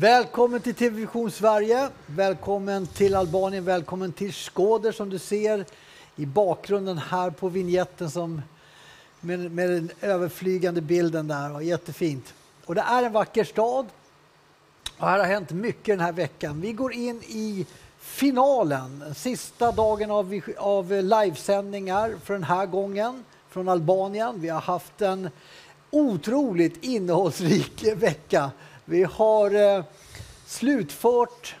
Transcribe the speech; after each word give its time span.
Välkommen 0.00 0.60
till 0.60 0.74
TV 0.74 0.96
Vision 0.96 1.30
Sverige. 1.30 1.88
Välkommen 2.06 2.86
till 2.86 3.14
Albanien. 3.14 3.64
Välkommen 3.64 4.12
till 4.12 4.32
Skåder 4.32 4.92
som 4.92 5.10
du 5.10 5.18
ser 5.18 5.64
i 6.16 6.26
bakgrunden 6.26 6.98
här 6.98 7.30
på 7.30 7.48
vignetten 7.48 8.10
som 8.10 8.42
med, 9.20 9.50
med 9.50 9.70
den 9.70 9.90
överflygande 10.00 10.80
bilden 10.80 11.28
där. 11.28 11.54
Och 11.54 11.62
jättefint. 11.62 12.34
Och 12.66 12.74
det 12.74 12.80
är 12.80 13.02
en 13.02 13.12
vacker 13.12 13.44
stad. 13.44 13.86
Och 14.98 15.08
här 15.08 15.18
har 15.18 15.26
hänt 15.26 15.50
mycket 15.50 15.86
den 15.86 16.00
här 16.00 16.12
veckan. 16.12 16.60
Vi 16.60 16.72
går 16.72 16.92
in 16.92 17.22
i 17.22 17.66
finalen, 17.98 19.14
sista 19.14 19.72
dagen 19.72 20.10
av, 20.10 20.40
av 20.58 20.92
livesändningar 20.92 22.14
för 22.24 22.34
den 22.34 22.44
här 22.44 22.66
gången 22.66 23.24
från 23.48 23.68
Albanien. 23.68 24.40
Vi 24.40 24.48
har 24.48 24.60
haft 24.60 25.02
en 25.02 25.30
otroligt 25.90 26.84
innehållsrik 26.84 27.84
vecka. 27.96 28.50
Vi 28.90 29.02
har 29.02 29.76
eh, 29.76 29.84
slutfört 30.46 31.56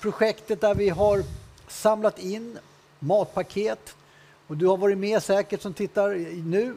projektet 0.00 0.60
där 0.60 0.74
vi 0.74 0.88
har 0.88 1.22
samlat 1.68 2.18
in 2.18 2.58
matpaket. 2.98 3.96
Och 4.46 4.56
du 4.56 4.66
har 4.66 4.76
varit 4.76 4.98
med 4.98 5.22
säkert 5.22 5.62
som 5.62 5.74
tittar 5.74 6.14
nu. 6.44 6.76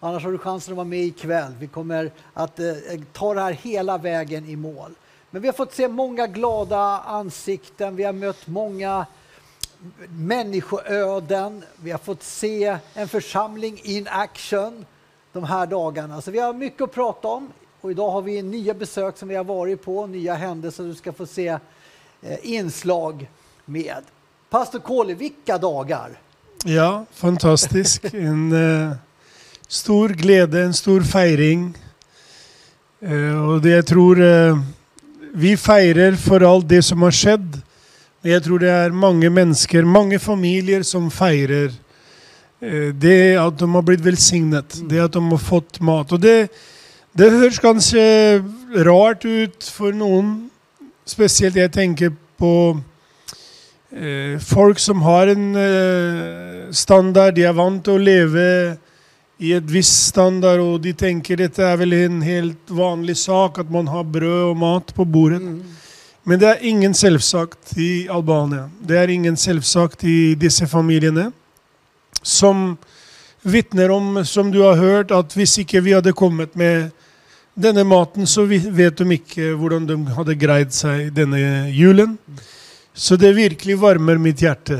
Annars 0.00 0.24
har 0.24 0.32
du 0.32 0.38
chansen 0.38 0.72
att 0.72 0.76
vara 0.76 0.86
med 0.86 1.04
ikväll. 1.04 1.52
Vi 1.60 1.66
kommer 1.66 2.12
att 2.34 2.58
eh, 2.58 2.74
ta 3.12 3.34
det 3.34 3.40
här 3.40 3.52
hela 3.52 3.98
vägen 3.98 4.48
i 4.48 4.56
mål. 4.56 4.94
Men 5.30 5.42
vi 5.42 5.48
har 5.48 5.52
fått 5.52 5.74
se 5.74 5.88
många 5.88 6.26
glada 6.26 6.98
ansikten. 6.98 7.96
Vi 7.96 8.04
har 8.04 8.12
mött 8.12 8.46
många 8.46 9.06
människoöden. 10.08 11.64
Vi 11.76 11.90
har 11.90 11.98
fått 11.98 12.22
se 12.22 12.78
en 12.94 13.08
församling 13.08 13.80
in 13.82 14.08
action 14.10 14.86
de 15.32 15.44
här 15.44 15.66
dagarna. 15.66 16.20
Så 16.20 16.30
vi 16.30 16.38
har 16.38 16.52
mycket 16.52 16.82
att 16.82 16.92
prata 16.92 17.28
om. 17.28 17.52
Och 17.82 17.90
idag 17.90 18.10
har 18.10 18.22
vi 18.22 18.42
nya 18.42 18.74
besök 18.74 19.18
som 19.18 19.28
vi 19.28 19.34
har 19.34 19.44
varit 19.44 19.82
på, 19.82 20.06
nya 20.06 20.34
händelser 20.34 20.84
du 20.84 20.94
ska 20.94 21.12
få 21.12 21.26
se 21.26 21.48
eh, 21.48 21.58
inslag 22.42 23.30
med. 23.64 24.02
Pastor 24.50 24.78
Kåle, 24.78 25.14
vilka 25.14 25.58
dagar! 25.58 26.18
Ja, 26.64 27.04
fantastisk. 27.12 28.04
En 28.14 28.52
uh, 28.52 28.92
stor 29.68 30.08
glädje, 30.08 30.62
en 30.62 30.74
stor 30.74 31.00
fejring. 31.00 31.78
Uh, 33.02 33.50
och 33.50 33.60
det 33.60 33.70
jag 33.70 33.86
tror 33.86 34.20
uh, 34.20 34.60
vi 35.32 35.56
firar 35.56 36.12
för 36.12 36.40
allt 36.40 36.68
det 36.68 36.82
som 36.82 37.02
har 37.02 37.10
skett. 37.10 37.64
Men 38.20 38.32
jag 38.32 38.44
tror 38.44 38.58
det 38.58 38.70
är 38.70 38.90
många 38.90 39.30
människor, 39.30 39.82
många 39.82 40.18
familjer 40.18 40.82
som 40.82 41.10
firar 41.10 41.72
det 42.92 43.36
att 43.36 43.58
de 43.58 43.74
har 43.74 43.82
blivit 43.82 44.06
välsignat. 44.06 44.74
Mm. 44.74 44.88
Det 44.88 45.00
att 45.00 45.12
de 45.12 45.30
har 45.30 45.38
fått 45.38 45.80
mat. 45.80 46.12
Och 46.12 46.20
det, 46.20 46.50
det 47.12 47.30
hörs 47.30 47.58
kanske 47.58 48.38
rart 48.74 49.24
ut 49.24 49.64
för 49.64 49.92
någon. 49.92 50.50
Speciellt 51.04 51.56
jag 51.56 51.72
tänker 51.72 52.12
på 52.36 52.80
eh, 53.90 54.40
folk 54.40 54.78
som 54.78 55.02
har 55.02 55.26
en 55.26 55.54
eh, 55.54 56.70
standard, 56.70 57.34
de 57.34 57.44
är 57.44 57.52
vant 57.52 57.88
att 57.88 58.00
leva 58.00 58.76
i 59.38 59.52
ett 59.52 59.70
visst 59.70 60.06
standard 60.06 60.60
och 60.60 60.80
de 60.80 60.92
tänker 60.92 61.44
att 61.44 61.54
det 61.54 61.64
är 61.64 61.76
väl 61.76 61.92
en 61.92 62.22
helt 62.22 62.70
vanlig 62.70 63.16
sak 63.16 63.58
att 63.58 63.70
man 63.70 63.88
har 63.88 64.04
bröd 64.04 64.44
och 64.44 64.56
mat 64.56 64.94
på 64.94 65.04
bordet. 65.04 65.40
Mm. 65.40 65.64
Men 66.22 66.38
det 66.38 66.46
är 66.46 66.64
ingen 66.64 66.94
självsagt 66.94 67.78
i 67.78 68.08
Albanien. 68.08 68.70
Det 68.80 68.98
är 68.98 69.08
ingen 69.08 69.36
självsagt 69.36 70.04
i 70.04 70.34
dessa 70.34 70.66
familjerna. 70.66 71.32
Som 72.22 72.76
vittnar 73.42 73.88
om, 73.88 74.26
som 74.26 74.50
du 74.50 74.60
har 74.60 74.74
hört, 74.74 75.10
att 75.10 75.36
inte 75.36 75.80
vi 75.80 75.92
hade 75.92 76.12
kommit 76.12 76.54
med 76.54 76.90
denna 77.60 77.84
maten 77.84 78.26
så 78.26 78.44
vet 78.70 78.96
de 78.96 79.12
inte 79.12 79.40
hur 79.40 79.80
de 79.86 80.06
hade 80.06 80.34
grejt 80.34 80.72
sig 80.72 81.10
denna 81.10 81.68
julen. 81.68 82.18
Så 82.94 83.16
det 83.16 83.32
verkligen 83.32 83.80
värmer 83.80 84.18
mitt 84.18 84.42
hjärta. 84.42 84.78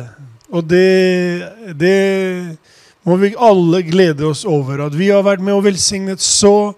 Och 0.49 0.65
det, 0.65 1.43
det 1.75 2.57
må 3.03 3.17
vi 3.17 3.35
alla 3.39 3.81
glädja 3.81 4.27
oss 4.27 4.45
över. 4.45 4.79
Att 4.79 4.95
vi 4.95 5.11
har 5.11 5.23
varit 5.23 5.41
med 5.41 5.55
och 5.55 5.67
välsignat 5.67 6.21
så 6.21 6.75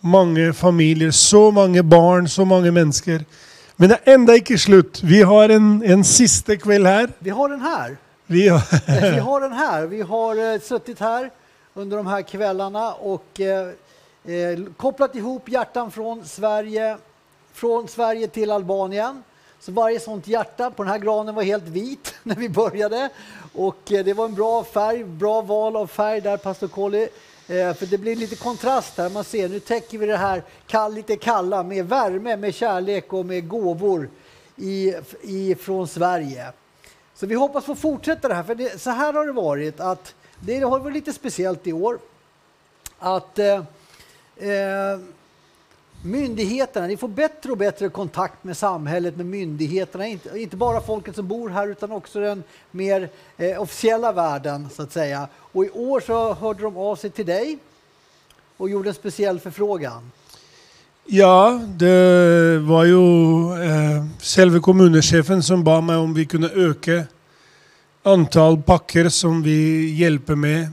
många 0.00 0.52
familjer, 0.52 1.10
så 1.10 1.50
många 1.50 1.82
barn, 1.82 2.28
så 2.28 2.44
många 2.44 2.72
människor. 2.72 3.24
Men 3.76 3.88
det 3.88 3.98
är 4.04 4.14
ändå 4.14 4.34
inte 4.34 4.58
slut. 4.58 5.00
Vi 5.02 5.22
har 5.22 5.48
en, 5.48 5.82
en 5.82 6.04
sista 6.04 6.56
kväll 6.56 6.86
här. 6.86 7.08
Vi 7.18 7.30
har 7.30 7.48
den 7.48 7.60
här. 7.60 7.96
Vi 8.26 8.48
har, 8.48 8.62
vi 9.12 9.18
har 9.18 9.40
den 9.40 9.52
här. 9.52 9.86
Vi 9.86 10.02
har 10.02 10.54
uh, 10.54 10.60
suttit 10.60 11.00
här 11.00 11.30
under 11.74 11.96
de 11.96 12.06
här 12.06 12.22
kvällarna 12.22 12.92
och 12.92 13.40
uh, 13.40 13.46
Eh, 14.24 14.58
kopplat 14.76 15.14
ihop 15.14 15.48
hjärtan 15.48 15.90
från 15.90 16.24
Sverige, 16.24 16.96
från 17.52 17.88
Sverige 17.88 18.28
till 18.28 18.50
Albanien. 18.50 19.22
Så 19.60 19.72
varje 19.72 20.00
sånt 20.00 20.26
hjärta 20.26 20.70
på 20.70 20.82
den 20.82 20.92
här 20.92 20.98
granen 20.98 21.34
var 21.34 21.42
helt 21.42 21.68
vit 21.68 22.14
när 22.22 22.36
vi 22.36 22.48
började. 22.48 23.08
Och 23.54 23.92
eh, 23.92 24.04
det 24.04 24.14
var 24.14 24.24
en 24.24 24.34
bra 24.34 24.64
färg, 24.64 25.04
bra 25.04 25.42
val 25.42 25.76
av 25.76 25.86
färg 25.86 26.20
där, 26.20 26.36
pastor 26.36 26.68
Colli. 26.68 27.08
Eh, 27.48 27.74
för 27.74 27.86
det 27.86 27.98
blir 27.98 28.16
lite 28.16 28.36
kontrast 28.36 28.98
här. 28.98 29.10
Man 29.10 29.24
ser, 29.24 29.48
nu 29.48 29.60
täcker 29.60 29.98
vi 29.98 30.06
det 30.06 30.16
här 30.16 30.42
kall, 30.66 30.94
lite 30.94 31.16
kalla 31.16 31.62
med 31.62 31.88
värme, 31.88 32.36
med 32.36 32.54
kärlek 32.54 33.12
och 33.12 33.26
med 33.26 33.48
gåvor 33.48 34.08
i, 34.56 34.94
i, 35.22 35.54
från 35.54 35.88
Sverige. 35.88 36.52
Så 37.14 37.26
vi 37.26 37.34
hoppas 37.34 37.64
få 37.64 37.74
fortsätta 37.74 38.28
det 38.28 38.34
här, 38.34 38.42
för 38.42 38.54
det, 38.54 38.80
så 38.80 38.90
här 38.90 39.12
har 39.12 39.26
det 39.26 39.32
varit 39.32 39.80
att 39.80 40.14
det 40.40 40.60
har 40.60 40.78
varit 40.78 40.94
lite 40.94 41.12
speciellt 41.12 41.66
i 41.66 41.72
år. 41.72 41.98
Att 42.98 43.38
eh, 43.38 43.62
eh, 44.40 45.00
myndigheterna, 46.02 46.86
ni 46.86 46.96
får 46.96 47.08
bättre 47.08 47.50
och 47.50 47.58
bättre 47.58 47.88
kontakt 47.88 48.44
med 48.44 48.56
samhället, 48.56 49.16
med 49.16 49.26
myndigheterna, 49.26 50.06
inte, 50.06 50.38
inte 50.38 50.56
bara 50.56 50.80
folket 50.80 51.16
som 51.16 51.28
bor 51.28 51.48
här 51.48 51.68
utan 51.68 51.92
också 51.92 52.20
den 52.20 52.42
mer 52.70 53.08
eh, 53.36 53.62
officiella 53.62 54.12
världen 54.12 54.68
så 54.74 54.82
att 54.82 54.92
säga. 54.92 55.28
Och 55.34 55.64
i 55.64 55.70
år 55.70 56.00
så 56.00 56.34
hörde 56.34 56.62
de 56.62 56.76
av 56.76 56.96
sig 56.96 57.10
till 57.10 57.26
dig 57.26 57.58
och 58.56 58.70
gjorde 58.70 58.88
en 58.88 58.94
speciell 58.94 59.40
förfrågan. 59.40 60.10
Ja, 61.04 61.60
det 61.66 62.58
var 62.58 62.84
ju 62.84 62.94
eh, 63.62 64.04
själva 64.20 64.60
kommunchefen 64.60 65.42
som 65.42 65.64
bad 65.64 65.84
mig 65.84 65.96
om 65.96 66.14
vi 66.14 66.26
kunde 66.26 66.50
öka 66.50 67.04
antal 68.02 68.62
packer 68.62 69.08
som 69.08 69.42
vi 69.42 69.90
hjälper 69.94 70.34
med 70.34 70.68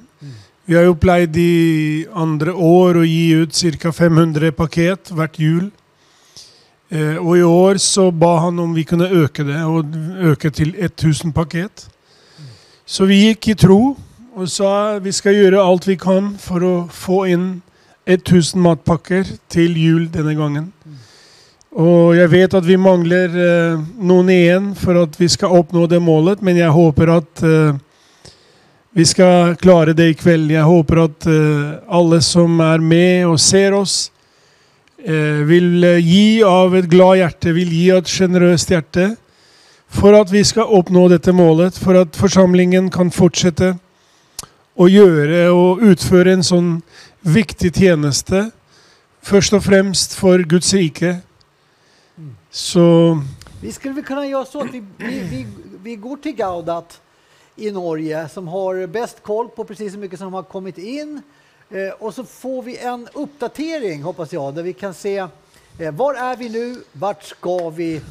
vi 0.70 0.76
har 0.76 0.84
upplevt 0.84 1.38
i 1.38 2.08
andra 2.14 2.56
år 2.56 3.00
att 3.00 3.08
ge 3.08 3.36
ut 3.36 3.54
cirka 3.54 3.92
500 3.92 4.52
paket 4.52 5.12
vart 5.12 5.40
jul. 5.40 5.70
Eh, 6.90 7.16
och 7.16 7.38
i 7.38 7.44
år 7.44 7.78
så 7.78 8.12
bad 8.12 8.40
han 8.40 8.60
om 8.60 8.74
vi 8.74 8.84
kunde 8.84 9.10
öka 9.10 9.44
det 9.44 9.64
och 9.64 9.86
öka 10.18 10.52
till 10.52 10.76
1000 10.80 11.34
paket. 11.34 11.90
Så 12.86 13.06
vi 13.06 13.16
gick 13.16 13.48
i 13.48 13.56
tro 13.56 13.96
och 14.34 14.52
sa 14.52 15.00
vi 15.00 15.14
ska 15.14 15.32
göra 15.32 15.64
allt 15.64 15.88
vi 15.88 15.98
kan 15.98 16.38
för 16.38 16.84
att 16.84 16.94
få 16.94 17.28
in 17.28 17.62
1000 18.06 18.62
matpacker 18.62 19.26
till 19.48 19.78
jul 19.78 20.12
denna 20.12 20.34
gången. 20.34 20.72
Och 21.70 22.16
jag 22.16 22.28
vet 22.28 22.54
att 22.54 22.66
vi 22.66 22.78
manglar 22.78 23.28
eh, 23.28 23.82
någon 23.98 24.30
igen 24.30 24.76
för 24.76 24.96
att 24.96 25.22
vi 25.22 25.30
ska 25.30 25.60
uppnå 25.60 25.88
det 25.88 26.00
målet 26.00 26.42
men 26.42 26.58
jag 26.58 26.72
hoppas 26.72 27.10
att 27.10 27.44
eh, 27.44 27.76
vi 28.98 29.06
ska 29.06 29.56
klara 29.56 29.94
det 29.94 30.10
ikväll. 30.10 30.52
Jag 30.52 30.64
hoppas 30.64 30.98
att 30.98 31.26
eh, 31.26 31.72
alla 31.88 32.22
som 32.22 32.60
är 32.60 32.80
med 32.80 33.28
och 33.28 33.42
ser 33.42 33.74
oss 33.74 34.12
eh, 35.04 35.14
vill 35.46 35.84
eh, 35.84 35.98
ge 35.98 36.44
av 36.44 36.76
ett 36.76 36.86
glad 36.86 37.18
hjärta, 37.18 37.50
vill 37.50 37.74
ge 37.74 37.92
av 37.92 37.98
ett 37.98 38.10
generöst 38.10 38.70
hjärta. 38.70 39.16
För 39.88 40.14
att 40.14 40.32
vi 40.32 40.44
ska 40.44 40.64
uppnå 40.64 41.08
detta 41.08 41.32
målet, 41.32 41.78
för 41.78 41.96
att 41.96 42.16
församlingen 42.16 42.90
kan 42.90 43.12
fortsätta 43.12 43.78
och 44.76 44.90
göra 44.90 45.54
och 45.54 45.80
utföra 45.82 46.32
en 46.32 46.44
sån 46.44 46.82
viktig 47.22 47.76
tjänst 47.76 48.30
Först 49.22 49.54
och 49.54 49.64
främst 49.64 50.14
för 50.14 50.40
Guds 50.40 50.74
rike. 50.74 51.18
Så... 52.52 53.20
Vi 53.62 53.72
skulle 53.72 54.02
kunna 54.02 54.28
göra 54.28 54.46
så 54.46 54.62
att 54.62 54.74
vi, 54.74 54.84
vi, 54.98 55.20
vi, 55.20 55.48
vi 55.84 55.96
går 55.96 56.18
till 56.18 56.36
Gaudat 56.36 57.02
i 57.58 57.72
Norge 57.72 58.30
som 58.30 58.48
har 58.48 58.88
bäst 58.88 59.24
koll 59.24 59.50
på 59.50 59.64
precis 59.64 59.94
hur 59.94 60.00
mycket 60.00 60.20
som 60.20 60.34
har 60.34 60.44
kommit 60.44 60.78
in. 60.78 61.22
Eh, 61.70 61.90
och 62.00 62.14
så 62.14 62.24
får 62.24 62.64
vi 62.64 62.78
en 62.78 63.08
uppdatering, 63.14 64.04
hoppas 64.04 64.34
jag, 64.34 64.56
där 64.56 64.64
vi 64.64 64.74
kan 64.74 64.94
se 64.94 65.18
eh, 65.80 65.92
var 65.92 66.14
är 66.14 66.36
vi 66.36 66.50
nu, 66.50 66.84
vart 66.92 67.24
ska 67.24 67.70
vi 67.70 68.02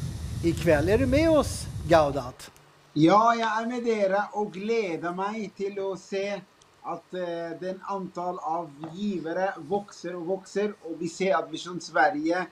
ikväll? 0.43 0.89
Är 0.89 0.97
du 0.97 1.05
med 1.05 1.29
oss, 1.29 1.65
Gaudat? 1.89 2.51
Ja, 2.93 3.35
jag 3.35 3.61
är 3.61 3.65
med 3.65 3.87
er 3.87 4.21
och 4.31 4.53
gläder 4.53 5.11
mig 5.11 5.51
till 5.55 5.91
att 5.91 5.99
se 5.99 6.41
att 6.81 7.13
eh, 7.13 7.59
den 7.59 7.81
antal 7.83 8.39
av 8.39 8.71
givare 8.93 9.53
växer 9.57 10.15
och 10.15 10.29
växer 10.29 10.73
och 10.81 10.95
vi 10.99 11.09
ser 11.09 11.35
att 11.35 11.51
Vision 11.51 11.81
Sverige 11.81 12.45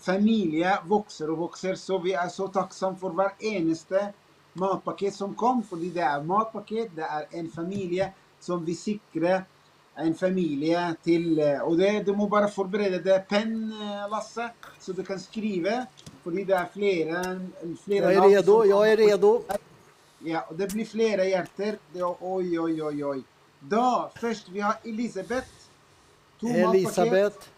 familje 0.00 0.78
växer 0.84 1.30
och 1.30 1.44
växer 1.44 1.74
så 1.74 1.98
vi 1.98 2.12
är 2.12 2.28
så 2.28 2.48
tacksamma 2.48 2.96
för 2.96 3.08
varenda 3.08 4.12
matpaket 4.52 5.14
som 5.14 5.34
kom, 5.34 5.62
för 5.62 5.76
det 5.76 6.00
är 6.00 6.22
matpaket, 6.22 6.96
det 6.96 7.02
är 7.02 7.26
en 7.30 7.50
familj 7.50 8.12
som 8.40 8.64
vi 8.64 8.74
sikrar 8.74 9.44
en 9.94 10.14
familj 10.14 10.76
till. 11.02 11.40
Och 11.62 11.76
det, 11.76 12.02
du 12.02 12.16
måste 12.16 12.30
bara 12.30 12.48
förbereda 12.48 12.98
dig 12.98 13.24
penn, 13.28 13.74
Lasse, 14.10 14.50
så 14.78 14.92
du 14.92 15.04
kan 15.04 15.20
skriva 15.20 15.86
Fordi 16.22 16.44
det 16.44 16.54
er 16.54 16.66
flere, 16.72 17.40
flere 17.84 18.12
Jag 18.12 18.24
är 18.24 18.28
redo, 18.28 18.64
jag 18.64 18.92
är 18.92 18.96
redo. 18.96 19.42
Ja, 20.18 20.40
og 20.50 20.58
det 20.58 20.66
blir 20.72 20.84
flere 20.84 21.24
hjerter. 21.24 21.78
Det, 21.92 22.02
oi, 22.04 22.58
oi, 22.58 22.82
oi, 22.82 23.04
oi. 23.04 23.22
Da, 23.70 24.10
først 24.20 24.50
vi 24.52 24.60
har 24.60 24.76
Elisabeth. 24.84 25.48
To. 26.40 26.46
Elisabeth. 26.46 27.48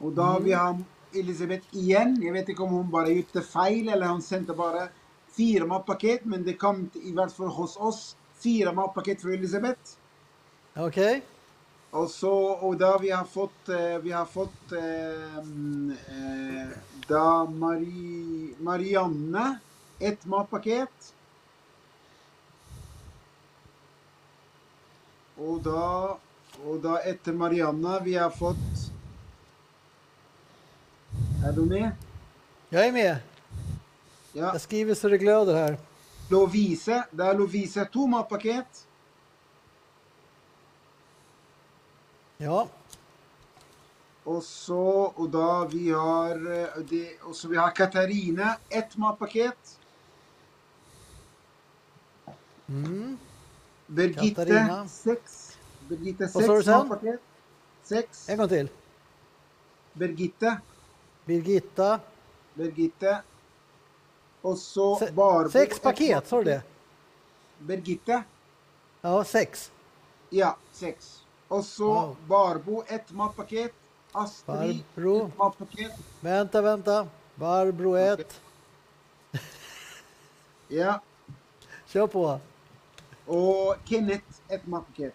Og 0.00 0.16
da 0.16 0.38
vi 0.40 0.56
har 0.56 0.78
Elisabeth 1.12 1.76
igjen. 1.76 2.16
Jeg 2.24 2.32
vet 2.32 2.48
ikke 2.48 2.64
om 2.64 2.78
hun 2.78 2.88
bare 2.90 3.12
gjorde 3.12 3.44
feil, 3.44 3.92
eller 3.92 4.08
hun 4.08 4.24
sendte 4.24 4.56
bare 4.56 4.88
fire 5.36 5.66
matpaket, 5.66 6.24
men 6.24 6.44
det 6.44 6.56
kom 6.60 6.88
i 6.94 7.12
hvert 7.12 7.32
fall 7.32 7.52
hos 7.54 7.76
oss 7.76 8.00
fire 8.40 8.72
matpaket 8.74 9.22
fra 9.22 9.34
Elisabeth. 9.34 9.96
Okej. 10.76 11.22
Og 11.90 12.10
så, 12.10 12.32
og 12.62 12.76
da 12.78 12.92
vi 13.02 13.10
har 13.10 13.26
fått, 13.26 13.68
eh, 13.68 13.98
vi 14.02 14.12
har 14.14 14.26
fått 14.30 14.72
eh, 14.78 15.38
eh, 15.38 16.68
da 17.08 17.44
Mari, 17.44 18.54
Marianne 18.62 19.58
ett 19.98 20.26
matpaket. 20.26 21.10
Og 25.40 25.58
da, 25.64 26.14
og 26.62 26.80
da 26.84 27.00
etter 27.08 27.34
Marianne 27.34 27.98
vi 28.04 28.14
har 28.14 28.30
fått 28.30 28.90
Er 31.44 31.52
du 31.52 31.64
med? 31.64 31.90
Jag 32.68 32.86
är 32.86 32.92
med. 32.92 33.16
Ja. 34.32 34.46
Jag 34.52 34.60
skriver 34.60 34.94
så 34.94 35.08
det 35.08 35.18
glöder 35.18 35.54
här. 35.54 35.78
Lovise. 36.30 37.04
Det 37.10 37.24
er 37.24 37.34
Lovise 37.34 37.84
to 37.84 38.06
matpaket. 38.06 38.86
Ja. 42.38 42.68
Og 44.24 44.42
så, 44.42 44.82
og 45.16 45.30
da 45.32 45.64
vi 45.72 45.88
har 45.90 46.36
eh, 46.36 46.82
det, 46.90 47.06
Og 47.22 47.34
så 47.36 47.48
vi 47.48 47.56
har 47.56 47.70
Katarina 47.70 48.56
ett 48.68 48.96
matpaket. 48.96 49.78
Mm. 52.68 53.18
Birgitte 53.86 54.44
Katarina. 54.44 54.88
sex. 54.88 55.56
Birgitte 55.88 56.28
sex 56.28 56.46
sen? 56.64 56.88
matpaket. 56.88 57.20
Sex. 57.82 58.28
En 58.28 58.38
gång 58.38 58.48
till. 58.48 58.68
Birgitte. 59.92 60.60
Birgitta. 61.26 62.00
Birgitte. 62.54 63.22
Og 64.42 64.58
så 64.58 64.96
Se 64.98 65.12
Barbo. 65.12 65.50
sex 65.50 65.76
ett 65.76 65.82
paket, 65.82 66.28
sa 66.28 66.36
du 66.38 66.44
det? 66.44 66.62
Birgitte. 67.58 68.22
Ja, 69.00 69.24
sex. 69.24 69.70
Ja, 70.30 70.56
sex. 70.72 71.22
Og 71.48 71.64
så 71.64 71.84
Wow. 71.88 72.16
Barbo 72.28 72.82
ett 72.86 73.12
matpaket. 73.12 73.72
Astrid 74.12 74.82
Barbro. 74.94 75.26
ett 75.26 75.38
matpaket. 75.38 75.92
Vänta, 76.20 76.62
vänta. 76.62 77.08
Barbro 77.34 77.94
1. 77.96 78.40
Ja. 80.68 81.00
Kör 81.86 82.06
på. 82.06 82.40
Og 83.26 83.74
Kenneth 83.84 84.24
ett 84.48 84.66
matpaket. 84.66 85.14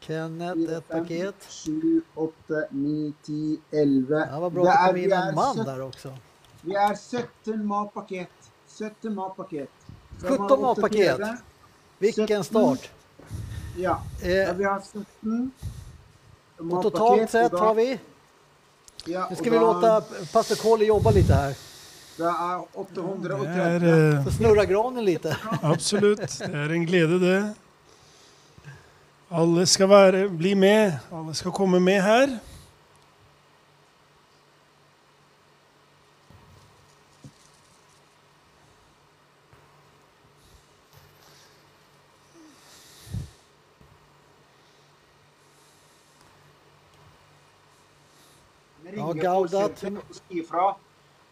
Kenneth, 0.00 0.72
ett 0.72 0.88
paket. 0.88 1.34
Sju, 1.50 2.00
åtte, 2.14 2.68
ni, 2.70 3.12
ti, 3.22 3.60
elleve. 3.72 4.28
Ja, 4.32 4.40
vad 4.40 4.52
bra 4.52 4.68
att 4.68 4.86
det 4.86 4.92
kom 4.92 4.96
in 4.96 5.12
en 5.12 5.34
man 5.34 5.54
17 5.56 5.64
där 5.66 5.82
också. 5.82 6.14
Vi 6.62 6.74
är 6.74 7.20
17 7.44 7.66
matpaket. 7.66 8.28
17 8.78 9.14
matpaket. 9.14 9.70
Så 10.20 10.26
17 10.26 10.48
man 10.48 10.60
matpaket. 10.60 11.20
Vilken 11.98 12.26
17. 12.26 12.44
start. 12.44 12.90
Ja. 13.76 14.02
Eh, 14.22 14.30
ja. 14.30 14.52
Vi 14.52 14.64
har 14.64 14.80
17 14.80 15.52
och 16.58 16.82
totalt 16.82 17.30
sett 17.30 17.52
har 17.52 17.74
vi... 17.74 17.98
Ja, 19.04 19.26
Nu 19.30 19.36
ska 19.36 19.50
vi 19.50 19.58
låta 19.58 20.00
pastor 20.32 20.56
Colly 20.56 20.86
jobba 20.86 21.10
lite 21.10 21.34
här. 21.34 21.56
Det 22.16 22.24
är 22.24 22.64
830. 22.72 23.46
Det 23.80 24.16
eh, 24.16 24.24
Får 24.24 24.30
snurra 24.30 24.64
granen 24.64 25.04
lite. 25.04 25.36
absolutt 25.62 26.38
Det 26.38 26.44
er 26.44 26.72
en 26.72 26.86
glede, 26.86 27.18
det. 27.18 27.54
Alle 29.28 29.66
skal 29.66 29.88
være, 29.88 30.28
bli 30.28 30.54
med. 30.54 30.98
Alle 31.12 31.34
skal 31.34 31.52
komme 31.52 31.80
med 31.80 32.02
her. 32.02 32.38
Gaudat. 49.22 49.78
callcenter 49.78 50.04
og 50.04 50.20
sier 50.20 50.46
fra 50.48 50.68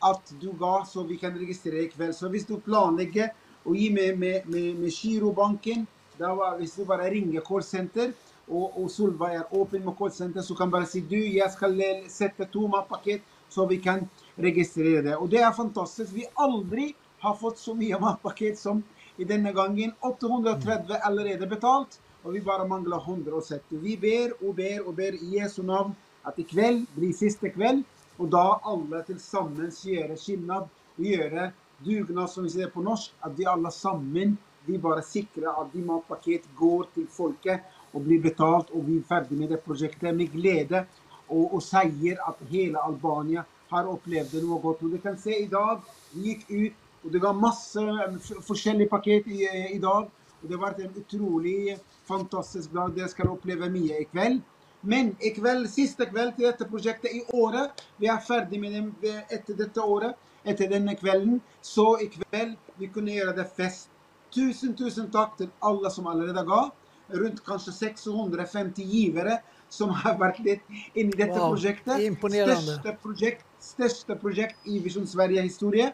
at 0.06 0.32
du 0.40 0.50
ga, 0.58 0.84
så 0.84 1.04
vi 1.08 1.16
kan 1.18 1.34
registrere 1.38 1.86
i 1.86 1.90
kveld. 1.90 2.14
Så 2.14 2.28
hvis 2.32 2.46
du 2.46 2.58
planlegger 2.62 3.32
å 3.66 3.74
gi 3.74 3.88
med, 3.90 4.18
med, 4.20 4.48
med, 4.50 4.76
med 4.80 4.92
girobanken, 4.92 5.86
da 6.18 6.32
var, 6.36 6.56
hvis 6.60 6.76
du 6.78 6.84
bare 6.88 7.08
ringer 7.12 7.44
callsenter, 7.44 8.12
og, 8.46 8.76
og 8.78 8.90
Solveig 8.92 9.40
er 9.40 9.56
åpen 9.58 9.82
med 9.84 9.96
callsenter, 9.98 10.44
så 10.46 10.54
kan 10.54 10.70
bare 10.70 10.86
si 10.88 11.02
du, 11.02 11.16
jeg 11.18 11.48
skal 11.52 11.74
eh, 11.82 12.04
sette 12.12 12.46
to 12.52 12.66
matpaket, 12.70 13.24
så 13.50 13.66
vi 13.66 13.80
kan 13.82 14.04
registrere 14.38 15.02
det. 15.02 15.16
Og 15.16 15.30
det 15.32 15.42
er 15.42 15.54
fantastisk. 15.56 16.14
Vi 16.14 16.26
aldri 16.38 16.92
har 17.22 17.36
fått 17.40 17.58
så 17.58 17.74
mye 17.74 17.98
matpaket 18.02 18.58
som 18.64 18.84
i 19.18 19.26
denne 19.26 19.52
gangen. 19.56 19.94
830 20.04 21.00
allerede 21.02 21.48
betalt, 21.50 21.98
og 22.22 22.36
vi 22.36 22.42
bare 22.44 22.68
mangler 22.68 23.02
170. 23.02 23.80
Vi 23.82 23.96
ber 24.00 24.36
og 24.40 24.56
ber 24.58 24.86
og 24.86 24.94
ber 24.98 25.16
i 25.18 25.38
Jesu 25.38 25.62
navn 25.66 25.94
at 26.26 26.38
i 26.38 26.46
kveld 26.46 26.86
blir 26.96 27.14
siste 27.14 27.50
kveld, 27.54 27.84
og 28.18 28.30
da 28.32 28.44
alle 28.64 29.02
til 29.06 29.20
sammen 29.20 29.70
gjøre 29.70 30.12
och 30.12 30.68
og 30.98 31.04
gjøre 31.04 31.52
dugnad, 31.84 32.28
som 32.28 32.44
vi 32.44 32.50
sier 32.50 32.70
på 32.70 32.82
norsk, 32.82 33.12
at 33.22 33.38
vi 33.38 33.44
alle 33.44 33.70
sammen 33.70 34.38
vi 34.66 34.78
bare 34.78 35.02
sikrer 35.02 35.60
at 35.60 35.72
de 35.72 35.82
matpaket 35.84 36.46
går 36.58 36.86
til 36.94 37.06
folket 37.06 37.60
og 37.92 38.02
blir 38.04 38.22
betalt, 38.22 38.70
og 38.70 38.86
vi 38.86 38.98
er 38.98 39.08
ferdig 39.08 39.38
med 39.38 39.48
det 39.48 39.60
prosjektet 39.60 40.16
med 40.16 40.32
glede 40.32 40.86
og, 41.28 41.54
og 41.54 41.62
sier 41.62 42.18
at 42.28 42.40
hele 42.50 42.82
Albania 42.82 43.44
har 43.70 43.86
opplevd 43.90 44.34
noe 44.42 44.58
godt. 44.62 44.82
Og 44.82 44.96
du 44.96 44.98
kan 45.02 45.18
se 45.18 45.36
i 45.42 45.48
dag, 45.50 45.82
vi 46.14 46.32
gikk 46.32 46.50
ut, 46.50 46.82
og 47.04 47.12
det 47.12 47.22
ga 47.22 47.32
masse 47.32 47.78
av 47.78 48.08
olika 48.08 48.42
forskjellige 48.48 48.90
paket 48.90 49.30
i, 49.30 49.44
i 49.76 49.78
dag. 49.82 50.10
Og 50.42 50.48
det 50.48 50.56
har 50.56 50.64
vært 50.66 50.82
en 50.84 50.98
utrolig 51.00 51.76
fantastisk 52.06 52.74
dag. 52.74 52.92
Dere 52.94 53.10
skal 53.10 53.30
oppleve 53.32 53.70
mye 53.72 54.02
i 54.02 54.08
kveld. 54.10 54.42
Men 54.86 55.16
i 55.20 55.32
kveld, 55.34 55.66
siste 55.72 56.06
kveld 56.06 56.36
til 56.36 56.46
dette 56.46 56.66
prosjektet 56.70 57.10
i 57.16 57.24
året, 57.34 57.74
vi 57.98 58.06
er 58.12 58.20
ferdig 58.22 58.60
med 58.62 58.72
dem 58.76 58.92
ved- 59.02 59.32
etter 59.34 59.56
dette 59.58 59.82
året, 59.82 60.14
etter 60.46 60.68
denne 60.70 60.94
kvelden, 60.94 61.40
så 61.62 61.96
i 62.02 62.06
kveld 62.12 62.54
vi 62.78 62.86
kunne 62.94 63.10
gjøre 63.16 63.34
det 63.40 63.48
fest. 63.56 63.88
Tusen, 64.30 64.76
tusen 64.78 65.10
takk 65.10 65.36
til 65.40 65.50
alle 65.62 65.90
som 65.90 66.06
allerede 66.06 66.44
ga. 66.46 66.68
Rundt 67.10 67.42
kanskje 67.46 67.72
650 67.72 68.82
givere 68.86 69.40
som 69.70 69.90
har 69.90 70.16
vært 70.18 70.38
litt 70.44 70.62
i 70.94 71.02
dette 71.10 71.34
Wow, 71.38 71.52
prosjektet. 71.54 72.00
imponerende. 72.06 72.78
Største 72.78 72.96
prosjekt, 73.02 73.44
største 73.60 74.16
prosjekt 74.22 74.66
i 74.66 74.78
Visjon 74.82 75.06
Sverige-historie. 75.06 75.92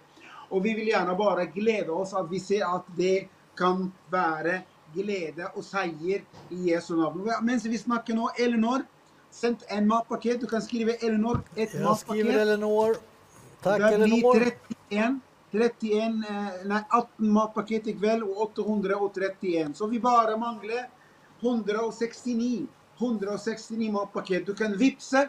Og 0.50 0.62
vi 0.64 0.74
vil 0.74 0.90
gjerne 0.92 1.16
bare 1.16 1.46
glede 1.46 1.88
oss 1.90 2.12
at 2.12 2.28
vi 2.30 2.38
ser 2.38 2.64
at 2.68 2.84
det 2.96 3.28
kan 3.56 3.92
være 4.10 4.62
glede 4.94 5.48
og 5.54 5.64
seier 5.64 6.24
i 6.50 6.70
Jesu 6.70 6.94
navn. 6.96 7.24
Mens 7.46 7.66
vi 7.66 7.78
snakker 7.80 8.16
nå, 8.16 8.30
Elinor, 8.38 8.84
sendt 9.32 9.64
en 9.70 9.88
matpaket. 9.88 10.40
Du 10.40 10.46
kan 10.46 10.62
skrive 10.62 10.96
Elinor 11.02 11.42
et 11.56 11.74
Jag 11.74 11.98
skriver 11.98 12.24
matpaket. 12.24 12.40
Elinor. 12.42 12.96
Tack 13.62 13.80
Det 13.80 13.98
blir 13.98 14.06
Elinor. 14.06 14.48
31, 14.90 15.20
31 15.52 16.24
eh, 16.28 16.64
nei, 16.68 16.82
18 16.90 17.32
matpaket 17.32 17.88
i 17.88 17.96
kveld 17.96 18.24
og 18.26 18.46
831. 18.48 19.74
Så 19.76 19.86
vi 19.86 20.00
bare 20.00 20.36
mangler 20.40 20.88
169. 21.40 22.66
169 22.98 23.90
matpaket. 23.92 24.46
Du 24.46 24.54
kan 24.54 24.76
vippse 24.78 25.26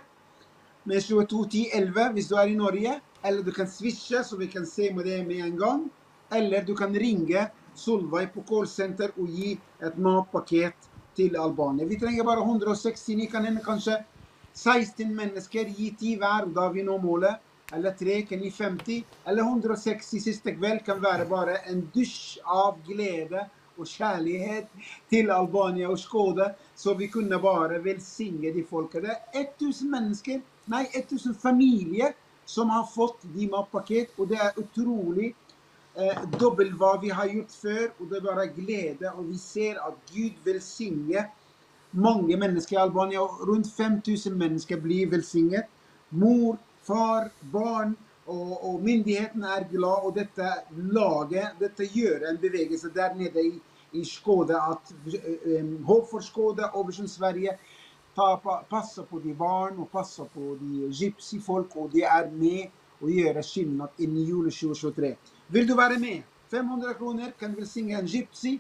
med 0.84 1.02
221011 1.02 2.14
hvis 2.14 2.30
du 2.30 2.36
er 2.36 2.52
i 2.52 2.56
Norge. 2.60 3.00
Eller 3.24 3.44
du 3.44 3.52
kan 3.56 3.68
switche, 3.68 4.24
så 4.24 4.38
vi 4.38 4.48
kan 4.52 4.66
se 4.68 4.92
med 4.94 5.06
det 5.06 5.22
med 5.28 5.46
en 5.46 5.58
gang. 5.58 5.84
Eller 6.32 6.66
du 6.66 6.76
kan 6.76 6.94
ringe 6.96 7.48
Solveig 7.76 8.34
på 8.34 8.44
callcenter 8.44 9.12
och 9.18 9.28
ge 9.28 9.58
ett 9.84 9.98
matpaket 9.98 10.76
till 11.16 11.38
Albanien. 11.38 11.90
Vi 11.90 12.00
trenger 12.00 12.24
bare 12.24 12.40
169, 12.40 13.30
kan 13.32 13.46
hende 13.46 13.62
kanskje 13.62 14.06
16 14.54 15.16
mennesker. 15.16 15.66
Gi 15.66 15.96
10 16.00 16.18
hver, 16.18 16.48
og 16.48 16.54
da 16.54 16.68
har 16.68 16.74
vi 16.74 16.84
nå 16.84 16.98
målet. 16.98 17.42
Eller 17.74 17.92
3 17.98 18.22
kan 18.30 18.44
gi 18.44 18.52
50. 18.52 19.04
Eller 19.26 19.44
160 19.44 20.22
siste 20.22 20.56
kveld 20.56 20.86
kan 20.86 21.02
være 21.02 21.26
bare 21.30 21.58
en 21.72 21.86
dusj 21.94 22.40
av 22.46 22.82
glede 22.86 23.48
og 23.78 23.88
kjærlighet 23.90 24.70
til 25.10 25.32
Albania 25.34 25.90
og 25.90 25.98
Skåde, 26.00 26.52
så 26.76 26.94
vi 26.94 27.08
kunne 27.10 27.40
bare 27.42 27.80
velsigne 27.84 28.54
de 28.54 28.62
folka. 28.70 29.02
Det 29.02 29.16
er 29.34 29.48
1000 29.58 29.90
mennesker, 29.90 30.44
nei 30.70 30.84
1000 30.94 31.34
familier 31.42 32.14
som 32.46 32.70
har 32.70 32.86
fått 32.86 33.24
de 33.34 33.48
matpaket, 33.50 34.14
og 34.18 34.30
det 34.30 34.38
er 34.38 34.60
utrolig 34.60 35.32
eh, 35.96 36.78
vad 36.78 37.02
vi 37.02 37.10
har 37.10 37.26
gjort 37.26 37.52
för 37.52 37.92
och 37.98 38.08
det 38.08 38.18
är 38.18 38.22
bara 38.22 38.46
glädje 38.46 39.12
och 39.12 39.30
vi 39.30 39.38
ser 39.38 39.88
att 39.88 39.98
Gud 40.14 40.34
välsignar 40.44 41.30
många 41.92 42.38
människor 42.38 42.74
i 42.74 42.82
Albanien 42.82 43.22
och 43.22 43.48
runt 43.48 43.76
5000 43.76 44.38
människor 44.38 44.78
blir 44.78 45.08
välsignade. 45.08 45.68
Mor, 46.10 46.58
Far, 46.84 47.30
barn 47.42 47.96
och, 48.26 48.74
och 48.74 48.84
myndigheten 48.84 49.44
är 49.44 49.70
glad 49.72 50.06
och 50.06 50.14
detta 50.14 50.54
laget, 50.70 51.48
detta 51.60 51.84
gör 51.84 52.30
en 52.30 52.38
bevegelse 52.42 52.90
där 52.94 53.16
nere 53.16 53.40
i, 53.40 53.60
i 53.92 54.06
Skåne 54.06 54.58
att 54.58 54.92
eh, 54.92 55.54
eh, 55.54 55.60
um, 55.60 55.84
Hofors 55.84 56.26
Skåne 56.26 56.64
och 56.74 56.90
Vision 56.90 57.10
Sverige 57.10 57.58
ta, 58.16 58.38
pa, 58.44 58.64
passa 58.70 59.04
på 59.04 59.20
de 59.20 59.34
barn 59.34 59.80
och 59.80 59.92
passa 59.92 60.26
på 60.26 60.40
de 60.40 60.90
gypsyfolk 60.92 61.76
och 61.76 61.90
de 61.90 62.04
är 62.04 62.32
med 62.32 62.70
och 63.00 63.12
gör 63.12 63.42
skillnad 63.42 63.90
i 63.98 64.06
juli 64.06 64.52
2023. 64.52 65.16
Vill 65.54 65.68
du 65.68 65.74
vara 65.74 66.00
med? 66.00 66.24
500 66.52 66.94
kronor 66.94 67.32
kan 67.40 67.56
välsigna 67.56 68.00
en 68.00 68.06
gypsy, 68.06 68.60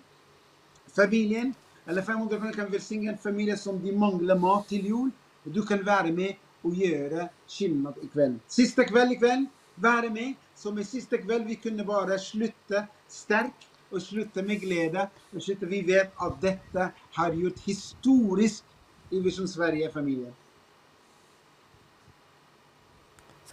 familjen, 0.95 1.53
eller 1.85 2.01
500 2.01 2.37
kronor 2.37 2.53
kan 2.53 2.71
välsigna 2.71 3.11
en 3.11 3.17
familj 3.17 3.57
som 3.57 3.85
de 3.85 3.91
manglar 3.91 4.35
mat 4.35 4.67
till 4.67 4.85
jul. 4.85 5.09
Du 5.43 5.61
kan 5.61 5.83
vara 5.83 6.03
med 6.03 6.35
och 6.61 6.73
göra 6.75 7.29
skillnad 7.47 7.93
ikväll. 8.01 8.39
Sista 8.47 8.83
kväll 8.83 9.11
ikväll, 9.11 9.45
vara 9.75 10.09
med. 10.09 10.33
Som 10.55 10.79
i 10.79 10.85
sista 10.85 11.17
kväll 11.17 11.43
vi 11.43 11.55
kunde 11.55 11.83
bara 11.83 12.17
sluta 12.17 12.83
stark 13.07 13.67
och 13.89 14.01
sluta 14.01 14.41
med 14.43 14.61
glädje. 14.61 15.09
Och 15.35 15.43
sluta, 15.43 15.65
vi 15.65 15.81
vet 15.81 16.13
att 16.15 16.41
detta 16.41 16.89
har 17.11 17.33
gjort 17.33 17.59
historiskt 17.59 18.65
i 19.09 19.19
Vision 19.19 19.47
Sverige-familjen. 19.47 20.33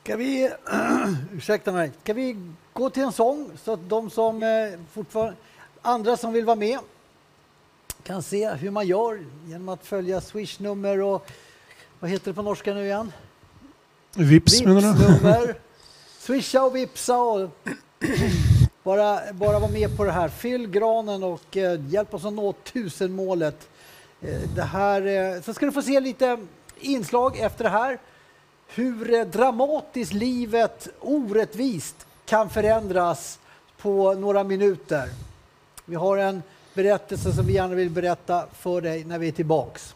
Ska 0.03 0.17
vi, 0.17 0.51
ursäkta 1.33 1.73
mig, 1.73 1.93
ska 2.03 2.13
vi 2.13 2.37
gå 2.73 2.91
till 2.91 3.03
en 3.03 3.13
sång 3.13 3.51
så 3.65 3.73
att 3.73 3.89
de 3.89 4.11
som 4.11 4.43
eh, 4.43 4.81
fortfarande, 4.93 5.37
andra 5.83 6.17
som 6.17 6.33
vill 6.33 6.45
vara 6.45 6.57
med 6.57 6.79
kan 8.03 8.23
se 8.23 8.51
hur 8.51 8.71
man 8.71 8.87
gör 8.87 9.25
genom 9.47 9.69
att 9.69 9.87
följa 9.87 10.21
swishnummer 10.21 11.03
och 11.03 11.31
vad 12.01 12.11
heter 12.11 12.31
det 12.31 12.35
på 12.35 12.43
norska 12.43 12.75
nu 12.75 12.85
igen? 12.85 13.13
Vips 14.17 14.63
menar 14.63 15.47
du? 15.47 15.55
Swisha 16.19 16.63
och 16.63 16.77
vipsa 16.77 17.19
och 17.19 17.51
bara, 18.83 19.33
bara 19.33 19.59
vara 19.59 19.71
med 19.71 19.97
på 19.97 20.05
det 20.05 20.13
här. 20.13 20.29
Fyll 20.29 20.67
granen 20.67 21.23
och 21.23 21.57
eh, 21.57 21.81
hjälp 21.89 22.15
oss 22.15 22.25
att 22.25 22.33
nå 22.33 22.53
tusenmålet. 22.53 23.69
Eh, 24.21 24.41
det 24.55 24.63
här, 24.63 25.07
eh, 25.07 25.43
så 25.43 25.55
ska 25.55 25.67
du 25.67 25.73
få 25.73 25.83
se 25.83 26.01
lite 26.01 26.39
inslag 26.81 27.39
efter 27.39 27.65
det 27.65 27.71
här. 27.71 27.99
Hur 28.75 29.25
dramatiskt 29.25 30.13
livet 30.13 30.89
orättvist 31.01 32.07
kan 32.27 32.51
förändras 32.51 33.39
på 33.77 34.15
några 34.15 34.45
minuter. 34.45 35.09
Vi 35.85 35.95
har 35.95 36.17
en 36.17 36.43
berättelse 36.75 37.33
som 37.33 37.47
vi 37.47 37.53
gärna 37.53 37.75
vill 37.75 37.91
berätta 37.91 38.47
för 38.53 38.81
dig 38.81 39.05
när 39.05 39.19
vi 39.19 39.29
är 39.29 39.33
tillbaks. 39.33 39.95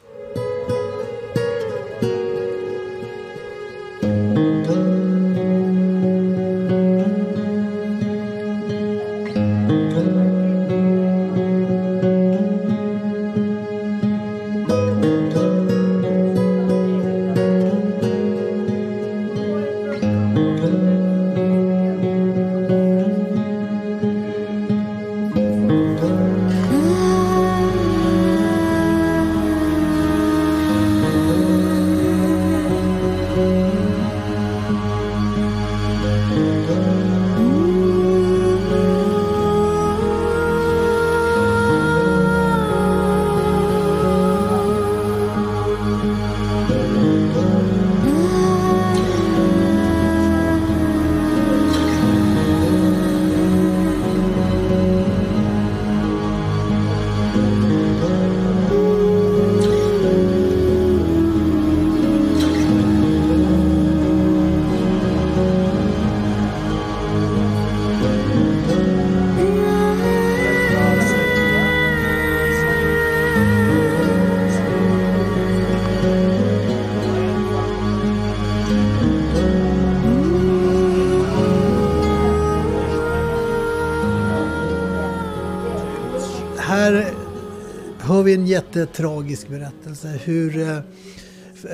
Hör 88.35 88.41
en 88.41 88.47
jättetragisk 88.47 89.49
berättelse. 89.49 90.09
Hur 90.25 90.59
eh, 90.59 90.76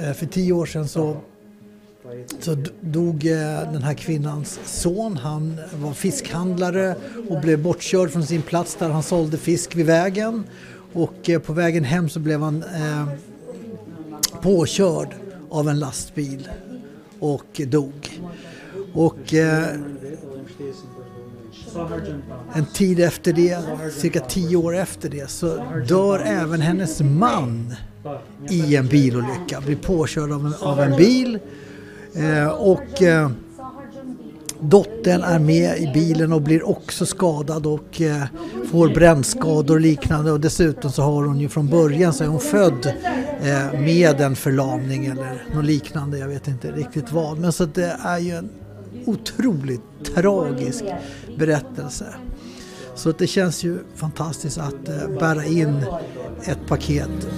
eh, 0.05 0.12
för 0.12 0.26
tio 0.26 0.52
år 0.52 0.67
sedan 0.67 0.88
så, 0.88 1.17
så 2.40 2.57
dog 2.81 3.26
eh, 3.26 3.73
den 3.73 3.83
här 3.83 3.95
kvinnans 3.95 4.61
son. 4.64 5.17
Han 5.17 5.61
var 5.75 5.93
fiskhandlare 5.93 6.97
och 7.29 7.40
blev 7.40 7.62
bortkörd 7.62 8.11
från 8.11 8.26
sin 8.26 8.43
plats 8.43 8.75
där 8.75 8.88
han 8.88 9.02
sålde 9.02 9.37
fisk 9.37 9.76
vid 9.76 9.87
vägen. 9.87 10.45
Och 10.93 11.31
på 11.47 11.52
vägen 11.52 11.85
hem 11.85 12.09
så 12.09 12.21
blev 12.21 12.40
han 12.40 12.62
eh, 12.62 13.09
påkörd 14.43 15.14
av 15.50 15.69
en 15.69 15.79
lastbil 15.79 16.49
och 17.21 17.61
dog. 17.67 18.21
Och 18.93 19.35
eh, 19.35 19.67
en 22.54 22.66
tid 22.66 23.00
efter 23.00 23.33
det, 23.33 23.59
cirka 23.92 24.21
tio 24.21 24.57
år 24.57 24.76
efter 24.76 25.09
det, 25.09 25.30
så 25.30 25.64
dör 25.88 26.19
även 26.19 26.61
hennes 26.61 27.00
man 27.00 27.75
i 28.50 28.76
en 28.76 28.87
bilolycka. 28.87 29.61
Blir 29.66 29.76
påkörd 29.76 30.33
av 30.33 30.47
en, 30.47 30.54
av 30.61 30.80
en 30.80 30.97
bil. 30.97 31.38
Eh, 32.14 32.49
och 32.49 33.02
eh, 33.02 33.30
dottern 34.61 35.23
är 35.23 35.38
med 35.38 35.78
i 35.78 35.90
bilen 35.95 36.33
och 36.33 36.42
blir 36.42 36.69
också 36.69 37.07
skadad 37.07 37.66
och 37.66 38.00
eh, 38.00 38.23
får 38.71 38.88
brännskador 38.88 39.75
och 39.75 39.80
liknande. 39.80 40.33
Och 40.33 40.40
dessutom 40.40 40.92
så 40.92 41.02
har 41.02 41.25
hon 41.25 41.40
ju 41.40 41.49
från 41.49 41.69
början 41.69 42.12
så 42.12 42.25
är 42.25 42.28
hon 42.28 42.40
född 42.40 42.95
eh, 43.42 43.80
med 43.80 44.21
en 44.21 44.37
förlamning 44.37 45.07
eller 45.07 45.45
något 45.54 45.64
liknande. 45.64 46.19
Jag 46.19 46.28
vet 46.28 46.49
inte 46.49 46.73
riktigt 46.73 47.12
vad. 47.12 47.38
Men 47.38 47.52
så 47.52 47.64
det 47.64 47.97
är 48.04 48.19
ju 48.19 48.30
en 48.30 48.50
otroligt 49.07 49.80
tragisk 50.14 50.85
berättelse. 51.38 52.07
Så 53.00 53.12
det 53.12 53.26
känns 53.26 53.64
ju 53.64 53.78
fantastiskt 53.95 54.59
att 54.59 54.88
eh, 54.88 55.09
bära 55.19 55.45
in 55.45 55.87
ett 56.45 56.66
paket. 56.69 57.28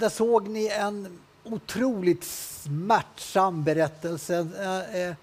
Där, 0.00 0.08
såg 0.08 0.48
ni 0.48 0.68
en 0.68 1.18
otroligt 1.44 2.24
smärtsam 2.24 3.64
berättelse. 3.64 4.46
Eh, 4.58 5.02
eh, 5.02 5.14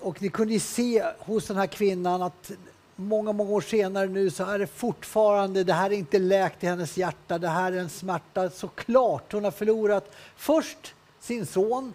och, 0.00 0.22
ni 0.22 0.28
kunde 0.28 0.60
se 0.60 1.04
hos 1.18 1.46
den 1.46 1.56
här 1.56 1.66
kvinnan 1.66 2.22
att 2.22 2.50
många, 2.96 3.32
många 3.32 3.50
år 3.50 3.60
senare 3.60 4.06
nu 4.06 4.30
så 4.30 4.44
är 4.44 4.58
det 4.58 4.66
fortfarande, 4.66 5.64
det 5.64 5.72
här 5.72 5.90
är 5.90 5.94
inte 5.94 6.18
läkt 6.18 6.64
i 6.64 6.66
hennes 6.66 6.96
hjärta, 6.96 7.38
det 7.38 7.48
här 7.48 7.72
är 7.72 7.76
en 7.76 7.88
smärta. 7.88 8.50
Såklart, 8.50 9.32
hon 9.32 9.44
har 9.44 9.50
förlorat 9.50 10.10
först 10.36 10.94
sin 11.20 11.46
son 11.46 11.94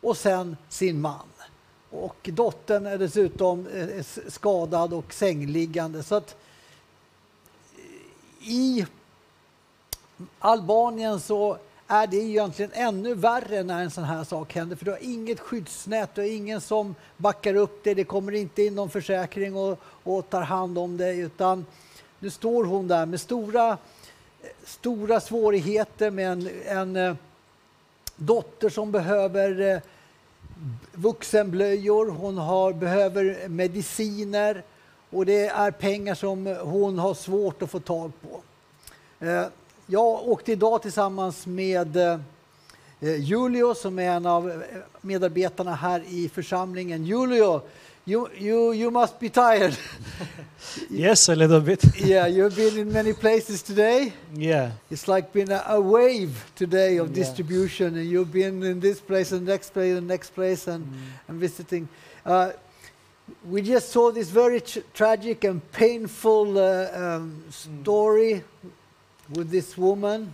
och 0.00 0.16
sen 0.16 0.56
sin 0.68 1.00
man. 1.00 1.26
Och 1.90 2.28
dottern 2.32 2.86
är 2.86 2.98
dessutom 2.98 3.66
eh, 3.66 4.04
skadad 4.28 4.92
och 4.92 5.14
sängliggande. 5.14 6.02
Så 6.02 6.14
att 6.14 6.36
i 8.40 8.86
Albanien 10.38 11.20
så 11.20 11.58
är 11.86 12.06
det 12.06 12.16
egentligen 12.16 12.70
ännu 12.74 13.14
värre 13.14 13.62
när 13.62 13.82
en 13.82 13.90
sån 13.90 14.04
här 14.04 14.24
sak 14.24 14.54
händer 14.54 14.76
för 14.76 14.84
du 14.84 14.90
har 14.90 15.02
inget 15.02 15.40
skyddsnät, 15.40 16.14
du 16.14 16.20
har 16.20 16.28
ingen 16.28 16.60
som 16.60 16.94
backar 17.16 17.54
upp 17.54 17.84
dig, 17.84 17.94
det 17.94 18.04
kommer 18.04 18.32
inte 18.32 18.62
in 18.62 18.74
någon 18.74 18.90
försäkring 18.90 19.56
och, 19.56 19.78
och 19.82 20.30
tar 20.30 20.42
hand 20.42 20.78
om 20.78 20.96
dig 20.96 21.18
utan 21.18 21.66
nu 22.18 22.30
står 22.30 22.64
hon 22.64 22.88
där 22.88 23.06
med 23.06 23.20
stora, 23.20 23.78
stora 24.64 25.20
svårigheter 25.20 26.10
med 26.10 26.32
en, 26.32 26.50
en 26.66 26.96
eh, 26.96 27.14
dotter 28.16 28.68
som 28.68 28.92
behöver 28.92 29.60
eh, 29.60 29.80
vuxenblöjor, 30.92 32.10
hon 32.10 32.38
har, 32.38 32.72
behöver 32.72 33.48
mediciner 33.48 34.62
och 35.10 35.26
det 35.26 35.46
är 35.46 35.70
pengar 35.70 36.14
som 36.14 36.46
hon 36.62 36.98
har 36.98 37.14
svårt 37.14 37.62
att 37.62 37.70
få 37.70 37.80
tag 37.80 38.12
på. 38.20 38.40
Eh, 39.26 39.46
Eh, 39.90 39.92
jag 39.92 40.28
åkte 40.28 40.52
idag 40.52 40.82
tillsammans 40.82 41.46
med 41.46 41.96
eh, 41.96 42.18
Julio 43.00 43.74
som 43.74 43.98
är 43.98 44.10
en 44.10 44.26
av 44.26 44.62
medarbetarna 45.00 45.74
här 45.74 46.02
i 46.08 46.28
församlingen. 46.28 47.04
Julio, 47.04 47.62
you, 48.06 48.28
you, 48.38 48.74
you 48.74 48.90
must 48.90 49.18
be 49.18 49.28
tired. 49.28 49.76
yes, 50.90 51.28
a 51.28 51.34
little 51.34 51.60
bit. 51.60 51.84
yeah, 52.00 52.28
you've 52.28 52.56
been 52.56 52.78
in 52.78 52.92
many 52.92 53.12
places 53.14 53.62
today. 53.62 54.12
Yeah. 54.36 54.70
It's 54.90 55.08
like 55.08 55.32
been 55.32 55.52
a, 55.52 55.62
a 55.66 55.80
wave 55.80 56.44
today 56.54 57.00
of 57.00 57.08
Yeah. 57.08 57.14
distribution, 57.26 57.86
and 57.96 58.04
you've 58.06 58.32
been 58.32 58.62
in 58.62 58.80
this 58.80 59.00
place 59.00 59.36
and 59.36 59.46
next 59.46 59.72
place 59.72 59.98
and 59.98 60.06
next 60.08 60.34
place 60.34 60.68
and, 60.70 60.84
and 61.28 61.40
visiting. 61.40 61.88
Uh, 62.26 62.50
we 63.50 63.62
just 63.62 63.90
saw 63.92 64.12
this 64.12 64.30
very 64.30 64.60
tr- 64.60 64.80
tragic 64.92 65.44
and 65.44 65.60
painful 65.72 66.58
uh, 66.58 66.88
um, 66.94 67.42
story 67.50 68.42
with 69.30 69.50
this 69.50 69.76
woman. 69.76 70.32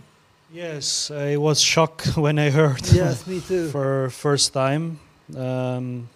Yes, 0.51 1.11
I 1.11 1.35
was 1.37 1.59
shocked 1.61 2.17
when 2.17 2.39
I 2.39 2.49
heard 2.49 2.81
Yes, 2.91 3.27
me 3.27 3.41
too. 3.47 3.69
for 3.69 4.09
first 4.09 4.53
time. 4.53 4.99
Um, 5.35 6.09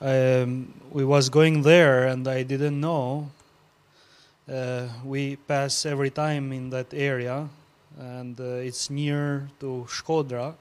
I, 0.00 0.42
um, 0.42 0.72
we 0.92 1.04
was 1.04 1.28
going 1.28 1.62
there 1.62 2.06
and 2.06 2.28
I 2.28 2.42
didn't 2.42 2.80
know. 2.80 3.30
Uh, 4.48 4.88
we 5.04 5.36
pass 5.36 5.84
every 5.86 6.10
time 6.10 6.52
in 6.52 6.70
that 6.70 6.94
area, 6.94 7.48
and 7.98 8.38
uh, 8.40 8.64
it's 8.64 8.88
near 8.88 9.48
to 9.60 9.86
Shkodra. 9.88 10.54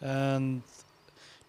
And 0.00 0.62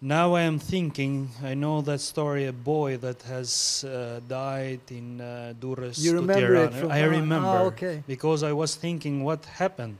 now 0.00 0.34
I 0.34 0.42
am 0.42 0.58
thinking, 0.58 1.30
I 1.42 1.54
know 1.54 1.80
that 1.82 2.00
story, 2.00 2.46
a 2.46 2.52
boy 2.52 2.96
that 2.98 3.22
has 3.22 3.84
uh, 3.84 4.20
died 4.28 4.80
in 4.90 5.20
uh, 5.20 5.54
Durres. 5.60 5.98
You 5.98 6.14
remember 6.14 6.54
it 6.54 6.74
from 6.74 6.90
I 6.92 7.02
remember 7.04 7.58
Ah, 7.58 7.70
okay. 7.72 8.02
because 8.06 8.42
I 8.42 8.52
was 8.52 8.76
thinking 8.76 9.24
what 9.24 9.44
happened. 9.44 9.98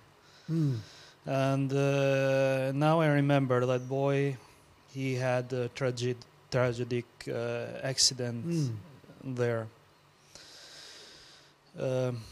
Mm. 0.50 0.78
And 1.26 1.72
uh, 1.72 2.72
now 2.72 3.00
I 3.00 3.08
remember 3.08 3.66
that 3.66 3.88
boy, 3.88 4.36
he 4.94 5.14
had 5.14 5.52
a 5.52 5.68
tragic, 5.68 6.16
tragic 6.50 7.04
uh, 7.28 7.66
accident 7.82 8.46
Mm. 8.46 8.74
there. 9.36 9.66
Um, 11.78 12.22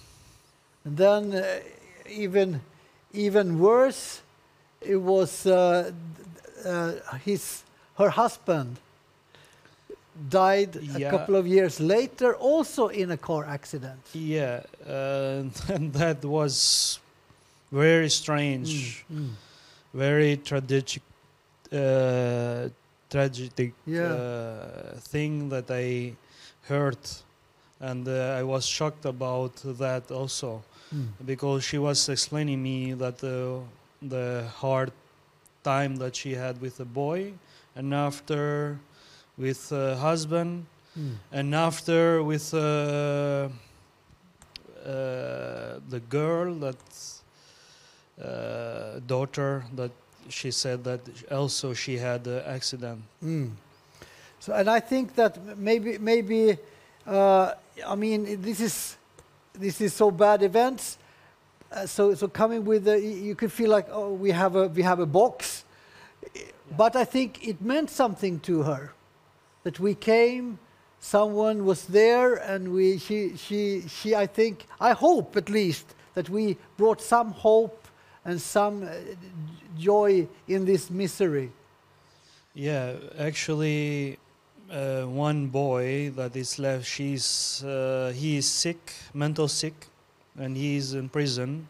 And 0.85 0.97
then, 0.97 1.33
uh, 1.35 1.45
even 2.09 2.61
even 3.13 3.59
worse, 3.59 4.23
it 4.81 4.97
was 5.03 5.47
uh, 5.47 5.91
his 7.25 7.63
her 7.99 8.11
husband 8.11 8.77
died 10.29 10.77
a 10.77 11.11
couple 11.11 11.37
of 11.37 11.47
years 11.47 11.79
later, 11.81 12.35
also 12.37 12.89
in 12.89 13.11
a 13.11 13.17
car 13.17 13.45
accident. 13.45 14.01
yeah, 14.15 14.61
uh, 14.89 15.43
and 15.75 15.93
that 15.93 16.25
was 16.25 16.99
very 17.73 18.09
strange, 18.09 19.05
Mm. 19.13 19.31
very 19.95 20.37
tragic, 20.39 21.03
uh, 21.73 22.69
tragic 23.11 23.73
Yeah. 23.87 24.13
uh, 24.13 24.99
thing 25.13 25.49
that 25.51 25.71
I 25.71 26.15
heard, 26.69 26.99
and 27.81 28.09
uh, 28.09 28.39
I 28.41 28.43
was 28.43 28.65
shocked 28.67 29.05
about 29.05 29.55
that 29.79 30.11
also. 30.11 30.63
Mm. 30.95 31.09
because 31.27 31.65
she 31.65 31.79
was 31.79 32.09
explaining 32.09 32.63
me 32.63 32.95
that 32.95 33.19
the 33.19 33.61
the 34.01 34.45
hard 34.61 34.93
time 35.73 35.97
that 35.97 36.15
she 36.17 36.33
had 36.35 36.55
with 36.61 36.81
a 36.81 36.85
boy 37.03 37.33
and 37.77 37.93
after 37.95 38.79
with 39.39 39.73
a 39.73 39.97
husband 40.09 40.65
Mm. 40.99 41.17
and 41.39 41.55
after 41.55 42.23
with 42.31 42.55
uh, 42.55 42.59
uh, 44.85 45.81
the 45.91 46.01
girl 46.09 46.55
that 46.55 46.83
uh, 48.23 49.01
daughter 49.07 49.65
that 49.75 49.91
she 50.29 50.51
said 50.51 50.85
that 50.85 51.01
also 51.31 51.75
she 51.75 51.99
had 51.99 52.27
an 52.27 52.43
accident 52.57 53.01
Mm. 53.23 53.51
So, 54.39 54.53
and 54.53 54.69
I 54.69 54.81
think 54.81 55.15
that 55.17 55.33
maybe, 55.59 55.99
maybe, 55.99 56.57
uh, 57.07 57.53
I 57.87 57.95
mean, 57.97 58.41
this 58.43 58.61
is 58.61 58.97
this 59.59 59.81
is 59.81 59.93
so 59.95 60.11
bad 60.11 60.43
events. 60.43 60.99
Uh, 61.73 61.87
so, 61.87 62.15
so 62.15 62.29
coming 62.29 62.65
with, 62.65 62.85
the, 62.85 63.01
you 63.01 63.35
could 63.35 63.51
feel 63.51 63.71
like, 63.71 63.89
oh, 63.91 64.13
we 64.13 64.31
have 64.31 64.55
a 64.57 64.69
we 64.69 64.83
have 64.83 65.01
a 65.01 65.07
box, 65.07 65.56
but 66.77 66.97
I 66.97 67.05
think 67.05 67.47
it 67.47 67.61
meant 67.63 67.91
something 67.91 68.41
to 68.41 68.63
her 68.63 68.93
that 69.63 69.79
we 69.81 69.95
came. 69.95 70.59
Someone 71.01 71.65
was 71.65 71.85
there, 71.87 72.35
and 72.35 72.73
we 72.73 72.99
she 72.99 73.37
she 73.37 73.83
she. 73.89 74.15
I 74.15 74.27
think 74.27 74.67
I 74.81 74.93
hope 74.93 75.37
at 75.37 75.49
least 75.49 75.95
that 76.15 76.29
we 76.31 76.57
brought 76.77 77.01
some 77.01 77.33
hope 77.33 77.87
and 78.25 78.41
some 78.41 78.83
uh, 78.83 78.91
joy 79.79 80.27
in 80.49 80.65
this 80.65 80.91
misery. 80.91 81.51
Yeah, 82.55 82.95
actually, 83.19 84.19
uh, 84.71 85.03
one 85.03 85.47
boy 85.49 86.11
that 86.17 86.35
is 86.35 86.59
left, 86.59 86.87
she's 86.87 87.63
uh, 87.63 88.13
he 88.17 88.39
is 88.39 88.47
sick, 88.49 88.93
mental 89.15 89.47
sick, 89.49 89.87
and 90.39 90.57
he 90.57 90.77
is 90.77 90.95
in 90.95 91.09
prison, 91.09 91.69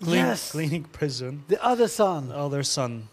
clin- 0.00 0.14
Yes. 0.28 0.50
clinic 0.52 0.92
prison. 0.92 1.42
The 1.48 1.64
other 1.64 1.88
son. 1.88 2.30
Other 2.30 2.62
son, 2.62 3.08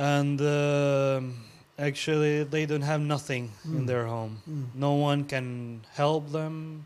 and 0.00 0.40
um 0.40 1.34
actually 1.78 2.44
they 2.44 2.64
don't 2.66 2.86
have 2.92 3.00
nothing 3.00 3.44
in 3.64 3.82
Mm. 3.84 3.86
their 3.86 4.06
home. 4.06 4.34
Mm. 4.48 4.64
No 4.74 4.92
one 4.94 5.24
can 5.24 5.80
help 5.94 6.24
them. 6.32 6.84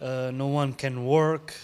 Uh, 0.00 0.30
no 0.34 0.48
one 0.60 0.72
can 0.72 1.04
work, 1.04 1.54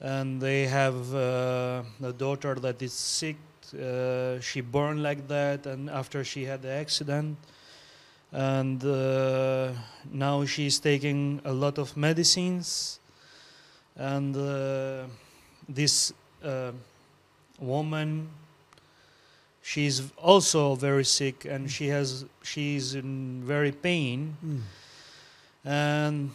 and 0.00 0.40
they 0.40 0.66
have 0.66 0.96
uh, 1.14 1.82
a 2.02 2.12
daughter 2.12 2.54
that 2.54 2.80
is 2.82 2.92
sick. 2.92 3.36
Uh, 3.74 4.40
she 4.40 4.60
born 4.62 5.02
like 5.02 5.26
that, 5.28 5.66
and 5.66 5.90
after 5.90 6.24
she 6.24 6.44
had 6.44 6.62
the 6.62 6.70
accident, 6.70 7.36
and 8.32 8.82
uh, 8.84 9.72
now 10.10 10.44
she's 10.46 10.78
taking 10.80 11.40
a 11.44 11.52
lot 11.52 11.78
of 11.78 11.96
medicines, 11.96 13.00
and 13.96 14.36
uh, 14.36 15.04
this 15.68 16.12
uh, 16.44 16.72
woman 17.60 18.28
she's 19.70 19.96
also 20.30 20.74
very 20.88 21.04
sick 21.04 21.44
and 21.52 21.70
she 21.76 21.86
has 21.96 22.24
she's 22.42 22.94
in 22.94 23.42
very 23.54 23.72
pain 23.72 24.20
Mm. 24.44 24.60
and 25.64 26.30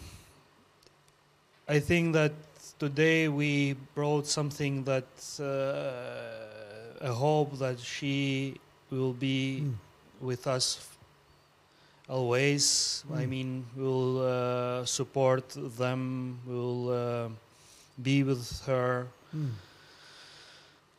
I 1.76 1.80
think 1.90 2.14
that 2.14 2.34
today 2.78 3.28
we 3.30 3.76
brought 3.96 4.28
something 4.28 4.84
that 4.92 5.08
uh, 5.40 7.10
a 7.10 7.14
hope 7.26 7.58
that 7.64 7.78
she 7.80 8.56
will 8.92 9.14
be 9.30 9.62
Mm. 9.62 9.74
with 10.22 10.44
us 10.48 10.66
always. 12.10 13.04
I 13.14 13.24
Mm. 13.26 13.30
mean, 13.30 13.50
we'll 13.76 14.16
uh, 14.22 14.86
support 14.86 15.46
them. 15.78 16.02
We'll 16.46 16.84
uh, 16.90 17.30
be 18.02 18.24
with 18.24 18.44
her. 18.68 19.08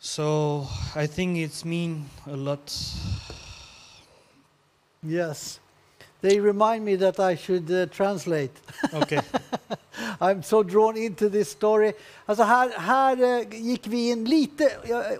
So 0.04 0.66
I 0.94 1.06
think 1.06 1.38
it's 1.38 1.64
mean 1.64 2.04
a 2.26 2.36
lot. 2.36 2.78
Yes. 5.02 5.60
They 6.20 6.40
remind 6.40 6.84
me 6.84 6.96
that 6.96 7.18
I 7.18 7.36
should 7.36 7.70
uh, 7.70 7.86
translate. 7.86 8.52
Okay. 8.94 9.20
I'm 10.20 10.42
so 10.42 10.62
drawn 10.62 10.96
into 10.96 11.30
this 11.30 11.50
story. 11.50 11.92
Alltså 12.26 12.44
här, 12.44 12.70
här 12.78 13.22
eh, 13.22 13.60
gick 13.60 13.86
vi 13.86 14.10
in 14.10 14.24
lite 14.24 14.70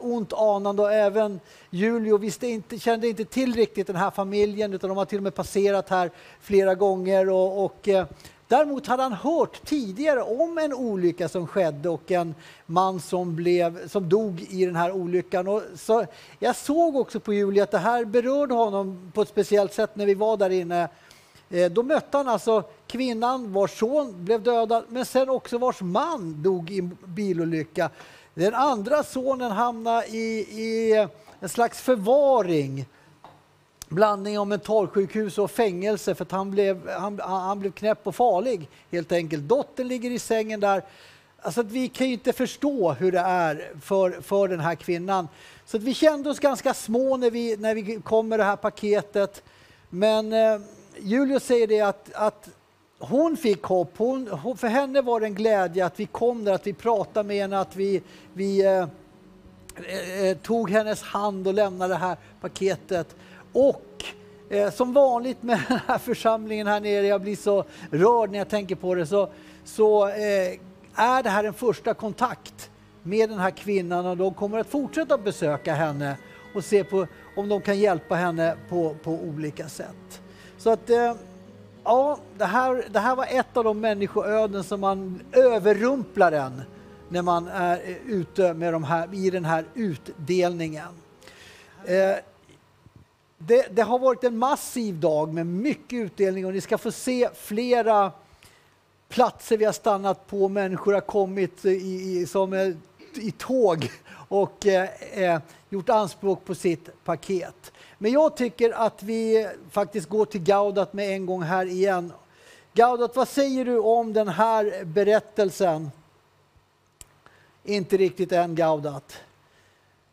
ont 0.00 0.32
anande 0.32 0.82
och 0.82 0.92
även 0.92 1.40
Julio 1.70 2.18
visste 2.18 2.46
inte, 2.46 2.78
kände 2.78 3.08
inte 3.08 3.24
till 3.24 3.54
riktigt 3.54 3.86
den 3.86 3.96
här 3.96 4.10
familjen 4.10 4.72
utan 4.72 4.88
de 4.88 4.98
har 4.98 5.04
till 5.04 5.18
och 5.18 5.22
med 5.22 5.34
passerat 5.34 5.88
här 5.88 6.10
flera 6.40 6.74
gånger. 6.74 7.30
Och, 7.30 7.64
och 7.64 7.88
eh, 7.88 8.06
Däremot 8.54 8.86
hade 8.86 9.02
han 9.02 9.12
hört 9.12 9.64
tidigare 9.64 10.22
om 10.22 10.58
en 10.58 10.74
olycka 10.74 11.28
som 11.28 11.46
skedde 11.46 11.88
och 11.88 12.10
en 12.10 12.34
man 12.66 13.00
som, 13.00 13.36
blev, 13.36 13.88
som 13.88 14.08
dog 14.08 14.40
i 14.50 14.66
den 14.66 14.76
här 14.76 14.92
olyckan. 14.92 15.48
Och 15.48 15.62
så, 15.76 16.06
jag 16.38 16.56
såg 16.56 16.96
också 16.96 17.20
på 17.20 17.34
Julia 17.34 17.62
att 17.62 17.70
det 17.70 17.78
här 17.78 18.04
berörde 18.04 18.54
honom 18.54 19.12
på 19.14 19.22
ett 19.22 19.28
speciellt 19.28 19.72
sätt 19.72 19.96
när 19.96 20.06
vi 20.06 20.14
var 20.14 20.36
där 20.36 20.50
inne. 20.50 20.88
Eh, 21.50 21.70
då 21.70 21.82
mötte 21.82 22.16
han 22.16 22.28
alltså 22.28 22.62
kvinnan 22.86 23.52
vars 23.52 23.78
son 23.78 24.24
blev 24.24 24.42
dödad 24.42 24.84
men 24.88 25.04
sen 25.04 25.30
också 25.30 25.58
vars 25.58 25.80
man 25.80 26.42
dog 26.42 26.70
i 26.70 26.78
en 26.78 26.98
bilolycka. 27.04 27.90
Den 28.34 28.54
andra 28.54 29.02
sonen 29.02 29.50
hamnade 29.50 30.06
i, 30.06 30.40
i 30.40 31.06
en 31.40 31.48
slags 31.48 31.80
förvaring 31.80 32.86
blandning 33.94 34.38
av 34.38 34.46
mentalsjukhus 34.46 35.38
och 35.38 35.50
fängelse 35.50 36.14
för 36.14 36.24
att 36.24 36.30
han 36.30 36.50
blev, 36.50 36.88
han, 36.88 37.20
han 37.20 37.60
blev 37.60 37.72
knäpp 37.72 38.06
och 38.06 38.14
farlig 38.14 38.68
helt 38.90 39.12
enkelt. 39.12 39.42
Dottern 39.42 39.88
ligger 39.88 40.10
i 40.10 40.18
sängen 40.18 40.60
där. 40.60 40.82
Alltså 41.42 41.60
att 41.60 41.70
vi 41.70 41.88
kan 41.88 42.06
ju 42.06 42.12
inte 42.12 42.32
förstå 42.32 42.92
hur 42.92 43.12
det 43.12 43.18
är 43.18 43.72
för, 43.80 44.10
för 44.10 44.48
den 44.48 44.60
här 44.60 44.74
kvinnan. 44.74 45.28
Så 45.66 45.76
att 45.76 45.82
vi 45.82 45.94
kände 45.94 46.30
oss 46.30 46.40
ganska 46.40 46.74
små 46.74 47.16
när 47.16 47.30
vi, 47.30 47.56
när 47.56 47.74
vi 47.74 48.00
kom 48.04 48.28
med 48.28 48.38
det 48.38 48.44
här 48.44 48.56
paketet. 48.56 49.42
Men 49.90 50.32
eh, 50.32 50.60
Julius 50.98 51.44
säger 51.44 51.66
det 51.66 51.80
att, 51.80 52.12
att 52.14 52.48
hon 52.98 53.36
fick 53.36 53.62
hopp. 53.62 53.92
Hon, 53.96 54.28
hon, 54.28 54.56
för 54.56 54.68
henne 54.68 55.02
var 55.02 55.20
det 55.20 55.26
en 55.26 55.34
glädje 55.34 55.86
att 55.86 56.00
vi 56.00 56.06
kom 56.06 56.44
där, 56.44 56.52
att 56.52 56.66
vi 56.66 56.72
pratade 56.72 57.26
med 57.26 57.36
henne, 57.36 57.58
att 57.58 57.76
vi, 57.76 58.02
vi 58.32 58.64
eh, 58.64 58.86
eh, 60.22 60.36
tog 60.36 60.70
hennes 60.70 61.02
hand 61.02 61.46
och 61.46 61.54
lämnade 61.54 61.94
det 61.94 61.98
här 61.98 62.16
paketet. 62.40 63.16
Och 63.54 64.04
eh, 64.48 64.70
som 64.70 64.92
vanligt 64.92 65.42
med 65.42 65.60
den 65.68 65.80
här 65.86 65.98
församlingen 65.98 66.66
här 66.66 66.80
nere, 66.80 67.06
jag 67.06 67.20
blir 67.20 67.36
så 67.36 67.64
rörd 67.90 68.30
när 68.30 68.38
jag 68.38 68.48
tänker 68.48 68.74
på 68.74 68.94
det, 68.94 69.06
så, 69.06 69.28
så 69.64 70.08
eh, 70.08 70.58
är 70.94 71.22
det 71.22 71.30
här 71.30 71.44
en 71.44 71.54
första 71.54 71.94
kontakt 71.94 72.70
med 73.02 73.28
den 73.28 73.38
här 73.38 73.50
kvinnan 73.50 74.06
och 74.06 74.16
de 74.16 74.34
kommer 74.34 74.58
att 74.58 74.66
fortsätta 74.66 75.18
besöka 75.18 75.74
henne 75.74 76.16
och 76.54 76.64
se 76.64 76.84
på 76.84 77.06
om 77.36 77.48
de 77.48 77.60
kan 77.60 77.78
hjälpa 77.78 78.14
henne 78.14 78.56
på, 78.68 78.96
på 79.02 79.10
olika 79.10 79.68
sätt. 79.68 80.22
Så 80.58 80.70
att 80.70 80.90
eh, 80.90 81.14
ja, 81.84 82.18
det 82.38 82.44
här, 82.44 82.84
det 82.90 82.98
här 82.98 83.16
var 83.16 83.26
ett 83.30 83.56
av 83.56 83.64
de 83.64 83.80
människoöden 83.80 84.64
som 84.64 84.80
man 84.80 85.20
överrumplar 85.32 86.32
en 86.32 86.62
när 87.08 87.22
man 87.22 87.48
är 87.48 87.80
ute 88.06 88.54
med 88.54 88.72
de 88.72 88.84
här, 88.84 89.14
i 89.14 89.30
den 89.30 89.44
här 89.44 89.64
utdelningen. 89.74 90.88
Eh, 91.84 92.16
det, 93.38 93.66
det, 93.70 93.82
har 93.82 93.98
varit 93.98 94.24
en 94.24 94.38
massiv 94.38 94.94
dag 94.94 95.34
med 95.34 95.46
mycket 95.46 95.96
utdelning 95.96 96.46
och 96.46 96.52
ni 96.52 96.60
ska 96.60 96.78
få 96.78 96.92
se 96.92 97.28
flera 97.34 98.12
platser 99.08 99.56
vi 99.56 99.64
har 99.64 99.72
stannat 99.72 100.26
på. 100.26 100.48
Människor 100.48 100.92
har 100.92 101.00
kommit 101.00 101.64
i, 101.64 101.70
i 101.70 102.26
som 102.26 102.54
i, 102.54 102.76
i 103.14 103.30
tåg 103.30 103.90
och 104.28 104.66
eh, 104.66 104.88
eh, 105.12 105.40
gjort 105.68 105.88
anspråk 105.88 106.44
på 106.44 106.54
sitt 106.54 107.04
paket. 107.04 107.72
Men 107.98 108.12
jag 108.12 108.36
tycker 108.36 108.70
att 108.70 109.02
vi 109.02 109.48
faktiskt 109.70 110.08
går 110.08 110.24
till 110.24 110.42
Gaudat 110.42 110.92
med 110.92 111.10
en 111.10 111.26
gång 111.26 111.42
här 111.42 111.66
igen. 111.66 112.12
Gaudat, 112.72 113.16
vad 113.16 113.28
säger 113.28 113.64
du 113.64 113.78
om 113.78 114.12
den 114.12 114.28
här 114.28 114.84
berättelsen? 114.84 115.90
Inte 117.64 117.96
riktigt 117.96 118.32
än 118.32 118.54
Gaudat. 118.54 119.16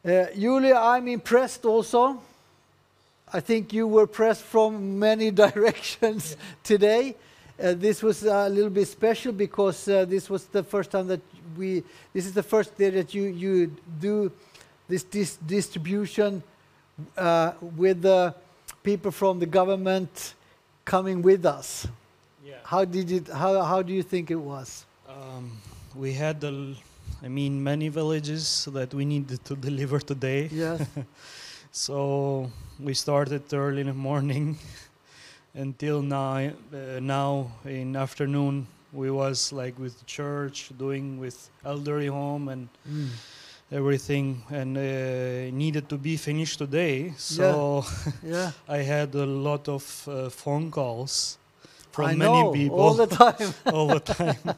Eh, 0.04 0.28
Julia, 0.34 0.76
I'm 0.76 1.10
impressed 1.10 1.72
also. 1.72 2.18
I 3.34 3.40
think 3.40 3.72
you 3.72 3.88
were 3.88 4.08
pressed 4.08 4.44
from 4.44 5.00
many 5.00 5.32
directions 5.46 6.36
today. 6.64 7.16
Uh, 7.62 7.74
this 7.74 8.04
was 8.04 8.24
a 8.24 8.50
little 8.50 8.70
bit 8.70 8.88
special 8.88 9.32
because 9.32 9.88
uh, 9.88 10.04
this 10.06 10.30
was 10.30 10.46
the 10.48 10.64
first 10.64 10.92
time 10.92 11.08
that 11.08 11.22
we, 11.58 11.84
this 12.14 12.26
is 12.26 12.34
the 12.34 12.44
first 12.44 12.78
day 12.78 12.90
that 12.90 13.14
you, 13.14 13.24
you 13.24 13.76
do 14.00 14.32
this, 14.88 15.04
this 15.04 15.38
distribution 15.38 16.44
uh, 17.18 17.54
with 17.78 18.02
the 18.02 18.36
people 18.84 19.12
from 19.12 19.40
the 19.40 19.46
government 19.46 20.34
coming 20.84 21.22
with 21.22 21.46
us. 21.46 21.88
Yeah. 22.44 22.56
How 22.64 22.84
did 22.84 23.12
it, 23.12 23.28
how, 23.28 23.62
how 23.62 23.82
do 23.82 23.94
you 23.94 24.04
think 24.04 24.32
it 24.32 24.36
was? 24.36 24.86
Um, 25.08 25.52
we 25.96 26.14
had, 26.14 26.42
the, 26.42 26.76
I 27.24 27.28
mean, 27.28 27.64
many 27.64 27.90
villages 27.90 28.68
that 28.74 28.94
we 28.94 29.06
needed 29.06 29.46
to 29.46 29.56
deliver 29.70 30.00
today. 30.00 30.50
Yes. 30.52 30.86
So 31.74 32.52
we 32.84 32.94
started 32.94 33.44
early 33.54 33.82
in 33.82 33.88
the 33.88 33.94
morning 33.94 34.58
until 35.56 36.02
now. 36.02 36.38
Uh, 36.74 37.00
now 37.02 37.52
in 37.66 37.96
afternoon 37.96 38.68
we 38.94 39.10
was 39.12 39.54
like 39.54 39.78
with 39.80 40.06
church, 40.06 40.72
doing 40.78 41.20
with 41.20 41.50
elderly 41.66 42.08
home 42.08 42.50
and 42.50 42.68
Mm. 42.90 43.10
everything, 43.72 44.44
and 44.50 44.78
uh, 44.78 44.82
needed 45.56 45.88
to 45.90 45.98
be 45.98 46.18
finished 46.18 46.58
today. 46.60 47.14
So 47.18 47.86
Yeah. 48.24 48.52
I 48.68 48.78
had 48.78 49.16
a 49.16 49.26
lot 49.26 49.68
of 49.70 50.08
uh, 50.08 50.30
phone 50.30 50.72
calls 50.72 51.38
from 51.92 52.06
I 52.06 52.16
many 52.16 52.42
know, 52.44 52.52
people 52.52 52.80
all 52.82 52.94
the 52.94 53.08
time. 53.08 53.54
all 53.74 53.88
the 53.90 54.00
time, 54.00 54.56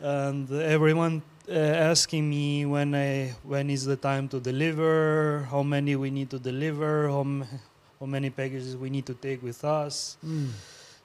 and 0.00 0.50
everyone 0.50 1.22
uh, 1.48 1.90
asking 1.90 2.28
me 2.30 2.64
when 2.66 2.94
I 2.94 3.34
when 3.42 3.70
is 3.70 3.84
the 3.84 3.96
time 3.96 4.28
to 4.28 4.40
deliver, 4.40 5.46
how 5.50 5.62
many 5.62 5.96
we 5.96 6.10
need 6.10 6.30
to 6.30 6.38
deliver, 6.38 7.08
how, 7.08 7.24
how 8.00 8.06
many 8.06 8.30
packages 8.30 8.76
we 8.76 8.90
need 8.90 9.06
to 9.06 9.14
take 9.14 9.42
with 9.42 9.64
us. 9.64 10.16
Mm. 10.24 10.48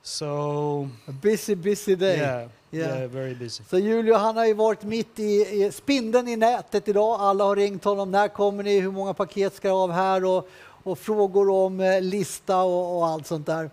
So 0.01 0.89
A 1.07 1.11
busy, 1.11 1.55
busy 1.55 1.95
day. 1.95 2.17
yeah, 2.17 2.47
Yeah. 2.71 2.99
yeah, 2.99 3.07
very 3.07 3.33
busy. 3.35 3.63
Så 3.69 3.77
Julio 3.77 4.15
han 4.15 4.37
har 4.37 4.45
ju 4.45 4.53
varit 4.53 4.83
mitt 4.83 5.19
i, 5.19 5.63
i 5.65 5.71
spindeln 5.71 6.27
i 6.27 6.35
nätet 6.35 6.87
idag. 6.87 7.19
Alla 7.21 7.43
har 7.43 7.55
ringt 7.55 7.83
honom. 7.83 8.11
När 8.11 8.27
kommer 8.27 8.63
ni? 8.63 8.79
Hur 8.79 8.91
många 8.91 9.13
paket 9.13 9.55
ska 9.55 9.71
av 9.71 9.91
här? 9.91 10.25
Och, 10.25 10.47
och 10.83 10.99
frågor 10.99 11.49
om 11.49 11.79
eh, 11.79 12.01
lista 12.01 12.61
och, 12.61 12.97
och 12.97 13.07
allt 13.07 13.27
sånt 13.27 13.45
där. 13.45 13.69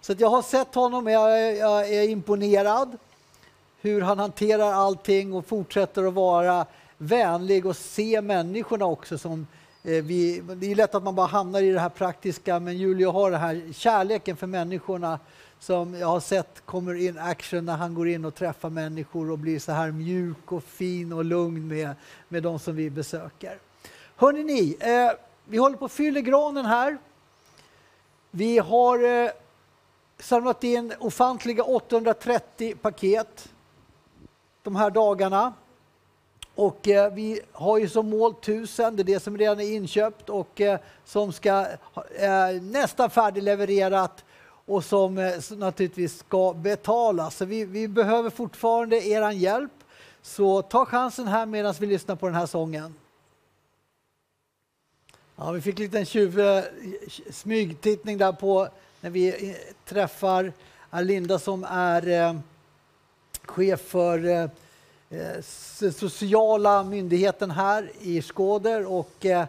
Så 0.00 0.14
jag 0.18 0.28
har 0.30 0.42
sett 0.42 0.74
honom. 0.74 1.06
Jag, 1.06 1.56
jag 1.56 1.88
är 1.94 2.08
imponerad 2.08 2.96
hur 3.80 4.00
han 4.00 4.18
hanterar 4.18 4.72
allting 4.72 5.32
och 5.32 5.46
fortsätter 5.46 6.04
att 6.04 6.14
vara 6.14 6.66
vänlig 6.98 7.66
och 7.66 7.76
se 7.76 8.20
människorna 8.20 8.84
också 8.84 9.18
som 9.18 9.46
eh, 9.82 10.04
vi, 10.04 10.42
det 10.56 10.70
är 10.70 10.74
lätt 10.74 10.94
att 10.94 11.02
man 11.02 11.14
bara 11.14 11.26
hamnar 11.26 11.62
i 11.62 11.70
det 11.70 11.80
här 11.80 11.88
praktiska 11.88 12.60
men 12.60 12.76
Julio 12.76 13.10
har 13.10 13.30
den 13.30 13.40
här 13.40 13.72
kärleken 13.72 14.36
för 14.36 14.46
människorna 14.46 15.18
som 15.60 15.94
jag 15.94 16.06
har 16.06 16.20
sett 16.20 16.62
kommer 16.64 16.94
in 16.94 17.18
action 17.18 17.64
när 17.64 17.76
han 17.76 17.94
går 17.94 18.08
in 18.08 18.24
och 18.24 18.34
träffar 18.34 18.70
människor 18.70 19.30
och 19.30 19.38
blir 19.38 19.58
så 19.58 19.72
här 19.72 19.90
mjuk 19.90 20.52
och 20.52 20.64
fin 20.64 21.12
och 21.12 21.24
lugn 21.24 21.68
med, 21.68 21.94
med 22.28 22.42
de 22.42 22.58
som 22.58 22.76
vi 22.76 22.90
besöker. 22.90 23.58
Hörrni 24.16 24.44
ni, 24.44 24.76
eh, 24.80 25.10
vi 25.44 25.58
håller 25.58 25.76
på 25.76 25.84
att 25.84 25.92
fylla 25.92 26.20
granen 26.20 26.66
här. 26.66 26.98
Vi 28.30 28.58
har 28.58 29.24
eh, 29.24 29.30
samlat 30.18 30.64
in 30.64 30.92
ofantliga 30.98 31.62
830 31.62 32.74
paket 32.82 33.48
de 34.68 34.76
här 34.76 34.90
dagarna. 34.90 35.52
Och 36.54 36.88
eh, 36.88 37.12
vi 37.12 37.40
har 37.52 37.78
ju 37.78 37.88
som 37.88 38.10
mål 38.10 38.32
1000, 38.32 38.96
det 38.96 39.02
är 39.02 39.04
det 39.04 39.20
som 39.20 39.38
redan 39.38 39.60
är 39.60 39.72
inköpt 39.72 40.28
och 40.28 40.60
eh, 40.60 40.80
som 41.04 41.32
ska 41.32 41.66
eh, 42.18 42.62
nästan 42.62 43.10
färdiglevererat 43.10 44.24
och 44.66 44.84
som 44.84 45.18
eh, 45.18 45.32
naturligtvis 45.50 46.18
ska 46.18 46.52
betalas. 46.52 47.36
Så 47.36 47.44
vi, 47.44 47.64
vi 47.64 47.88
behöver 47.88 48.30
fortfarande 48.30 48.96
er 49.08 49.30
hjälp. 49.30 49.72
Så 50.22 50.62
ta 50.62 50.84
chansen 50.84 51.28
här 51.28 51.46
medan 51.46 51.74
vi 51.80 51.86
lyssnar 51.86 52.16
på 52.16 52.26
den 52.26 52.34
här 52.34 52.46
sången. 52.46 52.94
Ja, 55.36 55.50
vi 55.50 55.60
fick 55.60 55.78
en 55.78 55.84
liten 55.84 56.06
tjuv, 56.06 56.40
eh, 56.40 56.64
smygtittning 57.30 58.18
där 58.18 58.32
på 58.32 58.68
när 59.00 59.10
vi 59.10 59.50
eh, 59.50 59.56
träffar 59.84 60.52
Alinda 60.90 61.38
som 61.38 61.64
är 61.64 62.08
eh, 62.08 62.34
chef 63.50 63.80
för 63.80 64.24
eh, 64.24 64.50
eh 65.10 65.40
sociala 65.92 66.82
myndigheten 66.82 67.50
här 67.50 67.90
i 68.00 68.22
Skåder 68.22 68.92
och 68.92 69.26
eh, 69.26 69.46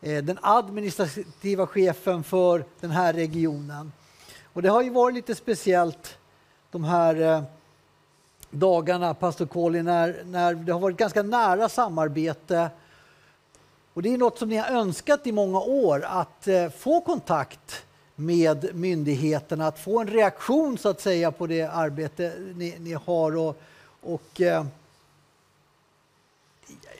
eh, 0.00 0.24
den 0.24 0.38
administrativa 0.42 1.66
chefen 1.66 2.24
för 2.24 2.64
den 2.80 2.90
här 2.90 3.12
regionen. 3.12 3.92
Och 4.52 4.62
det 4.62 4.68
har 4.68 4.82
ju 4.82 4.90
varit 4.90 5.14
lite 5.14 5.34
speciellt 5.34 6.18
de 6.70 6.84
här 6.84 7.20
eh, 7.20 7.42
dagarna, 8.50 9.14
pastor 9.14 9.46
Colin, 9.46 9.84
när, 9.84 10.22
när 10.24 10.54
det 10.54 10.72
har 10.72 10.80
varit 10.80 10.96
ganska 10.96 11.22
nära 11.22 11.68
samarbete 11.68 12.70
och 13.96 14.02
det 14.02 14.14
är 14.14 14.18
något 14.18 14.38
som 14.38 14.48
ni 14.48 14.56
har 14.56 14.70
önskat 14.70 15.26
i 15.26 15.32
många 15.32 15.60
år, 15.60 16.04
att 16.04 16.48
eh, 16.48 16.68
få 16.68 17.00
kontakt 17.00 17.85
med 18.16 18.74
myndigheterna, 18.74 19.66
att 19.66 19.78
få 19.78 20.00
en 20.00 20.06
reaktion 20.06 20.78
så 20.78 20.88
att 20.88 21.00
säga 21.00 21.32
på 21.32 21.46
det 21.46 21.62
arbete 21.62 22.32
ni, 22.54 22.74
ni 22.78 22.92
har. 22.92 23.36
Och, 23.36 23.60
Och 24.00 24.40
eh, 24.40 24.66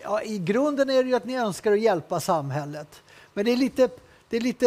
ja, 0.03 0.23
i 0.23 0.39
grunden 0.39 0.91
är 0.91 1.03
det 1.03 1.09
ju 1.09 1.15
att 1.15 1.25
ni 1.25 1.37
önskar 1.37 1.73
att 1.73 1.81
hjälpa 1.81 2.21
samhället. 2.21 3.03
Men 3.35 3.45
det 3.45 3.53
är 3.53 3.57
lite, 3.57 3.89
det 4.29 4.37
är 4.37 4.41
lite, 4.41 4.67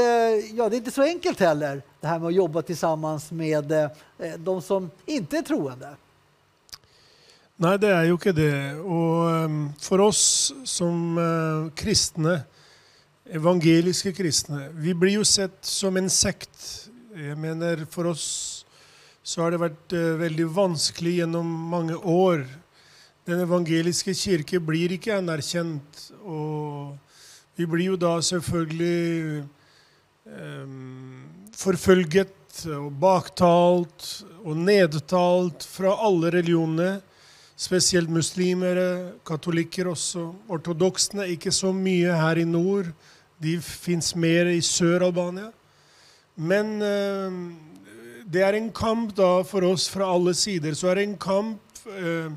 ja 0.53 0.69
det 0.69 0.75
är 0.75 0.77
inte 0.77 0.91
så 0.91 1.03
enkelt 1.03 1.39
heller 1.39 1.81
det 1.99 2.07
här 2.07 2.19
med 2.19 2.27
att 2.27 2.33
jobba 2.33 2.61
tillsammans 2.61 3.31
med 3.31 3.71
eh, 3.71 3.91
eh 4.17 4.33
de 4.37 4.61
som 4.61 4.91
inte 5.05 5.37
är 5.37 5.41
troende. 5.41 5.95
Nej, 7.55 7.79
det 7.79 7.87
är 7.87 8.03
ju 8.03 8.11
inte 8.11 8.31
det. 8.31 8.75
Och 8.75 9.25
um, 9.25 9.73
oss 9.89 10.53
som 10.63 11.17
uh, 11.17 11.69
evangeliske 13.35 14.13
kristne, 14.17 14.69
vi 14.73 14.93
blir 14.97 15.19
jo 15.19 15.25
sett 15.27 15.59
som 15.65 15.97
en 15.99 16.09
sekt. 16.09 16.89
Jeg 17.13 17.37
mener, 17.37 17.85
for 17.91 18.09
oss 18.09 18.25
så 19.23 19.43
har 19.43 19.53
det 19.53 19.61
vært 19.61 19.93
väldigt 19.93 20.21
veldig 20.23 20.47
vanskelig 20.55 21.13
gjennom 21.19 21.49
mange 21.69 21.97
år. 21.97 22.45
Den 23.29 23.43
evangeliske 23.43 24.15
kirke 24.17 24.61
blir 24.63 24.95
ikke 24.95 25.19
anerkjent. 25.19 26.07
Og 26.23 26.95
vi 27.59 27.67
blir 27.69 27.91
jo 27.91 27.99
da 27.99 28.15
selvfølgelig 28.25 29.43
um, 30.25 31.27
forfølget 31.53 32.63
og 32.73 32.89
baktalt 32.99 34.07
og 34.41 34.57
nedtalt 34.57 35.67
fra 35.67 35.93
alle 36.07 36.33
religionene. 36.39 36.97
Spesielt 37.59 38.09
muslimer, 38.09 38.79
katolikker 39.27 39.91
også. 39.91 40.29
Ortodoksene 40.49 41.27
ikke 41.35 41.51
så 41.51 41.73
mye 41.75 42.15
her 42.15 42.39
i 42.39 42.47
nord. 42.47 42.89
De 43.39 43.55
finns 43.63 44.13
mer 44.15 44.49
i 44.51 44.59
Sør-Albania. 44.65 45.49
Men 46.35 46.77
eh, 46.83 47.39
det 48.29 48.43
er 48.45 48.57
en 48.57 48.69
kamp 48.75 49.15
da 49.17 49.39
for 49.47 49.65
oss 49.67 49.87
fra 49.91 50.11
alle 50.13 50.35
sider. 50.37 50.75
Så 50.75 50.91
er 50.91 50.99
det 50.99 51.07
en 51.07 51.17
kamp 51.19 51.83
eh, 51.95 52.29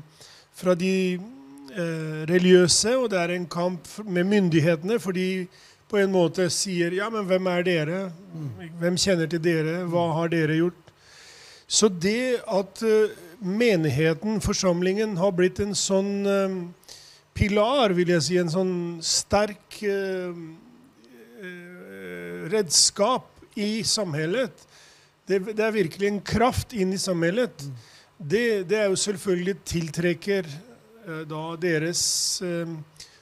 fra 0.55 0.75
de 0.79 0.95
eh, 1.15 2.23
religiøse, 2.29 2.95
og 2.97 3.11
det 3.13 3.19
er 3.19 3.35
en 3.35 3.49
kamp 3.51 3.87
med 4.05 4.27
myndighetene. 4.31 4.99
For 5.03 5.15
de 5.15 5.45
på 5.91 5.99
en 6.01 6.13
måte 6.13 6.47
sier 6.49 6.95
ja, 6.97 7.09
men 7.13 7.27
hvem 7.29 7.51
er 7.51 7.67
dere? 7.67 7.99
Hvem 8.81 8.97
kjenner 8.97 9.29
til 9.29 9.43
dere? 9.43 9.83
Hva 9.91 10.07
har 10.17 10.31
dere 10.33 10.57
gjort? 10.57 10.79
Så 11.67 11.89
det 11.89 12.41
at 12.49 12.81
eh, 12.85 13.13
menigheten, 13.39 14.41
forsamlingen, 14.41 15.17
har 15.17 15.33
blitt 15.35 15.61
en 15.63 15.75
sånn 15.77 16.11
eh, 16.29 16.57
pilar, 17.33 17.95
vil 17.97 18.13
jeg 18.15 18.25
si, 18.25 18.37
en 18.41 18.51
sånn 18.51 18.75
sterk 19.05 19.79
eh, 19.85 20.33
redskap 22.51 23.29
i 23.55 23.83
samhället. 23.83 24.67
Det, 25.27 25.39
det, 25.39 25.63
er 25.63 25.71
virkelig 25.71 26.09
en 26.09 26.21
kraft 26.21 26.73
inn 26.73 26.93
i 26.93 26.99
samhället. 26.99 27.63
Det, 28.17 28.63
det 28.67 28.79
er 28.81 28.91
jo 28.91 28.99
selvfølgelig 28.99 29.55
tiltrekker 29.65 30.47
eh, 30.47 31.23
da 31.29 31.43
deres 31.61 32.03
eh, 32.43 32.75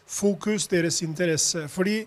fokus, 0.09 0.67
deres 0.71 1.01
interesse. 1.05 1.67
Fordi 1.69 2.01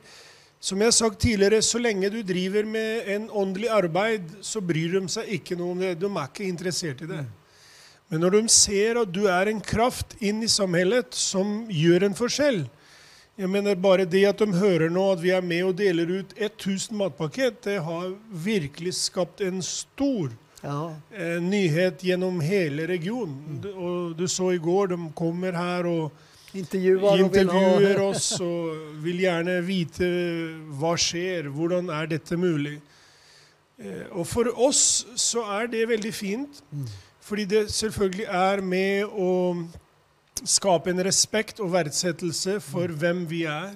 som 0.64 0.80
har 0.80 0.94
sagt 0.96 1.20
tidligere, 1.20 1.62
så 1.62 1.78
lenge 1.78 2.08
du 2.10 2.22
driver 2.24 2.64
med 2.64 3.08
en 3.14 3.30
åndelig 3.30 3.68
arbeid, 3.68 4.30
så 4.40 4.62
bryr 4.64 4.96
de 4.96 5.08
seg 5.12 5.28
ikke 5.36 5.58
noe 5.60 5.74
om 5.74 5.82
det. 5.82 5.98
De 6.00 6.08
er 6.08 6.30
ikke 6.30 6.48
interessert 6.48 7.02
i 7.04 7.10
det. 7.10 7.24
Men 8.08 8.24
når 8.24 8.38
de 8.38 8.48
ser 8.52 9.00
at 9.00 9.12
du 9.12 9.26
er 9.28 9.50
en 9.50 9.60
kraft 9.60 10.16
inn 10.24 10.42
i 10.44 10.48
samhället 10.48 11.12
som 11.16 11.64
gjør 11.68 12.08
en 12.08 12.16
forskjell 12.16 12.64
jeg 13.38 13.48
mener 13.50 13.74
Bare 13.74 14.04
det 14.06 14.24
at 14.28 14.38
de 14.38 14.46
hører 14.52 14.90
nå 14.90 15.12
at 15.12 15.22
vi 15.22 15.30
er 15.34 15.40
med 15.42 15.64
og 15.64 15.76
deler 15.78 16.10
ut 16.20 16.34
1000 16.38 16.96
matpakket, 16.98 17.60
det 17.64 17.80
har 17.82 18.12
virkelig 18.30 18.94
skapt 18.94 19.40
en 19.40 19.62
stor 19.62 20.30
Ja. 20.64 20.94
eh, 21.12 21.40
nyhet 21.42 21.98
gjennom 22.00 22.40
hele 22.40 22.86
regionen. 22.88 23.60
Du- 23.62 23.74
Og 23.74 24.16
du 24.16 24.26
så 24.28 24.50
i 24.54 24.58
går, 24.58 24.86
de 24.88 25.10
kommer 25.14 25.52
her 25.52 25.84
og 25.86 26.12
Intervjuar 26.54 27.02
och 27.02 27.18
vill 27.18 27.24
intervjuer 27.42 27.98
ha... 27.98 28.04
oss 28.10 28.40
og 28.40 28.76
vil 29.02 29.18
gjerne 29.20 29.60
vite 29.66 30.06
hva 30.78 30.92
skjer, 30.96 31.48
hvordan 31.50 31.88
er 31.90 32.06
dette 32.06 32.36
mulig. 32.36 32.80
Eh, 33.78 34.04
Og 34.12 34.24
for 34.26 34.44
oss 34.56 35.04
så 35.16 35.42
er 35.60 35.66
det 35.66 35.88
veldig 35.88 36.12
fint, 36.14 36.62
fordi 37.20 37.44
det 37.44 37.64
selvfølgelig 37.70 38.26
er 38.28 38.60
med 38.62 39.04
å 39.04 39.66
skape 40.42 40.90
en 40.90 41.04
respekt 41.06 41.60
og 41.62 41.72
verdsettelse 41.72 42.58
for 42.64 42.90
hvem 43.00 43.24
vi 43.30 43.44
er. 43.50 43.74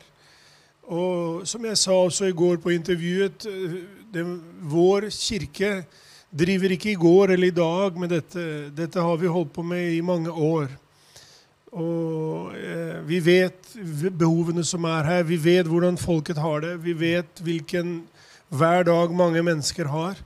Og 0.89 1.47
som 1.49 1.65
jeg 1.69 1.79
sa 1.79 1.93
også 1.93 2.31
i 2.31 2.37
går 2.37 2.61
på 2.65 2.73
intervjuet, 2.73 3.47
eh, 3.47 3.79
det, 4.13 4.25
vår 4.65 5.11
kirke 5.13 5.85
driver 6.29 6.73
ikke 6.73 6.93
i 6.93 7.01
går 7.01 7.35
eller 7.35 7.49
i 7.49 7.57
dag 7.57 7.99
med 8.01 8.13
dette. 8.17 8.45
Dette 8.77 9.01
har 9.01 9.17
vi 9.17 9.31
holdt 9.33 9.53
på 9.53 9.63
med 9.63 9.93
i 9.93 10.01
mange 10.01 10.33
år. 10.33 10.69
Og 11.73 12.55
eh, 12.57 13.01
vi 13.05 13.21
vet 13.21 13.75
behovene 14.17 14.65
som 14.65 14.85
er 14.89 15.05
her. 15.05 15.27
Vi 15.29 15.37
vet 15.37 15.69
hvordan 15.69 16.01
folket 16.01 16.41
har 16.41 16.65
det. 16.65 16.79
Vi 16.85 16.97
vet 16.97 17.45
hvilken 17.45 18.01
hverdag 18.49 19.13
mange 19.13 19.43
mennesker 19.45 19.85
har. 19.93 20.17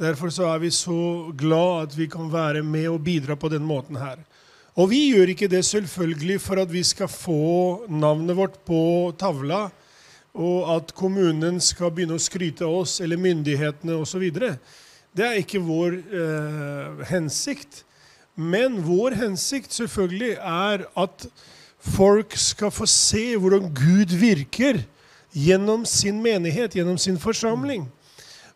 Derfor 0.00 0.28
så 0.28 0.50
er 0.52 0.58
vi 0.58 0.70
så 0.70 1.32
glad 1.38 1.88
at 1.88 1.96
vi 1.98 2.06
kan 2.06 2.32
være 2.32 2.62
med 2.62 2.88
og 2.88 3.04
bidra 3.04 3.34
på 3.34 3.48
den 3.48 3.64
måten 3.64 3.96
her. 3.96 4.20
Og 4.72 4.88
vi 4.88 5.02
gjør 5.10 5.34
ikke 5.34 5.50
det 5.52 5.64
selvfølgelig 5.68 6.40
for 6.40 6.62
at 6.62 6.70
vi 6.72 6.82
skal 6.82 7.08
få 7.08 7.84
navnet 7.92 8.36
vårt 8.36 8.58
på 8.64 9.12
tavla, 9.20 9.66
og 10.32 10.76
at 10.76 10.94
kommunen 10.96 11.58
skal 11.60 11.92
begynne 11.92 12.16
å 12.16 12.22
skryte 12.22 12.64
av 12.64 12.78
oss, 12.80 13.00
eller 13.04 13.20
myndighetene 13.20 13.98
osv. 14.00 14.24
Det 15.12 15.26
er 15.26 15.40
ikke 15.42 15.60
vår 15.60 15.98
eh, 16.00 17.02
hensikt. 17.10 17.82
Men 18.32 18.78
vår 18.86 19.18
hensikt 19.20 19.76
selvfølgelig 19.76 20.38
er 20.40 20.86
at 20.96 21.26
folk 21.84 22.32
skal 22.40 22.72
få 22.72 22.88
se 22.88 23.34
hvordan 23.36 23.68
Gud 23.76 24.14
virker 24.16 24.80
gjennom 25.36 25.84
sin 25.84 26.22
menighet, 26.24 26.78
gjennom 26.78 26.96
sin 26.96 27.20
forsamling. 27.20 27.84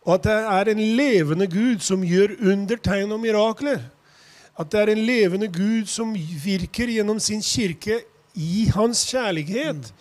Og 0.07 0.15
at 0.15 0.25
det 0.25 0.39
er 0.39 0.71
en 0.71 0.81
levende 0.97 1.49
Gud 1.51 1.85
som 1.85 2.05
gjør 2.05 2.39
undertecken 2.41 3.13
och 3.13 3.19
og 3.19 3.21
mirakler. 3.21 3.81
At 4.59 4.73
det 4.73 4.81
er 4.81 4.93
en 4.93 5.07
levende 5.07 5.49
Gud 5.53 5.89
som 5.91 6.15
virker 6.45 6.89
gjennom 6.89 7.21
sin 7.21 7.43
kirke 7.45 8.01
i 8.37 8.69
hans 8.75 9.05
kjærlighet. 9.11 9.93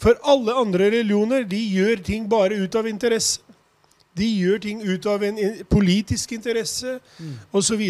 For 0.00 0.16
alle 0.24 0.54
andre 0.56 0.90
religioner 0.98 1.44
de 1.48 1.60
gjør 1.72 2.02
ting 2.04 2.28
bare 2.30 2.56
ut 2.62 2.74
av 2.74 2.88
interesse. 2.88 3.40
De 4.18 4.26
gjør 4.26 4.58
ting 4.64 4.80
ut 4.82 5.06
av 5.06 5.22
en 5.22 5.36
politisk 5.70 6.32
interesse 6.34 6.98
osv. 7.54 7.84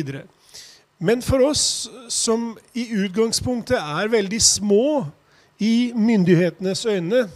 Men 0.99 1.23
for 1.23 1.47
oss 1.47 1.89
som 2.13 2.51
i 2.75 2.89
utgangspunktet 3.05 3.79
er 3.79 4.11
veldig 4.13 4.41
små 4.43 5.07
i 5.59 5.93
myndighetenes 5.95 6.85
øyne, 6.87 7.29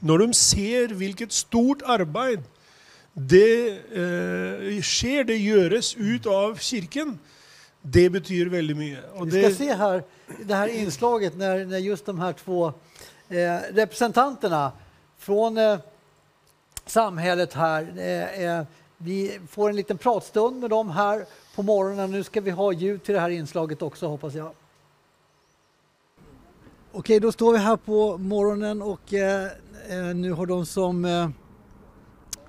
når 0.00 0.18
de 0.18 0.34
ser 0.34 0.94
hvilket 0.94 1.32
stort 1.32 1.82
arbeid 1.86 2.44
det 3.14 3.78
eh, 3.92 4.78
skjer, 4.84 5.26
det 5.28 5.40
gjøres 5.40 5.94
ut 5.96 6.26
av 6.26 6.56
kirken, 6.60 7.16
det 7.82 8.10
betyr 8.10 8.46
veldig 8.46 8.76
mye. 8.76 8.98
Og 9.14 9.26
Vi 9.26 9.30
ska 9.30 9.48
det, 9.48 9.54
se 9.54 9.74
här, 9.74 10.02
det 10.44 10.54
här 10.54 10.68
inslaget 10.68 11.36
när, 11.36 11.64
när 11.64 11.78
just 11.78 12.06
de 12.06 12.18
här 12.18 12.32
två 12.32 12.72
eh, 13.28 13.58
representanterna 13.72 14.72
från 15.18 15.58
eh, 15.58 15.78
samhället 16.86 17.54
här, 17.54 17.92
eh, 17.96 18.44
eh, 18.44 18.64
vi 18.96 19.38
får 19.48 19.70
en 19.70 19.76
liten 19.76 19.98
pratstund 19.98 20.60
med 20.60 20.70
dem 20.70 20.90
här 20.90 21.26
på 21.54 21.62
morgonen. 21.62 22.10
Nu 22.10 22.24
ska 22.24 22.40
vi 22.40 22.50
ha 22.50 22.72
ljud 22.72 23.02
till 23.02 23.14
det 23.14 23.20
här 23.20 23.30
inslaget 23.30 23.82
också 23.82 24.06
hoppas 24.06 24.34
jag. 24.34 24.52
Okej, 26.92 27.20
då 27.20 27.32
står 27.32 27.52
vi 27.52 27.58
här 27.58 27.76
på 27.76 28.18
morgonen 28.18 28.82
och 28.82 29.14
eh, 29.14 29.50
eh, 29.88 30.14
nu 30.14 30.32
har 30.32 30.46
de 30.46 30.66
som 30.66 31.04
eh, 31.04 31.28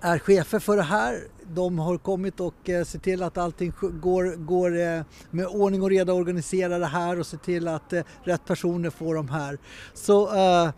är 0.01 0.19
chefer 0.19 0.59
för 0.59 0.77
det 0.77 0.83
här. 0.83 1.27
De 1.53 1.79
har 1.79 1.97
kommit 1.97 2.39
och 2.39 2.69
eh, 2.69 2.83
ser 2.83 2.99
till 2.99 3.23
att 3.23 3.37
allting 3.37 3.73
går, 4.01 4.35
går 4.35 4.79
eh, 4.81 5.01
med 5.31 5.47
ordning 5.47 5.81
och 5.81 5.89
reda 5.89 6.13
organisera 6.13 6.77
det 6.77 6.85
här 6.85 7.19
och 7.19 7.25
se 7.25 7.37
till 7.37 7.67
att 7.67 7.93
eh, 7.93 8.03
rätt 8.23 8.45
personer 8.45 8.89
får 8.89 9.15
de 9.15 9.29
här. 9.29 9.57
Så 9.93 10.27
uh, 10.27 10.71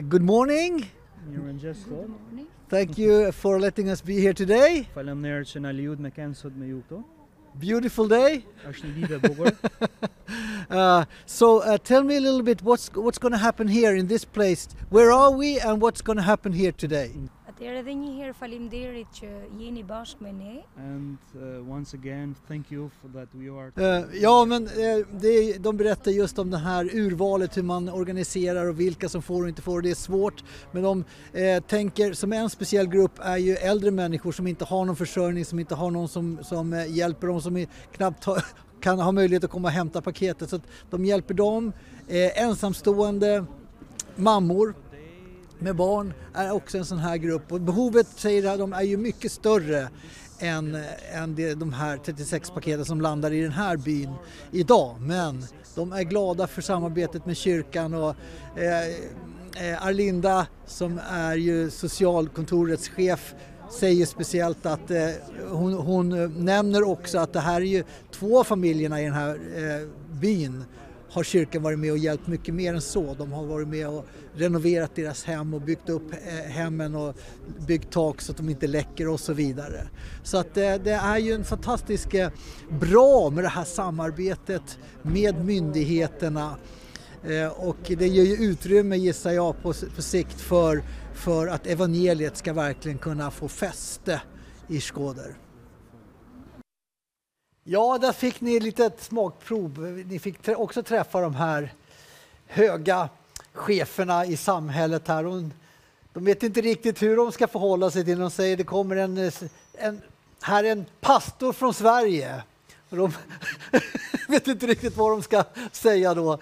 good 0.00 0.22
morning. 0.22 0.92
Mirëmëngjes 1.28 1.76
Thank 2.70 2.98
you 2.98 3.32
for 3.32 3.58
letting 3.58 3.88
us 3.88 4.02
be 4.02 4.12
here 4.12 4.34
today. 4.34 4.88
Beautiful 7.54 8.08
day. 8.08 8.34
E. 8.34 9.52
Uh, 10.70 11.04
so 11.26 11.58
uh, 11.62 11.76
tell 11.76 12.04
me 12.04 12.16
a 12.16 12.20
little 12.20 12.42
bit 12.42 12.62
what's 12.62 12.88
what's 12.94 13.18
going 13.18 13.32
to 13.32 13.38
happen 13.38 13.66
here 13.66 13.96
in 13.96 14.06
this 14.06 14.24
place. 14.24 14.68
Where 14.88 15.10
are 15.10 15.32
we 15.32 15.58
and 15.58 15.82
what's 15.82 16.00
going 16.00 16.16
to 16.16 16.22
happen 16.22 16.52
here 16.52 16.70
today? 16.70 17.10
Atëherë 17.60 17.80
edhe 17.82 17.92
një 17.92 18.10
herë 18.16 18.34
faleminderit 18.38 19.08
që 19.18 19.26
jeni 19.60 19.82
bashkë 19.84 20.24
me 20.24 20.30
ne. 20.32 20.52
And 20.80 21.18
uh, 21.36 21.58
once 21.68 21.92
again, 21.92 22.30
thank 22.48 22.70
you 22.72 22.86
for 23.02 23.10
that 23.12 23.28
we 23.36 23.50
are 23.52 23.68
Eh, 23.76 24.22
ja, 24.22 24.44
men 24.44 24.66
eh, 24.66 25.04
det, 25.20 25.58
de 25.58 25.76
berättar 25.76 26.10
just 26.10 26.38
om 26.38 26.50
det 26.50 26.58
här 26.58 26.84
urvalet, 26.94 27.56
hur 27.56 27.62
man 27.62 27.88
organiserar 27.88 28.66
och 28.66 28.80
vilka 28.80 29.08
som 29.08 29.22
får 29.22 29.42
och 29.42 29.48
inte 29.48 29.62
får. 29.62 29.82
Det 29.82 29.90
är 29.90 29.94
svårt, 29.94 30.44
men 30.72 30.82
de 30.82 31.04
eh, 31.32 31.62
tänker 31.62 32.12
som 32.12 32.32
en 32.32 32.50
speciell 32.50 32.88
grupp 32.88 33.18
är 33.18 33.36
ju 33.36 33.54
äldre 33.54 33.90
människor 33.90 34.32
som 34.32 34.46
inte 34.46 34.64
har 34.64 34.84
någon 34.84 34.96
försörjning, 34.96 35.44
som 35.44 35.58
inte 35.58 35.74
har 35.74 35.90
någon 35.90 36.08
som, 36.08 36.38
som 36.42 36.72
eh, 36.72 36.96
hjälper 36.96 37.26
dem, 37.26 37.40
som 37.40 37.56
är 37.56 37.66
knappt 37.92 38.24
har, 38.24 38.44
kan 38.80 39.00
ha 39.00 39.12
möjlighet 39.12 39.44
att 39.44 39.50
komma 39.50 39.68
och 39.68 39.72
hämta 39.72 40.00
paketet. 40.00 40.50
Så 40.50 40.56
att 40.56 40.66
de 40.90 41.04
hjälper 41.04 41.34
dem. 41.34 41.72
Eh, 42.08 42.42
ensamstående 42.42 43.44
mammor 44.16 44.74
med 45.60 45.76
barn 45.76 46.14
är 46.34 46.52
också 46.52 46.78
en 46.78 46.84
sån 46.84 46.98
här 46.98 47.16
grupp 47.16 47.52
och 47.52 47.60
behovet 47.60 48.06
säger 48.16 48.58
de 48.58 48.72
är 48.72 48.82
ju 48.82 48.96
mycket 48.96 49.32
större 49.32 49.88
än, 50.38 50.78
än 51.12 51.34
det, 51.34 51.54
de 51.54 51.72
här 51.72 51.96
36 51.96 52.50
paketen 52.50 52.84
som 52.84 53.00
landar 53.00 53.30
i 53.30 53.42
den 53.42 53.52
här 53.52 53.76
byn 53.76 54.10
idag. 54.50 54.96
Men 55.00 55.44
de 55.74 55.92
är 55.92 56.02
glada 56.02 56.46
för 56.46 56.62
samarbetet 56.62 57.26
med 57.26 57.36
kyrkan 57.36 57.94
och 57.94 58.14
eh, 58.56 58.88
eh 59.70 59.86
Arlinda 59.86 60.46
som 60.66 61.00
är 61.10 61.36
ju 61.36 61.70
socialkontorets 61.70 62.88
chef 62.88 63.34
säger 63.70 64.06
speciellt 64.06 64.66
att 64.66 64.90
eh, 64.90 65.08
hon, 65.48 65.74
hon 65.74 66.12
eh, 66.12 66.28
nämner 66.28 66.82
också 66.82 67.18
att 67.18 67.32
det 67.32 67.40
här 67.40 67.60
är 67.60 67.64
ju 67.64 67.84
två 68.10 68.44
familjerna 68.44 69.00
i 69.00 69.04
den 69.04 69.14
här 69.14 69.38
eh, 69.56 69.88
byn 70.20 70.64
har 71.10 71.22
kyrkan 71.22 71.62
varit 71.62 71.78
med 71.78 71.92
och 71.92 71.98
hjälpt 71.98 72.26
mycket 72.26 72.54
mer 72.54 72.74
än 72.74 72.80
så. 72.80 73.14
De 73.14 73.32
har 73.32 73.46
varit 73.46 73.68
med 73.68 73.88
och 73.88 74.06
renoverat 74.34 74.94
deras 74.94 75.24
hem 75.24 75.54
och 75.54 75.60
byggt 75.60 75.88
upp 75.88 76.12
eh, 76.12 76.50
hemmen 76.50 76.94
och 76.94 77.16
byggt 77.66 77.90
tak 77.92 78.20
så 78.20 78.32
att 78.32 78.38
de 78.38 78.48
inte 78.48 78.66
läcker 78.66 79.08
och 79.08 79.20
så 79.20 79.32
vidare. 79.32 79.88
Så 80.22 80.38
att 80.38 80.54
det, 80.54 80.78
det 80.84 80.92
är 80.92 81.18
ju 81.18 81.32
en 81.32 81.44
fantastisk 81.44 82.14
eh, 82.14 82.30
bra 82.80 83.30
med 83.30 83.44
det 83.44 83.48
här 83.48 83.64
samarbetet 83.64 84.78
med 85.02 85.44
myndigheterna 85.44 86.56
och 87.56 87.76
det 87.98 88.08
ger 88.08 88.24
ju 88.24 88.50
utrymme 88.50 88.96
gissar 88.96 89.30
jag 89.30 89.62
på, 89.62 89.72
på 89.96 90.02
sikt 90.02 90.40
för, 90.40 90.82
för 91.14 91.46
att 91.46 91.66
evangeliet 91.66 92.36
ska 92.36 92.52
verkligen 92.52 92.98
kunna 92.98 93.30
få 93.30 93.48
fäste 93.48 94.20
i 94.68 94.80
Skåder. 94.80 95.36
Ja, 97.64 97.98
där 97.98 98.12
fick 98.12 98.40
ni 98.40 98.56
ett 98.56 98.62
litet 98.62 99.02
smakprov. 99.02 100.02
Ni 100.06 100.18
fick 100.18 100.48
också 100.48 100.82
träffa 100.82 101.20
de 101.20 101.34
här 101.34 101.74
höga 102.46 103.08
cheferna 103.52 104.26
i 104.26 104.36
samhället 104.36 105.08
här. 105.08 105.22
De 106.12 106.24
vet 106.24 106.42
inte 106.42 106.60
riktigt 106.60 107.02
hur 107.02 107.16
de 107.16 107.32
ska 107.32 107.48
förhålla 107.48 107.90
sig 107.90 108.04
till 108.04 108.18
De 108.18 108.30
säger 108.30 108.56
det 108.56 108.64
kommer 108.64 108.96
en, 108.96 109.18
eh, 109.18 109.32
en, 109.72 110.02
här 110.40 110.64
är 110.64 110.72
en 110.72 110.86
pastor 111.00 111.52
från 111.52 111.74
Sverige. 111.74 112.42
De 112.90 113.12
vet 114.28 114.48
inte 114.48 114.66
riktigt 114.66 114.96
vad 114.96 115.10
de 115.10 115.22
ska 115.22 115.44
säga 115.72 116.14
då. 116.14 116.32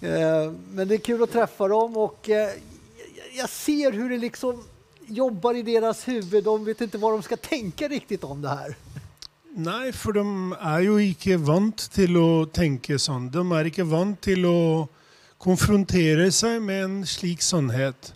Eh, 0.00 0.52
men 0.70 0.88
det 0.88 0.94
är 0.94 0.98
kul 0.98 1.22
att 1.22 1.32
träffa 1.32 1.68
dem 1.68 1.96
och 1.96 2.28
eh, 2.28 2.50
jag 3.32 3.48
ser 3.48 3.92
hur 3.92 4.10
det 4.10 4.18
liksom 4.18 4.64
jobbar 5.06 5.54
i 5.54 5.62
deras 5.62 6.08
huvud. 6.08 6.44
De 6.44 6.64
vet 6.64 6.80
inte 6.80 6.98
vad 6.98 7.12
de 7.12 7.22
ska 7.22 7.36
tänka 7.36 7.88
riktigt 7.88 8.24
om 8.24 8.42
det 8.42 8.48
här. 8.48 8.76
Nej, 9.58 9.90
for 9.90 10.14
de 10.14 10.22
er 10.54 10.84
jo 10.86 10.98
ikke 11.02 11.34
vant 11.42 11.88
til 11.90 12.14
å 12.20 12.46
tenke 12.54 12.94
sånn. 13.02 13.26
De 13.34 13.42
er 13.58 13.66
ikke 13.66 13.86
vant 13.90 14.18
til 14.22 14.46
å 14.46 14.60
konfrontere 15.42 16.28
seg 16.34 16.60
med 16.62 16.84
en 16.84 16.94
slik 17.06 17.42
sannhet. 17.42 18.12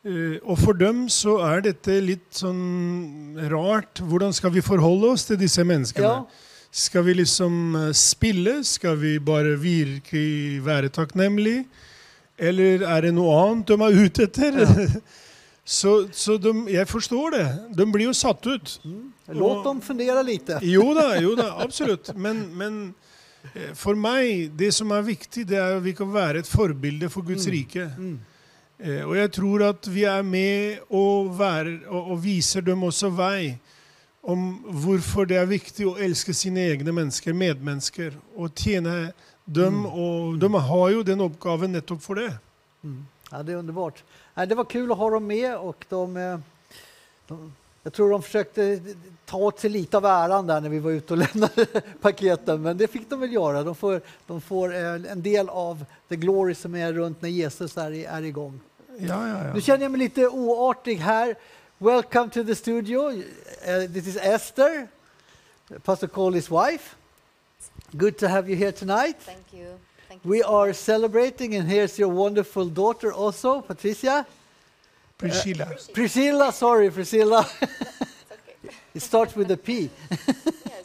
Uh, 0.00 0.40
og 0.40 0.56
for 0.56 0.76
dem 0.80 1.02
så 1.12 1.36
er 1.44 1.66
dette 1.66 1.98
litt 2.00 2.40
sånn 2.40 3.36
rart. 3.52 4.00
Hvordan 4.00 4.32
skal 4.32 4.54
vi 4.54 4.64
forholde 4.64 5.12
oss 5.12 5.26
til 5.28 5.36
disse 5.42 5.64
menneskene? 5.68 6.14
Ja. 6.24 6.48
Skal 6.72 7.04
vi 7.10 7.18
liksom 7.18 7.76
uh, 7.76 7.90
spille? 7.92 8.62
Skal 8.64 8.96
vi 9.02 9.18
bare 9.20 9.58
virkelig 9.60 10.64
være 10.64 10.88
takknemlige? 10.96 11.66
Eller 12.40 12.86
er 12.88 13.04
det 13.04 13.12
noe 13.18 13.36
annet 13.42 13.68
de 13.68 13.76
er 13.84 14.00
ute 14.06 14.30
etter? 14.30 14.62
Ja. 14.64 14.88
så 15.70 15.92
så 16.12 16.34
de, 16.42 16.52
jeg 16.74 16.88
forstår 16.90 17.36
det. 17.36 17.44
De 17.78 17.84
blir 17.94 18.08
jo 18.08 18.14
satt 18.16 18.46
ut. 18.50 18.72
Mm. 18.84 19.12
Låt 19.38 19.64
dem 19.68 19.80
fundera 19.86 20.22
lite. 20.26 20.58
Jo 20.66 20.88
da, 20.96 21.12
jo 21.22 21.36
da, 21.38 21.52
absolutt. 21.62 22.10
Men, 22.18 22.40
men 22.58 22.78
eh, 23.54 23.70
for 23.78 23.94
meg, 23.94 24.48
det 24.58 24.72
som 24.74 24.90
er 24.96 25.04
viktig, 25.06 25.44
det 25.46 25.60
er 25.62 25.76
at 25.78 25.84
vi 25.84 25.92
kan 25.94 26.10
være 26.10 26.42
et 26.42 26.50
forbilde 26.50 27.10
for 27.12 27.22
Guds 27.22 27.46
Mm. 27.46 27.52
rike. 27.54 27.86
Mm. 27.98 28.16
Eh, 28.80 29.02
Og 29.06 29.14
jeg 29.16 29.30
tror 29.36 29.62
at 29.68 29.86
vi 29.94 30.02
er 30.08 30.22
med 30.26 30.78
og, 30.90 31.30
være, 31.38 31.78
og, 31.86 32.10
og 32.16 32.24
viser 32.24 32.60
dem 32.66 32.82
også 32.82 33.10
vei 33.14 33.58
om 34.22 34.58
hvorfor 34.82 35.24
det 35.30 35.36
er 35.38 35.46
viktig 35.48 35.86
å 35.86 35.94
elske 35.96 36.34
sine 36.34 36.60
egne 36.72 36.92
mennesker, 36.92 37.32
medmennesker, 37.32 38.12
og 38.36 38.50
tjene 38.58 39.12
dem. 39.46 39.84
Og 39.86 40.34
de 40.42 40.50
har 40.66 40.90
jo 40.92 41.02
den 41.06 41.20
oppgaven 41.24 41.72
nettopp 41.78 42.02
for 42.02 42.14
det. 42.20 42.32
Mm. 42.82 43.04
Ja, 43.32 43.42
det 43.42 43.52
är 43.52 43.56
underbart. 43.56 44.02
Nej, 44.40 44.46
Det 44.46 44.54
var 44.54 44.64
kul 44.64 44.92
att 44.92 44.98
ha 44.98 45.10
dem 45.10 45.26
med 45.26 45.56
och 45.56 45.84
de, 45.88 46.16
eh, 46.16 46.38
de 47.26 47.52
jag 47.82 47.92
tror 47.92 48.10
de 48.10 48.22
försökte 48.22 48.80
ta 49.26 49.36
åt 49.38 49.60
sig 49.60 49.70
lite 49.70 49.96
av 49.96 50.04
äran 50.06 50.46
där 50.46 50.60
när 50.60 50.68
vi 50.68 50.78
var 50.78 50.90
ute 50.90 51.12
och 51.12 51.18
lämnade 51.34 51.66
paketen, 52.00 52.62
men 52.62 52.76
det 52.78 52.88
fick 52.88 53.10
de 53.10 53.20
väl 53.20 53.32
göra. 53.32 53.62
De 53.62 53.74
får, 53.74 54.00
de 54.26 54.40
får 54.40 54.74
eh, 54.74 54.82
en 54.92 55.22
del 55.22 55.48
av 55.48 55.84
the 56.08 56.16
glory 56.16 56.54
som 56.54 56.74
är 56.74 56.92
runt 56.92 57.22
när 57.22 57.28
Jesus 57.28 57.76
är, 57.78 57.90
i- 57.90 58.04
är 58.04 58.22
igång. 58.22 58.60
Ja, 58.98 59.28
ja, 59.28 59.42
Nu 59.42 59.50
ja. 59.54 59.60
känner 59.60 59.82
jag 59.84 59.90
mig 59.90 59.98
lite 59.98 60.28
oartig 60.28 60.96
här. 60.96 61.34
Welcome 61.78 62.30
to 62.30 62.44
the 62.44 62.54
studio. 62.54 63.10
Uh, 63.10 63.22
this 63.92 64.06
is 64.06 64.16
Esther, 64.16 64.88
Pastor 65.84 66.06
Coley's 66.06 66.66
wife. 66.70 66.96
Good 67.90 68.18
to 68.18 68.26
have 68.26 68.48
you 68.50 68.58
here 68.58 68.72
tonight. 68.72 69.16
Thank 69.24 69.52
you. 69.62 69.78
Thank 70.22 70.24
you 70.24 70.30
We 70.30 70.42
are 70.42 70.72
celebrating, 70.74 71.54
and 71.54 71.68
here's 71.68 71.98
your 71.98 72.08
wonderful 72.08 72.66
daughter 72.66 73.12
also, 73.12 73.62
Patricia. 73.62 74.26
Priscilla. 75.16 75.76
Priscilla, 75.92 76.52
sorry, 76.52 76.90
Priscilla. 76.90 77.46
Okay. 78.62 78.74
it 78.94 79.00
starts 79.00 79.34
with 79.34 79.50
a 79.50 79.56
P. 79.56 79.88
Yes. 80.10 80.84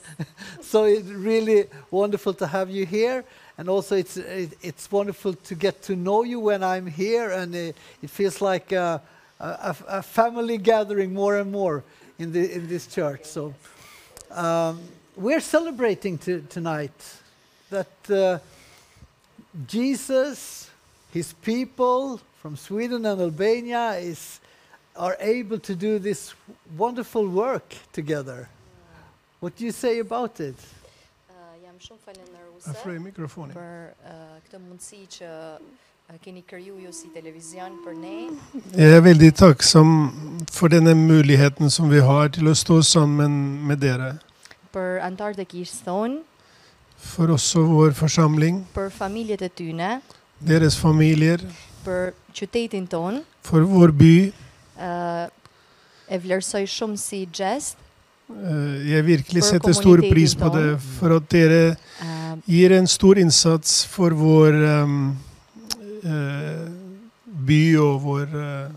so 0.62 0.86
it's 0.86 1.08
really 1.08 1.65
wonderful 1.91 2.34
to 2.34 2.48
have 2.48 2.69
you 2.69 2.86
here. 2.86 3.26
And 3.58 3.67
also, 3.69 3.95
it's, 3.95 4.17
it, 4.17 4.58
it's 4.62 4.90
wonderful 4.92 5.33
to 5.33 5.56
get 5.56 5.81
to 5.83 5.96
know 5.96 6.23
you 6.23 6.40
when 6.40 6.63
I'm 6.63 6.88
here, 6.88 7.31
and 7.31 7.54
it, 7.56 7.75
it 8.02 8.10
feels 8.10 8.42
like 8.42 8.71
a, 8.71 9.02
a, 9.40 9.75
a 9.88 10.02
family 10.02 10.58
gathering 10.58 11.13
more 11.13 11.38
and 11.38 11.52
more 11.52 11.83
in, 12.19 12.31
the, 12.31 12.56
in 12.56 12.67
this 12.67 12.88
church. 12.88 13.25
So, 13.25 13.54
um, 14.31 14.79
we're 15.17 15.42
celebrating 15.42 16.17
to, 16.19 16.42
tonight 16.50 17.19
that 17.69 18.10
uh, 18.10 18.40
Jesus, 19.67 20.69
his 21.13 21.33
people 21.41 22.19
from 22.41 22.58
Sweden 22.58 23.06
and 23.06 23.21
Albania, 23.21 23.93
is, 23.93 24.41
are 24.97 25.15
able 25.19 25.60
to 25.60 25.75
do 25.75 25.97
this 25.97 26.33
wonderful 26.77 27.25
work 27.27 27.75
together. 27.93 28.49
What 29.39 29.56
do 29.56 29.63
you 29.63 29.71
say 29.71 29.99
about 29.99 30.39
it? 30.39 30.56
Uh, 31.29 31.33
jam 31.63 31.79
shumë 31.79 31.99
falenderuese 32.03 32.69
Afro 32.69 32.91
i 32.95 32.99
mikrofonin. 32.99 33.56
për 33.56 33.91
uh, 34.03 34.37
këtë 34.43 34.60
mundësi 34.60 35.01
që 35.15 35.31
uh, 35.31 36.19
keni 36.23 36.43
kriju 36.47 36.79
ju 36.83 36.91
si 36.91 37.12
televizion 37.15 37.79
për 37.85 37.95
ne. 37.99 38.15
Jeg 38.75 38.95
er 38.97 39.03
veldig 39.06 39.31
takksom 39.39 39.91
for 40.51 40.73
denne 40.73 40.95
muligheten 40.99 41.71
som 41.71 41.87
vi 41.91 42.03
har 42.03 42.31
til 42.35 42.51
å 42.51 42.56
stå 42.56 42.81
sammen 42.83 43.39
med 43.67 43.83
dere. 43.85 44.17
për 44.75 44.99
antarët 44.99 45.39
e 45.39 45.45
kishë 45.47 45.85
thonë, 45.85 46.23
For 47.00 47.31
også 47.31 47.62
vår 47.69 47.91
forsamling, 47.96 48.63
për 48.73 48.89
familjet 48.91 49.43
tyne, 49.56 50.02
deres 50.39 50.77
familier, 50.77 51.39
për 51.85 52.13
qytetin 52.33 52.87
ton, 52.87 53.21
for 53.43 53.62
vår 53.62 53.91
by. 53.91 54.33
uh, 54.77 55.27
e 56.10 56.17
vlerësoj 56.21 56.65
shumë 56.69 56.98
si 56.98 57.25
gest, 57.33 57.77
Eh, 58.25 58.89
Jeg 58.89 59.06
virkelig 59.06 59.43
setter 59.43 59.73
stor 59.73 60.02
pris 60.12 60.33
på 60.35 60.50
det, 60.50 60.71
da. 60.71 60.77
for 61.00 61.13
at 61.15 61.27
dere 61.29 61.75
uh, 62.02 62.37
gir 62.50 62.71
en 62.73 62.87
stor 62.87 63.19
innsats 63.21 63.85
for 63.85 64.10
vår 64.17 64.54
em, 64.65 64.96
eh, 66.04 66.65
by 67.46 67.60
og 67.77 68.02
vår 68.02 68.33
eh, 68.33 68.71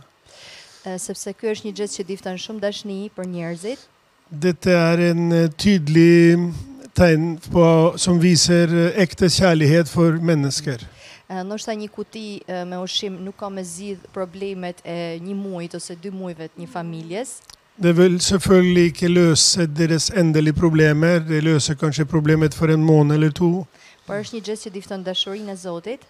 uh, 0.84 0.98
sepse 1.00 1.32
ky 1.32 1.48
është 1.54 1.70
një 1.70 1.74
gest 1.80 1.96
që 1.96 2.04
difton 2.10 2.36
shumë 2.36 2.60
dashni 2.60 2.98
për 3.16 3.24
njerëzit, 3.32 3.86
Dette 4.28 4.68
er 4.76 5.00
en 5.14 5.32
eh, 5.32 5.48
tydelig 5.56 6.52
tegn 6.94 7.38
på, 7.52 7.66
som 7.96 8.20
viser 8.20 8.92
ekte 8.96 9.28
kjærlighet 9.28 9.88
for 9.88 10.18
mennesker. 10.22 10.84
Ndoshta 11.28 11.74
një 11.76 11.90
kuti 11.92 12.40
me 12.64 12.78
ushqim 12.80 13.18
nuk 13.24 13.36
ka 13.36 13.48
me 13.52 13.62
zgjidh 13.64 14.06
problemet 14.14 14.80
e 14.84 15.18
një 15.20 15.34
muajit 15.36 15.74
ose 15.76 15.96
dy 16.00 16.10
muajve 16.10 16.48
të 16.48 16.64
një 16.64 16.68
familjes, 16.72 17.38
Det 17.78 17.96
vil 17.96 18.20
selvfølgelig 18.20 18.84
ikke 18.90 19.08
løse 19.08 19.66
deres 19.66 20.10
endelige 20.10 20.52
problemer. 20.52 21.18
Det 21.18 21.44
løser 21.44 21.74
kanskje 21.74 22.04
problemet 22.04 22.54
for 22.54 22.66
en 22.66 22.84
måned 22.84 23.14
eller 23.14 23.30
to. 23.30 23.66
por 24.06 24.14
është 24.14 24.34
një 24.34 24.44
gest 24.44 24.66
që 24.66 24.70
difton 24.72 25.04
dashurinë 25.04 25.52
e 25.52 25.56
Zotit 25.56 26.00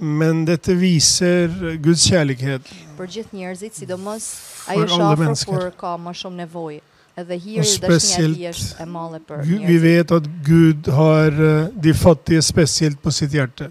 Men 0.00 0.44
dette 0.44 0.74
viser 0.74 1.48
Guds 1.82 2.04
kjærlighet. 2.10 2.62
për 2.98 3.06
gjithë 3.06 3.32
njerëzit, 3.32 3.74
sidomos 3.74 4.24
ajo 4.68 4.84
është 4.84 4.94
alle 4.94 5.04
afër 5.04 5.24
mennesker. 5.24 5.54
kur 5.54 5.70
ka 5.70 5.96
më 5.96 6.12
shumë 6.20 6.36
nevojë. 6.36 6.80
Edhe 7.16 7.36
hiri 7.40 7.62
tij 7.64 8.48
është 8.50 8.82
e 8.82 8.86
madhe 8.86 9.20
për 9.24 9.42
Vi 9.44 9.54
vi 9.54 9.58
njerëzit. 9.58 9.82
vet 9.82 10.12
at 10.12 10.26
Gud 10.44 10.86
har 10.92 11.30
de 11.82 11.94
fattige 11.94 12.42
spesielt 12.42 12.98
på 13.02 13.10
sitt 13.10 13.32
hjerte. 13.32 13.70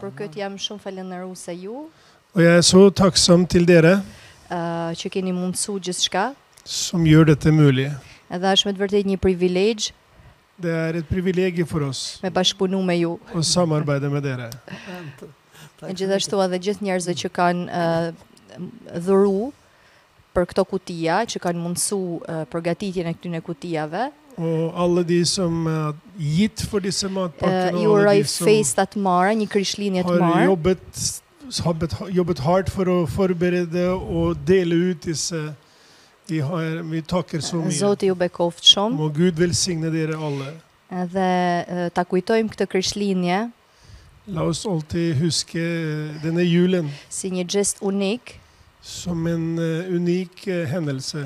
Për 0.00 0.10
këtë 0.18 0.36
jam 0.42 0.56
shumë 0.58 0.80
falenderuese 0.82 1.54
ju, 1.62 1.86
Og 2.34 2.42
jeg 2.42 2.56
er 2.56 2.60
så 2.66 2.90
takksom 2.90 3.46
til 3.46 3.64
dere 3.66 3.92
uh, 4.50 4.90
që 4.98 5.08
keni 5.10 5.32
mundësu 5.32 5.78
gjithçka. 5.80 6.34
som 6.64 7.04
gjør 7.06 7.24
dette 7.26 7.52
mulig. 7.52 7.90
Edhe 8.30 8.52
është 8.52 8.66
me 8.66 8.72
të 8.72 8.78
vërtet 8.82 9.06
një 9.06 9.16
privilegj 9.18 9.92
Det 10.58 10.70
är 10.70 10.94
ett 10.94 11.08
privilegium 11.08 11.66
för 11.66 11.80
oss 11.82 12.20
me 12.22 12.30
bashkëpunu 12.30 12.82
me 12.84 12.94
ju. 12.96 13.18
att 13.34 13.44
samarbeta 13.46 14.08
med 14.10 14.22
dere. 14.22 14.50
Gjithashtu 15.94 16.38
edhe 16.44 16.58
gjithë 16.58 16.82
njerëzit 16.86 17.18
që 17.24 17.28
kanë 17.28 17.64
uh, 17.70 18.14
dhuru 19.06 19.52
për 20.34 20.48
këto 20.50 20.64
kutia, 20.68 21.22
që 21.30 21.40
kanë 21.46 21.62
mundësu 21.62 22.00
uh, 22.20 22.44
përgatitjen 22.52 23.08
e 23.10 23.14
këtyne 23.16 23.40
kutijave. 23.46 24.10
Och 24.34 24.72
alla 24.74 25.02
de 25.02 25.24
som 25.24 25.66
har 25.66 25.94
gitt 26.18 26.60
för 26.60 26.80
dessa 26.80 27.06
Uh, 27.06 27.12
matpakterna 27.12 27.80
I 27.80 27.86
och 27.86 27.98
alla 27.98 28.14
uroj 28.14 28.24
som 28.26 28.46
festa 28.46 28.86
të 28.86 28.98
marë, 28.98 29.34
një 29.38 29.48
krishlinje 29.48 30.02
të 30.04 30.20
har 30.20 30.44
jobbat, 30.44 31.04
har 31.64 32.10
jobbat 32.10 32.38
hårt 32.38 32.70
för 32.70 33.02
att 33.02 33.10
förbereda 33.10 33.92
och 33.92 34.36
dela 34.36 34.74
ut 34.74 35.02
dessa. 35.02 35.54
Vi, 36.26 36.40
har, 36.40 36.82
vi 36.90 37.02
tackar 37.02 37.40
så 37.40 37.56
mycket. 37.56 37.78
Zoti 37.78 38.06
ju 38.06 38.14
bekoft 38.14 38.64
shumë 38.64 38.96
Må 38.96 39.08
Gud 39.08 39.38
välsigna 39.38 39.90
er 39.92 40.16
alla. 40.16 40.54
edhe 40.94 41.28
uh, 41.68 41.88
ta 41.94 42.04
kujtojmë 42.04 42.52
këtë 42.52 42.66
krishlinje 42.70 43.50
La 44.26 44.44
oss 44.48 44.64
alltid 44.64 45.18
huska 45.20 45.60
eh, 45.60 46.14
denna 46.22 46.44
julen 46.44 46.88
si 47.12 47.28
një 47.32 47.44
gest 47.50 47.82
unik 47.84 48.38
Som 48.84 49.26
en 49.30 49.46
unik 49.96 50.44
händelse. 50.68 51.24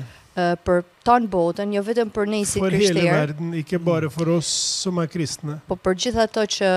Për 0.63 0.83
tanë 1.03 1.27
botën, 1.27 1.73
jo 1.75 1.81
vetëm 1.83 2.11
për 2.15 2.29
ne 2.31 2.39
si 2.47 2.61
krishterë. 2.61 2.79
Për 2.79 2.99
hele 3.01 3.15
verden, 3.17 3.49
ikke 3.59 3.79
bare 3.83 4.07
mm. 4.07 4.13
for 4.15 4.31
oss 4.37 4.51
som 4.85 5.01
er 5.03 5.09
kristne. 5.11 5.57
Po 5.67 5.75
për 5.75 5.97
gjitha 6.05 6.27
ato 6.29 6.45
që 6.55 6.69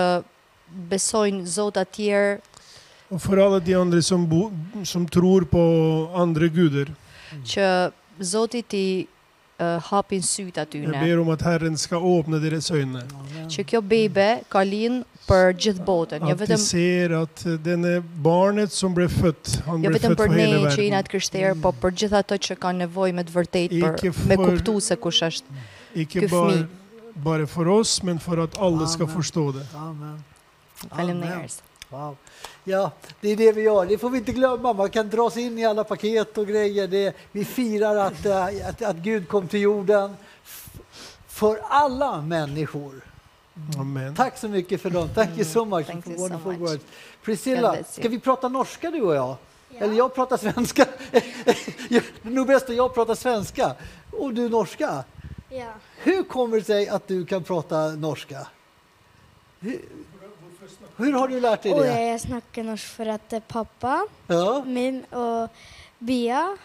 besojnë 0.90 1.44
Zot 1.46 1.78
atjer. 1.78 2.40
Og 3.12 3.20
for 3.22 3.38
alle 3.44 3.60
de 3.62 3.76
andre 3.78 4.02
som, 4.02 4.24
bo, 4.26 4.48
som 4.88 5.06
tror 5.06 5.46
på 5.46 5.62
po 5.62 6.22
andre 6.22 6.48
guder. 6.50 6.90
Që 7.46 7.92
Zoti 8.20 8.62
ti 8.62 8.84
uh, 9.58 9.78
hapin 9.90 10.22
sytë 10.24 10.64
atyne. 10.64 10.92
E 10.92 11.02
beru 11.02 11.24
më 11.28 11.38
të 11.40 11.48
herën 11.48 11.78
s'ka 11.80 11.98
opë 11.98 12.34
në 12.34 12.40
direksojnë. 12.46 13.02
Që 13.52 13.64
kjo 13.68 13.82
bebe 13.92 14.28
ka 14.52 14.62
linë 14.66 15.02
për 15.26 15.54
gjithë 15.64 15.84
botën. 15.86 16.26
Jo 16.28 16.36
vetëm... 16.40 16.58
Ati 16.58 16.64
ser, 16.64 17.14
atë 17.18 17.56
dene 17.64 17.94
barnet 18.24 18.74
së 18.74 18.90
mbre 18.92 19.08
fët. 19.12 19.56
Jo 19.68 19.92
vetëm 19.96 20.16
për 20.18 20.34
ne 20.34 20.48
që 20.66 20.86
jina 20.88 21.02
të 21.04 21.14
kryshterë, 21.14 21.54
po 21.62 21.74
për 21.84 21.96
gjithë 22.02 22.20
ato 22.22 22.38
që 22.48 22.58
ka 22.62 22.74
nevoj 22.80 23.10
me 23.16 23.26
të 23.28 23.36
vërtet, 23.36 23.76
për, 23.84 24.22
me 24.30 24.38
kuptu 24.40 24.78
se 24.82 24.98
kush 25.00 25.22
është 25.28 26.06
kjo 26.14 26.30
fmi. 26.32 26.62
Bare 27.22 27.44
foros, 27.44 27.98
men 28.08 28.16
forat 28.22 28.54
allës 28.56 28.96
ka 28.96 29.04
fushtode. 29.10 29.60
Amen. 29.76 30.16
Falem 30.88 31.20
në 31.20 31.28
jërës. 31.28 31.58
Wow. 31.92 32.16
Ja, 32.64 32.90
det 33.20 33.28
är 33.28 33.36
det 33.36 33.52
vi 33.52 33.62
gör. 33.62 33.86
Det 33.86 33.98
får 33.98 34.10
vi 34.10 34.18
inte 34.18 34.32
glömma. 34.32 34.72
Man 34.72 34.90
kan 34.90 35.08
dra 35.10 35.30
sig 35.30 35.42
in 35.42 35.58
i 35.58 35.66
alla 35.66 35.84
paket 35.84 36.38
och 36.38 36.46
grejer. 36.46 36.88
Det, 36.88 37.16
vi 37.32 37.44
firar 37.44 37.96
att, 37.96 38.26
eh, 38.26 38.68
att, 38.68 38.82
att 38.82 38.96
Gud 38.96 39.28
kom 39.28 39.48
till 39.48 39.60
jorden 39.60 40.16
för 41.28 41.60
alla 41.68 42.20
människor. 42.20 43.00
Amen. 43.78 44.14
Tack 44.14 44.38
så 44.38 44.48
mycket 44.48 44.80
för 44.80 44.90
dem. 44.90 45.08
Thank 45.14 45.36
you 45.36 45.44
so 45.44 45.64
much 45.64 45.86
Thank 45.86 46.04
for 46.04 46.12
you 46.12 46.18
so 46.18 46.22
wonderful 46.22 46.52
much. 46.52 46.70
words. 46.70 46.84
Priscilla, 47.22 47.76
ska 47.84 48.08
vi 48.08 48.18
prata 48.18 48.48
norska 48.48 48.90
du 48.90 49.02
och 49.02 49.14
jag? 49.14 49.36
Eller 49.78 49.94
jag 49.94 50.14
pratar 50.14 50.36
svenska. 50.36 50.86
det 51.88 51.96
är 51.96 52.30
nog 52.30 52.46
bäst 52.46 52.70
att 52.70 52.76
jag 52.76 52.94
pratar 52.94 53.14
svenska 53.14 53.72
och 54.10 54.34
du 54.34 54.48
norska. 54.48 55.04
Ja. 55.48 55.72
Hur 55.98 56.22
kommer 56.22 56.56
det 56.56 56.64
sig 56.64 56.88
att 56.88 57.08
du 57.08 57.26
kan 57.26 57.44
prata 57.44 57.88
norska? 57.88 58.46
Hur, 60.96 61.12
har 61.12 61.28
du 61.28 61.40
lärt 61.40 61.62
dig 61.62 61.72
det? 61.74 61.86
jeg 61.86 62.20
snakker 62.20 62.64
norsk 62.66 62.86
for 62.96 63.08
at 63.14 63.32
eh, 63.32 63.40
pappa 63.48 64.02
Ja. 64.28 64.62
min 64.66 65.04
og 65.12 65.48
Bia 65.98 66.56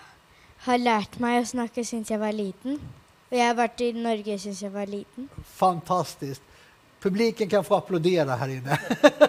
har 0.66 0.78
lært 0.78 1.20
meg 1.20 1.42
å 1.44 1.48
snakke 1.48 1.84
siden 1.86 2.06
jeg 2.10 2.20
var 2.20 2.34
liten. 2.34 2.80
Og 3.30 3.38
jeg 3.38 3.48
har 3.48 3.56
vært 3.56 3.82
i 3.82 3.92
Norge 3.92 4.40
siden 4.40 4.58
jeg 4.62 4.74
var 4.74 4.86
liten. 4.90 5.30
Fantastiskt. 5.56 6.42
Publiken 7.00 7.50
kan 7.50 7.64
få 7.64 7.76
applådera 7.76 8.36
här 8.36 8.50
inne. 8.50 8.80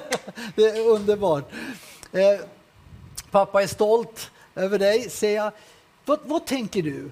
det 0.54 0.64
är 0.64 0.88
underbart. 0.88 1.50
Eh, 2.12 2.40
pappa 3.30 3.62
är 3.62 3.66
stolt 3.66 4.30
över 4.54 4.78
dig, 4.78 5.10
ser 5.10 5.34
jag. 5.34 5.52
Vad, 6.04 6.18
vad 6.24 6.46
tänker 6.46 6.82
du 6.82 7.10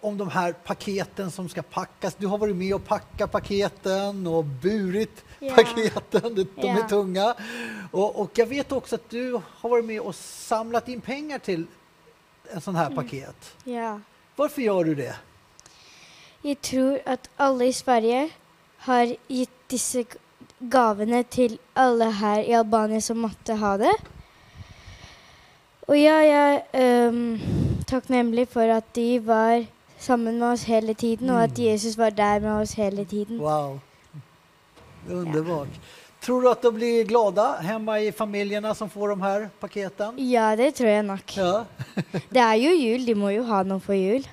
om 0.00 0.18
de 0.18 0.28
här 0.30 0.52
paketen 0.52 1.30
som 1.30 1.48
ska 1.48 1.62
packas? 1.62 2.14
Du 2.18 2.26
har 2.26 2.38
varit 2.38 2.56
med 2.56 2.74
och 2.74 2.84
packat 2.86 3.32
paketen 3.32 4.26
och 4.26 4.44
burit 4.44 5.24
Paketen. 5.40 6.34
De, 6.34 6.44
de 6.54 6.68
är 6.68 6.88
tunga. 6.88 7.34
Och, 7.90 8.20
och 8.20 8.30
jag 8.34 8.46
vet 8.46 8.72
också 8.72 8.94
att 8.94 9.10
du 9.10 9.40
har 9.60 9.70
varit 9.70 9.84
med 9.84 10.00
och 10.00 10.14
samlat 10.14 10.88
in 10.88 11.00
pengar 11.00 11.38
till 11.38 11.66
en 12.52 12.60
sån 12.60 12.76
här 12.76 12.90
paket. 12.90 13.54
Ja. 13.64 14.00
Varför 14.36 14.62
gör 14.62 14.84
du 14.84 14.94
det? 14.94 15.16
Jeg 16.42 16.60
tror 16.60 17.00
at 17.06 17.30
alle 17.36 17.64
i 17.66 17.72
Sverige 17.72 18.30
har 18.78 19.16
gitt 19.28 19.50
disse 19.70 20.02
g- 20.02 20.18
gavene 20.60 21.24
til 21.24 21.58
alle 21.74 22.04
her 22.04 22.38
i 22.42 22.54
Albania 22.54 23.00
som 23.00 23.18
måtte 23.18 23.54
ha 23.58 23.76
det. 23.76 23.92
Og 25.88 25.96
ja, 25.98 26.14
jeg 26.22 26.62
er 26.72 27.08
um, 27.08 27.40
takknemlig 27.86 28.48
for 28.48 28.70
at 28.70 28.84
de 28.94 29.18
var 29.26 29.64
sammen 29.98 30.38
med 30.38 30.52
oss 30.52 30.62
hele 30.62 30.94
tiden, 30.94 31.30
og 31.30 31.42
at 31.42 31.58
Jesus 31.58 31.98
var 31.98 32.10
der 32.10 32.38
med 32.40 32.52
oss 32.62 32.72
hele 32.72 33.04
tiden. 33.04 33.40
Wow. 33.40 33.80
Underbart. 35.10 35.68
Tror 36.20 36.42
du 36.42 36.50
att 36.50 36.62
de 36.62 36.74
blir 36.74 37.04
glada 37.04 37.56
hemma 37.56 38.00
i 38.00 38.12
familjerna 38.12 38.74
som 38.74 38.90
får 38.90 39.08
de 39.08 39.22
här 39.22 39.50
paketen? 39.60 40.30
Ja, 40.30 40.56
det 40.56 40.72
tror 40.72 40.90
jeg 40.90 41.02
nok. 41.04 41.36
Ja. 41.36 41.64
Det 42.28 42.40
er 42.40 42.54
jo 42.54 42.70
jul, 42.74 43.06
de 43.06 43.14
må 43.14 43.30
jo 43.30 43.42
ha 43.46 43.62
noe 43.62 43.80
for 43.80 43.94
jul. 43.94 44.26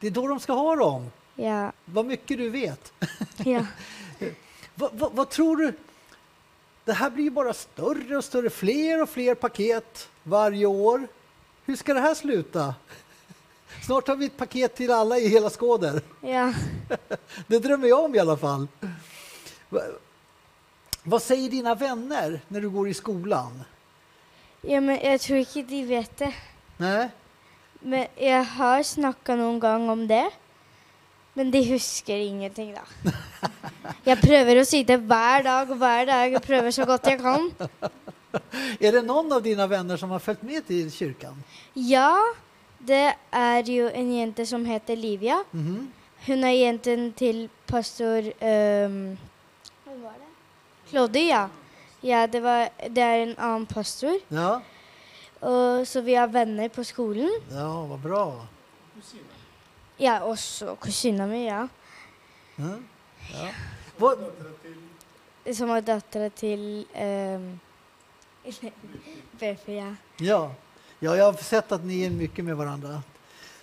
Det 0.00 0.06
är 0.06 0.10
då 0.10 0.26
de 0.28 0.40
ska 0.40 0.52
ha 0.52 0.76
dem. 0.76 1.10
Ja. 1.34 1.72
Vad 1.84 2.06
mycket 2.06 2.38
du 2.38 2.50
vet. 2.50 2.92
ja. 3.44 3.66
vad, 4.74 4.90
vad, 4.92 5.12
vad 5.12 5.28
tror 5.30 5.56
du? 5.56 5.72
Det 6.84 6.92
här 6.92 7.10
blir 7.10 7.24
ju 7.24 7.30
bara 7.30 7.52
större 7.52 8.16
och 8.16 8.24
större, 8.24 8.50
fler 8.50 9.02
och 9.02 9.08
fler 9.08 9.34
paket 9.34 10.08
varje 10.22 10.66
år. 10.66 11.06
Hur 11.64 11.76
ska 11.76 11.94
det 11.94 12.00
här 12.00 12.14
sluta? 12.14 12.74
Snart 13.86 14.08
har 14.08 14.16
vi 14.16 14.26
ett 14.26 14.36
paket 14.36 14.74
till 14.74 14.90
alla 14.90 15.18
i 15.18 15.28
hela 15.28 15.50
Skåder. 15.50 16.02
ja. 16.20 16.52
Det 17.46 17.58
drömmer 17.58 17.88
jag 17.88 18.04
om 18.04 18.14
i 18.14 18.18
alla 18.18 18.36
fall. 18.36 18.68
Va, 21.04 21.10
vad 21.10 21.22
säger 21.22 21.50
dina 21.50 21.74
vänner 21.74 22.40
när 22.48 22.60
du 22.60 22.70
går 22.70 22.88
i 22.88 22.94
skolan? 22.94 23.64
Ja, 24.60 24.80
men 24.80 24.96
jeg 24.96 25.20
tror 25.20 25.38
ikke 25.38 25.62
de 25.62 25.84
vet 25.84 26.16
det. 26.18 26.32
Nej? 26.76 27.08
Men 27.80 28.06
jeg 28.16 28.44
har 28.44 28.82
snakka 28.82 29.36
noen 29.36 29.60
gang 29.60 29.90
om 29.90 30.06
det. 30.08 30.30
Men 31.34 31.50
de 31.50 31.60
husker 31.68 32.16
ingenting, 32.16 32.74
da. 32.74 33.12
Jeg 34.04 34.20
prøver 34.22 34.60
å 34.60 34.64
si 34.64 34.82
det 34.86 34.96
hver 35.04 35.42
dag 35.44 35.72
hver 35.76 36.06
dag. 36.06 36.32
Jeg 36.32 36.42
prøver 36.42 36.70
så 36.72 36.86
godt 36.88 37.10
jeg 37.10 37.20
kan. 37.20 37.50
Är 38.80 38.92
det 38.92 39.02
någon 39.02 39.32
av 39.32 39.42
dina 39.42 39.66
vänner 39.66 39.96
som 39.96 40.10
har 40.10 40.18
följt 40.18 40.42
med 40.42 40.66
till 40.66 40.92
kyrkan? 40.92 41.42
Ja, 41.74 42.16
det 42.78 43.14
er 43.30 43.70
jo 43.70 43.90
en 43.92 44.12
jente 44.14 44.46
som 44.46 44.64
heter 44.64 44.96
Livia. 44.96 45.44
Mhm. 45.50 45.92
Hun 46.26 46.44
er 46.44 46.56
jenten 46.56 47.12
til 47.12 47.48
pastor 47.66 48.24
um, 48.40 49.18
det? 50.84 50.90
Kloddy, 50.90 51.28
ja. 51.28 51.48
Ja, 52.00 52.26
det, 52.26 52.40
var, 52.40 52.68
det 52.88 53.00
er 53.00 53.22
en 53.22 53.36
annen 53.38 53.66
pastor. 53.66 54.18
Ja. 54.28 54.60
Og, 55.40 55.86
så 55.88 56.02
vi 56.04 56.14
er 56.20 56.26
venner 56.28 56.68
på 56.68 56.84
skolen. 56.84 57.30
ja, 57.50 57.68
vad 57.88 57.98
bra. 57.98 58.46
Ja, 59.96 60.20
også 60.24 60.76
kusina 60.80 61.26
mi, 61.26 61.46
ja. 61.46 61.68
Ja. 62.56 62.76
Ja. 63.32 63.48
Vad, 63.96 64.18
Som 65.54 65.70
er 65.70 65.80
dattera 65.80 66.28
til 66.28 66.86
um, 66.96 67.60
Befi, 69.40 69.76
ja. 69.82 69.94
ja. 70.18 70.50
ja, 70.98 71.16
jag 71.16 71.24
har 71.24 71.32
sett 71.32 71.72
att 71.72 71.84
ni 71.84 72.04
är 72.04 72.10
mycket 72.10 72.44
med 72.44 72.56
varandra. 72.56 73.02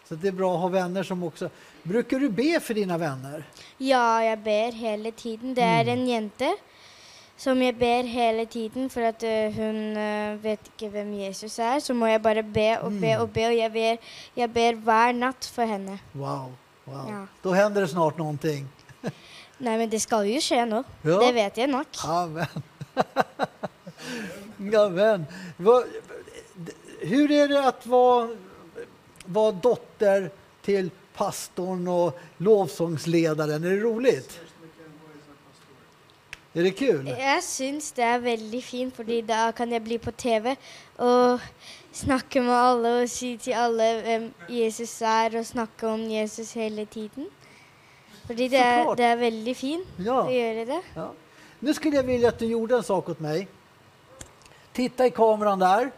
Så 0.07 0.15
det 0.15 0.27
är 0.27 0.31
bra 0.31 0.55
att 0.55 0.61
ha 0.61 0.67
vänner 0.67 1.03
som 1.03 1.23
också... 1.23 1.49
Brukar 1.83 2.19
du 2.19 2.29
be 2.29 2.59
för 2.59 2.73
dina 2.73 2.97
vänner? 2.97 3.43
Ja, 3.77 4.23
jeg 4.23 4.39
ber 4.39 4.71
hele 4.71 5.11
tiden. 5.11 5.53
Det 5.53 5.63
er 5.63 5.87
en 5.87 6.07
jente 6.07 6.55
som 7.41 7.61
jeg 7.61 7.73
ber 7.79 8.05
hele 8.05 8.45
tiden, 8.45 8.89
for 8.89 9.01
at 9.01 9.23
øh, 9.25 9.55
hun 9.55 9.97
øh, 9.97 10.43
vet 10.43 10.67
ikke 10.73 10.89
hvem 10.93 11.13
Jesus 11.13 11.59
er. 11.59 11.79
Så 11.79 11.93
må 11.93 12.05
jeg 12.05 12.21
bare 12.21 12.43
be 12.43 12.79
og 12.79 12.91
be 13.01 13.17
og 13.17 13.31
be, 13.33 13.45
og 13.47 13.57
jeg 13.57 13.71
ber, 13.73 13.95
jeg 14.37 14.53
ber 14.53 14.77
hver 14.85 15.15
natt 15.17 15.47
for 15.55 15.65
henne. 15.65 15.99
Wow. 16.15 16.51
wow. 16.87 17.07
Ja. 17.09 17.25
Då 17.43 17.53
händer 17.53 17.81
det 17.81 17.87
snart 17.87 18.17
någonting. 18.17 18.69
Nei, 19.57 19.77
men 19.77 19.89
det 19.89 20.01
skal 20.01 20.29
jo 20.29 20.41
skje 20.41 20.65
nå. 20.69 20.83
Ja. 21.03 21.17
Det 21.17 21.33
vet 21.33 21.57
jeg 21.57 21.67
nok. 21.71 21.87
Amen. 22.05 22.63
Amen. 24.85 25.25
Hur 27.01 27.31
är 27.31 27.47
det 27.47 27.67
att 27.67 27.85
vara, 27.85 28.29
vara 29.25 29.51
dotter 29.51 30.29
till 30.61 30.91
pastorn 31.13 31.87
och 31.87 32.19
lovsångsledaren? 32.37 33.63
Är 33.63 33.69
det 33.69 33.81
roligt? 33.81 34.39
Är 36.53 36.63
det 36.63 36.71
kul? 36.71 37.07
Jeg 37.07 37.43
syns 37.43 37.91
det 37.95 38.03
er 38.03 38.19
veldig 38.19 38.59
fint, 38.63 38.95
fordi 38.95 39.21
da 39.23 39.51
kan 39.55 39.71
jeg 39.71 39.83
bli 39.85 39.97
på 40.03 40.11
TV 40.11 40.55
og 40.99 41.39
snakke 41.95 42.41
med 42.43 42.51
alle 42.55 42.91
og 43.03 43.09
si 43.09 43.37
til 43.39 43.55
alle 43.55 43.87
hvem 44.03 44.25
Jesus 44.51 44.97
er, 45.01 45.37
og 45.39 45.45
snakke 45.47 45.87
om 45.87 46.03
Jesus 46.11 46.51
hele 46.53 46.85
tiden. 46.91 47.29
Fordi 48.27 48.47
det 48.51 48.59
Såklart. 48.59 48.97
det 48.97 49.05
er 49.05 49.15
veldig 49.15 49.55
fint 49.55 49.87
Ja. 49.99 50.25
gjøre 50.27 50.65
det. 50.65 50.81
Ja. 50.95 51.07
Nu 51.59 51.73
skulle 51.73 51.95
jag 51.95 52.03
vilja 52.03 52.27
att 52.29 52.39
du 52.39 52.45
gjorde 52.45 52.75
en 52.75 52.83
sak 52.83 53.09
åt 53.09 53.19
mig. 53.19 53.47
Titta 54.73 55.05
i 55.05 55.09
kameran 55.11 55.59
där 55.59 55.91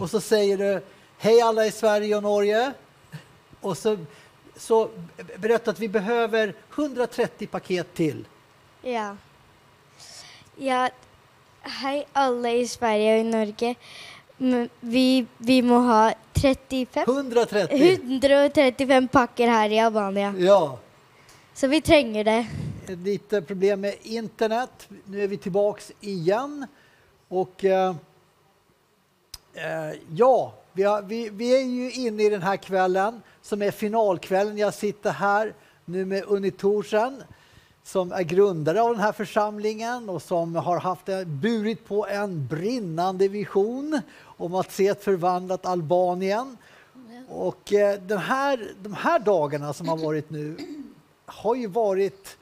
och 0.00 0.10
så 0.10 0.20
säger 0.20 0.58
du 0.58 0.80
Hej 1.18 1.40
alla 1.40 1.66
i 1.66 1.70
Sverige 1.70 2.16
och 2.16 2.22
Norge. 2.22 2.72
Och 3.60 3.78
så, 3.78 3.96
så 4.56 4.88
berätta 5.36 5.70
att 5.70 5.78
vi 5.80 5.88
behöver 5.88 6.54
130 6.74 7.46
paket 7.46 7.94
till. 7.94 8.26
Ja. 8.82 9.16
Ja. 10.58 10.88
Hei, 11.62 12.04
alle 12.12 12.52
i 12.60 12.66
Sverige 12.68 13.14
og 13.14 13.20
i 13.20 13.28
Norge. 13.28 13.74
Vi, 14.80 15.26
vi 15.38 15.56
må 15.66 15.80
ha 15.88 16.02
35 16.38 17.02
130! 17.02 17.66
135 17.74 19.08
pakker 19.12 19.50
her 19.50 19.74
i 19.74 19.80
Albania. 19.82 20.34
Ja. 20.38 20.78
Så 21.54 21.66
vi 21.66 21.80
trenger 21.80 22.24
det. 22.24 22.46
Lite 23.04 23.42
problem 23.42 23.80
med 23.80 23.94
internet. 24.02 24.88
Nu 25.04 25.22
är 25.22 25.28
vi 25.28 25.36
tillbaks 25.36 25.92
igen. 26.00 26.66
Och 27.28 27.64
eh, 27.64 27.94
eh, 29.54 29.96
ja, 30.14 30.54
vi, 30.72 30.82
har, 30.82 31.02
vi, 31.02 31.28
vi 31.28 31.56
är 31.56 31.64
ju 31.64 31.92
inne 31.92 32.22
i 32.22 32.28
den 32.28 32.42
här 32.42 32.56
kvällen 32.56 33.22
som 33.42 33.62
är 33.62 33.70
finalkvällen. 33.70 34.58
Jag 34.58 34.74
sitter 34.74 35.10
här 35.10 35.54
nu 35.84 36.04
med 36.04 36.24
Unni 36.24 36.50
Thorsen 36.50 37.22
som 37.88 38.12
är 38.12 38.22
grundare 38.22 38.82
av 38.82 38.90
den 38.90 39.00
här 39.00 39.12
församlingen 39.12 40.08
och 40.08 40.22
som 40.22 40.54
har 40.54 40.80
haft 40.80 41.08
en, 41.08 41.40
burit 41.40 41.84
på 41.84 42.06
en 42.06 42.46
brinnande 42.46 43.28
vision 43.28 44.00
om 44.22 44.54
att 44.54 44.72
se 44.72 44.88
ett 44.88 45.04
förvandlat 45.04 45.66
Albanien. 45.66 46.56
Och 47.28 47.72
eh, 47.72 48.00
den 48.00 48.18
här, 48.18 48.68
de 48.82 48.92
här 48.92 49.18
dagarna 49.18 49.72
som 49.72 49.88
har 49.88 49.96
varit 49.96 50.30
nu 50.30 50.56
har 51.26 51.54
ju 51.54 51.66
varit 51.66 52.36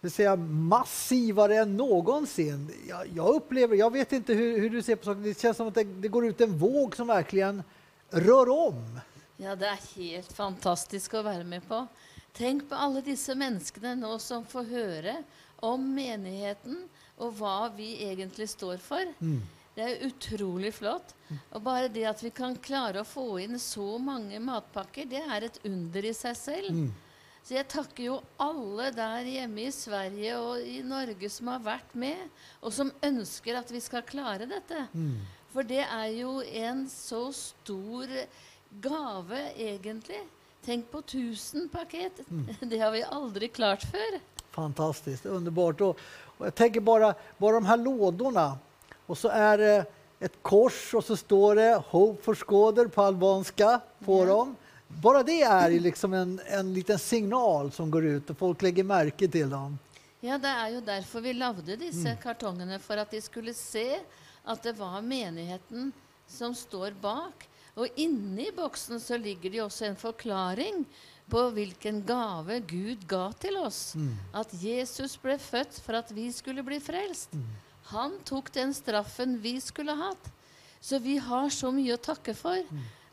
vill 0.00 0.10
säga, 0.10 0.36
massivare 0.36 1.56
än 1.56 1.76
någonsin. 1.76 2.70
Jag, 2.88 3.06
jag 3.14 3.34
upplever, 3.34 3.76
jag 3.76 3.92
vet 3.92 4.12
inte 4.12 4.32
hur, 4.32 4.60
hur 4.60 4.70
du 4.70 4.82
ser 4.82 4.96
på 4.96 5.04
saken, 5.04 5.22
det 5.22 5.40
känns 5.40 5.56
som 5.56 5.68
att 5.68 5.74
det, 5.74 5.84
det 5.84 6.08
går 6.08 6.26
ut 6.26 6.40
en 6.40 6.58
våg 6.58 6.96
som 6.96 7.06
verkligen 7.06 7.62
rör 8.10 8.48
om. 8.48 9.00
Ja, 9.36 9.56
det 9.56 9.66
är 9.66 9.96
helt 9.96 10.32
fantastiskt 10.32 11.14
att 11.14 11.24
vara 11.24 11.44
med 11.44 11.68
på. 11.68 11.86
Tenk 12.36 12.66
på 12.68 12.76
alle 12.76 13.00
disse 13.00 13.32
menneskene 13.38 13.94
nå 13.96 14.18
som 14.20 14.44
får 14.44 14.66
høre 14.68 15.14
om 15.64 15.80
menigheten 15.96 16.82
og 17.16 17.38
hva 17.38 17.70
vi 17.72 17.94
egentlig 18.04 18.48
står 18.52 18.76
for. 18.84 19.08
Det 19.76 19.84
er 19.84 20.04
utrolig 20.06 20.74
flott. 20.76 21.14
Og 21.52 21.62
bare 21.64 21.88
det 21.92 22.04
at 22.08 22.20
vi 22.24 22.30
kan 22.32 22.56
klare 22.60 23.00
å 23.00 23.08
få 23.08 23.38
inn 23.44 23.56
så 23.60 23.96
mange 24.00 24.38
matpakker, 24.40 25.08
det 25.08 25.22
er 25.24 25.48
et 25.48 25.58
under 25.68 26.04
i 26.04 26.12
seg 26.16 26.36
selv. 26.36 26.70
Så 27.46 27.54
jeg 27.54 27.68
takker 27.70 28.04
jo 28.08 28.14
alle 28.42 28.90
der 28.90 29.28
hjemme 29.30 29.68
i 29.68 29.72
Sverige 29.72 30.36
og 30.42 30.64
i 30.66 30.80
Norge 30.82 31.28
som 31.30 31.48
har 31.52 31.60
vært 31.62 31.92
med, 31.94 32.18
og 32.60 32.72
som 32.74 32.92
ønsker 33.06 33.56
at 33.60 33.70
vi 33.72 33.80
skal 33.84 34.02
klare 34.04 34.48
dette. 34.50 34.84
For 35.52 35.62
det 35.64 35.84
er 35.86 36.08
jo 36.18 36.40
en 36.42 36.84
så 36.90 37.28
stor 37.32 38.10
gave, 38.82 39.38
egentlig. 39.56 40.20
Tenk 40.66 40.90
på 40.90 40.98
1000 40.98 41.68
paket. 41.68 42.12
Det 42.60 42.78
har 42.78 42.90
vi 42.90 43.02
aldri 43.02 43.48
klart 43.48 43.82
før. 43.82 44.20
Fantastiskt, 44.50 45.26
underbart. 45.26 45.80
Och, 45.80 45.98
och 46.38 46.46
jag 46.46 46.54
tänker 46.54 46.80
bara, 46.80 47.14
bara 47.38 47.52
de 47.54 47.64
här 47.66 47.76
lådorna 47.76 48.58
och 49.06 49.18
så 49.18 49.28
är 49.28 49.58
det 49.58 49.84
ett 50.20 50.42
kors 50.42 50.94
och 50.94 51.04
så 51.04 51.16
står 51.16 51.54
det 51.54 51.82
Hope 51.86 52.22
for 52.22 52.34
Skåder 52.34 52.86
på 52.86 53.02
albanska 53.02 53.80
på 54.04 54.24
dem. 54.24 54.56
Bara 54.88 55.22
det 55.22 55.42
är 55.42 55.70
ju 55.70 55.80
liksom 55.80 56.12
en, 56.12 56.40
en 56.46 56.74
liten 56.74 56.98
signal 56.98 57.72
som 57.72 57.90
går 57.90 58.04
ut 58.04 58.30
och 58.30 58.38
folk 58.38 58.62
lägger 58.62 58.84
märke 58.84 59.28
till 59.28 59.50
dem. 59.50 59.78
Ja, 60.20 60.38
det 60.38 60.48
er 60.48 60.70
jo 60.74 60.80
derfor 60.80 61.20
vi 61.20 61.32
lagde 61.36 61.76
disse 61.76 62.16
kartongene, 62.22 62.78
for 62.78 62.96
at 62.96 63.10
de 63.10 63.20
skulle 63.20 63.52
se 63.54 64.00
at 64.44 64.62
det 64.62 64.72
var 64.72 65.02
menigheten 65.02 65.92
som 66.26 66.54
står 66.54 66.90
bak. 67.00 67.48
Og 67.76 67.98
inni 68.00 68.48
boksen 68.56 69.00
så 69.00 69.18
ligger 69.20 69.52
det 69.52 69.58
jo 69.60 69.66
også 69.68 69.84
en 69.90 69.98
forklaring 70.00 70.84
på 71.28 71.42
hvilken 71.52 72.00
gave 72.06 72.60
Gud 72.70 73.02
ga 73.10 73.26
til 73.42 73.58
oss. 73.60 73.96
At 74.32 74.54
Jesus 74.62 75.18
ble 75.20 75.36
født 75.42 75.80
for 75.84 75.98
at 75.98 76.12
vi 76.14 76.30
skulle 76.32 76.64
bli 76.64 76.78
frelst. 76.80 77.34
Han 77.92 78.16
tok 78.24 78.48
den 78.54 78.72
straffen 78.74 79.36
vi 79.42 79.58
skulle 79.60 79.94
hatt. 79.98 80.32
Så 80.80 80.98
vi 81.02 81.18
har 81.18 81.50
så 81.50 81.72
mye 81.74 81.96
å 81.96 82.00
takke 82.00 82.34
for. 82.34 82.62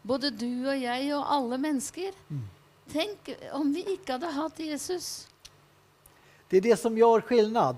Både 0.03 0.31
du 0.31 0.67
og 0.67 0.77
jeg 0.77 1.11
og 1.15 1.27
alle 1.35 1.57
mennesker. 1.57 2.15
Tenk 2.93 3.33
om 3.55 3.71
vi 3.73 3.83
ikke 3.97 4.15
hadde 4.15 4.31
hatt 4.35 4.59
Jesus. 4.59 5.27
Det 6.49 6.57
är 6.57 6.61
det 6.61 6.77
som 6.77 6.97
gör 6.97 7.21
skillnad. 7.21 7.77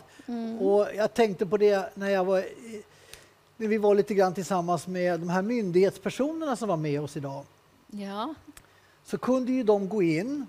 Och 0.60 0.88
jag 0.96 1.14
tänkte 1.14 1.46
på 1.46 1.58
det 1.58 1.96
när, 1.96 2.10
jag 2.10 2.26
var, 2.26 2.44
när 3.58 3.68
vi 3.68 3.78
var 3.78 3.96
lite 3.96 4.14
grann 4.14 4.34
tillsammans 4.34 4.88
med 4.88 5.20
de 5.20 5.30
här 5.30 5.42
myndighetspersonerna 5.42 6.56
som 6.56 6.70
var 6.70 6.78
med 6.78 7.02
oss 7.02 7.18
idag. 7.18 7.46
Ja. 7.88 8.34
Så 9.04 9.18
kunde 9.18 9.52
ju 9.52 9.64
de 9.64 9.90
gå 9.90 10.04
in 10.04 10.46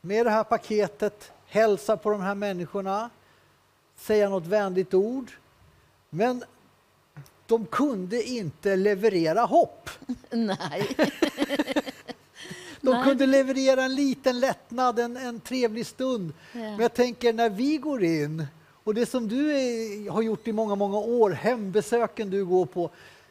med 0.00 0.26
det 0.26 0.30
här 0.30 0.44
paketet, 0.44 1.32
hälsa 1.46 1.96
på 1.96 2.10
de 2.10 2.20
här 2.20 2.34
människorna, 2.34 3.10
säga 3.96 4.28
något 4.28 4.46
vänligt 4.46 4.94
ord. 4.94 5.30
Men 6.10 6.44
de 7.46 7.66
kunde 7.66 8.22
inte 8.22 8.76
leverera 8.76 9.40
hopp. 9.40 9.90
Nei. 10.30 10.96
De 12.80 12.90
Nej. 12.90 13.04
kunde 13.04 13.26
leverera 13.26 13.84
en 13.84 13.94
liten 13.94 14.40
lättnad, 14.40 14.98
en, 14.98 15.16
en 15.16 15.40
trevlig 15.40 15.86
stund. 15.86 16.32
Ja. 16.52 16.58
Men 16.60 16.80
jag 16.80 16.94
tänker 16.94 17.32
när 17.32 17.50
vi 17.50 17.76
går 17.76 18.04
in 18.04 18.46
och 18.84 18.94
det 18.94 19.06
som 19.06 19.28
du 19.28 19.50
är, 19.50 20.10
har 20.10 20.22
gjort 20.22 20.48
i 20.48 20.52
många, 20.52 20.74
många 20.74 20.98
år, 20.98 21.30
hembesöken 21.30 22.30
du 22.30 22.44
går 22.44 22.66
på. 22.66 22.90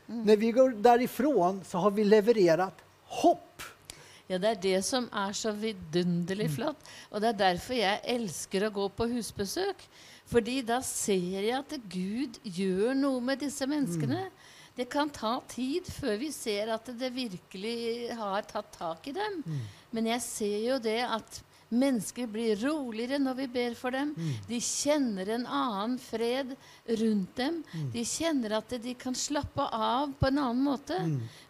Mm. 0.10 0.24
När 0.24 0.38
vi 0.38 0.52
går 0.52 0.70
därifrån 0.70 1.62
så 1.68 1.78
har 1.78 1.92
vi 1.92 2.04
levererat 2.04 2.78
hopp. 3.04 3.64
Ja, 4.28 4.38
det 4.40 4.48
er 4.48 4.62
det 4.64 4.80
som 4.88 5.10
er 5.12 5.34
så 5.36 5.52
vidunderlig 5.52 6.48
flott. 6.56 6.80
Og 7.12 7.20
det 7.20 7.34
er 7.34 7.40
derfor 7.40 7.76
jeg 7.76 8.00
elsker 8.14 8.64
å 8.64 8.72
gå 8.72 8.88
på 8.96 9.10
husbesøk. 9.12 9.84
Fordi 10.32 10.62
da 10.64 10.78
ser 10.86 11.42
jeg 11.44 11.58
at 11.58 11.76
Gud 11.92 12.40
gjør 12.48 12.96
noe 12.96 13.20
med 13.20 13.42
disse 13.44 13.68
menneskene. 13.68 14.30
Det 14.78 14.88
kan 14.88 15.12
ta 15.12 15.34
tid 15.52 15.90
før 15.92 16.16
vi 16.22 16.30
ser 16.32 16.72
at 16.72 16.88
det 16.96 17.12
virkelig 17.12 18.16
har 18.16 18.48
tatt 18.48 18.72
tak 18.78 19.12
i 19.12 19.16
dem. 19.18 19.42
Men 19.92 20.08
jeg 20.14 20.24
ser 20.24 20.60
jo 20.70 20.80
det 20.80 21.02
at 21.04 21.42
mennesker 21.72 22.28
blir 22.28 22.60
roligere 22.62 23.20
når 23.22 23.38
vi 23.40 23.48
ber 23.52 23.76
for 23.80 23.96
dem. 23.96 24.14
De 24.48 24.60
kjenner 24.62 25.30
en 25.38 25.46
annen 25.48 25.98
fred 26.02 26.54
rundt 27.02 27.36
dem. 27.40 27.62
De 27.94 28.04
kjenner 28.08 28.58
at 28.60 28.76
de 28.84 28.94
kan 29.00 29.16
slappe 29.16 29.66
av 29.74 30.12
på 30.20 30.28
en 30.30 30.42
annen 30.44 30.64
måte. 30.66 30.98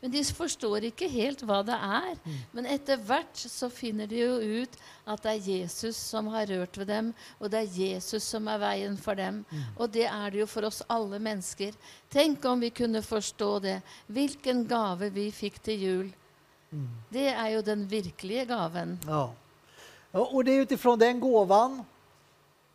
Men 0.02 0.14
de 0.14 0.24
forstår 0.24 0.88
ikke 0.92 1.10
helt 1.12 1.44
hva 1.48 1.62
det 1.66 1.78
er. 1.78 2.16
Men 2.54 2.70
etter 2.70 3.02
hvert 3.02 3.38
så 3.42 3.70
finner 3.74 4.10
de 4.10 4.22
jo 4.22 4.62
ut 4.62 4.78
at 5.10 5.26
det 5.26 5.34
er 5.34 5.50
Jesus 5.58 5.98
som 5.98 6.30
har 6.32 6.48
rørt 6.52 6.78
ved 6.78 6.88
dem, 6.92 7.12
og 7.40 7.50
det 7.52 7.64
er 7.64 7.80
Jesus 7.82 8.24
som 8.24 8.48
er 8.52 8.62
veien 8.62 8.98
for 9.02 9.18
dem. 9.18 9.42
Og 9.76 9.90
det 9.92 10.06
er 10.08 10.32
det 10.32 10.44
jo 10.44 10.50
for 10.50 10.70
oss 10.70 10.84
alle 10.92 11.20
mennesker. 11.20 11.76
Tenk 12.12 12.46
om 12.46 12.62
vi 12.62 12.70
kunne 12.70 13.02
forstå 13.02 13.52
det. 13.66 13.78
Hvilken 14.08 14.66
gave 14.70 15.10
vi 15.14 15.30
fikk 15.34 15.62
til 15.66 15.86
jul. 15.88 16.10
Det 17.12 17.28
er 17.34 17.50
jo 17.58 17.62
den 17.68 17.84
virkelige 17.92 18.46
gaven. 18.48 19.00
Ja. 19.08 19.26
Och 20.12 20.44
det 20.46 20.52
är 20.52 20.62
utifrån 20.62 21.00
den 21.00 21.20
gåvan. 21.20 21.84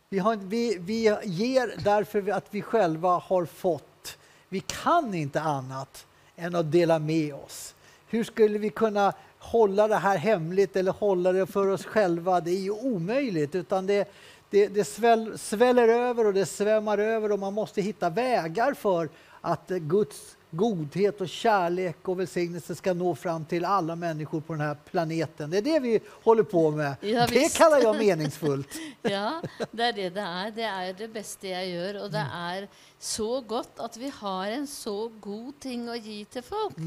Vi, 0.09 0.19
har, 0.19 0.35
vi, 0.35 0.77
vi 0.79 1.17
ger 1.23 1.83
därför 1.83 2.31
att 2.31 2.45
vi 2.49 2.61
själva 2.61 3.09
har 3.09 3.45
fått. 3.45 4.17
Vi 4.49 4.59
kan 4.59 5.13
inte 5.13 5.41
annat 5.41 6.05
än 6.35 6.55
att 6.55 6.71
dela 6.71 6.99
med 6.99 7.33
oss. 7.33 7.75
Hur 8.07 8.23
skulle 8.23 8.57
vi 8.57 8.69
kunna 8.69 9.13
hålla 9.39 9.87
det 9.87 9.95
här 9.95 10.17
hemligt 10.17 10.75
eller 10.75 10.91
hålla 10.91 11.31
det 11.31 11.47
för 11.47 11.67
oss 11.67 11.85
själva? 11.85 12.41
Det 12.41 12.51
är 12.51 12.59
ju 12.59 12.71
omöjligt. 12.71 13.55
Utan 13.55 13.87
det, 13.87 14.11
det, 14.49 14.67
det 14.67 14.83
sväll, 14.83 15.37
sväller 15.37 15.87
över 15.87 16.27
och 16.27 16.33
det 16.33 16.45
svämmar 16.45 16.97
över 16.97 17.31
och 17.31 17.39
man 17.39 17.53
måste 17.53 17.81
hitta 17.81 18.09
vägar 18.09 18.73
för 18.73 19.09
att 19.41 19.67
Guds 19.67 20.36
godhet 20.51 21.21
och 21.21 21.29
kärlek 21.29 22.07
och 22.07 22.19
välsignelse 22.19 22.75
ska 22.75 22.93
nå 22.93 23.15
fram 23.15 23.45
till 23.45 23.65
alla 23.65 23.95
människor 23.95 24.41
på 24.41 24.53
den 24.53 24.61
här 24.61 24.77
planeten. 24.89 25.49
Det 25.49 25.57
är 25.57 25.61
det 25.61 25.79
vi 25.79 25.99
håller 26.23 26.43
på 26.43 26.71
med. 26.71 26.95
Ja, 27.01 27.27
det 27.27 27.39
visst. 27.39 27.57
kallar 27.57 27.81
jag 27.81 27.97
meningsfullt. 27.97 28.67
Ja, 29.01 29.41
det 29.71 29.83
er 29.83 29.93
det 29.93 30.09
det 30.09 30.21
er. 30.21 30.51
Det 30.51 30.63
er 30.63 30.93
det 30.93 31.07
beste 31.13 31.47
jeg 31.47 31.71
gjør. 31.71 32.01
Og 32.03 32.11
det 32.11 32.25
er 32.33 32.67
så 32.99 33.41
godt 33.41 33.79
at 33.79 33.97
vi 33.97 34.09
har 34.09 34.51
en 34.51 34.67
så 34.67 35.11
god 35.21 35.53
ting 35.59 35.89
å 35.89 35.95
gi 35.95 36.23
til 36.31 36.43
folk. 36.43 36.79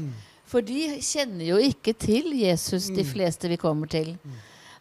For 0.45 0.61
de 0.61 0.97
kjenner 0.99 1.45
jo 1.45 1.57
ikke 1.61 1.93
til 1.93 2.33
Jesus, 2.35 2.89
de 2.91 3.05
fleste 3.07 3.47
vi 3.47 3.57
kommer 3.57 3.87
til. 3.87 4.15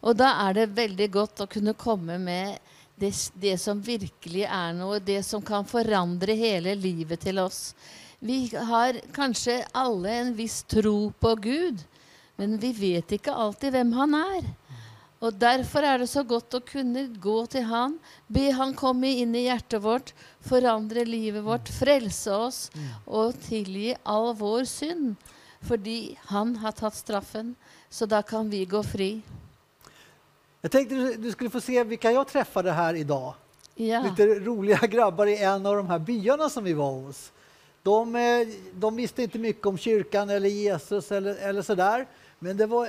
Og 0.01 0.16
da 0.16 0.33
er 0.49 0.57
det 0.57 0.72
veldig 0.76 1.09
godt 1.12 1.45
å 1.45 1.49
kunne 1.51 1.76
komme 1.78 2.18
med 2.18 2.59
det, 3.01 3.12
det 3.35 3.57
som 3.61 3.81
virkelig 3.83 4.45
er 4.45 4.74
noe, 4.76 5.01
det 5.01 5.22
som 5.24 5.43
kan 5.43 5.64
forandre 5.68 6.37
hele 6.37 6.74
livet 6.74 7.20
til 7.22 7.41
oss. 7.41 7.70
Vi 8.21 8.51
har 8.53 9.01
kanskje 9.16 9.62
alle 9.73 10.11
en 10.12 10.35
viss 10.37 10.62
tro 10.68 11.12
på 11.21 11.35
Gud, 11.41 11.79
men 12.37 12.59
vi 12.61 12.73
vet 12.77 13.14
ikke 13.16 13.33
alltid 13.33 13.73
hvem 13.73 13.95
han 13.97 14.16
er. 14.18 14.51
Og 15.21 15.37
Derfor 15.41 15.85
er 15.85 16.01
det 16.01 16.09
så 16.09 16.21
godt 16.25 16.53
å 16.57 16.61
kunne 16.64 17.07
gå 17.21 17.39
til 17.53 17.64
Han, 17.68 17.99
be 18.29 18.51
Han 18.57 18.75
komme 18.77 19.09
inn 19.23 19.33
i 19.37 19.47
hjertet 19.47 19.81
vårt, 19.85 20.12
forandre 20.45 21.05
livet 21.09 21.45
vårt, 21.45 21.68
frelse 21.68 22.37
oss 22.37 22.61
og 23.07 23.41
tilgi 23.49 23.95
all 24.05 24.35
vår 24.37 24.68
synd. 24.68 25.16
Fordi 25.64 26.16
Han 26.29 26.57
har 26.61 26.77
tatt 26.77 26.97
straffen, 26.97 27.55
så 27.89 28.09
da 28.09 28.21
kan 28.23 28.53
vi 28.53 28.64
gå 28.64 28.83
fri. 28.85 29.11
Jag 30.61 30.71
tänkte 30.71 31.16
du, 31.16 31.33
skulle 31.33 31.51
få 31.51 31.61
se 31.61 31.85
vilka 31.85 32.12
jag 32.12 32.29
träffade 32.29 32.73
här 32.73 32.95
idag. 32.95 33.35
Ja. 33.75 34.03
Lite 34.03 34.45
roliga 34.45 34.87
grabbar 34.87 35.27
i 35.27 35.43
en 35.43 35.66
av 35.66 35.77
de 35.77 35.87
här 35.87 35.99
byarna 35.99 36.49
som 36.49 36.64
vi 36.64 36.73
var 36.73 36.93
hos. 36.93 37.33
De, 37.83 38.16
eh, 38.16 38.49
de 38.74 38.97
visste 38.97 39.22
inte 39.22 39.39
mycket 39.39 39.66
om 39.66 39.78
kyrkan 39.78 40.31
eller 40.31 40.49
Jesus 40.49 41.12
eller, 41.12 41.37
eller 41.37 41.62
sådär. 41.62 42.07
Men 42.39 42.57
det 42.57 42.66
var 42.66 42.89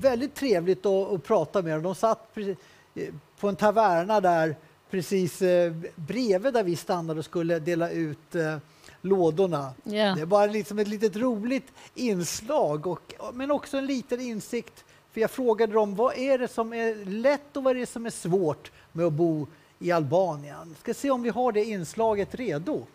väldigt 0.00 0.34
trevligt 0.34 0.86
att, 0.86 1.12
att 1.12 1.24
prata 1.24 1.62
med 1.62 1.74
dem. 1.74 1.82
De 1.82 1.94
satt 1.94 2.28
pre- 2.34 2.56
eh, 2.94 3.14
på 3.40 3.48
en 3.48 3.56
taverna 3.56 4.20
där 4.20 4.56
precis 4.90 5.42
eh, 5.42 5.72
bredvid 5.96 6.54
där 6.54 6.62
vi 6.62 6.76
stannade 6.76 7.18
och 7.18 7.24
skulle 7.24 7.58
dela 7.58 7.90
ut 7.90 8.34
eh, 8.34 8.56
lådorna. 9.00 9.72
Ja. 9.84 10.14
Det 10.14 10.24
var 10.24 10.48
liksom 10.48 10.78
ett 10.78 10.88
litet 10.88 11.16
roligt 11.16 11.66
inslag, 11.94 12.86
och, 12.86 13.12
men 13.32 13.50
också 13.50 13.76
en 13.76 13.86
liten 13.86 14.20
insikt. 14.20 14.84
För 15.12 15.20
jag 15.20 15.30
frågade 15.30 15.72
dem 15.72 15.94
vad 15.94 16.18
är 16.18 16.38
det 16.38 16.48
som 16.48 16.72
är 16.72 17.04
lätt 17.04 17.56
och 17.56 17.64
vad 17.64 17.76
är 17.76 17.80
det 17.80 17.86
som 17.86 18.06
är 18.06 18.10
svårt 18.10 18.72
med 18.92 19.06
att 19.06 19.12
bo 19.12 19.46
i 19.78 19.92
Albanien. 19.92 20.76
Ska 20.80 20.94
se 20.94 21.10
om 21.10 21.22
vi 21.22 21.30
har 21.30 21.52
det 21.52 21.64
inslaget 21.64 22.34
redo. 22.34 22.86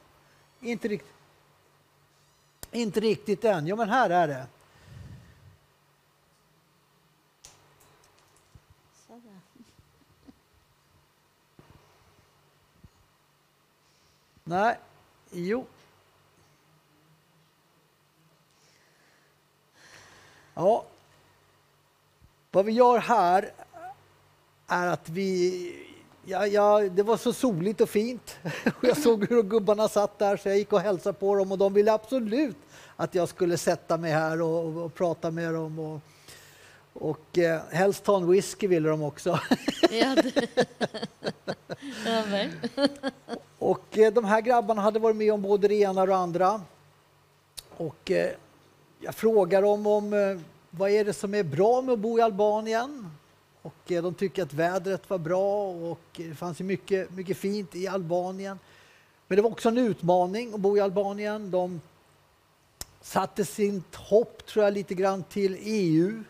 Inte 0.62 0.88
riktigt, 0.88 1.12
inte 2.72 2.99
riktigt 2.99 3.43
än. 3.43 3.67
Jo, 3.67 3.76
men 3.76 3.89
här 3.89 4.09
är 4.09 4.28
det. 4.28 4.47
Nej, 14.49 14.78
jo. 15.32 15.65
Ja. 20.53 20.86
Vad 22.51 22.65
vi 22.65 22.72
gör 22.72 22.97
här 22.99 23.51
är 24.67 24.88
att 24.88 25.09
vi... 25.09 25.89
Ja, 26.30 26.48
ja, 26.48 26.80
det 26.80 27.04
var 27.04 27.18
så 27.18 27.34
soligt 27.34 27.82
och 27.82 27.90
fint. 27.90 28.38
Jag 28.82 28.98
såg 28.98 29.30
hur 29.30 29.44
gubbarna 29.44 29.88
satt 29.88 30.20
där 30.20 30.38
så 30.38 30.50
jag 30.50 30.58
gick 30.58 30.74
och 30.74 30.80
hälsade 30.80 31.20
på 31.20 31.36
dem 31.36 31.52
och 31.52 31.58
de 31.58 31.74
ville 31.74 31.94
absolut 31.94 32.58
att 32.96 33.16
jag 33.16 33.30
skulle 33.30 33.58
sätta 33.58 33.98
mig 33.98 34.12
här 34.12 34.42
och, 34.42 34.66
och, 34.66 34.86
och 34.86 34.94
prata 34.94 35.32
med 35.32 35.54
dem. 35.54 35.80
Och, 35.80 36.02
och 36.94 37.38
eh, 37.38 37.62
helst 37.72 38.04
ta 38.04 38.18
en 38.18 38.32
whisky 38.32 38.68
ville 38.68 38.90
de 38.90 39.04
också. 39.04 39.40
Ja. 39.92 40.16
Och 43.60 43.98
eh, 43.98 44.14
de 44.14 44.26
här 44.26 44.42
grabbarna 44.42 44.82
hade 44.82 45.00
varit 45.00 45.16
med 45.16 45.34
om 45.34 45.42
både 45.42 45.68
det 45.68 45.76
ena 45.76 46.02
och 46.02 46.08
det 46.08 46.16
andra. 46.16 46.62
Och 47.78 48.12
eh, 48.12 48.32
jag 49.00 49.16
frågar 49.16 49.62
dem 49.62 49.88
om 49.88 50.14
eh, 50.14 50.40
vad 50.70 50.92
är 50.92 51.06
det 51.06 51.14
som 51.14 51.34
är 51.34 51.44
bra 51.44 51.82
med 51.82 51.94
att 51.94 52.00
bo 52.00 52.20
i 52.20 52.22
Albanien. 52.22 53.18
Och 53.62 53.91
eh, 53.91 54.03
de 54.03 54.14
tycker 54.14 54.43
att 54.43 54.53
vädret 54.53 55.10
var 55.10 55.18
bra 55.18 55.72
och 55.72 55.99
det 56.16 56.36
fanns 56.36 56.60
mycket, 56.60 57.12
mycket 57.12 57.38
fint 57.38 57.76
i 57.76 57.88
Albanien. 57.88 58.60
Men 59.28 59.36
det 59.36 59.41
var 59.41 59.49
också 59.49 59.70
en 59.70 59.78
utmaning 59.78 60.53
att 60.53 60.60
bo 60.60 60.78
i 60.78 60.80
Albanien. 60.80 61.51
De 61.51 61.82
satte 63.01 63.45
sitt 63.45 63.95
hopp, 63.95 64.45
tror 64.45 64.66
jag, 64.66 64.74
lite 64.74 64.93
grann 64.93 65.24
till 65.24 65.57
EU. 65.60 66.24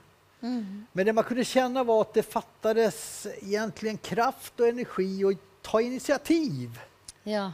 Men 0.91 1.05
det 1.05 1.13
man 1.13 1.23
kunde 1.23 1.45
känna 1.45 1.83
var 1.83 2.01
att 2.01 2.13
det 2.13 2.23
fattades 2.23 3.27
egentligen 3.41 3.97
kraft 3.97 4.59
och 4.59 4.67
energi 4.67 5.23
och 5.23 5.33
ta 5.61 5.81
initiativ. 5.81 6.79
Ja. 7.23 7.51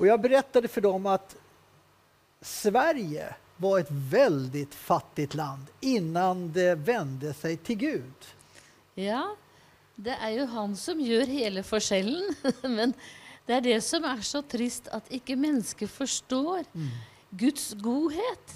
Och 0.00 0.06
jag 0.06 0.20
berättade 0.20 0.68
för 0.68 0.80
dem 0.80 1.06
att 1.06 1.36
Sverige 2.40 3.34
var 3.56 3.78
ett 3.78 3.90
väldigt 3.90 4.74
fattigt 4.74 5.34
land 5.34 5.66
innan 5.80 6.52
det 6.52 6.74
vände 6.74 7.34
sig 7.34 7.56
till 7.56 7.76
Gud. 7.76 8.14
Ja, 8.98 9.34
det 9.96 10.14
er 10.18 10.34
jo 10.38 10.46
han 10.50 10.74
som 10.78 11.00
gjør 11.02 11.30
hele 11.30 11.62
forskjellen. 11.66 12.34
Men 12.78 12.94
det 13.46 13.58
er 13.58 13.64
det 13.66 13.80
som 13.86 14.04
er 14.08 14.22
så 14.26 14.42
trist, 14.42 14.88
at 14.94 15.10
ikke 15.12 15.36
mennesket 15.38 15.90
forstår 15.90 16.64
Guds 17.34 17.72
godhet. 17.82 18.54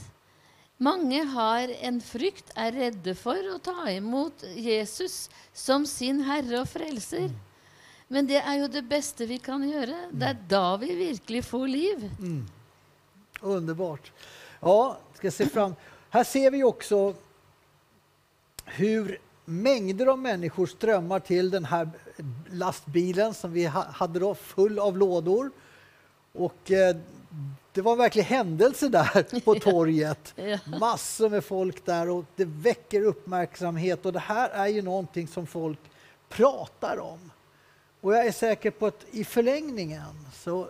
Mange 0.78 1.24
har 1.32 1.70
en 1.82 1.98
frykt, 2.00 2.52
er 2.54 2.72
redde 2.76 3.14
for 3.18 3.50
å 3.50 3.58
ta 3.58 3.88
imot 3.90 4.44
Jesus 4.54 5.26
som 5.50 5.86
sin 5.90 6.22
herre 6.26 6.62
og 6.62 6.70
frelser. 6.70 7.32
Men 8.08 8.28
det 8.30 8.38
er 8.40 8.62
jo 8.62 8.70
det 8.72 8.84
beste 8.88 9.26
vi 9.28 9.40
kan 9.42 9.64
gjøre. 9.66 10.06
Det 10.14 10.30
er 10.30 10.38
da 10.48 10.76
vi 10.80 10.94
virkelig 10.96 11.42
får 11.44 11.66
liv. 11.68 12.06
Underbart. 13.42 14.12
Ja, 14.62 14.98
ska 15.14 15.30
se 15.30 15.46
fram. 15.46 15.74
Här 16.10 16.24
ser 16.24 16.50
vi 16.50 16.64
också 16.64 17.14
hur 18.64 19.18
mängder 19.48 20.06
av 20.06 20.18
människor 20.18 20.66
strömmar 20.66 21.20
till 21.20 21.50
den 21.50 21.64
här 21.64 21.90
lastbilen 22.50 23.34
som 23.34 23.52
vi 23.52 23.66
ha- 23.66 23.86
hade 23.90 24.18
då 24.18 24.34
full 24.34 24.78
av 24.78 24.96
lådor. 24.98 25.50
Och 26.32 26.70
eh, 26.70 26.96
det 27.72 27.82
var 27.82 27.92
en 27.92 27.98
verklig 27.98 28.22
händelse 28.22 28.88
där 28.88 29.40
på 29.44 29.54
torget. 29.54 30.34
Massor 30.80 31.30
med 31.30 31.44
folk 31.44 31.84
där 31.86 32.08
och 32.08 32.24
det 32.36 32.44
väcker 32.44 33.02
uppmärksamhet 33.02 34.06
och 34.06 34.12
det 34.12 34.18
här 34.18 34.48
är 34.50 34.66
ju 34.66 34.82
någonting 34.82 35.28
som 35.28 35.46
folk 35.46 35.78
pratar 36.28 36.98
om. 37.00 37.30
Och 38.00 38.14
jag 38.14 38.26
är 38.26 38.32
säker 38.32 38.70
på 38.70 38.86
att 38.86 39.04
i 39.10 39.24
förlängningen 39.24 40.26
så 40.34 40.68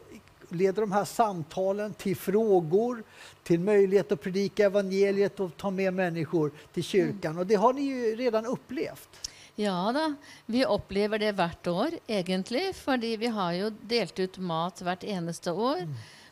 leder 0.49 0.80
de 0.80 0.92
här 0.92 1.05
samtalen 1.05 1.94
till 1.94 2.16
frågor, 2.16 3.03
till 3.42 3.61
möjlighet 3.61 4.12
att 4.12 4.20
predika 4.20 4.64
evangeliet 4.64 5.40
och 5.40 5.57
ta 5.57 5.70
med 5.70 5.94
människor 5.94 6.53
till 6.72 6.84
kyrkan. 6.84 7.38
Och 7.38 7.46
det 7.46 7.55
har 7.55 7.72
ni 7.72 7.82
ju 7.82 8.16
redan 8.16 8.46
upplevt. 8.46 9.09
Ja 9.55 9.92
da, 9.92 10.14
vi 10.46 10.66
opplever 10.66 11.18
det 11.18 11.32
hvert 11.32 11.66
år, 11.66 11.90
egentlig. 12.07 12.74
Fordi 12.76 13.16
vi 13.16 13.26
har 13.26 13.53
jo 13.53 13.70
delt 13.70 14.18
ut 14.18 14.38
mat 14.38 14.82
hvert 14.82 15.05
eneste 15.05 15.53
år. 15.53 15.82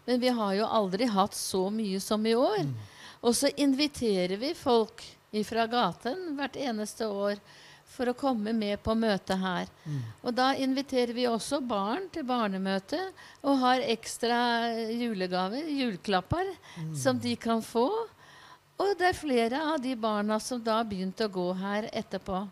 Men 0.05 0.21
vi 0.21 0.29
har 0.29 0.53
jo 0.55 0.67
aldri 0.67 1.09
hatt 1.11 1.35
så 1.35 1.65
mye 1.71 2.01
som 2.01 2.27
i 2.27 2.35
år. 2.35 2.69
Og 3.21 3.35
så 3.35 3.51
inviterer 3.57 4.37
vi 4.37 4.55
folk 4.55 5.03
fra 5.45 5.67
gaten 5.67 6.37
hvert 6.39 6.57
eneste 6.57 7.09
år 7.11 7.41
for 7.97 8.11
å 8.13 8.17
komme 8.17 8.53
med 8.53 8.83
på 8.85 8.95
møtet 8.99 9.41
her. 9.41 9.71
Og 10.23 10.35
da 10.37 10.51
inviterer 10.55 11.17
vi 11.17 11.25
også 11.31 11.63
barn 11.65 12.11
til 12.13 12.27
barnemøte 12.29 13.01
og 13.43 13.57
har 13.63 13.85
ekstra 13.89 14.39
julegaver, 14.93 15.65
juleklapper, 15.65 16.53
som 16.95 17.19
de 17.19 17.33
kan 17.41 17.65
få. 17.65 17.89
Og 18.77 18.93
det 19.01 19.09
er 19.09 19.17
flere 19.17 19.63
av 19.73 19.81
de 19.81 19.95
barna 19.97 20.37
som 20.43 20.61
da 20.61 20.83
har 20.83 20.89
begynt 20.89 21.23
å 21.25 21.33
gå 21.33 21.47
her 21.57 21.89
etterpå. 21.97 22.45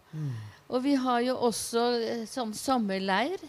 Og 0.72 0.80
vi 0.82 0.95
har 0.97 1.20
jo 1.20 1.34
også 1.45 1.82
eh, 2.01 2.22
sånn 2.28 2.55
sommerleir 2.57 3.42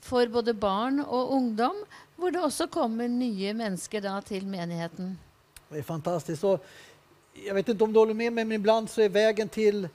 for 0.00 0.24
både 0.32 0.54
barn 0.56 1.02
og 1.04 1.34
ungdom, 1.36 1.82
hvor 2.16 2.32
det 2.32 2.40
også 2.40 2.66
kommer 2.72 3.10
nye 3.12 3.52
mennesker 3.56 4.00
da 4.00 4.16
til 4.24 4.46
menigheten. 4.48 5.18
Det 5.68 5.78
är 5.78 5.82
fantastiskt. 5.82 6.44
Och 6.44 6.64
jag 7.46 7.54
vet 7.54 7.68
inte 7.68 7.84
om 7.84 7.92
du 7.92 7.98
håller 7.98 8.14
med 8.14 8.32
mig, 8.32 8.44
men 8.44 8.52
ibland 8.52 8.90
så 8.90 9.00
är 9.02 9.08
vägen 9.08 9.48
till 9.48 9.88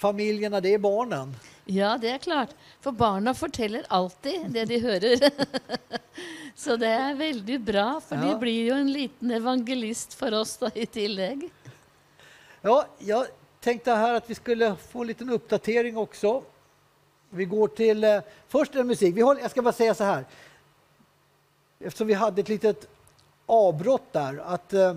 familjerna, 0.00 0.60
det 0.60 0.74
är 0.74 0.78
barnen. 0.78 1.34
Ja, 1.64 1.98
det 2.00 2.10
er 2.10 2.18
klart. 2.18 2.50
For 2.80 2.92
barna 2.92 3.34
forteller 3.34 3.84
alltid 3.88 4.50
det 4.50 4.64
de 4.64 4.78
hører. 4.80 5.30
Så 6.56 6.76
det 6.76 6.88
er 6.88 7.14
veldig 7.14 7.60
bra, 7.60 8.00
de 8.08 8.16
Ja. 8.28 8.38
blir 8.38 8.66
jo 8.68 8.74
en 8.74 8.92
liten 8.92 9.30
evangelist 9.30 10.14
for 10.14 10.34
oss 10.34 10.56
da 10.60 10.70
i 10.74 10.86
tillegg. 10.86 11.46
Ja, 12.62 12.86
jag 12.98 13.26
tänkte 13.60 13.92
här 13.92 14.14
att 14.14 14.30
vi 14.30 14.34
skulle 14.34 14.74
få 14.76 15.00
en 15.00 15.06
liten 15.06 15.30
uppdatering 15.30 15.96
också. 15.96 16.42
Vi 17.30 17.44
går 17.44 17.68
till 17.68 18.04
eh, 18.04 18.20
först 18.48 18.74
en 18.74 18.86
musik. 18.86 19.16
Vi 19.16 19.20
håller, 19.20 19.40
jag 19.40 19.50
ska 19.50 19.62
bara 19.62 19.72
säga 19.72 19.94
så 19.94 20.04
här. 20.04 20.24
Eftersom 21.80 22.06
vi 22.06 22.14
hade 22.14 22.40
ett 22.40 22.48
litet 22.48 22.88
avbrott 23.46 24.12
där. 24.12 24.42
Att 24.46 24.72
eh, 24.72 24.94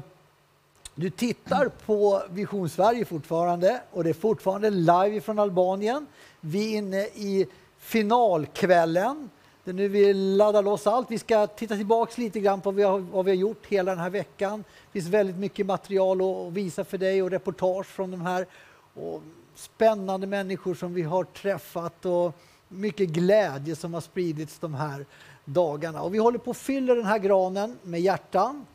du 0.96 1.10
tittar 1.10 1.70
på 1.86 2.22
Vision 2.30 2.70
Sverige 2.70 3.06
fortfarande 3.06 3.82
och 3.92 4.04
det 4.04 4.10
är 4.10 4.14
fortfarande 4.14 4.70
live 4.70 5.22
från 5.22 5.40
Albanien. 5.40 6.06
Vi 6.42 6.74
är 6.74 6.78
inne 6.78 7.02
i 7.02 7.48
finalkvällen. 7.78 9.30
Det 9.64 9.72
är 9.72 9.74
nu 9.74 9.88
vi 9.88 10.14
laddar 10.14 10.64
loss 10.64 10.88
allt. 10.88 11.12
Vi 11.12 11.20
ska 11.20 11.48
titta 11.48 11.76
tillbaks 11.76 12.18
lite 12.18 12.40
grann 12.40 12.62
på 12.62 12.72
vad 12.72 12.76
vi 12.76 12.84
har, 12.84 13.00
vad 13.00 13.26
vi 13.26 13.32
har 13.32 13.36
gjort 13.36 13.66
hela 13.68 13.92
den 13.92 14.00
här 14.00 14.10
veckan. 14.10 14.64
Det 14.86 15.00
finns 15.00 15.14
väldigt 15.14 15.38
mycket 15.38 15.66
material 15.66 16.22
att, 16.22 16.54
visa 16.54 16.84
för 16.84 16.98
dig 16.98 17.24
och 17.24 17.32
reportage 17.32 17.86
från 17.86 18.12
de 18.12 18.22
här 18.22 18.46
och 18.94 19.22
spännande 19.56 20.28
människor 20.28 20.76
som 20.76 20.94
vi 20.94 21.02
har 21.02 21.24
träffat 21.24 22.06
och 22.06 22.36
mycket 22.68 23.10
glädje 23.10 23.76
som 23.76 23.94
har 23.94 24.02
spridits 24.02 24.60
de 24.60 24.74
här 24.74 25.06
dagarna. 25.46 26.02
Och 26.02 26.14
vi 26.14 26.18
håller 26.18 26.40
på 26.40 26.52
att 26.52 26.58
fylla 26.58 26.96
den 26.96 27.06
här 27.06 27.20
granen 27.20 27.78
med 27.84 28.02
hjärtan 28.02 28.66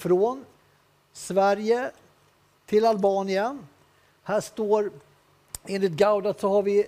från 0.00 0.44
Sverige 1.16 1.90
till 2.66 2.86
Albanien. 2.86 3.66
Här 4.22 4.40
står 4.40 4.90
enligt 5.66 5.92
Gaudat 5.92 6.40
så 6.40 6.48
har 6.48 6.62
vi, 6.62 6.86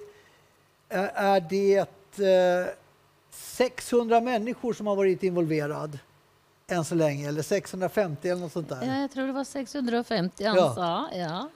är 0.89 1.09
är 1.15 1.41
det 1.41 1.79
eh, 1.79 2.75
600 3.31 4.21
människor 4.21 4.73
som 4.73 4.87
har 4.87 4.97
varit 4.97 5.23
involverad 5.23 5.99
än 6.69 6.85
så 6.85 6.95
länge, 6.95 7.29
eller 7.29 7.43
650 7.43 8.29
eller 8.29 8.41
något 8.41 8.53
sånt 8.53 8.69
där. 8.69 8.83
Ja, 8.87 9.01
jag 9.01 9.11
tror 9.11 9.27
det 9.27 9.33
var 9.33 9.45
650 9.45 10.45
han 10.45 10.57
Ja. 10.57 10.75
sa. 10.75 11.09
Ja, 11.17 11.49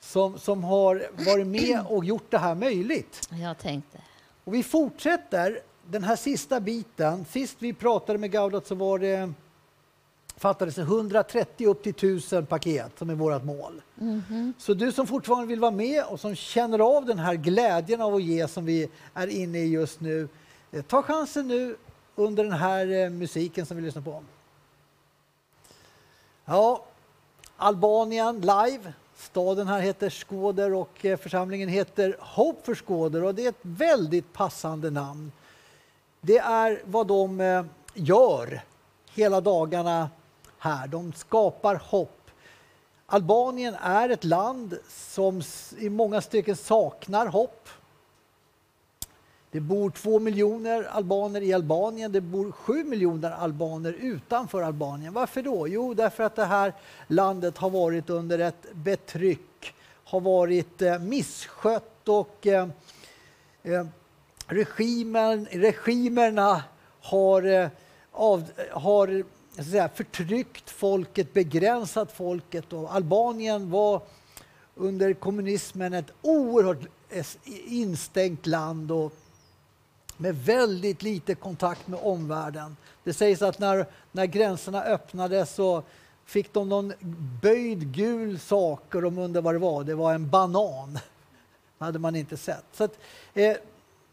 Som, 0.00 0.38
som 0.38 0.64
har 0.64 1.06
varit 1.26 1.46
med 1.46 1.80
och 1.88 2.04
gjort 2.04 2.30
det 2.30 2.38
här 2.38 2.54
möjligt. 2.54 3.28
jag 3.30 3.58
tänkte. 3.58 3.98
Och 4.44 4.54
vi 4.54 4.62
fortsätter 4.62 5.60
den 5.86 6.04
här 6.04 6.16
sista 6.16 6.60
biten. 6.60 7.24
Sist 7.24 7.56
vi 7.58 7.72
pratade 7.72 8.18
med 8.18 8.30
Gaudat 8.30 8.66
så 8.66 8.74
var 8.74 8.98
det 8.98 9.32
fattades 10.44 10.74
det 10.74 10.82
130 10.82 11.66
upp 11.66 11.82
till 11.82 11.90
1000 11.90 12.46
paket 12.46 12.98
som 12.98 13.10
är 13.10 13.14
vårt 13.14 13.44
mål. 13.44 13.82
Så 14.58 14.74
du 14.74 14.92
som 14.92 15.06
fortfarande 15.06 15.46
vill 15.46 15.60
vara 15.60 15.70
med 15.70 16.04
och 16.04 16.20
som 16.20 16.34
känner 16.34 16.78
av 16.78 17.06
den 17.06 17.18
här 17.18 17.34
glädjen 17.34 18.00
av 18.00 18.14
att 18.14 18.22
ge 18.22 18.48
som 18.48 18.64
vi 18.64 18.88
är 19.14 19.26
inne 19.26 19.58
i 19.58 19.66
just 19.66 20.00
nu, 20.00 20.28
eh, 20.72 20.82
ta 20.82 21.02
chansen 21.02 21.48
nu 21.48 21.76
under 22.14 22.44
den 22.44 22.52
här 22.52 23.04
eh, 23.04 23.10
musiken 23.10 23.66
som 23.66 23.76
vi 23.76 23.82
lyssnar 23.82 24.02
på. 24.02 24.22
Ja, 26.44 26.84
Albanien 27.56 28.40
live. 28.40 28.92
Staden 29.16 29.68
här 29.68 29.80
heter 29.80 30.10
Skåder 30.10 30.74
och 30.74 31.04
eh, 31.04 31.16
församlingen 31.16 31.68
heter 31.68 32.16
Hope 32.20 32.64
för 32.64 32.74
Skåder 32.74 33.24
och 33.24 33.34
det 33.34 33.44
är 33.44 33.48
ett 33.48 33.58
väldigt 33.62 34.32
passande 34.32 34.90
namn. 34.90 35.32
Det 36.20 36.38
är 36.38 36.82
vad 36.84 37.06
de 37.06 37.64
gör 37.94 38.62
hela 39.14 39.40
dagarna 39.40 40.08
här. 40.64 40.86
De 40.86 41.12
skapar 41.12 41.74
hopp. 41.74 42.30
Albanien 43.06 43.74
är 43.74 44.08
ett 44.08 44.24
land 44.24 44.78
som 44.88 45.42
i 45.78 45.90
många 45.90 46.20
stycken 46.20 46.56
saknar 46.56 47.26
hopp. 47.26 47.68
Det 49.50 49.60
bor 49.60 49.90
två 49.90 50.18
miljoner 50.18 50.84
albaner 50.84 51.40
i 51.40 51.52
Albanien. 51.52 52.12
Det 52.12 52.20
bor 52.20 52.52
sju 52.52 52.84
miljoner 52.84 53.30
albaner 53.30 53.92
utanför 53.92 54.62
Albanien. 54.62 55.12
Varför 55.12 55.42
då? 55.42 55.68
Jo, 55.68 55.94
därför 55.94 56.24
att 56.24 56.36
det 56.36 56.44
här 56.44 56.72
landet 57.06 57.58
har 57.58 57.70
varit 57.70 58.10
under 58.10 58.38
ett 58.38 58.72
betryck, 58.72 59.74
har 60.04 60.20
varit 60.20 60.82
eh, 60.82 60.98
misskött 60.98 62.08
och 62.08 62.46
eh, 62.46 62.68
eh, 63.62 63.86
regimen, 64.46 65.46
regimerna 65.50 66.62
har, 67.00 67.42
eh, 67.42 67.68
av, 68.12 68.44
har 68.72 69.24
jag 69.56 69.64
ska 69.64 69.70
säga, 69.70 69.88
förtryckt 69.88 70.70
folket, 70.70 71.32
begränsat 71.32 72.12
folket. 72.12 72.72
Och 72.72 72.94
Albanien 72.94 73.70
var 73.70 74.02
under 74.74 75.14
kommunismen 75.14 75.92
ett 75.94 76.10
oerhört 76.22 76.80
instängt 77.66 78.46
land 78.46 78.92
och 78.92 79.12
med 80.16 80.36
väldigt 80.36 81.02
lite 81.02 81.34
kontakt 81.34 81.88
med 81.88 82.00
omvärlden. 82.02 82.76
Det 83.04 83.12
sägs 83.12 83.42
att 83.42 83.58
när, 83.58 83.86
när 84.12 84.26
gränserna 84.26 84.82
öppnades 84.82 85.54
så 85.54 85.82
fick 86.24 86.52
de 86.52 86.68
någon 86.68 86.92
böjd 87.42 87.92
gul 87.92 88.38
sak 88.38 88.94
och 88.94 89.02
de 89.02 89.18
undrade 89.18 89.44
vad 89.44 89.54
det 89.54 89.58
var. 89.58 89.84
Det 89.84 89.94
var 89.94 90.14
en 90.14 90.30
banan. 90.30 90.92
Det 90.92 91.00
hade 91.84 91.98
man 91.98 92.16
inte 92.16 92.36
sett. 92.36 92.64
Så 92.72 92.84
att, 92.84 92.98
eh, 93.34 93.56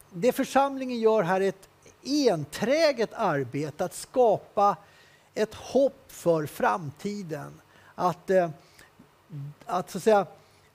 det 0.10 0.32
församlingen 0.32 1.00
gör 1.00 1.24
här 1.24 1.42
är 1.42 1.50
ett 1.50 1.70
enträget 2.04 3.14
arbete 3.14 3.86
att 3.86 3.94
skapa 3.94 4.78
ett 5.34 5.54
hopp 5.54 6.04
för 6.08 6.46
framtiden. 6.46 7.62
Att, 7.96 8.30
eh, 8.30 8.50
att 9.66 9.92
så 9.92 9.98
att 9.98 10.04
säga 10.04 10.26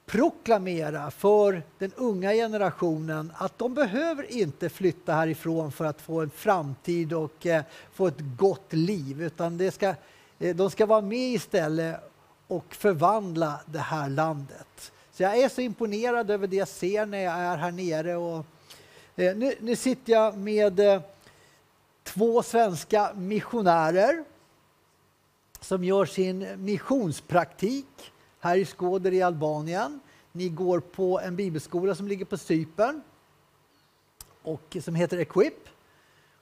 proklamera 0.07 1.11
för 1.11 1.63
den 1.79 1.93
unga 1.97 2.33
generationen 2.33 3.33
att 3.37 3.59
de 3.59 3.75
behöver 3.75 4.33
inte 4.33 4.69
flytta 4.69 5.13
härifrån 5.13 5.73
för 5.73 5.85
att 5.85 6.01
få 6.01 6.21
en 6.21 6.31
framtid 6.31 7.13
och 7.13 7.47
eh, 7.47 7.63
få 7.93 8.07
ett 8.07 8.21
gott 8.39 8.73
liv 8.73 9.23
utan 9.23 9.59
det 9.59 9.71
ska, 9.71 9.95
eh, 10.39 10.57
de 10.57 10.71
ska 10.71 10.87
vara 10.87 11.01
med 11.01 11.33
istället 11.33 12.01
och 12.47 12.75
förvandla 12.75 13.61
det 13.67 13.79
här 13.79 14.09
landet. 14.09 14.93
Så 15.13 15.23
jag 15.23 15.39
är 15.39 15.49
så 15.49 15.61
imponerad 15.61 16.31
över 16.31 16.47
det 16.47 16.57
jag 16.57 16.69
ser 16.69 17.07
när 17.07 17.19
jag 17.19 17.35
är 17.35 17.57
här 17.57 17.73
nere. 17.73 18.17
Och, 18.17 18.45
eh, 19.17 19.37
nu, 19.37 19.55
nu 19.61 19.77
sitter 19.77 20.13
jag 20.13 20.39
med 20.39 20.81
eh, 20.81 21.01
två 22.03 22.43
svenska 22.43 23.13
missionärer 23.15 24.25
som 25.61 25.85
gör 25.85 26.05
sin 26.05 26.65
missionspraktik 26.65 28.13
här 28.41 28.57
i 28.57 28.65
Skåder 28.65 29.13
i 29.13 29.23
Albanien. 29.23 30.01
Ni 30.33 30.49
går 30.49 30.81
på 30.81 31.21
en 31.21 31.37
bibelskola 31.37 31.95
som 31.95 32.09
ligger 32.09 32.25
på 32.25 32.37
Cypern 32.37 33.03
och 34.43 34.77
som 34.85 34.95
heter 34.95 35.19
Equip. 35.19 35.69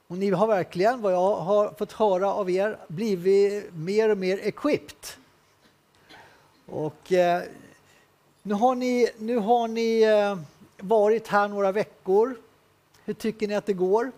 Och 0.07 0.17
ni 0.17 0.29
har 0.29 0.47
verkligen, 0.47 1.01
vad 1.01 1.13
jag 1.13 1.35
har 1.35 1.73
fått 1.77 1.91
höra 1.91 2.33
av 2.33 2.49
er, 2.49 2.77
blivit 2.87 3.73
mer 3.73 4.09
och 4.09 4.17
mer 4.17 4.37
equipped. 4.37 5.07
Och 6.65 7.11
eh, 7.11 7.43
nu 8.43 8.53
har 8.53 8.75
ni, 8.75 9.09
nu 9.17 9.37
har 9.37 9.67
ni 9.67 10.01
eh, 10.01 10.37
varit 10.77 11.27
här 11.27 11.47
några 11.47 11.71
veckor. 11.71 12.35
Hur 13.05 13.13
tycker 13.13 13.47
ni 13.47 13.55
att 13.55 13.65
det 13.65 13.73
går? 13.73 14.11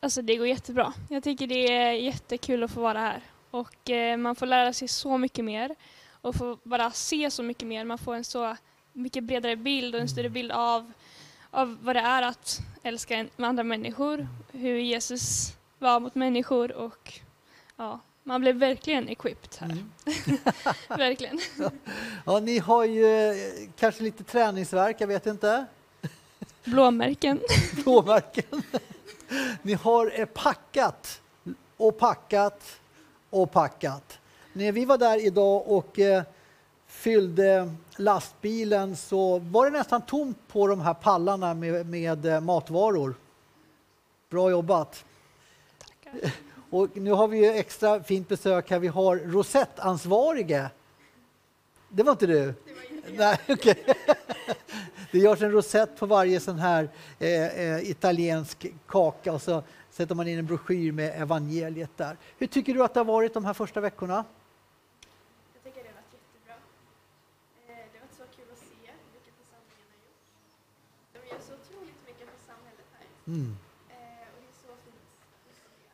Alltså 0.00 0.22
det 0.22 0.36
går 0.36 0.46
jättebra. 0.46 0.92
Jag 1.08 1.22
tycker 1.22 1.46
det 1.46 1.72
är 1.72 1.92
jättekul 1.92 2.62
att 2.62 2.70
få 2.70 2.80
vara 2.80 2.98
här. 2.98 3.22
Och 3.50 3.90
eh, 3.90 4.16
man 4.16 4.34
får 4.34 4.46
lära 4.46 4.72
sig 4.72 4.88
så 4.88 5.18
mycket 5.18 5.44
mer 5.44 5.74
och 6.20 6.34
få 6.34 6.58
bara 6.62 6.90
se 6.90 7.30
så 7.30 7.42
mycket 7.42 7.68
mer. 7.68 7.84
Man 7.84 7.98
får 7.98 8.14
en 8.14 8.24
så 8.24 8.56
mycket 8.92 9.24
bredare 9.24 9.56
bild 9.56 9.94
och 9.94 10.00
en 10.00 10.08
större 10.08 10.28
bild 10.28 10.52
av, 10.52 10.92
av 11.50 11.78
vad 11.82 11.96
det 11.96 12.00
är 12.00 12.22
att 12.22 12.60
älska 12.82 13.14
en, 13.14 13.30
andra 13.36 13.62
människor, 13.62 14.28
hur 14.52 14.76
Jesus 14.78 15.52
var 15.78 16.00
mot 16.00 16.14
människor 16.14 16.72
och 16.72 17.12
ja, 17.76 18.00
man 18.22 18.40
blev 18.40 18.56
verkligen 18.56 19.08
equipped 19.08 19.50
här. 19.58 19.84
verkligen. 20.98 21.40
Ja, 22.26 22.40
ni 22.40 22.58
har 22.58 22.84
ju 22.84 23.30
eh, 23.30 23.36
kanske 23.78 24.02
lite 24.02 24.24
träningsverk, 24.24 24.96
jag 25.00 25.08
vet 25.08 25.26
inte. 25.26 25.66
Blåmärken. 26.64 27.40
Blåmärken. 27.84 28.62
Ni 29.62 29.74
har 29.74 30.26
packat 30.26 31.20
och 31.76 31.98
packat 31.98 32.80
och 33.30 33.50
packat. 33.50 34.18
När 34.52 34.72
vi 34.72 34.84
var 34.84 34.98
där 34.98 35.26
idag 35.26 35.68
och 35.68 35.98
eh, 35.98 36.22
fyllde 36.86 37.74
lastbilen 37.96 38.96
så 38.96 39.38
var 39.38 39.64
det 39.64 39.78
nästan 39.78 40.02
tomt 40.02 40.38
på 40.48 40.66
de 40.66 40.80
här 40.80 40.94
pallarna 40.94 41.54
med, 41.54 41.86
med 41.86 42.26
eh, 42.26 42.40
matvaror. 42.40 43.14
Bra 44.30 44.50
jobbat! 44.50 45.04
Och 46.70 46.96
nu 46.96 47.10
har 47.10 47.28
vi 47.28 47.58
extra 47.58 48.02
fint 48.02 48.28
besök 48.28 48.70
här. 48.70 48.78
Vi 48.78 48.88
har 48.88 49.16
rosettansvarige. 49.16 50.70
Det 51.88 52.02
var 52.02 52.12
inte 52.12 52.26
du? 52.26 52.54
Nej, 53.16 53.38
okej. 53.48 53.84
Det 55.10 55.18
görs 55.18 55.42
en 55.42 55.50
rosett 55.52 55.96
på 55.98 56.06
varje 56.06 56.40
sån 56.40 56.58
här 56.58 56.88
eh, 57.18 57.46
eh, 57.60 57.90
italiensk 57.90 58.66
kaka 58.86 59.32
och 59.32 59.42
så 59.42 59.62
sätter 59.90 60.14
man 60.14 60.28
in 60.28 60.38
en 60.38 60.46
broschyr 60.46 60.92
med 60.92 61.22
evangeliet 61.22 61.90
där. 61.96 62.16
Hur 62.38 62.46
tycker 62.46 62.74
du 62.74 62.84
att 62.84 62.94
det 62.94 63.00
har 63.00 63.04
varit 63.04 63.34
de 63.34 63.44
här 63.44 63.54
första 63.54 63.80
veckorna? 63.80 64.24
Jag 65.54 65.62
tycker 65.64 65.82
det 65.82 65.88
har 65.88 65.94
varit 66.02 66.12
jättebra. 66.18 66.56
Eh, 67.68 67.84
Det 67.92 67.98
har 67.98 68.04
varit 68.06 68.16
så 68.22 68.26
kul 68.36 68.48
att 68.54 68.58
se 68.70 68.80
vilket 69.14 69.34
församlingen 69.42 69.86
har 69.92 69.98
gjort. 70.04 70.20
De 71.14 71.18
gör 71.30 71.40
så 71.48 71.52
otroligt 71.60 72.00
mycket 72.08 72.26
för 72.34 72.40
samhället 72.50 72.88
här. 72.98 73.06
Mm. 73.32 73.50
Eh, 73.94 74.26
Och 74.32 74.38
det 74.42 74.48
är 74.54 74.58
så 74.66 74.72
fint 74.84 75.02
att 75.48 75.56
se. 75.62 75.88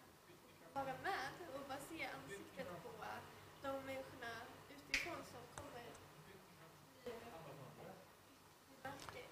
Vara 0.78 0.94
med 1.08 1.28
och 1.54 1.62
bara 1.70 1.82
se 1.90 1.98
ansiktet 2.16 2.66
på 2.84 2.90
de 3.64 3.70
människorna 3.88 4.32
utifrån 4.74 5.20
som 5.32 5.42
kommer. 5.58 5.86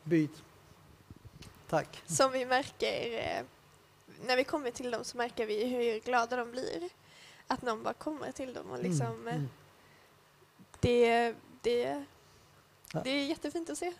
Byt. 0.05 0.43
Tack. 1.69 2.03
Som 2.07 2.33
vi 2.33 2.47
märker, 2.47 3.19
eh, 3.19 3.45
när 4.27 4.37
vi 4.37 4.45
kommer 4.45 4.71
till 4.71 4.91
dem 4.91 5.05
så 5.05 5.17
märker 5.17 5.47
vi 5.47 5.65
hur 5.65 6.01
glada 6.01 6.37
de 6.37 6.51
blir. 6.51 6.89
Att 7.47 7.63
någon 7.63 7.83
bara 7.83 7.95
kommer 7.95 8.33
till 8.33 8.55
dem 8.55 8.71
och 8.71 8.83
liksom, 8.83 9.29
eh, 9.29 9.35
mm. 9.35 9.49
det, 10.81 11.35
det, 11.63 12.05
det 13.05 13.11
är 13.11 13.27
jättefint 13.27 13.71
att 13.71 13.79
se. 13.79 13.93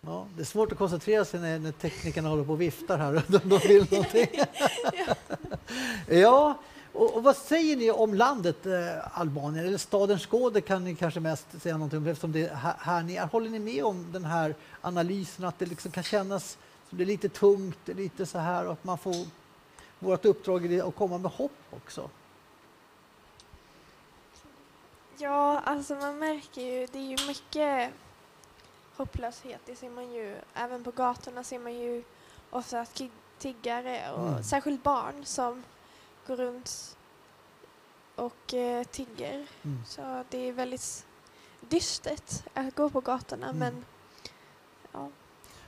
Ja, 0.00 0.26
det 0.36 0.42
är 0.42 0.44
svårt 0.44 0.72
att 0.72 0.78
koncentrera 0.78 1.24
sig 1.24 1.40
när, 1.40 1.58
när 1.58 1.72
teknikerna 1.72 2.28
håller 2.28 2.44
på 2.44 2.52
och 2.52 2.60
viftar 2.60 2.98
här. 2.98 3.22
De, 3.28 3.38
de 3.48 3.58
vill 3.58 3.86
någonting. 3.90 4.28
ja, 6.20 6.58
och, 6.94 7.14
och 7.14 7.22
vad 7.22 7.36
säger 7.36 7.76
ni 7.76 7.90
om 7.90 8.14
landet 8.14 8.66
eh, 8.66 9.18
Albanien? 9.20 9.66
Eller 9.66 9.78
staden 9.78 10.18
Skåde 10.18 10.60
kan 10.60 10.84
ni 10.84 10.94
kanske 10.94 11.20
mest 11.20 11.46
säga 11.62 11.74
någonting 11.76 11.98
om 11.98 12.06
eftersom 12.06 12.32
det 12.32 12.46
är 12.48 12.54
här, 12.54 12.74
här 12.78 13.02
ni 13.02 13.14
är. 13.14 13.26
Håller 13.26 13.50
ni 13.50 13.58
med 13.58 13.84
om 13.84 14.12
den 14.12 14.24
här 14.24 14.54
analysen 14.80 15.44
att 15.44 15.58
det 15.58 15.66
liksom 15.66 15.90
kan 15.90 16.02
kännas 16.02 16.58
som 16.88 16.98
det 16.98 17.04
är 17.04 17.06
lite 17.06 17.28
tungt, 17.28 17.88
lite 17.88 18.26
så 18.26 18.38
här 18.38 18.66
och 18.66 18.72
att 18.72 18.84
man 18.84 18.98
får 18.98 19.14
vårt 19.98 20.24
uppdrag 20.24 20.72
är 20.72 20.88
att 20.88 20.96
komma 20.96 21.18
med 21.18 21.30
hopp 21.30 21.52
också? 21.70 22.10
Ja, 25.18 25.60
alltså 25.64 25.94
man 25.94 26.18
märker 26.18 26.62
ju, 26.62 26.86
det 26.86 26.98
är 26.98 27.18
ju 27.18 27.26
mycket, 27.26 27.90
hopplöshet. 28.96 29.60
Det 29.66 29.76
ser 29.76 29.90
man 29.90 30.12
ju, 30.12 30.36
även 30.54 30.84
på 30.84 30.90
gatorna 30.90 31.44
ser 31.44 31.58
man 31.58 31.74
ju 31.74 32.02
ofta 32.50 32.86
tiggare 33.38 34.12
och 34.12 34.28
Mm. 34.28 34.42
särskilt 34.42 34.82
barn 34.82 35.24
som 35.24 35.64
går 36.26 36.36
runt 36.36 36.96
och 38.16 38.54
eh, 38.54 38.84
tigger. 38.84 39.46
Mm. 39.62 39.78
Så 39.86 40.24
det 40.30 40.48
är 40.48 40.52
väldigt 40.52 41.06
dystert 41.60 42.44
att 42.54 42.74
gå 42.74 42.90
på 42.90 43.00
gatorna 43.00 43.46
Mm. 43.46 43.58
men 43.58 43.84
ja. 44.92 45.10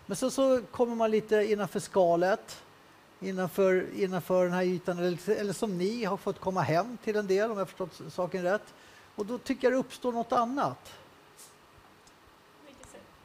Men 0.07 0.17
så, 0.17 0.31
så 0.31 0.63
kommer 0.71 0.95
man 0.95 1.11
lite 1.11 1.37
innanför 1.37 1.81
skalet, 1.81 2.63
innanför, 3.21 3.87
innanför 3.95 4.45
den 4.45 4.53
här 4.53 4.63
ytan, 4.63 4.99
eller, 4.99 5.31
eller 5.31 5.53
som 5.53 5.79
ni 5.79 6.05
har 6.05 6.17
fått 6.17 6.41
komma 6.41 6.61
hem 6.61 6.99
till 7.05 7.17
en 7.17 7.27
del 7.27 7.51
om 7.51 7.59
jag 7.59 7.69
förstått 7.69 8.01
saken 8.13 8.43
rätt. 8.43 8.75
Och 9.15 9.27
då 9.27 9.39
tycker 9.39 9.67
jag 9.67 9.73
det 9.73 9.79
uppstår 9.79 10.13
något 10.13 10.33
annat. 10.33 10.93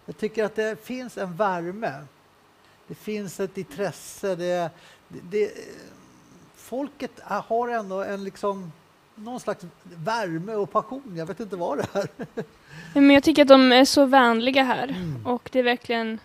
Jag 0.06 0.18
tycker 0.18 0.44
att 0.44 0.56
det 0.56 0.86
finns 0.86 1.18
en 1.18 1.36
värme. 1.36 2.06
Det 2.88 2.96
finns 2.96 3.40
ett 3.40 3.58
intresse. 3.58 4.36
Det, 4.36 4.72
det, 5.08 5.20
det, 5.30 5.54
folket 6.76 7.12
har 7.24 7.70
ändå 7.70 8.04
en 8.04 8.24
liksom, 8.24 8.72
någon 9.16 9.40
slags 9.40 9.66
värme 9.84 10.54
och 10.56 10.72
passion. 10.72 11.14
Jag 11.18 11.26
vet 11.26 11.40
inte 11.40 11.56
vad 11.56 11.78
det 11.78 11.88
är. 11.94 12.08
Men 12.94 13.10
jag 13.12 13.24
tycker 13.24 13.42
att 13.42 13.48
de 13.48 13.72
är 13.72 13.86
så 13.86 14.06
vänliga 14.06 14.64
här 14.64 14.88
Mm. 14.88 15.26
och 15.28 15.50
det 15.52 15.60
är 15.60 15.64
verkligen, 15.64 16.20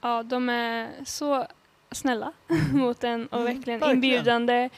ja 0.00 0.22
de 0.22 0.48
är 0.48 0.88
så 1.04 1.46
snälla 1.90 2.32
mot 2.72 3.04
en 3.04 3.26
och 3.26 3.40
Mm, 3.40 3.54
verkligen 3.54 3.80
verkligen. 3.80 3.96
inbjudande 4.04 4.70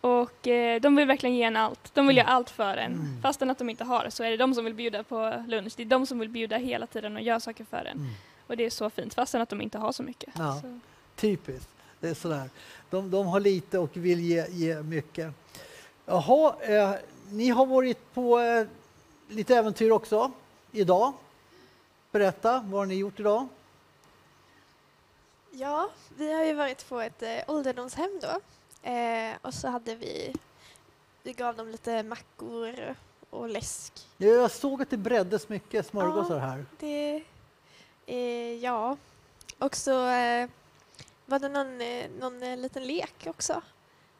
och 0.00 0.46
eh, 0.48 0.80
de 0.80 0.96
vill 0.96 1.06
verkligen 1.08 1.36
ge 1.36 1.42
en 1.42 1.56
allt. 1.56 1.90
De 1.94 2.06
vill 2.06 2.16
göra 2.16 2.26
allt 2.28 2.50
för 2.50 2.76
en. 2.76 2.92
Mm. 2.92 3.22
Fastän 3.22 3.50
att 3.50 3.58
de 3.58 3.70
inte 3.70 3.84
har 3.84 4.06
så 4.10 4.24
är 4.24 4.30
det 4.30 4.36
de 4.36 4.54
som 4.54 4.64
vill 4.64 4.74
bjuda 4.74 5.02
på 5.02 5.44
lunch. 5.48 5.72
Det 5.76 5.82
är 5.82 5.86
de 5.86 6.06
som 6.06 6.18
vill 6.18 6.28
bjuda 6.28 6.56
hela 6.56 6.86
tiden 6.86 7.16
och 7.16 7.22
göra 7.22 7.40
saker 7.40 7.64
för 7.64 7.76
en. 7.84 7.96
Mm. 7.98 8.10
Och 8.46 8.56
det 8.56 8.64
är 8.66 8.70
så 8.70 8.90
fint 8.90 9.14
fastän 9.14 9.40
att 9.40 9.48
de 9.48 9.60
inte 9.60 9.78
har 9.78 9.92
så 9.92 10.02
mycket. 10.02 10.34
Ja. 10.38 10.58
Så. 10.62 10.78
Typiskt. 11.16 11.68
Det 12.00 12.08
är 12.08 12.14
sådär. 12.14 12.50
De, 12.90 13.10
de 13.10 13.26
har 13.26 13.40
lite 13.40 13.78
och 13.78 13.96
vill 13.96 14.20
ge, 14.20 14.46
ge 14.50 14.82
mycket. 14.82 15.32
Jaha, 16.06 16.54
eh, 16.62 16.92
ni 17.30 17.48
har 17.48 17.66
varit 17.66 18.14
på 18.14 18.38
eh, 18.40 18.66
lite 19.28 19.56
äventyr 19.56 19.90
också 19.90 20.32
idag. 20.72 21.12
Berätta, 22.12 22.52
vad 22.66 22.80
har 22.80 22.86
ni 22.86 22.94
gjort 22.94 23.20
idag? 23.20 23.48
Ja, 25.50 25.90
vi 26.16 26.32
har 26.32 26.44
ju 26.44 26.54
varit 26.54 26.88
på 26.88 27.00
ett 27.00 27.22
eh, 27.22 27.36
ålderdomshem 27.46 28.20
då. 28.22 28.40
Eh, 28.90 29.32
och 29.42 29.54
så 29.54 29.68
hade 29.68 29.94
vi, 29.94 30.34
vi 31.22 31.32
gav 31.32 31.56
dem 31.56 31.68
lite 31.68 32.02
mackor 32.02 32.94
och 33.30 33.48
läsk. 33.48 33.92
Jag 34.16 34.50
såg 34.50 34.82
att 34.82 34.90
det 34.90 34.96
breddes 34.96 35.48
mycket 35.48 35.86
smörgåsar 35.86 36.34
Ja. 36.34 36.40
här. 36.40 36.66
Det, 36.80 37.22
eh, 38.06 38.54
ja. 38.64 38.96
Och 39.58 39.76
så 39.76 40.08
eh, 40.08 40.48
var 41.26 41.38
det 41.38 41.48
någon, 41.48 41.80
eh, 41.80 42.10
någon 42.20 42.42
eh, 42.42 42.56
liten 42.56 42.86
lek 42.86 43.26
också. 43.26 43.62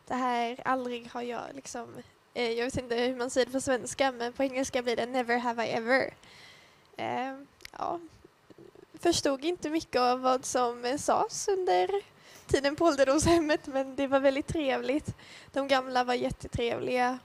Det 0.07 0.15
här 0.15 0.61
aldrig 0.65 1.11
har 1.13 1.23
jag 1.23 1.43
liksom, 1.55 1.89
eh, 2.35 2.51
jag 2.51 2.65
vet 2.65 2.77
inte 2.77 2.95
hur 2.95 3.17
man 3.17 3.31
säger 3.31 3.47
det 3.47 3.53
på 3.53 3.61
svenska 3.61 4.13
men 4.13 4.33
på 4.33 4.43
engelska 4.43 4.83
blir 4.83 4.97
det 4.97 5.07
never 5.07 5.39
have 5.39 5.67
I 5.67 5.71
ever. 5.71 6.15
Eh, 6.97 7.35
ja. 7.79 8.01
Förstod 8.95 9.45
inte 9.45 9.71
mycket 9.71 10.01
av 10.01 10.21
vad 10.21 10.45
som 10.45 10.85
eh, 10.85 10.97
sades 10.97 11.49
under 11.49 11.91
tiden 12.47 12.77
på 12.77 12.85
ålderdomshemmet 12.85 13.67
men 13.67 13.97
det 13.97 14.07
var 14.07 14.21
väldigt 14.21 14.47
trevligt. 14.47 15.15
De 15.53 15.69
gamla 15.69 16.05
var 16.05 16.15
jättetrevliga. 16.15 17.19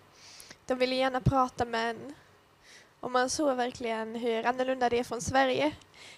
De 0.65 0.75
ville 0.75 0.95
gärna 0.95 1.21
prata 1.21 1.65
med 1.65 1.89
en. 1.89 2.13
Och 3.01 3.11
man 3.11 3.29
såg 3.29 3.57
verkligen 3.57 4.15
hur 4.15 4.45
annorlunda 4.45 4.89
det 4.89 4.99
är 4.99 5.03
från 5.03 5.21
Sverige. 5.21 5.75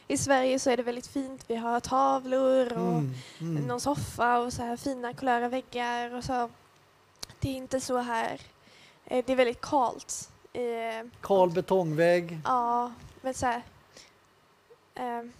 I 0.07 0.17
Sverige 0.17 0.59
så 0.59 0.69
är 0.69 0.77
det 0.77 0.83
väldigt 0.83 1.07
fint. 1.07 1.45
Vi 1.47 1.55
har 1.55 1.79
tavlor 1.79 2.73
och 2.73 2.77
Mm, 2.97 3.13
mm. 3.41 3.63
någon 3.67 3.79
soffa 3.81 4.39
och 4.39 4.53
så 4.53 4.61
här 4.63 4.77
fina 4.77 5.13
kulöra 5.13 5.49
väggar 5.49 6.13
och 6.15 6.23
så. 6.23 6.49
Det 7.39 7.49
är 7.49 7.53
inte 7.55 7.79
så 7.81 7.97
här. 7.97 8.39
Eh, 9.05 9.23
Det 9.25 9.31
är 9.33 9.35
väldigt 9.37 9.61
kalt. 9.61 10.29
Eh, 10.53 11.07
Kal 11.21 11.49
betongvägg. 11.51 12.39
Ja, 12.45 12.91
men 13.21 13.33
så 13.33 13.45
här. 13.45 13.61
ehm, 14.95 15.33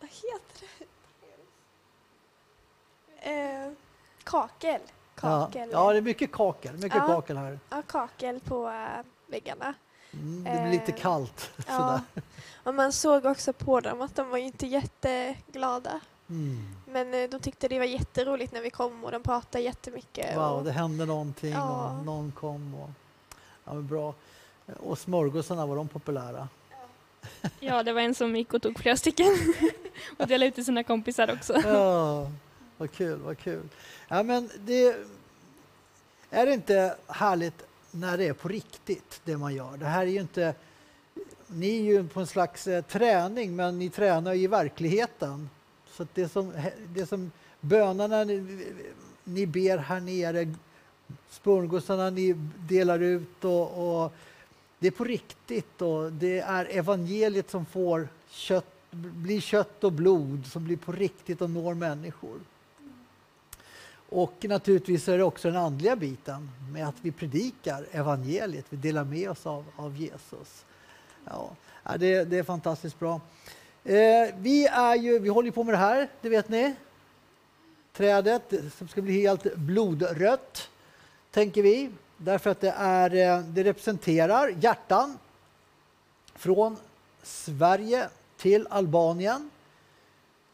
vad 0.00 0.10
heter 0.10 0.68
det? 0.78 0.86
Eh, 3.30 3.72
kakel. 4.24 4.80
Ja, 5.22 5.44
Kakel. 5.44 5.68
ja, 5.72 5.92
det 5.92 5.98
är 5.98 6.02
mycket 6.02 6.32
kakel. 6.32 6.72
Mycket 6.74 6.94
Ja. 6.98 7.06
kakel 7.06 7.36
här. 7.36 7.58
Ja, 7.70 7.82
kakel 7.82 8.40
på 8.40 8.68
äh, 8.70 9.04
väggarna. 9.30 9.74
Mm, 10.12 10.44
det 10.44 10.62
blir 10.62 10.70
lite 10.72 10.92
Eh, 10.92 10.98
kallt. 10.98 11.50
Ja. 11.56 11.62
Sådär. 11.76 12.00
Och 12.64 12.74
man 12.74 12.92
såg 12.92 13.24
också 13.24 13.52
på 13.52 13.80
dem 13.80 14.00
att 14.00 14.16
de 14.16 14.28
var 14.30 14.38
ju 14.38 14.44
inte 14.44 14.66
jätteglada. 14.66 16.00
Mm. 16.28 16.68
Men 16.86 17.14
eh, 17.14 17.30
de 17.30 17.40
tyckte 17.40 17.68
det 17.68 17.78
var 17.78 17.86
jätteroligt 17.86 18.52
när 18.52 18.60
vi 18.60 18.70
kom 18.70 19.04
och 19.04 19.12
de 19.12 19.22
pratade 19.22 19.64
jättemycket. 19.64 20.36
Wow, 20.36 20.44
och, 20.58 20.64
det 20.64 20.72
hände 20.72 21.06
någonting 21.06 21.52
Ja. 21.52 21.90
och 21.98 22.04
någon 22.04 22.32
kom. 22.32 22.74
Och, 22.74 22.90
ja, 23.64 23.74
men 23.74 23.86
bra. 23.86 24.14
Och 24.80 24.98
smörgåsarna, 24.98 25.66
var 25.66 25.76
de 25.76 25.88
populära? 25.88 26.48
Ja, 27.60 27.82
det 27.82 27.92
var 27.92 28.00
en 28.00 28.14
som 28.14 28.36
gick 28.36 28.54
och 28.54 28.62
tog 28.62 28.78
flera 28.78 28.96
stycken 28.96 29.26
och 30.18 30.26
delade 30.26 30.46
ut 30.48 30.54
till 30.54 30.64
sina 30.64 30.82
kompisar 30.84 31.32
också. 31.32 31.60
Ja, 31.64 32.30
vad 32.76 32.92
kul, 32.92 33.18
vad 33.18 33.38
kul. 33.38 33.68
Ja, 34.08 34.22
men 34.22 34.50
det, 34.58 34.96
är 36.30 36.46
det 36.46 36.52
inte 36.52 36.96
härligt 37.06 37.62
när 37.90 38.18
det 38.18 38.26
är 38.28 38.32
på 38.32 38.48
riktigt, 38.48 39.20
det 39.24 39.36
man 39.36 39.54
gör? 39.54 39.76
Det 39.76 39.86
här 39.86 40.02
är 40.02 40.10
ju 40.10 40.20
inte... 40.20 40.54
Ni 41.46 41.78
är 41.78 41.82
ju 41.82 42.08
på 42.08 42.20
en 42.20 42.26
slags 42.26 42.66
eh, 42.66 42.84
träning, 42.84 43.56
men 43.56 43.78
ni 43.78 43.90
tränar 43.90 44.34
ju 44.34 44.42
i 44.42 44.46
verkligheten. 44.46 45.50
Så 45.90 46.02
att 46.02 46.14
det 46.14 46.28
som, 46.28 46.52
det 46.88 47.06
som 47.06 47.30
bönerna 47.60 48.24
ni, 48.24 48.66
ni 49.24 49.46
ber 49.46 49.78
här 49.78 50.00
nere, 50.00 50.54
smörgåsarna 51.30 52.10
ni 52.10 52.32
delar 52.68 52.98
ut 52.98 53.44
och, 53.44 54.02
och 54.04 54.12
det 54.78 54.86
är 54.86 54.90
på 54.90 55.04
riktigt 55.04 55.82
och 55.82 56.12
det 56.12 56.38
är 56.40 56.64
evangeliet 56.70 57.50
som 57.50 57.66
får 57.66 58.08
kött, 58.28 58.74
blir 58.90 59.40
kött 59.40 59.84
och 59.84 59.92
blod 59.92 60.46
som 60.46 60.64
blir 60.64 60.76
på 60.76 60.92
riktigt 60.92 61.40
och 61.40 61.50
når 61.50 61.74
människor. 61.74 62.40
Och 64.10 64.34
naturligtvis 64.48 65.08
är 65.08 65.18
det 65.18 65.24
också 65.24 65.48
den 65.48 65.56
andliga 65.56 65.96
biten 65.96 66.50
med 66.72 66.88
att 66.88 66.94
vi 67.02 67.12
predikar 67.12 67.86
evangeliet, 67.92 68.64
vi 68.68 68.76
delar 68.76 69.04
med 69.04 69.30
oss 69.30 69.46
av, 69.46 69.64
av 69.76 69.96
Jesus. 69.96 70.64
Ja, 71.24 71.50
det, 71.98 72.24
det 72.24 72.38
är 72.38 72.42
fantastiskt 72.42 72.98
bra. 72.98 73.20
Eh, 73.84 74.34
vi, 74.36 74.66
är 74.66 74.94
ju, 74.94 75.18
vi 75.18 75.28
håller 75.28 75.50
på 75.50 75.64
med 75.64 75.74
det 75.74 75.78
här, 75.78 76.08
det 76.20 76.28
vet 76.28 76.48
ni. 76.48 76.74
Trädet 77.92 78.52
som 78.78 78.88
ska 78.88 79.02
bli 79.02 79.12
helt 79.12 79.54
blodrött, 79.54 80.68
tänker 81.30 81.62
vi. 81.62 81.90
Därför 82.16 82.50
att 82.50 82.60
det, 82.60 82.74
är, 82.76 83.14
eh, 83.14 83.44
det 83.44 83.64
representerar 83.64 84.54
hjärtan 84.60 85.18
från 86.34 86.76
Sverige 87.22 88.08
till 88.36 88.66
Albanien. 88.70 89.50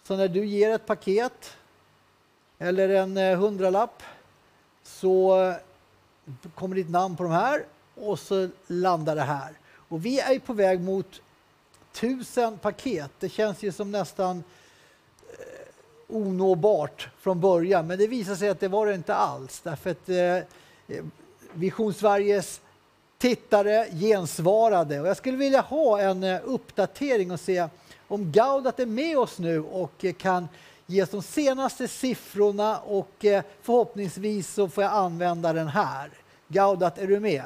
Så 0.02 0.16
när 0.16 0.28
du 0.28 0.46
ger 0.46 0.70
ett 0.70 0.86
paket 0.86 1.56
eller 2.58 2.88
en 2.88 3.16
eh, 3.16 3.38
hundralapp 3.38 4.02
så 4.82 5.42
eh, 5.42 5.54
kommer 6.54 6.76
ditt 6.76 6.90
namn 6.90 7.16
på 7.16 7.22
de 7.22 7.32
här 7.32 7.64
och 7.94 8.18
så 8.18 8.48
landar 8.66 9.16
det 9.16 9.22
här. 9.22 9.52
Och 9.88 10.04
vi 10.04 10.20
är 10.20 10.38
på 10.38 10.52
väg 10.52 10.80
mot 10.80 11.20
tusen 11.92 12.58
paket. 12.58 13.10
Det 13.18 13.28
känns 13.28 13.62
ju 13.62 13.72
som 13.72 13.90
nästan 13.90 14.44
eh, 15.30 16.16
onåbart 16.16 17.08
från 17.20 17.40
början, 17.40 17.86
men 17.86 17.98
det 17.98 18.06
visar 18.06 18.34
sig 18.34 18.48
att 18.48 18.60
det 18.60 18.68
var 18.68 18.86
det 18.86 18.94
inte 18.94 19.14
alls. 19.14 19.60
Därför 19.60 19.90
att 19.90 20.08
eh, 20.08 20.16
eh 20.16 21.04
Vision 21.52 21.94
Sveriges 21.94 22.60
tittare 23.18 23.86
gensvarade. 23.90 25.00
Och 25.00 25.06
jag 25.06 25.16
skulle 25.16 25.36
vilja 25.36 25.60
ha 25.60 26.00
en 26.00 26.22
eh, 26.22 26.40
uppdatering 26.44 27.30
och 27.30 27.40
se 27.40 27.68
om 28.08 28.32
Gaudat 28.32 28.80
är 28.80 28.86
med 28.86 29.18
oss 29.18 29.38
nu 29.38 29.60
och 29.60 30.04
eh, 30.04 30.12
kan 30.12 30.48
ge 30.86 31.02
oss 31.02 31.10
de 31.10 31.22
senaste 31.22 31.88
siffrorna 31.88 32.78
och 32.78 33.24
eh, 33.24 33.44
förhoppningsvis 33.62 34.54
så 34.54 34.68
får 34.68 34.84
jag 34.84 34.92
använda 34.92 35.52
den 35.52 35.68
här. 35.68 36.10
Gaudat, 36.48 36.98
är 36.98 37.06
du 37.06 37.20
med? 37.20 37.44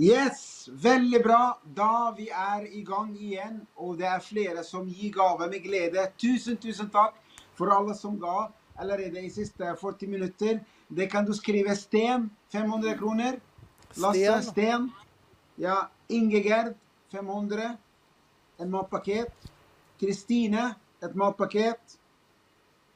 Yes, 0.00 0.68
veldig 0.72 1.22
bra. 1.22 1.60
Da 1.64 2.14
vi 2.16 2.28
er 2.30 2.66
i 2.72 2.82
gang 2.82 3.16
igjen, 3.18 3.64
og 3.74 3.96
det 3.98 4.06
er 4.06 4.20
flere 4.22 4.62
som 4.62 4.86
gir 4.86 5.10
gave 5.10 5.48
med 5.50 5.64
glede. 5.64 6.04
Tusen, 6.22 6.54
tusen 6.56 6.86
takk 6.94 7.16
for 7.58 7.72
alle 7.74 7.96
som 7.98 8.14
ga 8.22 8.46
allerede 8.78 9.24
i 9.26 9.30
siste 9.30 9.74
40 9.80 10.06
minutter. 10.06 10.60
Det 10.88 11.08
kan 11.10 11.26
du 11.26 11.34
skrive 11.34 11.74
Sten, 11.76 12.30
500 12.52 12.94
kroner. 12.98 13.40
Lasse, 13.96 14.42
Sten. 14.52 14.90
Ja, 15.58 15.90
Ingegerd, 16.08 16.76
500. 17.10 17.74
En 18.58 18.70
matpaket. 18.70 19.50
Kristine, 19.98 20.74
et 21.02 21.14
matpaket. 21.14 21.97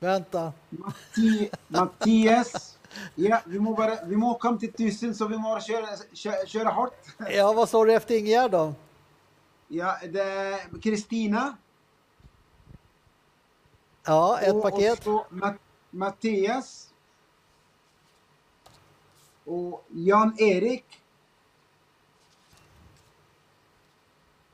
Vänta. 0.02 0.52
Matti, 0.70 1.50
Mattias. 1.68 2.78
Ja, 3.14 3.40
vi 3.46 3.58
må, 3.58 3.74
bare, 3.76 3.98
vi 4.06 4.16
må 4.16 4.34
komme 4.38 4.58
til 4.58 4.68
1000, 4.74 5.14
så 5.14 5.28
vi 5.30 5.36
må 5.38 5.52
kjøre, 5.62 5.92
kjøre, 6.18 6.46
kjøre 6.50 6.72
hardt. 6.74 7.12
Ja, 7.30 7.52
vad 7.54 7.68
sa 7.70 7.84
du 7.86 7.92
efter 7.94 8.18
Ingegerd 8.18 8.50
då? 8.50 8.74
Ja, 9.68 9.94
det 10.12 10.22
är 10.22 10.80
Kristina. 10.82 11.56
Ja, 14.06 14.40
ett 14.40 14.54
och 14.54 14.62
paket. 14.62 14.98
också 14.98 15.24
Ma- 15.30 15.58
Mattias. 15.90 16.88
Och 19.46 19.84
Jan-Erik. 19.88 20.84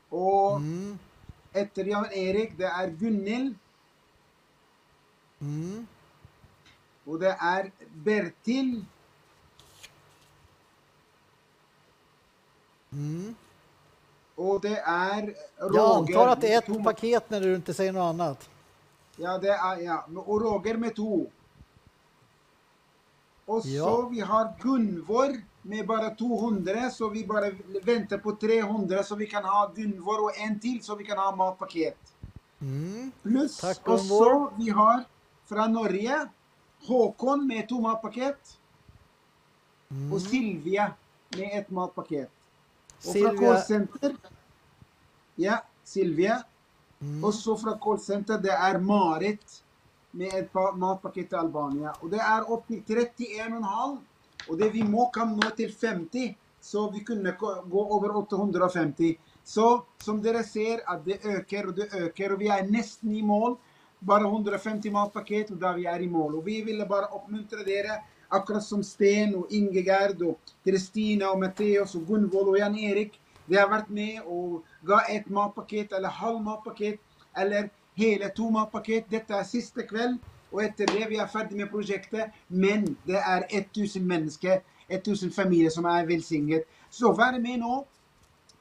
Och 0.09 0.55
Mm. 0.57 0.99
efter 1.53 1.83
Jan-Erik, 1.85 2.57
det 2.57 2.65
är 2.67 2.87
Gunhild. 2.89 3.55
Mm. 5.41 5.87
Och 7.05 7.19
det 7.19 7.31
är 7.39 7.71
Bertil. 7.93 8.85
Mm. 12.91 13.35
Och 14.35 14.61
det 14.61 14.77
är 14.79 15.21
Roger. 15.57 15.75
Jag 15.79 15.97
antar 15.97 16.27
att 16.27 16.41
det 16.41 16.53
är 16.53 16.57
ett 16.57 16.65
Tom- 16.65 16.83
paket 16.83 17.29
när 17.29 17.41
du 17.41 17.55
inte 17.55 17.73
säger 17.73 17.93
något 17.93 18.09
annat. 18.09 18.49
Ja, 19.15 19.37
det 19.37 19.49
är, 19.49 19.77
ja. 19.81 20.05
Och 20.15 20.41
Roger 20.41 20.77
med 20.77 20.95
två. 20.95 21.25
Och 23.45 23.61
Ja. 23.65 23.83
så 23.85 24.09
vi 24.09 24.19
har 24.19 24.53
Gunvor 24.61 25.41
med 25.61 25.87
bara 25.87 26.09
200, 26.15 26.89
så 26.89 27.09
vi 27.09 27.25
bara 27.27 27.51
väntar 27.83 28.17
på 28.17 28.31
300 28.35 29.03
så 29.03 29.15
vi 29.15 29.25
kan 29.27 29.43
ha 29.43 29.71
Gunvor 29.75 30.23
och 30.23 30.37
en 30.37 30.59
till 30.59 30.83
så 30.83 30.95
vi 30.95 31.03
kan 31.05 31.17
ha 31.17 31.35
matpaket. 31.35 31.97
Mm. 32.61 33.11
Plus, 33.23 33.57
Tack, 33.57 33.87
och 33.87 33.99
så 33.99 34.51
vi 34.57 34.69
har 34.69 35.03
från 35.49 35.73
Norge 35.73 36.27
Håkon 36.87 37.47
med 37.47 37.69
två 37.69 37.81
matpaket. 37.81 38.57
Mm. 39.91 40.13
Och 40.13 40.21
Silvia 40.21 40.91
med 41.37 41.59
ett 41.59 41.69
matpaket. 41.69 42.31
Och 42.97 43.03
från 43.03 43.13
Silvia- 43.13 43.39
callcenter, 43.39 44.15
ja, 45.35 45.63
Silvia. 45.83 46.43
Mm. 47.01 47.23
Och 47.23 47.33
så 47.33 47.57
från 47.57 47.79
callcenter, 47.79 48.37
det 48.37 48.51
är 48.51 48.79
Marit 48.79 49.63
med 50.11 50.33
ett 50.33 50.51
pa- 50.51 50.71
matpaket 50.75 51.29
till 51.29 51.37
Albanien. 51.37 51.93
Och 51.99 52.09
det 52.09 52.17
är 52.19 52.51
upp 52.53 52.67
till 52.67 52.83
31,5. 52.83 53.97
Och 54.49 54.57
det 54.57 54.69
vi 54.69 54.83
må 54.83 55.05
kan 55.09 55.35
nå 55.35 55.49
till 55.49 55.73
50. 55.75 56.37
Så 56.61 56.91
vi 56.91 56.99
kunde 56.99 57.31
gå 57.65 57.97
över 58.03 58.15
850. 58.15 59.17
Så 59.43 59.83
som 59.97 60.21
dere 60.21 60.43
ser 60.43 60.89
att 60.89 61.05
det 61.05 61.25
ökar 61.25 61.67
och 61.67 61.73
det 61.73 61.93
ökar 61.93 62.29
och 62.33 62.41
vi 62.41 62.47
är 62.47 62.63
nästan 62.63 63.11
i 63.11 63.21
mål. 63.21 63.55
Bara 63.99 64.23
150 64.23 64.91
matpaket 64.91 65.51
och 65.51 65.57
där 65.57 65.73
vi 65.73 65.85
är 65.85 65.99
i 65.99 66.07
mål. 66.07 66.35
Och 66.35 66.47
vi 66.47 66.61
ville 66.61 66.85
bara 66.85 67.05
uppmuntra 67.05 67.59
er, 67.59 67.85
akkurat 68.27 68.63
som 68.63 68.83
Sten 68.83 69.35
och 69.35 69.51
Ingegerd 69.51 70.21
och 70.21 70.39
Kristina 70.63 71.31
och 71.31 71.39
Matteus 71.39 71.95
och 71.95 72.07
Gunvor 72.07 72.49
och 72.49 72.57
Jan-Erik. 72.57 73.19
Vi 73.45 73.57
har 73.57 73.69
varit 73.69 73.89
med 73.89 74.21
och 74.21 74.63
gav 74.81 74.99
ett 75.09 75.29
matpaket 75.29 75.91
eller 75.91 76.09
halv 76.09 76.41
matpaket 76.41 76.99
eller 77.33 77.69
hela 77.95 78.29
två 78.29 78.49
matpaket. 78.49 79.05
Detta 79.09 79.39
är 79.39 79.43
sista 79.43 79.81
kväll 79.81 80.17
och 80.51 80.63
efter 80.63 80.87
det 80.87 81.09
vi 81.09 81.17
är 81.17 81.27
färdiga 81.27 81.57
med 81.57 81.71
projektet. 81.71 82.31
Men 82.47 82.95
det 83.03 83.17
är 83.17 83.45
1000 83.49 84.07
människor, 84.07 84.61
1000 84.87 85.31
familjer 85.31 85.69
som 85.69 85.85
är 85.85 86.05
välsignade. 86.05 86.63
Så 86.89 87.11
var 87.13 87.39
med 87.39 87.59
nu 87.59 87.83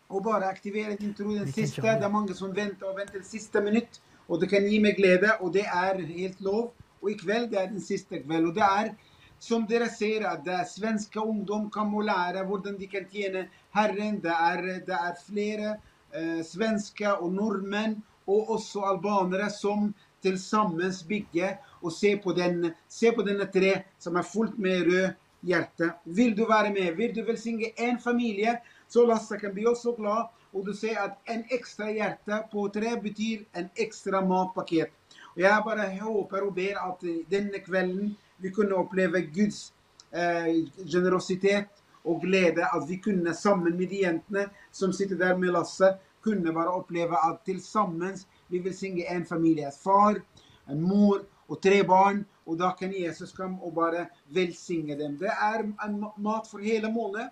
och 0.07 0.23
bara 0.23 0.47
aktivera 0.47 0.97
din 0.97 1.15
tro 1.15 1.35
den 1.35 1.53
sista. 1.53 1.83
Det 1.83 1.89
är 1.89 2.09
många 2.09 2.35
som 2.35 2.53
väntar 2.53 2.91
och 2.91 2.99
väntar 2.99 3.13
till 3.13 3.25
sista 3.25 3.61
minut. 3.61 4.01
Och 4.29 4.41
det 4.41 4.47
kan 4.47 4.67
ge 4.67 4.81
mig 4.81 4.93
glädje 4.93 5.33
och 5.41 5.53
det 5.53 5.67
är 5.67 6.03
helt 6.03 6.41
lov. 6.41 6.71
Och 7.01 7.11
ikväll 7.11 7.51
det 7.51 7.59
är 7.59 7.67
den 7.67 7.81
sista 7.81 8.19
kväll 8.19 8.47
och 8.47 8.55
det 8.55 8.61
är 8.61 8.95
som 9.39 9.67
deras 9.67 9.99
säger 9.99 10.29
att 10.29 10.45
det 10.45 10.65
svenska 10.69 11.21
ungdom 11.21 11.71
kan 11.71 11.89
må 11.89 12.03
lära 12.03 12.45
hur 12.45 12.79
de 12.79 12.87
kan 12.87 13.05
tjäna 13.13 13.45
Herren. 13.71 14.21
Det 14.21 14.29
är, 14.29 14.63
det 14.87 14.93
är 14.93 15.15
flera 15.27 15.71
eh, 16.19 16.45
svenska 16.45 17.17
och 17.17 17.33
norrmän 17.33 18.03
och 18.25 18.51
också 18.51 18.81
albaner 18.81 19.49
som 19.49 19.93
tillsammans 20.23 21.05
bygger 21.05 21.59
och 21.67 21.93
se 21.93 22.17
på 22.17 22.33
den, 22.33 22.73
se 22.89 23.13
på 23.13 23.23
denna 23.23 23.45
trä 23.45 23.85
som 23.99 24.17
är 24.17 24.23
fullt 24.23 24.59
med 24.59 24.93
röd 24.93 25.11
hjärta. 25.41 25.85
Vill 26.05 26.37
du 26.37 26.45
vara 26.45 26.71
med? 26.71 26.97
Vill 26.97 27.15
du 27.15 27.23
välsigna 27.23 27.67
en 27.77 27.99
familj? 27.99 28.47
Så 28.89 29.07
Lasse 29.07 29.39
kan 29.39 29.55
bli 29.55 29.67
också 29.67 29.93
glad. 29.93 30.29
Och 30.59 30.67
du 30.67 30.75
ser 30.75 31.05
att 31.05 31.19
en 31.25 31.45
extra 31.49 31.91
hjärta 31.91 32.39
på 32.39 32.69
trä 32.69 33.01
betyder 33.03 33.47
en 33.53 33.69
extra 33.75 34.21
matpaket. 34.21 34.91
Och 35.35 35.41
jag 35.41 35.65
bara 35.65 35.83
hoppas 35.83 36.41
och 36.43 36.53
ber 36.53 36.89
att 36.89 37.01
denna 37.29 37.59
kvällen 37.59 38.15
vi 38.37 38.51
kunde 38.51 38.75
uppleva 38.75 39.19
Guds 39.19 39.73
eh, 40.11 40.87
generositet 40.93 41.69
och 42.03 42.21
glädje. 42.21 42.67
Att 42.67 42.91
vi 42.91 42.99
kunde 42.99 43.35
samman 43.35 43.77
med 43.77 43.93
jäntorna 43.93 44.51
som 44.71 44.93
sitter 44.93 45.17
där 45.17 45.37
med 45.37 45.53
Lasse 45.53 45.99
kunde 46.23 46.53
bara 46.53 46.79
uppleva 46.79 47.17
att 47.17 47.45
tillsammans 47.45 48.27
vi 48.47 48.59
välsigna 48.59 49.05
en 49.05 49.25
familj. 49.25 49.63
En 49.63 49.73
far, 49.73 50.23
en 50.67 50.83
mor 50.83 51.23
och 51.47 51.63
tre 51.63 51.83
barn. 51.83 52.25
Och 52.45 52.57
då 52.57 52.71
kan 52.71 52.93
Jesus 52.93 53.33
komma 53.33 53.59
och 53.63 53.73
bara 53.73 54.07
välsigna 54.29 54.95
dem. 54.97 55.19
Det 55.19 55.27
är 55.27 55.59
en 55.87 56.07
mat 56.17 56.49
för 56.49 56.59
hela 56.59 56.89
månaden. 56.89 57.29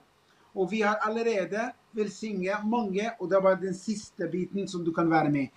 Och 0.57 0.73
vi 0.73 0.83
har 0.83 0.97
allerede 0.97 1.73
välsignat 1.91 2.65
många 2.65 3.13
och 3.19 3.29
det 3.29 3.41
var 3.41 3.57
den 3.57 3.75
sista 3.75 4.27
biten 4.27 4.69
som 4.69 4.85
du 4.85 4.93
kan 4.95 5.11
vara 5.11 5.29
med. 5.29 5.49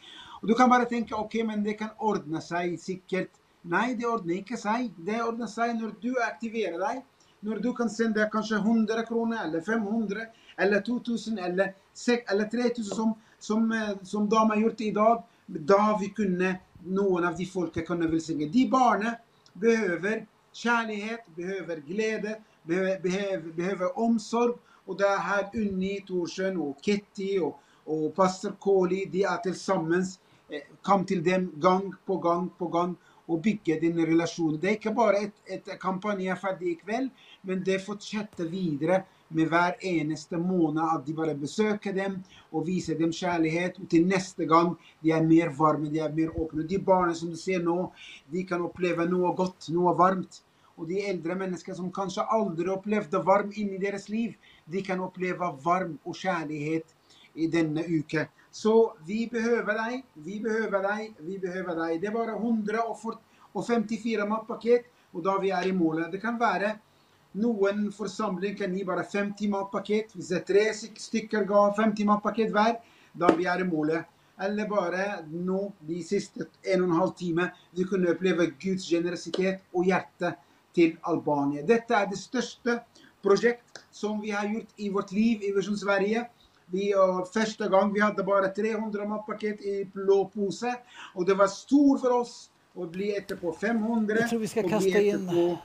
Och 0.41 0.47
du 0.47 0.53
kan 0.53 0.69
bara 0.69 0.85
tänka, 0.85 1.15
okej 1.15 1.43
men 1.43 1.63
det 1.63 1.73
kan 1.73 1.89
ordna 1.97 2.41
sig 2.41 2.77
säkert. 2.77 3.31
Nej, 3.61 3.95
det 3.95 4.05
ordnar 4.07 4.33
inte 4.33 4.57
sig. 4.57 4.91
Det 4.97 5.23
ordnar 5.23 5.47
sig 5.47 5.73
när 5.73 5.93
du 6.01 6.21
aktiverar 6.23 6.79
dig. 6.79 7.05
När 7.39 7.55
du 7.59 7.73
kan 7.73 7.89
sända 7.89 8.29
kanske 8.29 8.55
100 8.55 9.05
kronor 9.05 9.37
eller 9.45 9.61
500 9.61 10.19
eller 10.57 10.81
2000 10.81 11.37
eller, 11.37 11.73
eller 12.31 12.45
3000 12.45 12.95
som, 12.95 13.13
som, 13.39 13.71
eh, 13.71 14.03
som 14.03 14.29
de 14.29 14.49
har 14.49 14.57
gjort 14.57 14.81
idag. 14.81 15.23
Då 15.45 15.97
vi 16.01 16.09
kunde, 16.09 16.55
någon 16.83 17.25
av 17.25 17.37
de 17.37 17.45
folket 17.45 17.87
kunde 17.87 18.07
välsigna. 18.07 18.51
De 18.51 18.69
barnen 18.69 19.13
behöver 19.53 20.27
kärlek, 20.51 21.25
behöver 21.35 21.77
glädje, 21.77 22.41
behöver, 22.63 22.99
behöver, 22.99 23.51
behöver 23.51 23.99
omsorg. 23.99 24.53
Och 24.89 24.97
det 24.97 25.07
här 25.07 25.49
Unni 25.53 26.01
Thorsson 26.07 26.57
och 26.57 26.77
Ketty 26.81 27.39
och, 27.39 27.59
och 27.83 28.15
pastor 28.15 28.51
Koli, 28.59 29.05
de 29.05 29.23
är 29.23 29.37
tillsammans, 29.37 30.19
eh, 30.49 30.61
kom 30.81 31.05
till 31.05 31.23
dem 31.23 31.51
gång 31.55 31.95
på 32.05 32.17
gång 32.17 32.49
på 32.57 32.67
gång 32.67 32.95
och 33.25 33.41
bygga 33.41 33.79
din 33.79 34.05
relation. 34.05 34.59
Det 34.61 34.67
är 34.67 34.71
inte 34.71 34.91
bara 34.91 35.17
ett, 35.17 35.33
ett 35.45 35.79
kampanj 35.79 36.27
är 36.27 36.35
färdig 36.35 36.67
ikväll, 36.67 37.09
men 37.41 37.63
det 37.63 37.79
fortsätter 37.85 38.43
vidare 38.43 39.03
med 39.27 39.49
var 39.49 39.75
enaste 39.85 40.37
månad 40.37 40.95
att 40.95 41.05
de 41.05 41.13
bara 41.13 41.33
besöker 41.33 41.93
dem 41.93 42.23
och 42.49 42.67
visar 42.67 42.95
dem 42.95 43.13
kärlek 43.13 43.79
och 43.79 43.89
till 43.89 44.07
nästa 44.07 44.43
gång 44.43 44.75
de 44.99 45.11
är 45.11 45.21
mer 45.21 45.49
varma, 45.49 45.89
de 45.89 45.99
är 45.99 46.09
mer 46.09 46.29
öppna. 46.29 46.63
De 46.63 46.77
barnen 46.77 47.15
som 47.15 47.29
du 47.29 47.35
ser 47.35 47.59
nu, 47.59 47.87
de 48.27 48.43
kan 48.43 48.61
uppleva 48.61 49.03
något 49.05 49.37
gott, 49.37 49.69
något 49.69 49.97
varmt. 49.97 50.43
Och 50.79 50.87
de 50.87 51.09
äldre 51.09 51.35
människor 51.35 51.73
som 51.73 51.91
kanske 51.91 52.21
aldrig 52.21 52.69
upplevde 52.69 53.19
varm 53.19 53.51
in 53.55 53.69
i 53.69 53.77
deras 53.77 54.09
liv, 54.09 54.33
de 54.71 54.81
kan 54.81 54.99
uppleva 54.99 55.51
varm 55.51 55.97
och 56.03 56.15
kärlek 56.15 56.85
i 57.33 57.47
denna 57.47 57.81
uke. 57.81 58.27
Så 58.51 58.93
vi 59.05 59.27
behöver 59.27 59.73
dig, 59.73 60.05
vi 60.13 60.39
behöver 60.39 60.83
dig, 60.83 61.13
vi 61.17 61.39
behöver 61.39 61.75
dig. 61.75 61.99
Det 61.99 62.07
är 62.07 62.11
bara 62.11 62.31
154 63.53 64.25
matpaket 64.25 64.85
och 65.11 65.23
då 65.23 65.39
vi 65.39 65.49
är 65.49 65.67
i 65.67 65.73
målet. 65.73 66.11
Det 66.11 66.17
kan 66.17 66.37
vara 66.37 66.71
någon 67.31 67.91
församling 67.91 68.55
kan 68.55 68.71
ni 68.71 68.85
bara 68.85 69.03
50 69.03 69.47
matpaket. 69.47 70.15
Hvis 70.15 70.27
det 70.27 70.35
är 70.35 70.39
tre 70.39 70.73
stycken 70.97 71.45
gav 71.45 71.73
50 71.73 72.05
matpaket 72.05 72.51
var, 72.51 72.79
då 73.13 73.29
vi 73.37 73.45
är 73.45 73.61
i 73.61 73.63
målet. 73.63 74.05
Eller 74.41 74.67
bara 74.67 75.21
nå 75.27 75.73
de 75.79 76.03
sista 76.03 76.39
en 76.61 76.81
och 76.81 76.87
en 76.87 76.95
halv 76.95 77.11
timme 77.11 77.51
vi 77.71 77.83
kunde 77.83 78.11
uppleva 78.11 78.45
Guds 78.45 78.89
generositet 78.89 79.63
och 79.71 79.85
hjärta 79.85 80.33
till 80.73 80.97
Albanien. 81.01 81.65
Detta 81.65 81.97
är 81.97 82.07
det 82.07 82.15
största 82.15 82.79
projekt 83.21 83.65
som 83.91 84.21
vi 84.21 84.31
har 84.31 84.47
gjort 84.47 84.67
i 84.75 84.89
vårt 84.89 85.11
liv 85.11 85.43
i 85.43 85.51
Vision 85.51 85.77
Sverige. 85.77 86.29
Vi, 86.65 86.93
första 87.33 87.67
gången 87.67 87.93
vi 87.93 87.99
hade 87.99 88.23
bara 88.23 88.47
300 88.47 89.05
matpaket 89.05 89.61
i 89.61 89.85
blå 89.93 90.25
påse 90.25 90.75
och 91.15 91.25
det 91.25 91.33
var 91.33 91.47
stort 91.47 92.01
för 92.01 92.11
oss 92.11 92.49
att 92.75 92.91
bli 92.91 93.15
ett 93.15 93.41
på 93.41 93.53
500 93.53 94.15
Jag 94.19 94.29
tror 94.29 94.39
vi 94.39 94.47
ska 94.47 94.63
och 94.63 94.69
kasta 94.69 94.89
bli 94.89 95.09
in- 95.09 95.27
på 95.27 95.57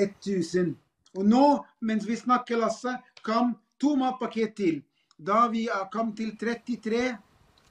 1000. 0.00 0.76
Och 1.14 1.24
nu, 1.24 1.58
medan 1.78 2.06
vi 2.06 2.16
snackar 2.16 2.56
Lasse, 2.56 3.00
kom 3.22 3.54
två 3.80 3.96
matpaket 3.96 4.56
till. 4.56 4.82
Då 5.16 5.48
vi 5.52 5.68
uh, 5.68 5.88
kom 5.90 6.16
till 6.16 6.38
33, 6.38 7.16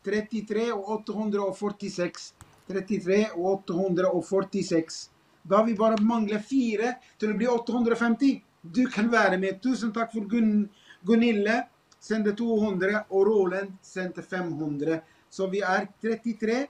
33 0.03 0.71
och 0.71 0.89
846. 0.89 2.33
33 2.67 3.27
och 3.35 3.53
846. 3.53 5.09
Då 5.41 5.63
vi 5.63 5.73
bara 5.73 5.97
manglar 5.97 6.39
fyra 6.39 6.93
till 7.19 7.29
att 7.29 7.37
bli 7.37 7.47
850. 7.47 8.41
Du 8.73 8.87
kan 8.87 9.11
vara 9.11 9.37
med. 9.37 9.61
Tusen 9.63 9.93
tack 9.93 10.11
för 10.11 10.19
Gun, 10.19 10.69
Gunilla 11.01 11.63
Sände 11.99 12.31
200 12.31 13.03
och 13.07 13.25
Roland 13.25 13.73
sände 13.81 14.21
500. 14.21 14.99
Så 15.29 15.47
vi 15.47 15.61
är 15.61 15.87
33 16.01 16.67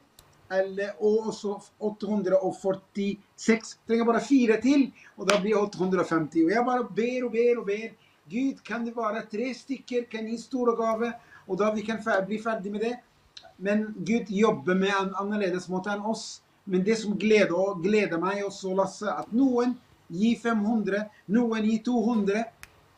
eller, 0.50 0.92
och 0.98 1.34
så 1.34 1.62
846. 1.78 3.78
Tränger 3.88 4.06
bara 4.06 4.20
fyra 4.20 4.58
till 4.58 4.92
och 5.16 5.28
då 5.28 5.40
blir 5.42 5.64
850. 5.64 6.46
Och 6.46 6.52
jag 6.52 6.66
bara 6.66 6.84
ber 6.84 7.24
och 7.24 7.32
ber 7.32 7.58
och 7.58 7.66
ber. 7.66 7.92
Gud, 8.26 8.64
kan 8.64 8.86
det 8.86 8.92
vara 8.92 9.22
tre 9.22 9.54
stycken? 9.54 10.06
Kan 10.06 10.26
ni 10.26 10.38
stora 10.38 10.76
gåva? 10.76 11.14
Och 11.48 11.58
då 11.58 11.72
vi 11.76 11.82
kan 11.82 11.98
fär- 11.98 12.26
bli 12.26 12.38
färdiga 12.38 12.72
med 12.72 12.82
det. 12.82 13.00
Men 13.58 13.94
Gud 13.98 14.30
jobbar 14.30 14.76
med 14.76 14.94
en 15.02 15.16
annorledes 15.16 15.68
måte 15.68 15.90
än 15.90 16.02
oss. 16.02 16.42
Men 16.64 16.84
det 16.84 16.96
som 16.96 17.18
gläder, 17.18 17.82
gläder 17.82 18.18
mig 18.18 18.44
och 18.44 18.54
så 18.54 18.76
Lasse, 18.76 19.12
att 19.12 19.32
någon 19.32 19.74
ger 20.08 20.36
500, 20.36 20.96
någon 21.26 21.66
ger 21.66 21.84
200, 21.84 22.34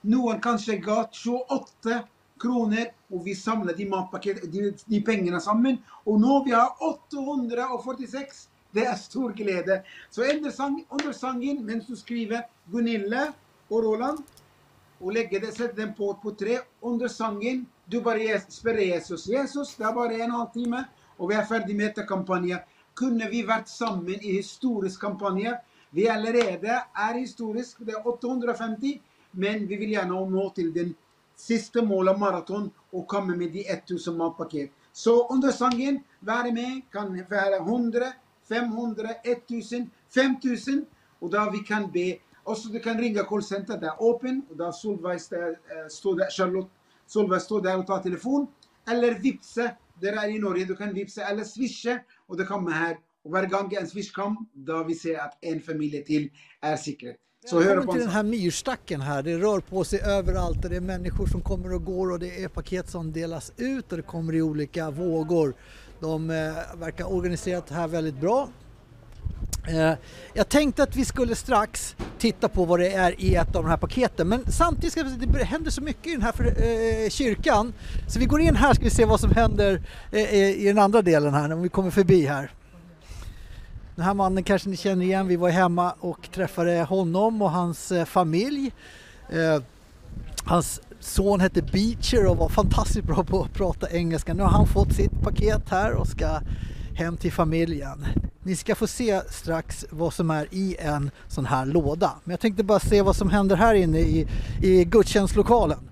någon 0.01 0.41
kanske 0.41 0.77
gav 0.77 1.07
28 1.11 1.67
kronor 2.39 2.85
och 3.09 3.27
vi 3.27 3.35
samlade 3.35 3.77
de 3.77 4.07
de, 4.51 4.73
de 4.85 5.01
pengarna 5.01 5.39
samman. 5.39 5.77
Och 6.03 6.21
nu 6.21 6.43
vi 6.45 6.51
har 6.51 6.69
846. 7.03 8.49
Det 8.71 8.85
är 8.85 8.95
stor 8.95 9.31
glädje. 9.33 9.83
Så 10.09 10.23
under, 10.23 10.51
sang, 10.51 10.85
under 10.89 11.13
sangen, 11.13 11.65
medan 11.65 11.83
du 11.87 11.95
skriver 11.95 12.45
Gunilla 12.65 13.33
och 13.67 13.83
Roland, 13.83 14.23
och 14.99 15.13
lägger 15.13 15.39
det, 15.39 15.51
sätter 15.51 15.75
den 15.75 15.93
på 15.93 16.13
på 16.13 16.31
tre. 16.31 16.59
Under 16.81 17.07
sangen, 17.07 17.65
du 17.85 18.01
bara 18.01 18.39
spelar 18.39 18.79
Jesus. 18.79 19.27
Jesus, 19.27 19.75
det 19.75 19.83
är 19.83 19.93
bara 19.93 20.13
en 20.13 20.31
halvtimme 20.31 20.83
och 21.17 21.31
vi 21.31 21.35
är 21.35 21.45
färdiga 21.45 21.77
med 21.77 22.07
kampanjen. 22.07 22.59
Kunde 22.93 23.29
vi 23.29 23.43
varit 23.43 23.67
samman 23.67 24.09
i 24.21 24.31
historisk 24.31 25.01
kampanj? 25.01 25.53
Vi 25.89 26.09
allerede 26.09 26.83
är 26.93 27.13
historisk, 27.13 27.77
det 27.79 27.91
är 27.91 28.07
850, 28.07 29.01
men 29.31 29.67
vi 29.67 29.75
vill 29.75 29.91
gärna 29.91 30.25
nå 30.25 30.49
till 30.49 30.73
den 30.73 30.95
sista 31.35 31.81
målet 31.81 32.19
maraton 32.19 32.71
och 32.89 33.07
komma 33.07 33.35
med 33.35 33.51
de 33.51 33.69
1000 33.69 34.17
matpaket. 34.17 34.71
Så 34.91 35.33
under 35.33 35.51
sangen, 35.51 36.03
var 36.19 36.51
med, 36.51 36.81
kan 36.91 37.25
vara 37.29 37.57
100, 37.57 38.05
500, 38.49 39.09
1000, 39.23 39.89
5000 40.13 40.85
och 41.19 41.29
då 41.29 41.49
vi 41.51 41.59
kan 41.59 41.91
be. 41.91 42.17
Och 42.43 42.57
så 42.57 42.69
du 42.69 42.79
kan 42.79 42.97
ringa 42.97 43.23
callcenter, 43.23 43.77
det 43.77 43.87
är 43.87 43.95
open 43.99 44.41
och 44.49 44.57
då 44.57 44.71
Solveig 44.71 45.21
står 45.21 46.11
eh, 46.11 46.15
där, 46.15 46.31
Charlotte 46.31 46.69
Solveig 47.07 47.41
står 47.41 47.61
där 47.61 47.77
och 47.77 47.87
tar 47.87 47.99
telefon. 47.99 48.47
Eller 48.87 49.19
vipsa, 49.19 49.71
det 49.99 50.07
är 50.07 50.29
i 50.29 50.39
Norge, 50.39 50.65
du 50.65 50.75
kan 50.75 50.93
vipsa 50.93 51.21
eller 51.21 51.43
swisha 51.43 51.99
och 52.27 52.37
det 52.37 52.45
kommer 52.45 52.71
här. 52.71 52.97
Och 53.27 53.33
varje 53.33 53.47
gång 53.47 53.73
en 53.73 53.87
swish 53.87 54.11
kom, 54.11 54.49
då 54.53 54.83
vi 54.83 54.95
ser 54.95 55.19
att 55.19 55.37
en 55.41 55.61
familj 55.61 56.03
till 56.03 56.29
är 56.61 56.77
säker. 56.77 57.15
Så 57.45 57.61
hör 57.61 57.81
på 57.81 57.91
till 57.91 58.01
en 58.01 58.07
den 58.07 58.15
här 58.15 58.23
myrstacken 58.23 59.01
här. 59.01 59.23
Det 59.23 59.37
rör 59.37 59.59
på 59.59 59.83
sig 59.83 60.01
överallt 60.01 60.63
och 60.63 60.69
det 60.69 60.75
är 60.75 60.81
människor 60.81 61.27
som 61.27 61.41
kommer 61.41 61.73
och 61.73 61.85
går 61.85 62.11
och 62.11 62.19
det 62.19 62.43
är 62.43 62.47
paket 62.47 62.89
som 62.89 63.11
delas 63.11 63.51
ut 63.57 63.91
och 63.91 63.97
det 63.97 64.03
kommer 64.03 64.35
i 64.35 64.41
olika 64.41 64.91
vågor. 64.91 65.55
De 65.99 66.29
eh, 66.29 66.35
verkar 66.79 67.13
organiserat 67.13 67.67
det 67.67 67.73
här 67.73 67.87
väldigt 67.87 68.21
bra. 68.21 68.49
Eh, 69.67 69.93
jag 70.33 70.49
tänkte 70.49 70.83
att 70.83 70.95
vi 70.95 71.05
skulle 71.05 71.35
strax 71.35 71.95
titta 72.17 72.49
på 72.49 72.65
vad 72.65 72.79
det 72.79 72.93
är 72.93 73.21
i 73.21 73.35
ett 73.35 73.55
av 73.55 73.63
de 73.63 73.69
här 73.69 73.77
paketen 73.77 74.27
men 74.27 74.51
samtidigt 74.51 74.91
ska 74.91 75.03
vi, 75.03 75.25
det 75.25 75.43
händer 75.43 75.71
så 75.71 75.81
mycket 75.81 76.07
i 76.07 76.11
den 76.11 76.21
här 76.21 76.31
för, 76.31 76.45
eh, 76.45 77.09
kyrkan 77.09 77.73
så 78.07 78.19
vi 78.19 78.25
går 78.25 78.41
in 78.41 78.55
här 78.55 78.73
ska 78.73 78.83
vi 78.83 78.89
se 78.89 79.05
vad 79.05 79.19
som 79.19 79.31
händer 79.31 79.81
eh, 80.11 80.35
i 80.35 80.63
den 80.65 80.77
andra 80.77 81.01
delen 81.01 81.33
här 81.33 81.47
när 81.47 81.55
vi 81.55 81.69
kommer 81.69 81.91
förbi 81.91 82.25
här. 82.25 82.51
Den 83.97 84.05
här 84.05 84.13
mannen 84.13 84.43
kanske 84.43 84.69
ni 84.69 84.77
känner 84.77 85.05
igen. 85.05 85.27
Vi 85.27 85.35
var 85.35 85.49
hemma 85.49 85.93
och 85.99 86.31
träffade 86.31 86.83
honom 86.83 87.41
och 87.41 87.51
hans 87.51 87.91
eh, 87.91 88.05
familj. 88.05 88.71
Eh, 89.29 89.63
hans 90.45 90.81
son 90.99 91.39
hette 91.39 91.61
Beecher 91.61 92.25
och 92.25 92.37
var 92.37 92.49
fantastiskt 92.49 93.07
bra 93.07 93.23
på 93.23 93.41
att 93.41 93.53
prata 93.53 93.89
engelska. 93.91 94.33
Nu 94.33 94.43
har 94.43 94.49
han 94.49 94.67
fått 94.67 94.93
sitt 94.93 95.21
paket 95.21 95.69
här 95.69 95.93
och 95.93 96.07
ska 96.07 96.39
hem 96.95 97.17
till 97.17 97.31
familjen. 97.31 98.05
Ni 98.43 98.55
ska 98.55 98.75
få 98.75 98.87
se 98.87 99.21
strax 99.29 99.85
vad 99.89 100.13
som 100.13 100.31
är 100.31 100.47
i 100.51 100.75
en 100.79 101.11
sån 101.27 101.45
här 101.45 101.65
låda. 101.65 102.13
Men 102.23 102.31
jag 102.31 102.39
tänkte 102.39 102.63
bara 102.63 102.79
se 102.79 103.01
vad 103.01 103.15
som 103.15 103.29
händer 103.29 103.55
här 103.55 103.75
inne 103.75 103.99
i, 103.99 104.27
i 104.61 104.85
gudstjänstlokalen. 104.85 105.89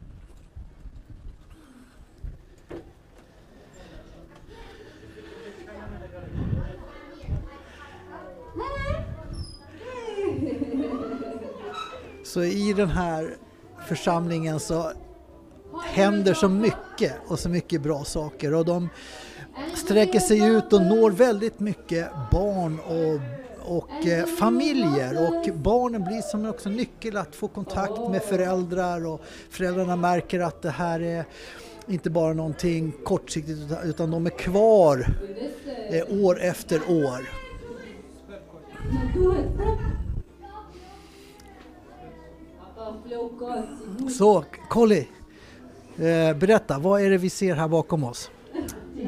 Så 12.35 12.43
i 12.43 12.73
den 12.73 12.89
här 12.89 13.37
församlingen 13.87 14.59
så 14.59 14.91
händer 15.85 16.33
så 16.33 16.49
mycket 16.49 17.13
och 17.27 17.39
så 17.39 17.49
mycket 17.49 17.81
bra 17.81 18.03
saker. 18.03 18.53
Och 18.53 18.65
de 18.65 18.89
sträcker 19.75 20.19
sig 20.19 20.45
ut 20.47 20.73
och 20.73 20.81
når 20.81 21.11
väldigt 21.11 21.59
mycket 21.59 22.09
barn 22.31 22.79
och, 22.79 23.19
och 23.77 24.07
eh, 24.07 24.25
familjer. 24.25 25.27
Och 25.27 25.55
barnen 25.55 26.03
blir 26.03 26.21
som 26.21 26.45
också 26.45 26.69
nyckel 26.69 27.17
att 27.17 27.35
få 27.35 27.47
kontakt 27.47 28.09
med 28.11 28.23
föräldrar. 28.23 29.05
Och 29.05 29.21
föräldrarna 29.49 29.95
märker 29.95 30.39
att 30.39 30.61
det 30.61 30.69
här 30.69 30.99
är 30.99 31.25
inte 31.87 32.09
bara 32.09 32.33
någonting 32.33 32.93
kortsiktigt 33.03 33.59
utan, 33.83 34.11
de 34.11 34.25
är 34.25 34.29
kvar 34.29 35.07
eh, 35.89 36.25
år 36.25 36.41
efter 36.41 36.81
år. 36.89 37.29
Så, 44.09 44.45
Colly, 44.69 45.07
eh, 45.97 46.37
berätta, 46.37 46.79
vad 46.79 47.01
är 47.01 47.09
det 47.09 47.17
vi 47.17 47.29
ser 47.29 47.55
här 47.55 47.67
bakom 47.67 48.03
oss? 48.03 48.31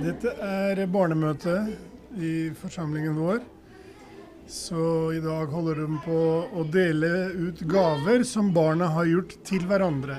Detta 0.03 0.31
är 0.47 0.87
barnemöte 0.87 1.67
i 2.17 2.51
församlingen. 2.61 3.15
vår. 3.15 3.39
Så 4.47 5.13
i 5.13 5.19
dag 5.19 5.45
de 5.75 5.99
på 6.05 6.45
att 6.61 6.71
dela 6.71 7.07
ut 7.29 7.59
gaver 7.59 8.23
som 8.23 8.53
barnen 8.53 8.87
har 8.87 9.05
gjort 9.05 9.43
till 9.43 9.67
varandra. 9.67 10.15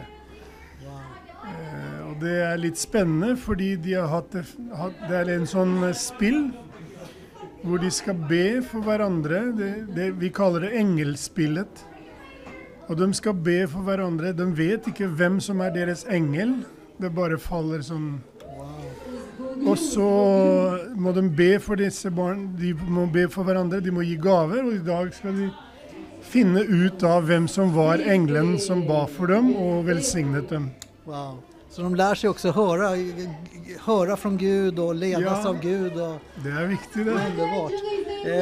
Wow. 0.85 2.11
Och 2.11 2.25
det 2.25 2.45
är 2.45 2.59
lite 2.59 2.77
spännande, 2.77 3.37
för 3.37 3.55
de 3.55 3.95
har 3.95 4.09
haft, 4.09 4.33
det, 4.33 4.45
är 5.15 5.25
det 5.25 5.33
er 5.33 5.39
en 5.39 5.47
sån 5.47 5.95
spill 5.95 6.51
där 7.63 7.79
de 7.79 7.91
ska 7.91 8.15
be 8.15 8.63
för 8.63 8.79
varandra. 8.79 9.41
Det, 9.41 9.87
det, 9.95 10.11
vi 10.11 10.31
kallar 10.31 10.61
det 10.61 10.71
ängelspelet. 10.71 11.87
Og 12.89 12.97
de 12.97 13.13
skal 13.15 13.35
be 13.35 13.67
for 13.69 13.85
hverandre. 13.85 14.33
De 14.33 14.47
vet 14.57 14.87
ikke 14.89 15.07
hvem 15.19 15.41
som 15.45 15.61
er 15.61 15.71
deres 15.75 16.07
engel. 16.11 16.59
Det 17.01 17.13
bare 17.15 17.39
faller 17.39 17.85
sånn 17.85 18.19
og 19.69 19.75
så 19.79 20.05
må 20.97 21.13
de 21.13 21.23
be 21.35 21.49
for 21.63 21.79
disse 21.79 22.11
barn, 22.15 22.45
de 22.59 22.71
må 22.89 23.05
be 23.13 23.25
for 23.31 23.47
hverandre, 23.47 23.81
de 23.83 23.91
må 23.93 24.05
gi 24.07 24.15
gaver. 24.23 24.63
Og 24.65 24.77
i 24.79 24.85
dag 24.87 25.11
skal 25.15 25.35
de 25.37 25.49
finne 26.25 26.63
ut 26.63 27.03
av 27.07 27.27
hvem 27.29 27.49
som 27.51 27.73
var 27.75 28.01
engelen 28.03 28.57
som 28.63 28.85
ba 28.89 29.05
for 29.11 29.31
dem 29.33 29.51
og 29.59 29.85
velsignet 29.89 30.49
dem. 30.53 30.71
Wow. 31.05 31.39
Så 31.71 31.83
de 31.83 31.95
lär 31.95 32.15
sig 32.15 32.31
också 32.31 32.51
höra, 32.51 32.89
höra 33.85 34.17
från 34.17 34.37
Gud 34.37 34.79
och 34.79 34.95
ledas 34.95 35.41
Ja. 35.45 35.49
av 35.49 35.61
Gud. 35.61 35.93
Och, 35.93 36.17
Det 36.45 36.51
er 36.51 36.67
viktig, 36.67 37.07
det. 37.07 37.13
Underbart. 37.13 37.73
Eh, 38.27 38.33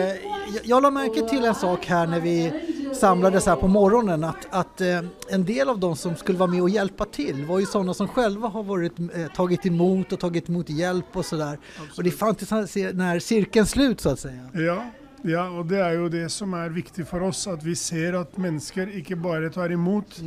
jag, 0.55 0.65
jag 0.65 0.83
la 0.83 0.91
märke 0.91 1.29
till 1.29 1.45
en 1.45 1.55
sak 1.55 1.87
här 1.87 2.07
när 2.07 2.21
vi 2.21 2.53
samlades 2.97 3.47
här 3.47 3.57
på 3.57 3.69
morgonen 3.69 4.25
att, 4.25 4.47
att 4.51 4.81
eh, 4.81 5.01
en 5.29 5.45
del 5.45 5.69
av 5.69 5.79
de 5.79 5.97
som 5.97 6.17
skulle 6.17 6.39
vara 6.39 6.51
med 6.51 6.63
och 6.63 6.71
hjälpa 6.71 7.05
till 7.05 7.45
var 7.45 7.59
ju 7.59 7.67
sådana 7.67 7.95
som 7.95 8.09
själva 8.09 8.49
har 8.49 8.63
varit, 8.63 8.99
eh, 8.99 9.27
tagit 9.37 9.67
emot 9.67 10.13
och 10.13 10.21
tagit 10.21 10.49
emot 10.49 10.71
hjälp 10.71 11.17
och 11.17 11.25
sådär. 11.25 11.59
Och 11.97 12.05
det 12.05 12.11
fanns 12.11 12.37
till 12.73 12.97
när 12.97 13.19
cirkeln 13.19 13.67
slut 13.67 14.01
så 14.01 14.11
att 14.11 14.21
säga. 14.21 14.51
Ja, 14.55 14.85
ja, 15.27 15.49
og 15.51 15.67
det 15.67 15.81
er 15.83 15.95
jo 15.99 16.09
det 16.13 16.27
som 16.31 16.53
er 16.55 16.71
viktig 16.71 17.07
for 17.09 17.25
oss, 17.27 17.47
at 17.51 17.65
vi 17.65 17.75
ser 17.75 18.15
at 18.21 18.37
mennesker 18.39 18.93
ikke 19.01 19.17
bare 19.19 19.51
tar 19.51 19.73
imot, 19.75 20.21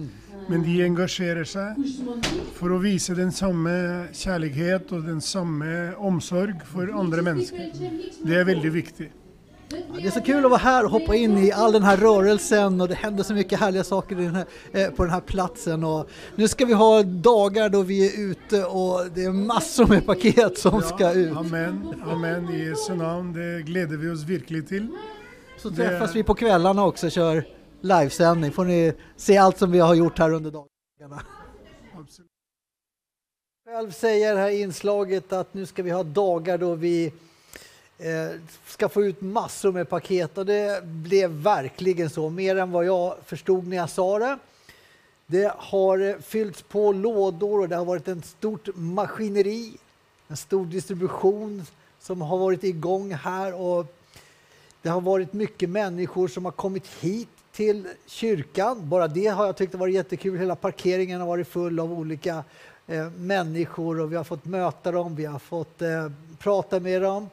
men 0.49 0.63
de 0.65 0.79
engasjerer 0.83 1.47
seg 1.47 1.77
for 2.57 2.73
å 2.75 2.81
vise 2.83 3.15
den 3.15 3.31
samme 3.31 3.71
kjærlighet 4.11 4.91
og 4.97 5.07
den 5.07 5.21
samme 5.23 5.93
omsorg 5.95 6.65
for 6.67 6.91
andre 6.99 7.23
mennesker. 7.23 7.71
Det 8.25 8.41
er 8.41 8.49
veldig 8.49 8.73
viktig. 8.75 9.09
Ja, 9.71 9.77
det 10.01 10.07
är 10.07 10.11
så 10.11 10.21
kul 10.21 10.45
att 10.45 10.51
vara 10.51 10.59
här 10.59 10.85
och 10.85 10.91
hoppa 10.91 11.15
in 11.15 11.37
i 11.37 11.51
all 11.51 11.71
den 11.71 11.83
här 11.83 11.97
rörelsen 11.97 12.81
och 12.81 12.87
det 12.87 12.95
händer 12.95 13.23
så 13.23 13.33
mycket 13.33 13.59
härliga 13.59 13.83
saker 13.83 14.15
den 14.15 14.35
här, 14.35 14.45
eh, 14.71 14.89
på 14.89 15.03
den 15.03 15.11
här 15.13 15.21
platsen. 15.21 15.83
Och 15.83 16.09
nu 16.35 16.47
ska 16.47 16.65
vi 16.65 16.73
ha 16.73 17.03
dagar 17.03 17.69
då 17.69 17.81
vi 17.81 18.07
är 18.07 18.29
ute 18.31 18.65
och 18.65 19.05
det 19.15 19.23
är 19.23 19.31
massor 19.31 19.87
med 19.87 20.05
paket 20.05 20.57
som 20.57 20.81
ska 20.81 21.11
ut. 21.13 21.37
Amen. 21.37 21.93
Amen. 22.07 22.49
I 22.49 22.65
Jesu 22.65 22.95
navn. 22.95 23.33
Det 23.33 23.61
gleder 23.61 23.97
vi 23.97 24.09
oss 24.09 24.23
virkelig 24.23 24.67
til. 24.67 24.87
Så 25.57 25.69
Det- 25.69 25.75
träffas 25.75 26.15
vi 26.15 26.23
på 26.23 26.35
kvällarna 26.35 26.85
också 26.85 27.05
och 27.05 27.11
kör 27.11 27.43
livesändning. 27.81 28.51
får 28.51 28.65
ni 28.65 28.93
se 29.17 29.37
allt 29.37 29.57
som 29.57 29.71
vi 29.71 29.79
har 29.79 29.93
gjort 29.95 30.19
här 30.19 30.33
under 30.33 30.51
dagarna. 30.51 31.21
Absolutt. 31.99 32.29
Själv 33.67 33.91
säger 33.91 34.33
det 34.35 34.39
här 34.41 34.49
inslaget 34.49 35.33
att 35.33 35.53
nu 35.53 35.65
ska 35.65 35.83
vi 35.83 35.89
ha 35.91 36.03
dagar 36.03 36.57
då 36.57 36.75
vi 36.75 37.13
Eh, 38.01 38.31
ska 38.67 38.89
få 38.89 39.03
ut 39.03 39.21
massor 39.21 39.71
med 39.71 39.89
paket 39.89 40.37
och 40.37 40.45
det 40.45 40.83
blev 40.83 41.29
verkligen 41.29 42.09
så, 42.09 42.29
mer 42.29 42.55
än 42.55 42.71
vad 42.71 42.85
jag 42.85 43.15
förstod 43.25 43.67
när 43.67 43.77
jag 43.77 43.89
sa 43.89 44.19
det. 44.19 44.37
Det 45.25 45.53
har 45.57 46.21
fyllts 46.21 46.61
på 46.61 46.91
lådor 46.91 47.59
och 47.59 47.69
det 47.69 47.75
har 47.75 47.85
varit 47.85 48.07
ett 48.07 48.25
stort 48.25 48.69
maskineri, 48.75 49.77
en 50.27 50.37
stor 50.37 50.65
distribution 50.65 51.65
som 51.99 52.21
har 52.21 52.37
varit 52.37 52.63
igång 52.63 53.13
här 53.13 53.53
och 53.53 53.95
det 54.81 54.89
har 54.89 55.01
varit 55.01 55.33
mycket 55.33 55.69
människor 55.69 56.27
som 56.27 56.45
har 56.45 56.51
kommit 56.51 56.87
hit 56.87 57.29
till 57.51 57.87
kyrkan. 58.05 58.89
Bara 58.89 59.07
det 59.07 59.27
har 59.27 59.45
jag 59.45 59.57
tyckt 59.57 59.75
varit 59.75 59.95
jättekul. 59.95 60.37
Hela 60.37 60.55
parkeringen 60.55 61.19
har 61.19 61.27
varit 61.27 61.47
full 61.47 61.79
av 61.79 61.93
olika 61.93 62.43
eh, 62.87 63.09
människor 63.09 63.99
och 63.99 64.11
vi 64.11 64.15
har 64.15 64.23
fått 64.23 64.45
möta 64.45 64.91
dem, 64.91 65.15
vi 65.15 65.25
har 65.25 65.39
fått 65.39 65.81
eh, 65.81 66.11
prata 66.37 66.79
med 66.79 67.01
dem. 67.01 67.29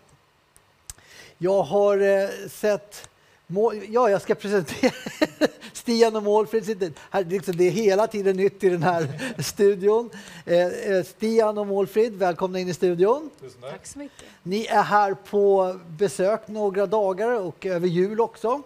Jag 1.38 1.62
har 1.62 1.98
eh, 1.98 2.28
sett 2.50 3.08
Mål, 3.48 3.80
ja, 3.88 4.10
jag 4.10 4.22
ska 4.22 4.34
presentera 4.34 4.92
Stian 5.72 6.16
och 6.16 6.22
Målfrid. 6.22 6.94
Här, 7.10 7.24
liksom, 7.24 7.56
det 7.56 7.64
är 7.64 7.70
hela 7.70 8.06
tiden 8.06 8.36
nytt 8.36 8.64
i 8.64 8.68
den 8.68 8.82
här 8.82 9.32
studion. 9.42 10.10
Eh, 10.44 10.66
eh, 10.66 11.04
Stian 11.04 11.58
och 11.58 11.66
Målfrid, 11.66 12.14
välkomna 12.14 12.58
in 12.58 12.68
i 12.68 12.74
studion. 12.74 13.30
Tack 13.60 13.86
så 13.86 13.98
mycket. 13.98 14.24
Ni 14.42 14.66
är 14.66 14.82
här 14.82 15.14
på 15.14 15.76
besök 15.88 16.48
några 16.48 16.86
dagar 16.86 17.40
och 17.40 17.66
över 17.66 17.88
jul 17.88 18.20
också. 18.20 18.62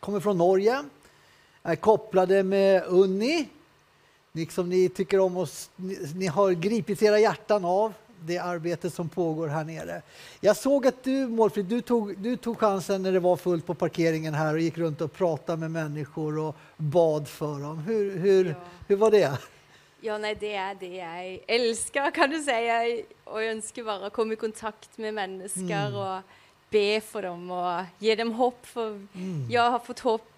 Kommer 0.00 0.20
från 0.20 0.38
Norge. 0.38 0.84
Är 1.62 1.76
kopplade 1.76 2.42
med 2.42 2.84
Unni. 2.86 3.48
Liksom 4.32 4.68
ni 4.68 4.88
tycker 4.88 5.20
om 5.20 5.36
oss, 5.36 5.70
ni, 5.76 5.98
ni 6.14 6.26
har 6.26 6.52
gripits 6.52 7.02
era 7.02 7.18
hjärtan 7.18 7.64
av 7.64 7.92
det 8.26 8.38
arbete 8.38 8.90
som 8.90 9.08
pågår 9.08 9.48
här 9.48 9.64
nere. 9.64 10.02
Jag 10.40 10.56
såg 10.56 10.86
att 10.86 11.04
du, 11.04 11.26
Målfrid, 11.28 11.64
du 11.64 11.80
tog, 11.80 12.18
du 12.18 12.36
tog 12.36 12.58
chansen 12.58 13.02
när 13.02 13.12
det 13.12 13.20
var 13.20 13.36
fullt 13.36 13.66
på 13.66 13.74
parkeringen 13.74 14.34
här 14.34 14.54
och 14.54 14.60
gick 14.60 14.78
runt 14.78 15.00
och 15.00 15.12
pratade 15.12 15.58
med 15.58 15.70
människor 15.70 16.38
och 16.38 16.56
bad 16.76 17.28
för 17.28 17.60
dem. 17.62 17.78
Hur, 17.78 18.16
hur, 18.18 18.44
Ja. 18.44 18.54
hur 18.88 18.96
var 18.96 19.10
det? 19.10 19.38
Ja, 20.04 20.18
nei, 20.18 20.34
det 20.34 20.50
er 20.58 20.74
det 20.80 20.88
jeg 20.96 21.44
elsker, 21.46 22.10
kan 22.10 22.30
du 22.30 22.36
og 22.36 23.38
jeg 23.42 23.52
ønsker 23.54 23.84
bare 23.86 24.08
å 24.08 24.10
komme 24.10 24.32
i 24.34 24.36
kontakt 24.36 24.98
med 24.98 25.14
mennesker 25.14 25.62
Mm. 25.88 25.94
og 25.94 26.22
be 26.72 27.00
for 27.04 27.22
dem 27.22 27.50
og 27.52 27.86
gi 28.02 28.14
dem 28.18 28.32
hopp. 28.38 28.66
For 28.66 28.96
Mm. 29.14 29.46
jeg 29.50 29.60
har 29.76 29.78
fått 29.84 30.00
hopp 30.00 30.28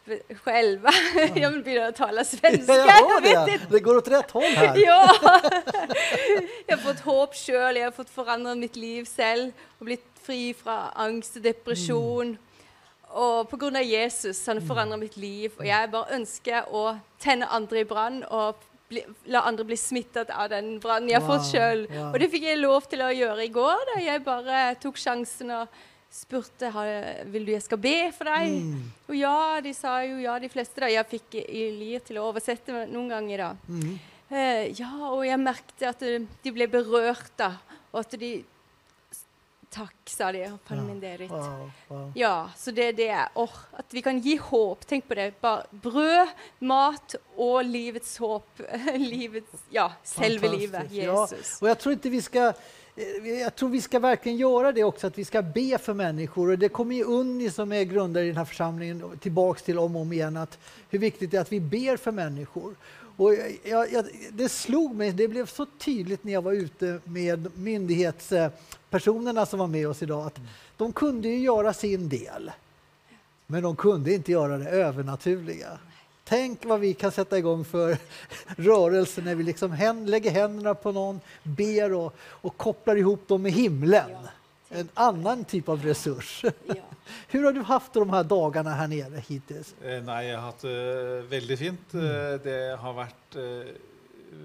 själv. 0.45 0.85
jag 1.35 1.51
vill 1.51 1.65
börja 1.65 1.93
tala 1.93 2.25
svenska. 2.25 2.75
Ja, 2.75 2.99
jag 3.09 3.23
vet 3.23 3.47
det. 3.47 3.53
inte. 3.53 3.67
Det 3.71 3.81
går 3.81 3.97
åt 3.97 4.09
rätt 4.09 4.31
håll 4.31 4.43
här. 4.57 4.77
ja! 4.77 5.15
jeg 6.67 6.77
har 6.77 6.83
fått 6.83 7.01
håp 7.07 7.35
sjøl, 7.39 7.77
jeg 7.79 7.87
har 7.89 7.95
fått 7.97 8.11
forandret 8.13 8.59
mitt 8.61 8.77
liv 8.77 9.07
selv 9.09 9.53
og 9.79 9.89
blitt 9.89 10.05
fri 10.25 10.53
fra 10.57 10.91
angst 10.97 11.37
og 11.41 11.45
depresjon. 11.47 12.35
Og 13.15 13.49
på 13.51 13.59
grunn 13.61 13.77
av 13.79 13.87
Jesus 13.87 14.41
han 14.49 14.59
har 14.61 14.67
forandret 14.69 15.01
mitt 15.05 15.17
liv. 15.21 15.53
Og 15.61 15.67
jeg 15.69 15.91
bare 15.93 16.17
ønsker 16.19 16.71
å 16.75 16.85
tenne 17.23 17.47
andre 17.55 17.85
i 17.85 17.89
brann 17.89 18.23
og 18.29 18.57
bli, 18.91 19.05
la 19.33 19.45
andre 19.49 19.65
bli 19.69 19.77
smittet 19.81 20.33
av 20.35 20.51
den 20.53 20.75
brannen 20.83 21.09
jeg 21.13 21.21
har 21.23 21.29
fått 21.29 21.47
Wow, 21.47 21.53
sjøl. 21.53 21.85
wow. 21.95 22.09
Og 22.13 22.21
det 22.21 22.31
fikk 22.33 22.45
jeg 22.51 22.59
lov 22.61 22.89
til 22.91 23.01
å 23.07 23.13
gjøre 23.15 23.47
i 23.47 23.53
går. 23.55 23.85
da 23.95 24.01
Jeg 24.03 24.25
bare 24.27 24.65
tok 24.83 24.99
sjansen 25.01 25.51
og 25.63 25.69
spurte 26.15 26.69
«Har- 26.71 27.25
vil 27.27 27.45
du 27.49 27.53
jeg 27.53 27.63
skal 27.65 27.81
be 27.83 27.95
for 28.15 28.29
deg. 28.31 28.53
Mm. 28.63 28.83
Og 29.09 29.17
ja, 29.19 29.61
de 29.65 29.73
sa 29.75 29.97
jo 30.07 30.21
ja, 30.23 30.39
de 30.39 30.49
fleste. 30.53 30.79
da. 30.85 30.87
Jeg 30.93 31.09
fikk 31.11 31.35
Elir 31.43 32.05
til 32.07 32.21
å 32.23 32.29
oversette 32.31 32.85
noen 32.93 33.09
ganger. 33.11 33.39
da. 33.39 33.57
Mm. 33.69 33.99
Eh, 34.31 34.69
ja, 34.79 34.91
og 35.11 35.25
jeg 35.27 35.39
merket 35.43 35.83
at 35.91 36.03
eh, 36.07 36.23
de 36.43 36.53
ble 36.55 36.67
berørt, 36.71 37.33
da. 37.37 37.57
Og 37.93 38.01
at 38.05 38.15
de 38.21 38.45
Takk, 39.75 39.95
sa 40.07 40.29
de. 40.31 40.45
Palmenderit. 40.69 41.33
Wow, 41.33 41.71
wow. 41.89 42.13
Ja, 42.15 42.49
så 42.57 42.71
det 42.71 42.85
er 42.93 42.93
det. 42.95 43.29
Åh, 43.35 43.55
at 43.81 43.91
vi 43.91 44.03
kan 44.07 44.21
gi 44.23 44.37
håp. 44.39 44.85
Tenk 44.87 45.09
på 45.09 45.17
det. 45.19 45.33
Bare 45.43 45.65
brød, 45.83 46.31
mat 46.63 47.17
og 47.35 47.65
livets 47.67 48.13
håp. 48.23 48.63
livets 49.03 49.65
Ja, 49.75 49.89
selve 50.07 50.47
livet. 50.53 50.93
Jesus. 50.95 51.59
Ja, 51.59 51.59
och 51.61 51.69
jag 51.69 51.79
tror 51.81 51.93
inte 51.93 52.09
vi 52.09 52.23
ska 52.23 52.53
Eh, 52.97 53.41
jag 53.41 53.57
tror 53.57 53.69
vi 53.69 53.81
ska 53.81 53.99
verkligen 53.99 54.39
göra 54.39 54.73
det 54.73 54.85
också, 54.85 55.07
att 55.07 55.19
vi 55.19 55.25
ska 55.25 55.43
be 55.43 55.79
för 55.79 55.95
människor. 55.95 56.51
Och 56.51 56.59
det 56.59 56.69
kommer 56.69 56.95
ju 56.95 57.05
Unni 57.05 57.51
som 57.51 57.73
är 57.73 57.83
grundare 57.83 58.25
i 58.25 58.27
den 58.27 58.37
här 58.37 58.45
församlingen 58.45 59.19
tillbaks 59.21 59.63
till 59.63 59.79
om 59.79 59.97
och 59.97 60.03
om 60.03 60.13
igen, 60.13 60.37
att 60.37 60.59
hur 60.91 60.99
viktigt 60.99 61.31
det 61.31 61.37
är 61.37 61.41
att 61.41 61.53
vi 61.53 61.61
ber 61.61 61.97
för 61.97 62.13
människor. 62.13 62.75
Och 63.17 63.35
jag, 63.65 63.93
jag, 63.93 64.05
det 64.33 64.49
slog 64.49 64.95
mig, 64.95 65.13
det 65.13 65.29
blev 65.29 65.47
så 65.47 65.67
tydligt 65.67 66.25
när 66.25 66.33
jag 66.33 66.43
var 66.43 66.53
ute 66.53 67.01
med 67.05 67.59
myndighetspersonerna 67.59 69.47
som 69.47 69.59
var 69.59 69.67
med 69.67 69.89
oss 69.89 70.03
idag, 70.03 70.27
att 70.27 70.39
de 70.77 70.93
kunde 70.93 71.29
ju 71.29 71.39
göra 71.39 71.73
sin 71.73 72.09
del. 72.09 72.51
Men 73.47 73.63
de 73.63 73.77
kunde 73.77 74.13
inte 74.13 74.33
göra 74.33 74.59
det 74.59 74.71
övernaturliga. 74.71 75.79
Tänk 76.25 76.65
vad 76.65 76.81
vi 76.81 76.95
kan 76.95 77.13
sätta 77.13 77.39
igång 77.39 77.65
för 77.65 77.97
rörelse 78.57 79.21
när 79.21 79.35
vi 79.35 79.43
liksom 79.43 79.73
hän, 79.73 80.07
lägger 80.07 80.31
händerna 80.31 80.75
på 80.75 80.93
någon, 80.93 81.21
ber 81.43 81.93
och, 81.93 82.15
och 82.21 82.57
kopplar 82.57 82.97
ihop 82.97 83.29
dem 83.29 83.43
med 83.43 83.53
himlen. 83.53 84.11
En 84.69 84.89
annan 84.95 85.45
typ 85.45 85.69
av 85.69 85.83
resurs. 85.83 86.45
Hur 87.29 87.45
har 87.45 87.53
du 87.53 87.61
haft 87.63 87.93
de 87.93 88.11
här 88.11 88.25
dagarna 88.25 88.71
här 88.71 88.89
nere 88.89 89.23
hittills? 89.29 89.75
Eh, 89.83 90.03
Nei, 90.03 90.25
jeg 90.29 90.37
har 90.39 90.47
hatt 90.47 90.63
det 90.63 91.23
veldig 91.31 91.59
fint. 91.59 91.95
Eh, 91.95 92.41
Det 92.43 92.77
har 92.81 92.95
vært 92.97 93.37
eh, 93.37 93.75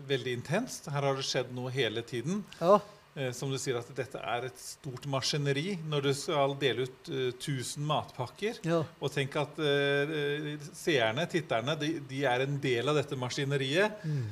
veldig 0.08 0.34
intenst. 0.34 0.88
Her 0.92 1.02
har 1.08 1.16
det 1.18 1.24
skjedd 1.26 1.54
noe 1.56 1.72
hele 1.72 2.02
tiden. 2.02 2.44
Ja. 2.60 2.80
Eh, 3.18 3.32
Som 3.34 3.50
du 3.52 3.58
sier, 3.58 3.76
at 3.80 3.88
dette 3.98 4.20
er 4.22 4.46
et 4.50 4.60
stort 4.62 5.06
maskineri. 5.10 5.78
Når 5.90 6.02
du 6.06 6.12
skal 6.14 6.54
dele 6.62 6.86
ut 6.88 7.10
eh, 7.10 7.32
1000 7.34 7.82
matpakker, 7.90 8.60
Ja. 8.68 8.84
og 9.02 9.12
tenk 9.12 9.36
at 9.42 9.58
eh, 9.60 10.56
seerne, 10.78 11.26
titterne, 11.32 11.76
de, 11.82 11.96
de 12.10 12.24
er 12.30 12.46
en 12.46 12.60
del 12.62 12.88
av 12.92 12.96
dette 13.00 13.18
maskineriet. 13.20 14.06
Mm. 14.06 14.30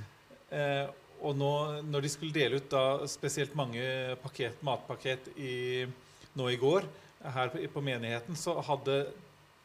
Eh, 0.52 0.86
og 1.26 1.34
nå, 1.36 1.52
når 1.90 2.06
de 2.06 2.10
skulle 2.14 2.36
dele 2.36 2.60
ut 2.62 2.70
da 2.70 2.84
spesielt 3.10 3.56
mange 3.58 3.82
pakket, 4.22 4.60
matpakket 4.62 5.32
i, 5.42 5.88
nå 6.38 6.50
i 6.54 6.60
går 6.62 6.86
her 7.34 7.50
på, 7.50 7.64
på 7.74 7.82
menigheten, 7.82 8.38
så 8.38 8.54
hadde 8.62 9.08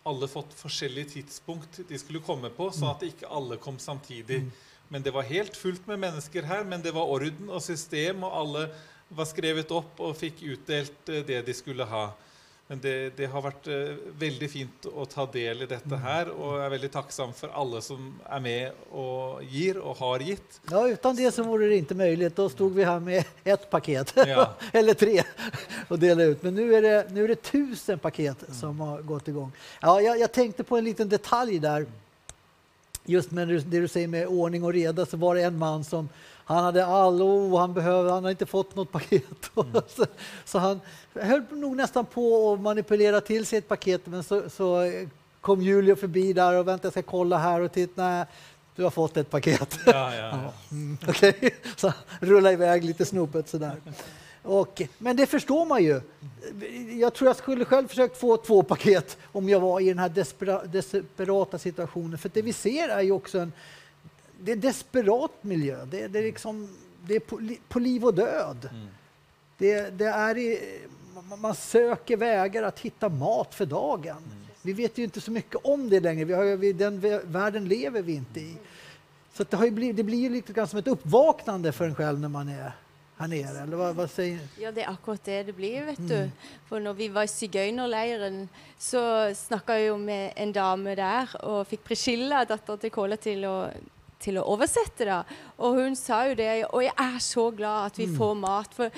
alle 0.08 0.26
fått 0.26 0.56
forskjellige 0.58 1.12
tidspunkt 1.12 1.82
de 1.86 1.98
skulle 2.00 2.24
komme 2.24 2.48
på, 2.50 2.70
sånn 2.74 2.88
at 2.96 3.04
ikke 3.06 3.28
alle 3.30 3.60
kom 3.62 3.76
samtidig. 3.78 4.40
Men 4.88 5.04
det 5.04 5.12
var 5.14 5.28
helt 5.28 5.54
fullt 5.56 5.84
med 5.86 6.00
mennesker 6.02 6.48
her, 6.48 6.64
men 6.66 6.82
det 6.82 6.90
var 6.96 7.06
orden 7.12 7.52
og 7.52 7.60
system, 7.62 8.24
og 8.26 8.32
alle 8.40 8.64
var 9.16 9.28
skrevet 9.28 9.70
opp 9.74 10.00
og 10.02 10.16
fikk 10.16 10.42
utdelt 10.54 11.08
eh, 11.12 11.24
det 11.26 11.42
de 11.46 11.54
skulle 11.56 11.86
ha. 11.88 12.10
Men 12.72 12.80
det, 12.80 13.16
det 13.18 13.26
har 13.28 13.42
vært 13.44 13.66
eh, 13.68 13.98
veldig 14.16 14.46
fint 14.48 14.86
å 14.88 15.04
ta 15.10 15.26
del 15.28 15.64
i 15.64 15.66
dette 15.68 15.96
her, 16.04 16.30
og 16.32 16.54
jeg 16.56 16.64
er 16.64 16.72
veldig 16.72 16.90
takksam 16.94 17.34
for 17.36 17.52
alle 17.58 17.82
som 17.84 18.06
er 18.24 18.40
med 18.44 18.86
og 18.96 19.42
gir 19.44 19.80
og 19.82 19.98
har 19.98 20.24
gitt. 20.24 20.60
Ja, 20.70 20.86
utan 20.88 21.18
det 21.18 21.32
så 21.34 21.44
vore 21.44 21.68
det 21.68 21.76
inte 21.82 21.94
möjligt. 21.94 22.36
Då 22.36 22.48
stod 22.48 22.74
vi 22.74 22.84
här 22.84 23.00
med 23.00 23.24
ett 23.44 23.70
paket, 23.70 24.14
Ja. 24.16 24.54
eller 24.72 24.94
tre, 24.94 25.22
och 25.88 25.98
delade 25.98 26.30
ut. 26.30 26.42
Men 26.42 26.54
nu 26.54 26.74
är 26.74 26.82
det, 26.82 27.06
nu 27.10 27.24
är 27.24 27.28
det 27.28 27.42
tusen 27.42 27.98
paket 27.98 28.44
som 28.60 28.80
har 28.80 29.02
gått 29.02 29.28
igång. 29.28 29.52
Ja, 29.80 30.00
jag, 30.00 30.18
jag 30.18 30.32
tänkte 30.32 30.64
på 30.64 30.76
en 30.76 30.84
liten 30.84 31.08
detalj 31.08 31.58
där. 31.58 31.86
Just 33.04 33.30
med 33.30 33.48
det 33.48 33.80
du 33.80 33.88
säger 33.88 34.08
med 34.08 34.26
ordning 34.26 34.64
och 34.64 34.72
reda 34.72 35.06
så 35.06 35.16
var 35.16 35.34
det 35.34 35.42
en 35.42 35.58
man 35.58 35.84
som 35.84 36.08
han 36.52 36.64
hade 36.64 36.86
all 36.86 37.22
oh, 37.22 37.60
han 37.60 37.74
behövde, 37.74 38.10
han 38.10 38.22
hade 38.22 38.30
inte 38.30 38.46
fått 38.46 38.76
något 38.76 38.92
paket. 38.92 39.24
så, 39.88 40.06
så 40.44 40.58
han 40.58 40.80
höll 41.14 41.42
nog 41.50 41.76
nästan 41.76 42.06
på 42.06 42.52
att 42.52 42.60
manipulera 42.60 43.20
till 43.20 43.46
sig 43.46 43.58
ett 43.58 43.68
paket 43.68 44.06
men 44.06 44.22
så, 44.22 44.50
så 44.50 44.92
kom 45.40 45.62
Julio 45.62 45.96
förbi 45.96 46.32
där 46.32 46.58
och 46.58 46.68
väntade, 46.68 46.86
jag 46.86 46.92
ska 46.92 47.02
kolla 47.02 47.38
här 47.38 47.60
och 47.60 47.72
titta, 47.72 48.02
nej, 48.02 48.26
du 48.76 48.82
har 48.82 48.90
fått 48.90 49.16
ett 49.16 49.30
paket. 49.30 49.78
Ja, 49.86 50.14
ja, 50.14 50.14
ja. 50.14 50.52
Mm, 50.70 50.98
Okej, 51.08 51.54
så 51.76 51.92
rulla 52.20 52.52
iväg 52.52 52.84
lite 52.84 53.04
snopet 53.04 53.48
sådär. 53.48 53.76
Och, 54.42 54.82
men 54.98 55.16
det 55.16 55.26
förstår 55.26 55.66
man 55.66 55.84
ju. 55.84 56.00
Jag 57.00 57.14
tror 57.14 57.28
jag 57.28 57.36
skulle 57.36 57.64
själv 57.64 57.88
försökt 57.88 58.16
få 58.16 58.36
två 58.36 58.62
paket 58.62 59.18
om 59.32 59.48
jag 59.48 59.60
var 59.60 59.80
i 59.80 59.88
den 59.88 59.98
här 59.98 60.08
despera, 60.08 60.64
desperata 60.64 61.58
situationen. 61.58 62.18
För 62.18 62.30
det 62.34 62.42
vi 62.42 62.52
ser 62.52 62.88
är 62.88 63.00
ju 63.00 63.12
också 63.12 63.38
en 63.38 63.52
det 64.44 64.52
är 64.52 64.56
desperat 64.56 65.30
miljö. 65.40 65.84
Det, 65.84 66.06
det 66.08 66.18
är, 66.18 66.22
liksom, 66.22 66.68
det 67.06 67.14
är 67.16 67.20
på, 67.20 67.38
li- 67.38 67.60
på 67.68 67.78
liv 67.78 68.04
och 68.04 68.14
död. 68.14 68.68
Det, 69.58 69.90
det 69.98 70.04
är 70.06 70.38
i, 70.38 70.80
man- 71.38 71.54
söker 71.54 72.16
vägar 72.16 72.62
att 72.62 72.78
hitta 72.80 73.08
mat 73.08 73.54
för 73.54 73.66
dagen. 73.66 74.22
Vi 74.62 74.72
vet 74.72 74.98
ju 74.98 75.04
inte 75.04 75.20
så 75.20 75.30
mycket 75.30 75.56
om 75.64 75.88
det 75.90 76.00
längre. 76.00 76.24
Vi 76.24 76.32
har, 76.34 76.56
vi, 76.56 76.72
den 76.72 77.00
vä- 77.00 77.26
världen 77.26 77.64
lever 77.68 78.02
vi 78.02 78.12
inte 78.14 78.40
i. 78.40 78.56
Så 79.34 79.42
att 79.42 79.50
det, 79.50 79.56
har 79.56 79.64
ju 79.64 79.70
blivit, 79.70 79.96
det 79.96 80.02
blir 80.02 80.18
ju 80.18 80.28
lite 80.28 80.52
grann 80.52 80.68
som 80.68 80.78
ett 80.78 80.86
uppvaknande 80.88 81.72
för 81.72 81.84
en 81.84 81.94
själv 81.94 82.20
när 82.20 82.28
man 82.28 82.48
är 82.48 82.72
här 83.16 83.28
nere. 83.28 83.58
Eller 83.62 83.76
vad, 83.76 83.94
vad 83.94 84.10
säger? 84.10 84.38
Ja, 84.60 84.72
det 84.72 84.80
er 84.82 84.88
akkurat 84.90 85.24
det 85.24 85.42
det 85.42 85.52
blir, 85.52 85.84
vet 85.84 85.98
Mm. 85.98 86.08
du. 86.08 86.30
For 86.68 86.80
når 86.80 86.92
vi 86.94 87.08
var 87.08 87.22
i 87.22 87.28
sigøynerleiren, 87.28 88.48
så 88.78 89.02
snakka 89.34 89.78
jo 89.78 89.96
med 89.96 90.32
en 90.36 90.52
dame 90.52 90.94
der, 90.96 91.28
og 91.44 91.66
fikk 91.66 91.84
Priscilla, 91.84 92.44
dattera 92.44 92.76
til 92.76 92.90
Kåla, 92.90 93.16
til 93.16 93.44
å, 93.44 93.56
til 94.22 94.38
å 94.40 94.44
oversette, 94.54 95.04
da. 95.08 95.22
Og 95.58 95.74
hun 95.80 95.96
sa 95.98 96.22
jo 96.30 96.34
det, 96.38 96.64
og 96.70 96.82
jeg 96.86 96.94
er 96.98 97.18
så 97.20 97.48
glad 97.56 97.86
at 97.90 97.96
vi 97.98 98.06
Mm. 98.06 98.16
får 98.18 98.34
mat. 98.40 98.74
For 98.74 98.90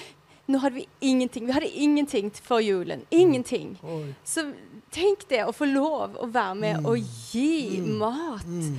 nå 0.49 0.59
hadde 0.61 0.75
vi 0.75 0.87
ingenting. 1.01 1.47
Vi 1.47 1.53
hadde 1.53 1.71
ingenting 1.75 2.31
før 2.31 2.61
julen. 2.63 3.03
Ingenting. 3.11 3.79
Oj. 3.83 4.15
Så 4.25 4.53
tenk 4.93 5.27
det, 5.29 5.41
å 5.47 5.53
få 5.53 5.67
lov 5.73 6.17
å 6.21 6.27
være 6.31 6.55
med 6.55 6.77
Mm. 6.77 6.87
og 6.87 6.99
gi 7.33 7.81
Mm. 7.81 7.99
mat 7.99 8.45
Mm. 8.47 8.77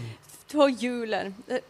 for 0.48 0.70
julen. 0.70 1.34
Det 1.48 1.64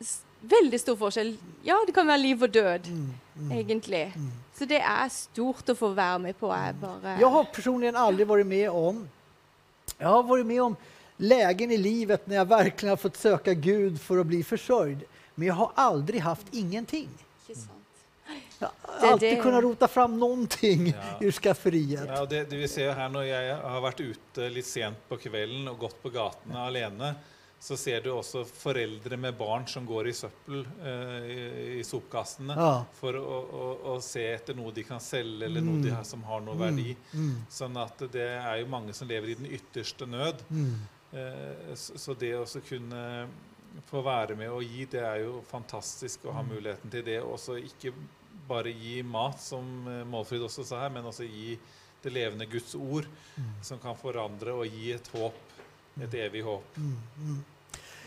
s- 0.00 0.22
Veldig 0.40 0.78
stor 0.78 0.94
forskjell. 0.96 1.36
Ja, 1.64 1.74
det 1.84 1.92
kan 1.94 2.06
være 2.06 2.22
liv 2.22 2.42
og 2.42 2.52
død, 2.52 2.86
Mm. 2.86 3.50
egentlig. 3.50 4.12
Så 4.54 4.66
det 4.68 4.80
er 4.80 5.08
stort 5.08 5.66
å 5.66 5.74
få 5.74 5.92
være 5.94 6.18
med 6.20 6.38
på. 6.38 6.46
Jeg 6.54 6.80
bare 6.80 7.18
Jag 7.18 7.28
har 7.30 7.44
personligen 7.52 7.96
aldrig 7.96 8.24
varit 8.26 8.46
med 8.46 8.70
om 8.70 9.08
jag 9.98 10.08
har 10.08 10.22
varit 10.22 10.46
med 10.46 10.62
om 10.62 10.76
lägen 11.18 11.70
i 11.70 11.76
livet 11.76 12.26
när 12.26 12.36
jag 12.36 12.48
verkligen 12.48 12.90
har 12.90 12.96
fått 12.96 13.16
söka 13.16 13.54
Gud 13.54 14.00
för 14.00 14.18
att 14.18 14.26
bli 14.26 14.44
försörjd. 14.44 14.98
Men 15.34 15.48
jag 15.48 15.54
har 15.54 15.70
aldrig 15.74 16.20
haft 16.20 16.46
ingenting. 16.54 17.08
Jag 18.58 18.70
har 18.82 19.08
alltid 19.12 19.42
kunnat 19.42 19.62
rota 19.62 19.88
fram 19.88 20.18
någonting 20.18 20.86
Ja. 20.86 21.18
ur 21.26 21.32
skafferiet. 21.32 22.04
Ja, 22.08 22.26
det, 22.26 22.44
det 22.50 22.56
vi 22.56 22.68
ser 22.68 22.92
her 22.92 23.08
Når 23.08 23.22
jeg 23.24 23.56
har 23.62 23.80
vært 23.84 24.00
ute 24.02 24.48
litt 24.50 24.66
sent 24.66 24.98
på 25.08 25.16
kvelden 25.22 25.68
og 25.70 25.78
gått 25.78 25.96
på 26.02 26.10
gatene 26.10 26.58
alene, 26.66 27.12
så 27.60 27.76
ser 27.78 28.02
du 28.04 28.10
også 28.12 28.42
foreldre 28.46 29.16
med 29.18 29.34
barn 29.38 29.64
som 29.66 29.86
går 29.86 30.08
i 30.10 30.12
søppel 30.14 30.60
eh, 30.82 31.30
i, 31.30 31.46
i 31.78 31.84
sopkassene 31.86 32.54
Ja. 32.58 32.84
å, 33.02 33.38
å 33.94 33.96
se 34.02 34.26
etter 34.34 34.54
noe 34.58 34.70
de 34.74 34.84
kan 34.86 35.00
selge, 35.02 35.46
eller 35.46 35.60
Mm. 35.62 35.80
de 35.82 35.90
har, 35.94 36.04
som 36.04 36.22
har 36.22 36.40
noe 36.40 36.54
Mm, 36.54 36.60
verdi. 36.66 36.96
mm. 37.14 37.34
Sånn 37.50 37.76
at 37.82 37.98
det 38.12 38.28
er 38.42 38.60
jo 38.60 38.66
mange 38.70 38.92
som 38.94 39.08
lever 39.08 39.28
i 39.28 39.34
den 39.34 39.46
ytterste 39.58 40.06
nød. 40.06 40.42
Mm. 40.50 40.74
Eh, 41.12 41.74
så, 41.74 42.14
det 42.14 42.34
å 42.36 42.44
kunne 42.68 43.28
få 43.88 44.02
være 44.04 44.36
med 44.36 44.50
og 44.52 44.62
gi, 44.64 44.84
det 44.90 45.00
er 45.04 45.22
jo 45.24 45.42
fantastisk 45.48 46.24
å 46.28 46.32
ha 46.32 46.42
Mm. 46.42 46.48
muligheten 46.54 46.90
til 46.90 47.04
det. 47.04 47.20
Og 47.22 47.32
også 47.38 47.56
ikke 47.62 47.92
bare 48.48 48.72
gi 48.72 49.02
mat, 49.02 49.40
som 49.40 49.86
eh, 49.88 50.04
Målfrid 50.04 50.42
også 50.42 50.64
sa 50.64 50.80
her, 50.80 50.90
men 50.90 51.04
også 51.04 51.24
gi 51.24 51.58
det 52.02 52.12
levende 52.12 52.46
Guds 52.46 52.74
ord, 52.74 53.06
Mm. 53.36 53.44
som 53.62 53.78
kan 53.78 53.96
forandre 53.96 54.52
og 54.52 54.66
gi 54.66 54.92
et 54.92 55.08
håp, 55.08 55.34
et 56.00 56.14
evig 56.14 56.42
håp. 56.44 56.64
Mm, 56.76 56.96
mm. 57.18 57.44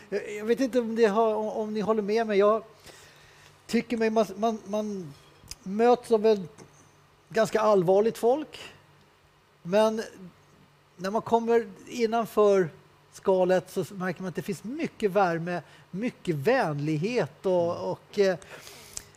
Jag 0.09 0.31
jag 0.35 0.45
vet 0.45 0.59
inte 0.59 0.79
om, 0.79 0.95
det 0.95 1.05
har, 1.05 1.35
om, 1.35 1.47
om 1.47 1.73
ni 1.73 1.81
håller 1.81 2.01
med 2.03 2.27
mig. 2.27 2.37
Jag 2.37 2.63
tycker 3.67 3.97
mig 3.97 4.09
man, 4.09 4.25
man, 4.37 4.59
man 4.65 5.13
möts 5.63 6.11
av 6.11 6.25
ett 6.25 6.63
ganska 7.29 7.59
allvarligt 7.61 8.17
folk. 8.17 8.59
Men 9.63 10.01
när 10.97 11.11
man 11.11 11.21
kommer 11.21 11.67
innanför 11.87 12.69
skalet 13.13 13.71
så 13.71 13.85
märker 13.89 14.21
man 14.21 14.29
att 14.29 14.35
det 14.35 14.41
finns 14.41 14.63
mycket 14.63 15.11
värme, 15.11 15.61
mycket 15.91 16.35
vänlighet 16.35 17.45
och, 17.45 17.91
och 17.91 18.19
eh, 18.19 18.37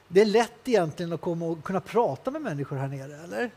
det 0.08 0.20
är 0.20 0.24
lätt 0.24 0.68
egentligen 0.68 1.12
att 1.12 1.20
komma 1.20 1.46
och 1.46 1.64
kunna 1.64 1.80
prata 1.80 2.30
med 2.30 2.42
människor 2.42 2.76
här 2.76 2.88
nere, 2.88 3.24
eller? 3.24 3.50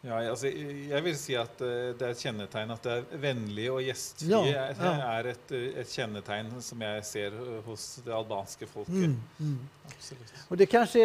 Ja, 0.00 0.20
altså, 0.30 0.46
jeg 0.46 1.02
vil 1.02 1.16
si 1.18 1.34
at 1.34 1.58
eh, 1.58 1.90
det 1.98 2.04
er 2.06 2.12
et 2.14 2.20
kjennetegn 2.22 2.70
at 2.70 2.84
det 2.86 2.92
er 2.94 3.18
vennlige 3.18 3.72
og 3.74 3.80
gjestfrie 3.82 4.52
Ja, 4.52 4.68
ja. 4.78 4.92
er 5.18 5.30
et, 5.32 5.50
eh, 5.56 5.64
et 5.82 5.90
kjennetegn 5.90 6.52
som 6.62 6.84
jeg 6.86 7.02
ser 7.08 7.34
hos 7.66 7.86
det 8.06 8.14
albanske 8.14 8.68
folket. 8.70 8.94
Mm, 8.94 9.16
mm. 9.40 9.58
Absolutt. 9.88 10.32
Och 10.48 10.56
det 10.56 10.66
kanske 10.66 11.00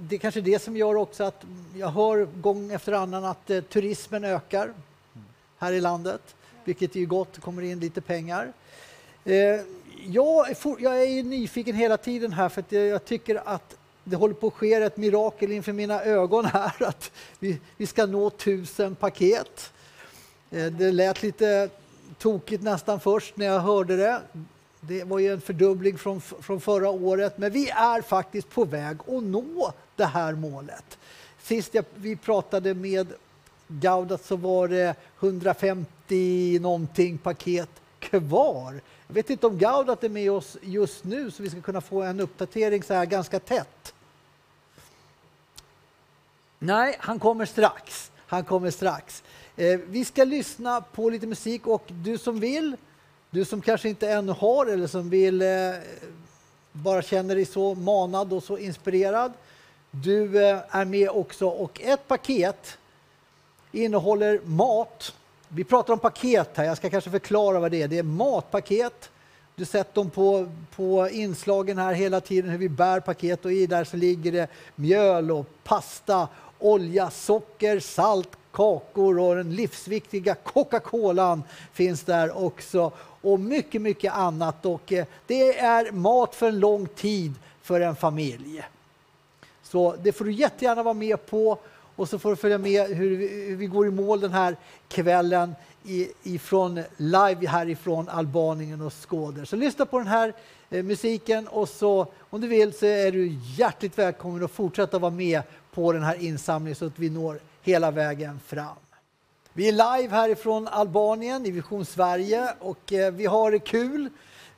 det 0.00 0.16
är 0.16 0.18
kanske 0.18 0.40
det 0.40 0.62
som 0.62 0.76
gör 0.76 0.94
också 0.94 1.24
att 1.24 1.44
jag 1.74 1.88
hör 1.88 2.24
gång 2.24 2.72
efter 2.72 2.92
annan 2.92 3.24
att 3.24 3.46
turismen 3.46 4.24
ökar 4.24 4.72
här 5.58 5.72
i 5.72 5.80
landet, 5.80 6.34
vilket 6.70 6.96
är 6.96 7.00
ju 7.00 7.06
gott, 7.06 7.32
det 7.32 7.40
kommer 7.40 7.62
in 7.62 7.80
lite 7.80 8.00
pengar. 8.00 8.52
Eh, 9.24 9.60
jag, 10.06 10.50
är 10.50 10.54
for, 10.54 10.80
jag 10.80 11.02
är 11.02 11.22
nyfiken 11.22 11.76
hela 11.76 11.96
tiden 11.96 12.32
här 12.32 12.48
för 12.48 12.60
att 12.60 12.72
jag, 12.72 12.86
jag 12.86 13.04
tycker 13.04 13.48
att 13.48 13.76
det 14.04 14.16
håller 14.16 14.34
på 14.34 14.46
att 14.46 14.52
ske 14.52 14.74
ett 14.74 14.96
mirakel 14.96 15.52
inför 15.52 15.72
mina 15.72 16.02
ögon 16.02 16.44
här, 16.44 16.72
att 16.86 17.12
vi, 17.38 17.58
vi 17.76 17.86
ska 17.86 18.06
nå 18.06 18.30
tusen 18.30 18.94
paket. 18.94 19.72
Eh, 20.50 20.66
det 20.66 20.92
lät 20.92 21.22
lite 21.22 21.68
tokigt 22.18 22.62
nästan 22.62 23.00
först 23.00 23.36
när 23.36 23.46
jag 23.46 23.60
hörde 23.60 23.96
det. 23.96 24.20
Det 24.80 25.04
var 25.04 25.18
ju 25.18 25.32
en 25.32 25.40
fördubbling 25.40 25.98
från, 25.98 26.20
från 26.20 26.60
förra 26.60 26.90
året, 26.90 27.38
men 27.38 27.52
vi 27.52 27.70
är 27.70 28.02
faktiskt 28.02 28.50
på 28.50 28.64
väg 28.64 28.96
att 29.00 29.22
nå 29.22 29.72
det 29.96 30.04
här 30.04 30.32
målet. 30.32 30.98
Sist 31.42 31.74
jag, 31.74 31.84
vi 31.94 32.16
pratade 32.16 32.74
med 32.74 33.06
Gaudat 33.70 34.24
så 34.24 34.36
var 34.36 34.68
det 34.68 34.94
150 35.20 36.58
någonting 36.60 37.18
paket 37.18 37.70
kvar. 37.98 38.80
Jag 39.06 39.14
vet 39.14 39.30
inte 39.30 39.46
om 39.46 39.58
Gaudat 39.58 40.04
är 40.04 40.08
med 40.08 40.30
oss 40.30 40.56
just 40.62 41.04
nu 41.04 41.30
så 41.30 41.42
vi 41.42 41.50
ska 41.50 41.60
kunna 41.60 41.80
få 41.80 42.02
en 42.02 42.20
uppdatering 42.20 42.82
så 42.82 42.94
här 42.94 43.06
ganska 43.06 43.38
tätt. 43.40 43.94
Nej, 46.58 46.96
han 47.00 47.18
kommer 47.18 47.44
strax. 47.44 48.10
Han 48.26 48.44
kommer 48.44 48.70
strax. 48.70 49.22
Eh, 49.56 49.80
vi 49.86 50.04
ska 50.04 50.24
lyssna 50.24 50.80
på 50.80 51.10
lite 51.10 51.26
musik 51.26 51.66
och 51.66 51.84
du 51.88 52.18
som 52.18 52.40
vill, 52.40 52.76
du 53.30 53.44
som 53.44 53.60
kanske 53.60 53.88
inte 53.88 54.10
ännu 54.10 54.32
har 54.32 54.66
eller 54.66 54.86
som 54.86 55.10
vill 55.10 55.42
eh, 55.42 55.48
bara 56.72 57.02
känner 57.02 57.34
dig 57.34 57.44
så 57.44 57.74
manad 57.74 58.32
och 58.32 58.42
så 58.42 58.58
inspirerad. 58.58 59.32
Du 59.90 60.44
eh, 60.44 60.60
är 60.70 60.84
med 60.84 61.10
också 61.10 61.46
och 61.46 61.80
ett 61.80 62.08
paket 62.08 62.78
innehåller 63.72 64.40
mat. 64.44 65.14
Vi 65.48 65.64
pratar 65.64 65.92
om 65.92 65.98
paket 65.98 66.50
här, 66.54 66.64
jag 66.64 66.76
ska 66.76 66.90
kanske 66.90 67.10
förklara 67.10 67.60
vad 67.60 67.70
det 67.70 67.82
är. 67.82 67.88
Det 67.88 67.98
är 67.98 68.02
matpaket. 68.02 69.10
Du 69.54 69.64
sett 69.64 69.94
dem 69.94 70.10
på, 70.10 70.50
på 70.76 71.08
inslagen 71.08 71.78
här 71.78 71.92
hela 71.92 72.20
tiden 72.20 72.50
hur 72.50 72.58
vi 72.58 72.68
bär 72.68 73.00
paket 73.00 73.44
och 73.44 73.52
i 73.52 73.66
där 73.66 73.84
så 73.84 73.96
ligger 73.96 74.32
det 74.32 74.48
mjöl 74.74 75.30
och 75.30 75.46
pasta, 75.64 76.28
olja, 76.58 77.10
socker, 77.10 77.80
salt, 77.80 78.28
kakor 78.52 79.18
och 79.18 79.36
den 79.36 79.54
livsviktiga 79.54 80.34
Coca-Colan 80.34 81.42
finns 81.72 82.02
där 82.02 82.44
också 82.44 82.92
och 83.20 83.40
mycket, 83.40 83.82
mycket 83.82 84.12
annat. 84.12 84.66
Och 84.66 84.92
eh, 84.92 85.06
det 85.26 85.58
är 85.58 85.92
mat 85.92 86.34
för 86.34 86.48
en 86.48 86.60
lång 86.60 86.86
tid 86.86 87.34
för 87.62 87.80
en 87.80 87.96
familj. 87.96 88.62
Så 89.62 89.96
det 90.02 90.12
får 90.12 90.24
du 90.24 90.32
jättegärna 90.32 90.82
vara 90.82 90.94
med 90.94 91.26
på 91.26 91.58
och 92.00 92.08
så 92.08 92.18
får 92.18 92.30
du 92.30 92.36
följa 92.36 92.58
med 92.58 92.86
hur 92.86 93.16
vi, 93.16 93.28
hur 93.48 93.56
vi 93.56 93.66
går 93.66 93.86
i 93.86 93.90
mål 93.90 94.20
den 94.20 94.32
här 94.32 94.56
kvällen 94.88 95.54
i, 95.84 96.08
ifrån 96.22 96.82
live 96.96 97.46
härifrån 97.46 98.08
Albanien 98.08 98.80
och 98.80 98.92
Skåder. 98.92 99.44
Så 99.44 99.56
lyssna 99.56 99.86
på 99.86 99.98
den 99.98 100.06
här 100.06 100.32
eh, 100.70 100.82
musiken 100.82 101.48
och 101.48 101.68
så 101.68 102.06
om 102.30 102.40
du 102.40 102.48
vill 102.48 102.72
så 102.72 102.86
är 102.86 103.12
du 103.12 103.38
hjärtligt 103.56 103.98
välkommen 103.98 104.44
att 104.44 104.50
fortsätta 104.50 104.98
vara 104.98 105.10
med 105.10 105.42
på 105.74 105.92
den 105.92 106.02
här 106.02 106.22
insamlingen 106.22 106.76
så 106.76 106.86
att 106.86 106.98
vi 106.98 107.10
når 107.10 107.40
hela 107.62 107.90
vägen 107.90 108.40
fram. 108.46 108.76
Vi 109.52 109.68
är 109.68 109.72
live 109.72 110.14
härifrån 110.14 110.68
Albanien 110.68 111.46
i 111.46 111.50
Vision 111.50 111.84
Sverige 111.84 112.54
och 112.58 112.92
eh, 112.92 113.12
vi 113.12 113.26
har 113.26 113.50
det 113.50 113.58
kul. 113.58 114.08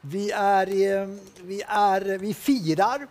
Vi, 0.00 0.30
är, 0.30 0.66
eh, 0.66 1.08
vi, 1.42 1.62
är, 1.66 2.18
vi 2.18 2.34
firar. 2.34 3.06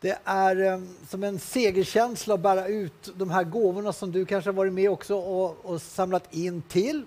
Det 0.00 0.18
är 0.24 0.72
eh, 0.72 0.80
som 1.08 1.24
en 1.24 1.38
segerkänsla 1.38 2.34
att 2.34 2.40
bära 2.40 2.66
ut 2.66 3.12
de 3.14 3.30
här 3.30 3.44
gåvorna 3.44 3.92
som 3.92 4.12
du 4.12 4.26
kanske 4.26 4.50
har 4.50 4.54
varit 4.54 4.72
med 4.72 4.90
också 4.90 5.16
och, 5.16 5.56
och 5.64 5.82
samlat 5.82 6.34
in 6.34 6.62
till. 6.62 7.06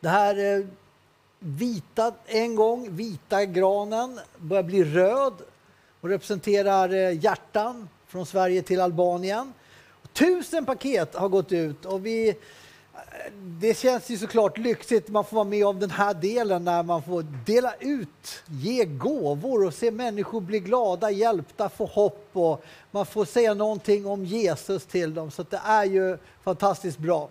Det 0.00 0.08
här 0.08 0.58
eh, 0.58 0.66
vita, 1.38 2.14
en 2.26 2.56
gång 2.56 2.96
vita 2.96 3.44
granen 3.44 4.20
börjar 4.38 4.62
bli 4.62 4.84
röd 4.84 5.32
och 6.00 6.08
representerar 6.08 6.94
eh, 6.94 7.24
hjärtan 7.24 7.88
från 8.06 8.26
Sverige 8.26 8.62
till 8.62 8.80
Albanien. 8.80 9.52
Tusen 10.12 10.64
paket 10.64 11.14
har 11.14 11.28
gått 11.28 11.52
ut 11.52 11.84
och 11.84 12.06
vi, 12.06 12.36
det 13.42 13.78
känns 13.78 14.10
ju 14.10 14.18
såklart 14.18 14.58
lyxigt. 14.58 15.08
Man 15.08 15.24
får 15.24 15.36
vara 15.36 15.44
med 15.44 15.66
om 15.66 15.80
den 15.80 15.90
här 15.90 16.14
delen 16.14 16.64
när 16.64 16.82
man 16.82 17.02
får 17.02 17.26
dela 17.46 17.74
ut, 17.80 18.42
ge 18.46 18.84
gåvor 18.84 19.66
och 19.66 19.74
se 19.74 19.90
människor 19.90 20.40
bli 20.40 20.60
glada, 20.60 21.10
hjälpta, 21.10 21.68
få 21.68 21.86
hopp 21.86 22.28
och 22.32 22.64
man 22.90 23.06
får 23.06 23.24
säga 23.24 23.54
någonting 23.54 24.06
om 24.06 24.24
Jesus 24.24 24.86
till 24.86 25.14
dem. 25.14 25.30
Så 25.30 25.42
det 25.42 25.60
är 25.64 25.84
ju 25.84 26.18
fantastiskt 26.42 26.98
bra. 26.98 27.28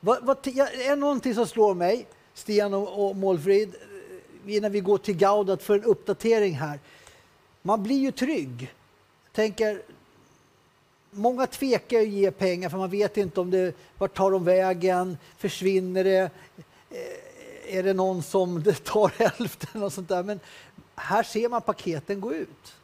Vad, 0.00 0.24
vad, 0.24 0.46
är 0.46 0.96
någonting 0.96 1.34
som 1.34 1.46
slår 1.46 1.74
mig, 1.74 2.06
Stian 2.34 2.74
och, 2.74 3.06
och 3.06 3.16
Målfrid, 3.16 3.74
eh, 4.46 4.54
innan 4.56 4.72
vi 4.72 4.80
går 4.80 4.98
till 4.98 5.16
Gaudat 5.16 5.62
för 5.62 5.74
en 5.74 5.84
uppdatering 5.84 6.54
här. 6.54 6.78
Man 7.62 7.82
blir 7.82 7.98
ju 7.98 8.10
trygg. 8.10 8.74
Tänker, 9.32 9.82
många 11.16 11.46
tvekar 11.46 12.00
att 12.00 12.08
ge 12.08 12.30
pengar 12.30 12.68
för 12.68 12.78
man 12.78 12.90
vet 12.90 13.16
inte 13.16 13.40
om 13.40 13.50
det, 13.50 13.74
vart 13.98 14.16
tar 14.16 14.30
de 14.30 14.44
vägen, 14.44 15.18
försvinner 15.38 16.04
det, 16.04 16.30
eh, 16.90 17.76
är 17.78 17.82
det 17.82 17.92
någon 17.92 18.22
som 18.22 18.62
det 18.62 18.84
tar 18.84 19.12
hälften 19.18 19.82
och 19.82 19.92
sånt 19.92 20.08
där. 20.08 20.22
Men 20.22 20.40
här 20.96 21.22
ser 21.22 21.48
man 21.48 21.62
paketen 21.62 22.20
gå 22.20 22.34
ut. 22.34 22.74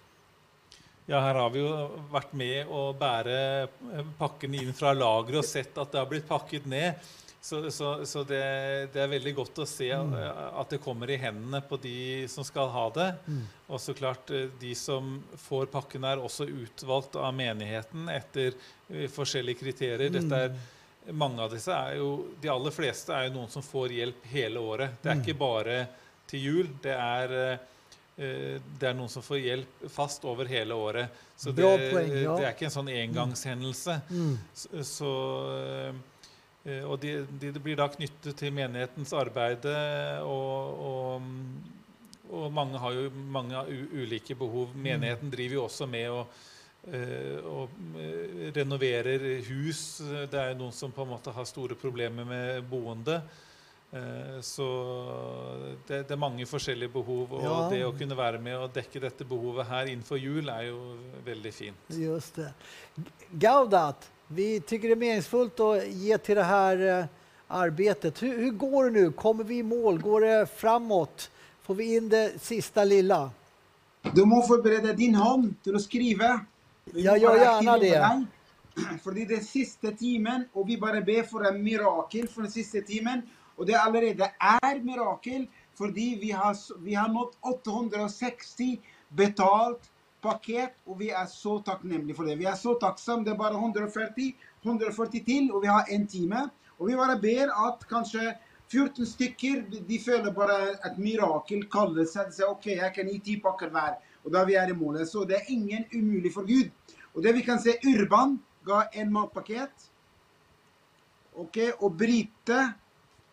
Ja, 1.07 1.21
här 1.21 1.35
har 1.35 1.51
vi 1.51 1.59
ju 1.59 1.89
varit 2.11 2.33
med 2.33 2.67
och 2.67 2.95
bära 2.95 3.69
packen 4.19 4.55
in 4.55 4.75
från 4.75 4.99
lagret 4.99 5.39
och 5.39 5.45
sett 5.45 5.79
att 5.79 5.93
det 5.93 5.99
har 5.99 6.07
blivit 6.07 6.29
packat 6.29 6.65
ner. 6.65 6.95
Så, 7.43 7.59
så, 7.75 7.89
så 8.07 8.21
det, 8.23 8.39
det 8.95 9.01
er 9.03 9.09
veldig 9.11 9.33
godt 9.35 9.57
å 9.59 9.65
se 9.67 9.89
Mm. 9.91 10.13
eh, 10.15 10.43
at 10.61 10.71
det 10.71 10.79
kommer 10.85 11.11
i 11.11 11.17
hendene 11.19 11.59
på 11.67 11.75
de 11.83 12.29
som 12.31 12.45
skal 12.47 12.69
ha 12.71 12.85
det. 12.95 13.09
Mm. 13.27 13.41
Og 13.75 13.81
så 13.83 13.95
klart, 13.99 14.31
eh, 14.31 14.47
de 14.61 14.71
som 14.79 15.17
får 15.43 15.67
pakken, 15.73 16.05
er 16.07 16.23
også 16.23 16.47
utvalgt 16.47 17.17
av 17.19 17.35
menigheten 17.35 18.07
etter 18.15 18.55
eh, 18.55 19.09
forskjellige 19.11 19.59
kriterier. 19.65 20.13
Dette 20.15 20.39
er, 20.45 20.55
mange 21.19 21.43
av 21.43 21.51
disse 21.51 21.75
er 21.75 21.97
jo, 21.99 22.13
De 22.41 22.49
aller 22.49 22.71
fleste 22.71 23.11
er 23.11 23.27
jo 23.27 23.35
noen 23.41 23.51
som 23.51 23.63
får 23.67 23.91
hjelp 23.99 24.31
hele 24.31 24.63
året. 24.63 24.95
Det 25.03 25.11
er 25.11 25.19
Mm. 25.19 25.25
ikke 25.27 25.39
bare 25.43 25.81
til 26.31 26.41
jul. 26.47 26.69
Det 26.83 26.95
er 26.95 27.59
Det 28.15 28.87
er 28.87 28.93
noen 28.95 29.09
som 29.09 29.23
får 29.25 29.39
hjelp 29.41 29.85
fast 29.91 30.23
over 30.29 30.45
hele 30.47 30.75
året. 30.77 31.09
Så 31.37 31.51
det, 31.51 31.65
poeng, 31.91 32.11
ja. 32.23 32.35
det 32.37 32.45
er 32.45 32.53
ikke 32.53 32.67
en 32.69 32.75
sånn 32.77 32.91
engangshendelse. 32.93 33.95
Mm. 34.13 34.35
Så, 34.55 34.83
så, 34.85 35.13
og 36.87 37.01
de, 37.03 37.13
de, 37.41 37.51
det 37.57 37.63
blir 37.63 37.77
da 37.81 37.89
knyttet 37.91 38.37
til 38.39 38.53
menighetens 38.55 39.11
arbeid 39.19 39.65
og, 40.23 40.83
og, 40.87 41.23
og 42.31 42.53
mange 42.55 42.79
har 42.79 42.95
jo 42.95 43.09
mange 43.35 43.65
ulike 43.99 44.37
behov. 44.39 44.71
Menigheten 44.79 45.33
driver 45.33 45.59
jo 45.59 45.65
også 45.67 45.89
med 45.91 46.07
å 46.15 46.21
eh, 46.87 47.41
og 47.43 47.75
eh, 47.99 48.51
renoverer 48.55 49.27
hus. 49.51 49.83
Det 50.31 50.39
er 50.39 50.53
jo 50.53 50.61
noen 50.63 50.77
som 50.77 50.95
på 50.95 51.03
en 51.03 51.11
måte 51.17 51.35
har 51.35 51.51
store 51.51 51.75
problemer 51.79 52.25
med 52.31 52.63
boende. 52.71 53.19
Eh, 53.93 54.39
Så 54.41 54.65
det, 55.87 56.05
det 56.09 56.15
er 56.15 56.23
mange 56.23 56.47
forskjellige 56.49 56.95
behov, 56.95 57.35
og 57.37 57.43
Ja. 57.45 57.59
det 57.75 57.83
å 57.85 57.93
kunne 57.99 58.17
være 58.17 58.39
med 58.41 58.57
og 58.57 58.73
dekke 58.73 59.03
dette 59.03 59.27
behovet 59.29 59.67
her 59.69 59.91
innenfor 59.93 60.17
jul 60.23 60.49
er 60.49 60.71
jo 60.71 60.79
veldig 61.27 61.53
fint. 61.53 61.91
Just 61.99 62.39
det. 62.41 62.53
Gaudat, 63.35 64.09
vi 64.35 64.61
tycker 64.61 64.89
det 64.89 64.95
är 64.95 64.97
meningsfullt 64.97 65.61
att 65.61 65.89
ge 65.89 66.19
till 66.19 66.37
det 66.37 66.43
här 66.43 67.01
eh, 67.01 67.07
arbetet. 67.49 68.23
Hur, 68.23 68.39
hur 68.39 68.51
går 68.51 68.85
det 68.85 68.91
nu? 68.91 69.13
Kommer 69.13 69.45
vi 69.45 69.59
i 69.59 69.63
mål? 69.63 69.99
Går 69.99 70.21
det 70.21 70.47
framåt? 70.57 71.31
Får 71.63 71.75
vi 71.75 71.97
in 71.97 72.09
det 72.09 72.43
sista 72.43 72.85
lilla? 72.85 73.31
Du 74.15 74.25
må 74.25 74.43
forberede 74.47 74.93
din 74.93 75.15
hånd 75.15 75.53
til 75.63 75.77
å 75.79 75.83
skrive. 75.83 76.33
Vi 76.85 77.05
Jeg 77.05 77.13
må 77.13 77.23
gjør 77.23 77.37
være 77.37 77.45
gjerne 77.45 77.75
aktive 77.77 78.25
det. 78.75 78.99
Fordi 79.05 79.25
det 79.29 79.37
er 79.37 79.45
siste 79.45 79.93
timen, 80.01 80.49
og 80.57 80.67
vi 80.67 80.79
bare 80.81 81.03
ber 81.05 81.27
for 81.29 81.45
en 81.47 81.61
mirakel 81.63 82.27
for 82.33 82.49
den 82.49 82.51
siste 82.51 82.83
timen. 82.89 83.23
Og 83.61 83.69
det 83.69 83.77
allerede 83.79 84.27
er 84.41 84.81
mirakel, 84.83 85.45
fordi 85.79 86.09
vi 86.21 86.33
har, 86.33 86.57
vi 86.83 86.97
har 86.97 87.13
nådd 87.13 87.37
860 87.53 88.81
betalt 89.17 89.92
paket, 90.23 90.75
och 90.85 91.01
vi 91.01 91.11
är 91.11 91.27
så 91.27 91.59
tacknämliga 91.59 92.17
för 92.17 92.25
det. 92.25 92.37
Vi 92.37 92.45
är 92.45 92.55
så 92.55 92.75
tacksamma. 92.75 93.23
Det 93.23 93.31
är 93.31 93.35
bara 93.35 93.55
140, 93.55 94.37
140 94.63 95.25
till 95.25 95.51
och 95.51 95.63
vi 95.63 95.67
har 95.67 95.85
en 95.89 96.07
timme. 96.07 96.49
Och 96.69 96.89
vi 96.89 96.97
bara 96.97 97.17
ber 97.17 97.69
att 97.69 97.89
kanske 97.89 98.39
14 98.69 99.07
stycken, 99.07 99.85
de, 99.87 99.99
känner 99.99 100.33
bara 100.33 100.69
ett 100.69 100.99
mirakel 100.99 101.65
kaller 101.65 102.05
seg. 102.05 102.33
säger 102.33 102.51
okej, 102.51 102.73
okay, 102.73 102.85
jag 102.85 102.95
kan 102.95 103.09
gi 103.09 103.21
ti 103.21 103.37
pakker 103.37 103.69
var. 103.71 103.99
Och 104.23 104.31
då 104.31 104.45
vi 104.45 104.55
är 104.55 104.71
i 104.71 104.73
målet. 104.73 105.09
Så 105.09 105.25
det 105.25 105.35
är 105.35 105.51
ingen 105.53 105.85
omöjlig 105.93 106.35
för 106.35 106.43
Gud. 106.43 106.71
Och 107.13 107.23
det 107.23 107.33
vi 107.33 107.43
kan 107.43 107.59
se, 107.59 107.71
Urban 107.83 108.39
gav 108.65 108.83
en 108.93 109.13
matpaket. 109.13 109.71
Okej, 111.35 111.69
okay, 111.69 111.87
och 111.87 111.93
Brite 111.93 112.73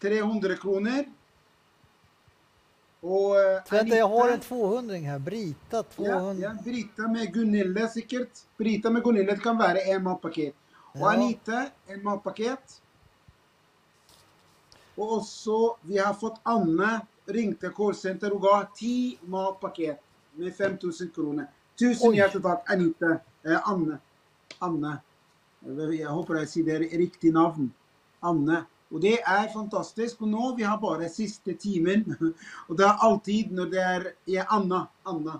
300 0.01 0.55
kronor, 0.55 1.05
Og 3.01 3.35
eh, 3.39 3.61
Vänta, 3.71 3.95
jag 3.95 4.07
har 4.07 4.27
Anita- 4.29 4.33
en 4.33 4.39
200 4.39 4.95
här. 4.95 5.19
Brita 5.19 5.77
ja, 5.77 5.83
200. 5.83 6.33
ja, 6.43 6.55
Brita 6.63 7.07
med 7.07 7.33
Gunille 7.33 7.87
sikkert. 7.89 8.29
Brita 8.57 8.89
med 8.89 9.03
Gunille 9.03 9.31
det 9.31 9.43
kan 9.43 9.57
være 9.57 9.79
en 9.81 10.03
matpaket. 10.03 10.55
Ja. 10.93 11.11
Anita 11.11 11.65
en 11.87 12.03
matpaket. 12.03 12.81
Og 14.97 15.11
også 15.19 15.75
vi 15.81 15.97
har 15.97 16.13
fått 16.13 16.41
Anne 16.43 16.99
ringte 17.29 17.69
callsenter 17.71 18.33
og 18.35 18.41
ga 18.43 18.55
ti 18.75 19.17
matpaket 19.21 19.99
med 20.35 20.55
5000 20.57 21.11
kroner. 21.15 21.47
Tusen 21.79 22.09
Oi. 22.09 22.15
hjertelig 22.17 22.43
takk, 22.43 22.65
Anita. 22.73 23.13
Eh, 23.45 23.69
Anne. 23.69 23.99
Anne. 24.59 24.97
Jeg 25.63 26.07
håper 26.07 26.41
jeg 26.41 26.49
sier 26.51 26.79
det 26.83 26.91
riktig 26.99 27.31
navn. 27.33 27.69
Anne. 28.23 28.65
Og 28.91 29.01
det 29.03 29.19
er 29.21 29.49
fantastisk. 29.53 30.21
Og 30.25 30.31
nå 30.31 30.55
vi 30.57 30.63
har 30.65 30.79
bare 30.81 31.09
siste 31.13 31.53
timen. 31.61 32.05
Og 32.69 32.77
det 32.79 32.85
er 32.87 33.03
alltid 33.05 33.51
når 33.53 33.69
det 33.73 33.83
er 33.85 34.07
ja, 34.33 34.45
Anna. 34.49 34.87
Anna. 35.05 35.39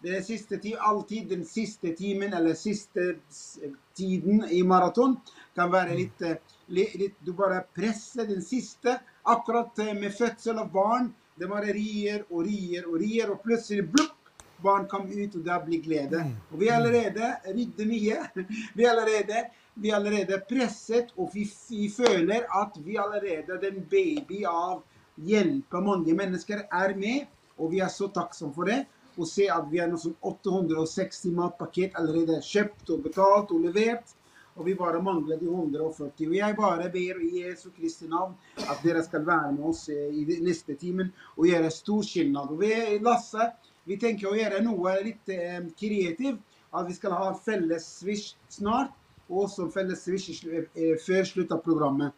Det 0.00 0.14
er 0.16 0.22
siste 0.24 0.56
tid, 0.56 0.78
alltid 0.80 1.26
den 1.28 1.42
siste 1.44 1.90
timen 1.96 2.32
eller 2.32 2.54
siste 2.56 3.18
s- 3.28 3.58
tiden 3.96 4.46
i 4.48 4.62
maraton 4.64 5.18
kan 5.54 5.68
være 5.72 5.96
litt, 5.98 6.22
eh, 6.24 6.38
li- 6.72 6.86
litt 6.96 7.18
Du 7.24 7.34
bare 7.36 7.58
presser 7.76 8.24
den 8.28 8.40
siste. 8.42 8.94
Akkurat 9.28 9.78
eh, 9.84 9.92
med 9.94 10.14
fødsel 10.16 10.58
av 10.62 10.70
barn. 10.72 11.10
Det 11.36 11.48
bare 11.48 11.72
rier 11.76 12.24
og 12.30 12.46
rier 12.48 12.88
og 12.88 12.96
rier, 13.00 13.30
og 13.32 13.42
plutselig 13.44 13.86
blupp, 13.92 14.16
barn 14.60 14.86
kom 14.88 15.06
ut, 15.08 15.36
og 15.36 15.44
det 15.44 15.58
blir 15.66 15.80
glede. 15.84 16.18
Og 16.52 16.58
vi 16.60 16.68
er 16.68 16.76
allerede 16.80 17.30
rydder 17.48 17.86
mye. 17.88 18.18
Vi 18.76 18.84
er 18.84 18.90
allerede, 18.92 19.44
vi 19.74 19.90
er 19.90 19.96
allerede 19.96 20.40
presset, 20.48 21.12
og 21.16 21.30
vi, 21.34 21.44
vi 21.70 21.88
føler 21.92 22.46
at 22.60 22.78
vi 22.84 22.96
allerede, 23.00 23.58
den 23.62 23.82
baby 23.90 24.42
av 24.48 24.82
hjelpe 25.16 25.82
mange 25.84 26.14
mennesker, 26.16 26.64
er 26.72 26.96
med. 26.98 27.28
Og 27.60 27.74
vi 27.74 27.82
er 27.84 27.92
så 27.92 28.08
takksomme 28.12 28.56
for 28.56 28.70
det. 28.70 28.82
Og 29.18 29.28
se 29.28 29.50
at 29.52 29.66
vi 29.70 29.80
har 29.82 29.90
noe 29.90 30.00
sånn 30.00 30.16
860 30.24 31.34
matpaket 31.36 31.96
allerede 32.00 32.40
kjøpt 32.44 32.92
og 32.94 33.04
betalt 33.04 33.52
og 33.52 33.66
levert. 33.66 34.14
Og 34.56 34.66
vi 34.66 34.74
bare 34.76 35.00
mangler 35.02 35.38
de 35.40 35.48
140. 35.48 36.28
Og 36.28 36.36
jeg 36.36 36.56
bare 36.56 36.88
ber 36.92 37.20
i 37.22 37.44
Jesu 37.44 37.70
Kristi 37.76 38.08
navn 38.10 38.34
at 38.66 38.80
dere 38.84 39.02
skal 39.06 39.24
være 39.26 39.52
med 39.56 39.66
oss 39.70 39.86
eh, 39.92 40.08
i 40.12 40.40
neste 40.44 40.76
timen 40.80 41.12
og 41.36 41.46
gjøre 41.48 41.72
stor 41.72 42.02
skilnad. 42.06 42.52
Og 42.52 42.64
vi, 42.64 42.72
Lasse, 43.04 43.52
vi 43.88 44.00
tenker 44.00 44.30
å 44.30 44.36
gjøre 44.36 44.62
noe 44.64 44.96
litt 45.04 45.32
eh, 45.32 45.60
kreativt. 45.78 46.42
At 46.70 46.86
vi 46.86 46.94
skal 46.94 47.16
ha 47.18 47.30
felles 47.34 47.86
swish 47.98 48.36
snart, 48.52 48.92
og 49.30 49.44
også 49.44 49.70
felles 49.72 50.02
swish 50.04 50.30
i 50.30 50.34
slu- 50.34 50.66
eh, 50.74 50.96
før 51.06 51.24
slutt 51.24 51.52
av 51.52 51.62
programmet. 51.64 52.12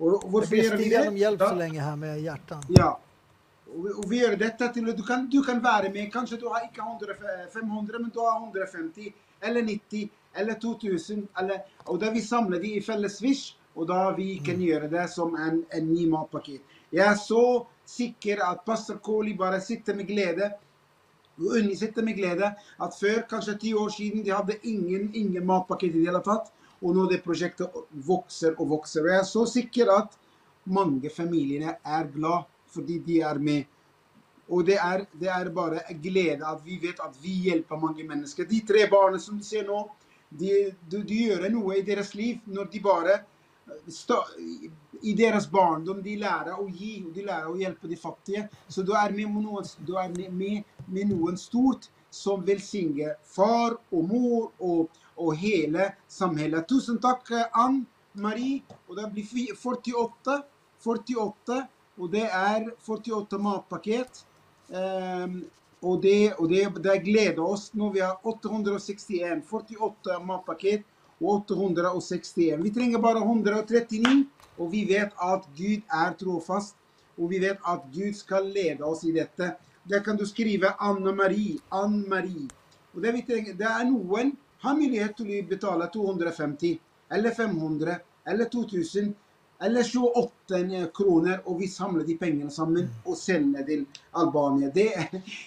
Og, 0.00 0.06
og 0.14 0.22
Jag 0.22 0.30
hvorfor 0.30 0.50
ber 0.50 0.62
gjør 0.62 0.76
vi 0.76 1.08
om 1.08 1.16
hjälp 1.16 1.40
så 1.40 1.54
länge 1.54 1.80
här 1.80 1.96
med 1.96 2.20
hjärtan. 2.22 2.62
ja. 2.68 3.00
Vi, 3.66 3.90
og 3.92 4.04
vi 4.10 4.20
gjør 4.20 4.36
dette 4.40 4.68
til 4.72 4.84
du 4.96 5.02
kan, 5.02 5.26
du 5.28 5.42
kan 5.42 5.58
være 5.62 5.90
med. 5.92 6.12
Kanskje 6.12 6.38
du 6.40 6.46
har 6.48 6.62
ikke 6.64 6.80
100, 6.80 7.14
500, 7.52 7.98
men 7.98 8.10
du 8.14 8.20
har 8.20 8.38
150 8.40 9.12
eller 9.42 9.62
90 9.62 10.08
eller 10.34 10.54
2000. 10.54 11.28
Eller, 11.38 11.58
og 11.86 12.00
da 12.00 12.10
vi 12.10 12.20
samler 12.20 12.58
de 12.62 12.70
i 12.76 12.80
felles 12.80 13.18
Swish, 13.18 13.56
og 13.76 13.88
da 13.88 14.10
vi 14.16 14.38
kan 14.46 14.56
gjøre 14.60 14.88
det 14.90 15.10
som 15.10 15.34
en, 15.36 15.64
en 15.72 15.92
ny 15.92 16.06
matpakke. 16.08 16.60
Jeg 16.92 17.06
er 17.06 17.16
så 17.16 17.66
sikker 17.86 18.40
at 18.50 18.64
pastor 18.66 18.96
Kåli 19.04 19.34
bare 19.36 19.60
sitter 19.60 19.94
med 19.94 20.06
glede. 20.06 20.50
Och 21.38 21.56
Unni 21.56 21.76
med 22.02 22.16
glädje 22.16 22.54
att 22.76 22.98
för 22.98 23.28
kanske 23.30 23.54
tio 23.54 23.74
år 23.74 23.88
sedan, 23.88 24.22
de 24.22 24.30
hade 24.30 24.66
ingen, 24.66 25.14
ingen 25.14 25.46
matpaket 25.46 25.94
i 25.94 26.04
det 26.04 26.12
fall 26.12 26.22
tatt. 26.22 26.52
nu 26.94 27.06
det 27.06 27.18
projektet 27.18 27.70
växer 27.90 28.60
och 28.60 28.72
växer. 28.72 29.02
Och 29.02 29.08
jag 29.08 29.18
är 29.18 29.22
så 29.22 29.46
säker 29.46 29.86
att 29.98 30.18
många 30.64 31.10
familjer 31.10 31.78
är 31.82 32.04
glada 32.04 32.44
för 32.68 32.80
att 32.80 32.86
de 32.86 33.20
är 33.20 33.34
med. 33.34 33.64
Och 34.46 34.64
det 34.64 34.76
är 34.76 35.06
det 35.12 35.28
är 35.28 35.50
bara 35.50 35.78
glädje 35.90 36.46
att 36.46 36.62
vi 36.64 36.78
vet 36.78 37.00
att 37.00 37.16
vi 37.22 37.48
hjälper 37.48 37.76
många 37.76 38.04
människor. 38.04 38.44
De 38.44 38.60
tre 38.60 38.88
barnen 38.90 39.20
som 39.20 39.38
du 39.38 39.44
ser 39.44 39.62
nu, 39.62 39.84
de, 40.28 40.74
de, 40.88 41.02
de 41.02 41.14
gör 41.14 41.50
något 41.50 41.76
i 41.76 41.82
deras 41.82 42.14
liv 42.14 42.38
när 42.44 42.64
de 42.64 42.80
bara 42.80 43.18
i 45.00 45.12
deras 45.14 45.50
barndom 45.50 46.02
de 46.02 46.16
lærer 46.20 46.58
å 46.58 46.66
gi 46.68 46.98
og 47.04 47.12
de 47.14 47.24
lærer 47.26 47.50
å 47.50 47.56
hjelpe 47.58 47.88
de 47.90 47.96
fattige. 47.96 48.48
Så 48.68 48.82
du 48.82 48.92
er 48.96 49.14
med 49.14 49.30
med 49.34 49.44
noen, 49.44 49.68
du 49.86 49.94
er 50.00 50.10
med, 50.14 50.32
med, 50.32 50.64
med 50.86 51.12
noen 51.12 51.38
stort 51.38 51.90
som 52.10 52.44
velsigner 52.44 53.18
far 53.24 53.76
og 53.92 54.08
mor 54.08 54.50
og, 54.58 55.00
og 55.16 55.36
hele 55.36 55.92
samhället. 56.08 56.68
Tusen 56.68 57.00
takk, 57.02 57.30
Ann 57.52 57.84
Marie. 58.12 58.62
Og 58.88 58.96
det 58.96 59.10
blir 59.12 59.52
48. 59.54 60.40
48. 60.84 61.60
Og 61.98 62.10
det 62.12 62.26
er 62.26 62.70
48 62.86 63.38
matpaket. 63.42 64.24
Ehm, 64.72 65.38
um, 65.38 65.38
og 65.78 66.00
det, 66.02 66.34
og 66.42 66.48
det, 66.50 66.64
det 66.82 66.96
gleder 67.04 67.38
oss 67.38 67.68
når 67.78 67.92
vi 67.94 68.00
har 68.02 68.16
861. 68.26 69.44
48 69.46 70.16
matpaket 70.26 70.82
861. 71.20 72.62
Vi 72.62 72.74
trenger 72.74 73.02
bare 73.02 73.22
139, 73.22 74.26
og 74.58 74.72
vi 74.72 74.84
vet 74.88 75.14
at 75.22 75.46
Gud 75.56 75.86
er 76.02 76.14
trofast. 76.20 76.76
Og 77.18 77.32
vi 77.32 77.40
vet 77.42 77.58
at 77.66 77.86
Gud 77.94 78.14
skal 78.14 78.46
lede 78.54 78.86
oss 78.86 79.02
i 79.04 79.12
dette. 79.12 79.52
Der 79.90 80.02
kan 80.06 80.16
du 80.16 80.26
skrive 80.26 80.70
Anne 80.78 81.12
Marie. 81.12 81.58
Anne 81.74 82.04
Marie. 82.08 82.46
Og 82.94 83.02
det, 83.02 83.14
vi 83.14 83.24
trenger, 83.26 83.56
det 83.58 83.66
er 83.66 83.88
noen 83.88 84.36
har 84.62 84.76
mulighet 84.78 85.16
til 85.18 85.30
å 85.30 85.46
betale 85.46 85.88
250 85.94 86.78
eller 87.14 87.34
500 87.34 87.98
eller 88.28 88.50
2000 88.52 89.14
eller 89.60 89.82
28 89.82 90.86
kroner, 90.94 91.40
og 91.44 91.58
vi 91.58 91.68
samler 91.70 92.06
de 92.06 92.14
pengene 92.18 92.50
sammen 92.54 92.86
og 93.04 93.16
sender 93.18 93.64
til 93.66 93.86
Albania. 94.14 94.70
Det, 94.74 94.86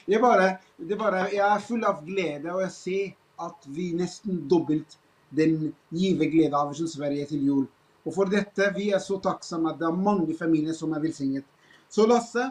det, 0.08 0.16
er 0.18 0.24
bare, 0.24 0.50
det 0.78 0.96
er 0.96 1.00
bare, 1.00 1.22
jeg 1.32 1.46
er 1.48 1.64
full 1.64 1.86
av 1.88 2.02
glede, 2.04 2.52
og 2.52 2.66
jeg 2.66 2.74
ser 2.76 3.46
at 3.48 3.70
vi 3.72 3.92
nesten 3.98 4.44
dobbelt 4.52 4.98
den 5.36 5.72
giverglede 5.96 6.58
av 6.58 6.74
som 6.78 6.90
Sverige 6.90 7.30
til 7.32 7.46
jul. 7.48 7.66
Og 8.06 8.16
for 8.16 8.32
dette, 8.32 8.72
vi 8.76 8.90
er 8.92 9.02
så 9.04 9.20
takksomme 9.22 9.72
at 9.72 9.80
det 9.80 9.88
er 9.88 10.04
mange 10.08 10.36
familier 10.38 10.76
som 10.78 10.94
er 10.96 11.04
velsignet. 11.04 11.46
Så 11.92 12.08
Lasse, 12.10 12.50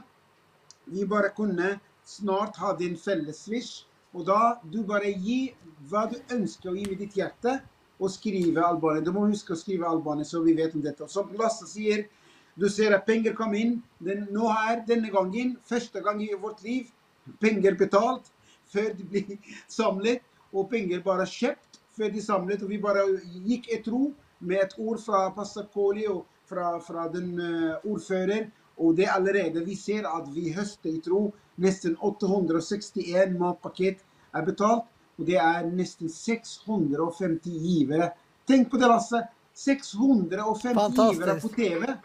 vi 0.87 1.07
bare 1.09 1.33
kunne 1.37 1.79
snart 2.07 2.57
ha 2.61 2.73
din 2.79 2.97
felles 2.99 3.45
swish, 3.47 3.87
og 4.15 4.27
da 4.27 4.57
du 4.67 4.83
bare 4.87 5.11
gi 5.13 5.53
hva 5.91 6.07
du 6.11 6.17
ønsker 6.35 6.71
å 6.71 6.77
gi 6.79 6.87
med 6.89 6.99
ditt 7.03 7.19
hjerte, 7.19 7.61
og 8.01 8.09
skrive 8.09 8.63
Albania. 8.65 9.05
Du 9.05 9.13
må 9.13 9.27
huske 9.29 9.53
å 9.53 9.61
skrive 9.61 9.89
Albania, 9.89 10.25
så 10.25 10.41
vi 10.41 10.55
vet 10.57 10.75
om 10.75 10.83
dette. 10.83 11.05
Og 11.05 11.13
Som 11.13 11.35
Lasse 11.37 11.69
sier, 11.69 12.07
du 12.57 12.69
ser 12.69 12.95
at 12.97 13.05
penger 13.07 13.35
kom 13.37 13.53
inn. 13.55 13.77
Den, 14.01 14.25
nå 14.33 14.49
er 14.53 14.81
denne 14.89 15.13
gangen, 15.13 15.59
første 15.69 16.01
gang 16.05 16.23
i 16.25 16.33
vårt 16.33 16.65
liv, 16.65 16.89
penger 17.41 17.77
betalt 17.79 18.33
før 18.71 18.93
de 18.97 19.05
blir 19.05 19.37
samlet, 19.69 20.25
og 20.51 20.71
penger 20.71 21.03
bare 21.05 21.27
kjøpt 21.29 21.70
før 22.01 22.17
de 22.17 22.25
samlet. 22.25 22.65
Og 22.65 22.73
vi 22.73 22.81
bare 22.81 23.05
gikk 23.45 23.69
i 23.69 23.83
tro 23.85 24.09
med 24.41 24.65
et 24.65 24.79
ord 24.81 25.05
fra 25.05 25.27
pastor 25.37 25.69
Kåli 25.75 26.09
og 26.09 26.25
fra, 26.49 26.79
fra 26.83 27.07
den 27.13 27.37
eh, 27.37 27.85
ordfører, 27.85 28.49
Och 28.81 28.95
det 28.95 29.05
är 29.05 29.13
allerede, 29.13 29.65
vi 29.65 29.77
ser 29.77 30.05
att 30.05 30.29
vi 30.29 30.53
höster 30.53 30.91
i 30.91 31.01
tro, 31.01 31.33
nästan 31.55 31.97
861 31.97 33.39
matpaket 33.39 34.05
är 34.33 34.43
betalt. 34.43 34.85
Och 35.17 35.25
det 35.25 35.37
är 35.37 35.67
nästan 35.67 36.09
650 36.09 37.51
givare. 37.51 38.13
Tänk 38.47 38.71
på 38.71 38.77
det 38.77 38.87
Lasse! 38.87 39.29
650 39.55 40.75
Fantastiskt. 40.75 41.21
givare 41.21 41.41
på 41.41 41.49
TV. 41.49 41.97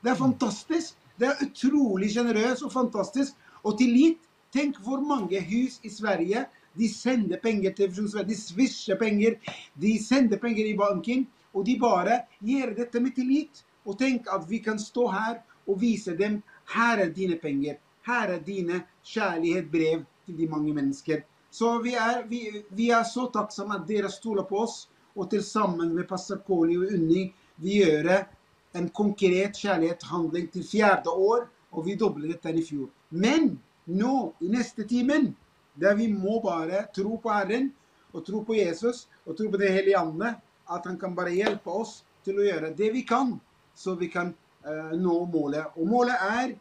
Det 0.00 0.08
är 0.08 0.14
fantastiskt. 0.14 0.96
Det 1.16 1.24
är 1.24 1.36
otroligt 1.42 2.14
generöst 2.14 2.62
och 2.62 2.72
fantastiskt. 2.72 3.36
Och 3.62 3.78
till 3.78 3.92
lit, 3.92 4.18
tänk 4.52 4.76
hur 4.86 5.00
många 5.00 5.40
hus 5.40 5.80
i 5.82 5.90
Sverige 5.90 6.46
de 6.74 6.88
sänder 6.88 7.36
pengar 7.36 7.70
till 7.70 7.88
Vision 7.88 8.26
de 8.28 8.34
swishar 8.34 8.96
pengar, 8.96 9.34
de 9.74 9.98
sänder 9.98 10.36
pengar 10.36 10.66
i 10.66 10.76
banken 10.76 11.26
och 11.52 11.64
de 11.64 11.78
bara 11.78 12.20
ger 12.38 12.70
detta 12.70 13.00
med 13.00 13.14
tillit. 13.14 13.64
Och 13.82 13.98
tenk 13.98 14.28
att 14.28 14.48
vi 14.48 14.58
kan 14.58 14.78
stå 14.78 15.08
här 15.08 15.40
och 15.64 15.82
visa 15.82 16.10
dem, 16.10 16.42
här 16.64 16.98
är 16.98 17.10
dina 17.10 17.36
pengar, 17.36 17.76
här 18.02 18.28
är 18.28 18.40
dina 18.40 18.80
kärleksbrev 19.02 20.04
till 20.26 20.36
de 20.36 20.46
många 20.46 20.74
mennesker. 20.74 21.24
Så 21.50 21.78
vi 21.78 21.94
är, 21.94 22.22
vi, 22.22 22.64
vi 22.68 22.88
er 22.88 23.02
så 23.02 23.26
tacksamma 23.26 23.74
att 23.74 23.88
dere 23.88 24.08
stoler 24.08 24.42
på 24.42 24.58
oss 24.58 24.88
och 25.14 25.30
tillsammans 25.30 25.92
med 25.92 26.08
pastor 26.08 26.36
Koli 26.46 26.76
och 26.76 26.92
Unni, 26.92 27.32
vi 27.56 27.84
gjør 27.84 28.26
en 28.72 28.88
konkret 28.88 29.56
kärlekshandling 29.56 30.46
till 30.46 30.64
fjärde 30.64 31.10
år 31.10 31.48
och 31.70 31.88
vi 31.88 31.94
dubblar 31.94 32.28
detta 32.28 32.50
i 32.50 32.62
fjol. 32.62 32.88
Men 33.08 33.58
nu, 33.84 34.32
i 34.40 34.48
nästa 34.48 34.82
timen, 34.82 35.34
där 35.74 35.94
vi 35.94 36.08
må 36.08 36.40
bara 36.40 36.82
tro 36.82 37.18
på 37.18 37.30
Herren 37.30 37.70
och 38.12 38.26
tro 38.26 38.44
på 38.44 38.54
Jesus 38.54 39.08
och 39.24 39.36
tro 39.36 39.50
på 39.50 39.56
det 39.56 39.68
heliga 39.68 39.98
Ande, 39.98 40.34
att 40.64 40.86
han 40.86 40.98
kan 40.98 41.14
bara 41.14 41.30
hjälpa 41.30 41.70
oss 41.70 42.04
till 42.24 42.38
att 42.38 42.46
göra 42.46 42.70
det 42.70 42.90
vi 42.90 43.02
kan 43.02 43.40
så 43.74 43.94
vi 43.94 44.08
kan 44.08 44.34
eh, 44.64 44.98
nå 44.98 45.26
målet. 45.26 45.66
Och 45.74 45.86
målet 45.86 46.16
är 46.20 46.56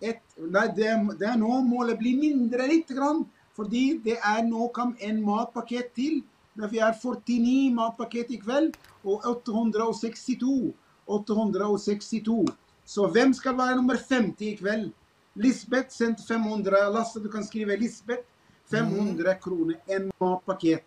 ett, 0.00 0.22
nej, 0.36 0.72
det, 0.76 1.16
det 1.18 1.24
är 1.24 1.36
nå 1.36 1.60
målet 1.60 1.98
blir 1.98 2.16
mindre 2.16 2.66
lite 2.66 2.94
grann, 2.94 3.24
fordi 3.56 4.00
det 4.04 4.18
är 4.18 4.42
nå 4.42 4.68
kom 4.68 4.96
en 4.98 5.22
matpaket 5.22 5.94
till. 5.94 6.22
Där 6.54 6.68
vi 6.68 6.78
är 6.78 6.92
49 6.92 7.74
matpaket 7.74 8.30
ikväll 8.30 8.72
och 9.02 9.26
862. 9.26 10.72
862. 11.04 12.46
Så 12.84 13.06
vem 13.06 13.34
ska 13.34 13.52
vara 13.52 13.74
nummer 13.74 13.96
50 13.96 14.44
ikväll? 14.44 14.90
Lisbeth 15.32 15.88
sänt 15.88 16.26
500. 16.28 16.88
Lasse, 16.88 17.20
du 17.20 17.28
kan 17.28 17.44
skriva 17.44 17.72
Lisbeth. 17.72 18.29
500 18.70 19.34
kronor, 19.34 19.74
en 19.86 20.12
matpaket. 20.18 20.84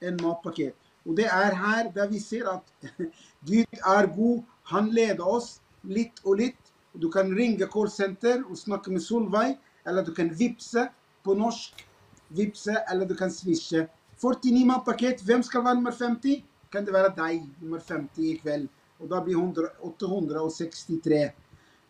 En 0.00 0.18
matpaket. 0.22 0.76
Och 1.04 1.14
det 1.14 1.24
är 1.24 1.52
här 1.52 1.92
där 1.94 2.08
vi 2.08 2.20
ser 2.20 2.54
att 2.54 2.72
Gud 3.40 3.66
är 3.72 4.06
god. 4.06 4.44
Han 4.62 4.90
leder 4.90 5.28
oss 5.28 5.60
lite 5.80 6.22
och 6.24 6.36
lite. 6.36 6.56
Du 6.92 7.10
kan 7.10 7.36
ringa 7.36 7.66
callcenter 7.66 8.44
och 8.50 8.58
snacka 8.58 8.90
med 8.90 9.02
Solveig. 9.02 9.58
Eller 9.84 10.02
du 10.02 10.14
kan 10.14 10.34
vipsa 10.34 10.88
på 11.22 11.34
norsk. 11.34 11.86
Vipsa 12.28 12.72
eller 12.72 13.06
du 13.06 13.14
kan 13.14 13.30
swisha. 13.30 13.86
49 14.16 14.66
matpaket. 14.66 15.22
Vem 15.22 15.42
ska 15.42 15.60
vara 15.60 15.74
nummer 15.74 15.92
50? 15.92 16.44
Kan 16.70 16.84
det 16.84 16.92
vara 16.92 17.08
dig, 17.08 17.48
nummer 17.60 17.78
50 17.78 18.22
ikväll. 18.22 18.68
Och 18.98 19.08
då 19.08 19.20
blir 19.20 19.34
100 19.34 19.62
863. 19.80 21.30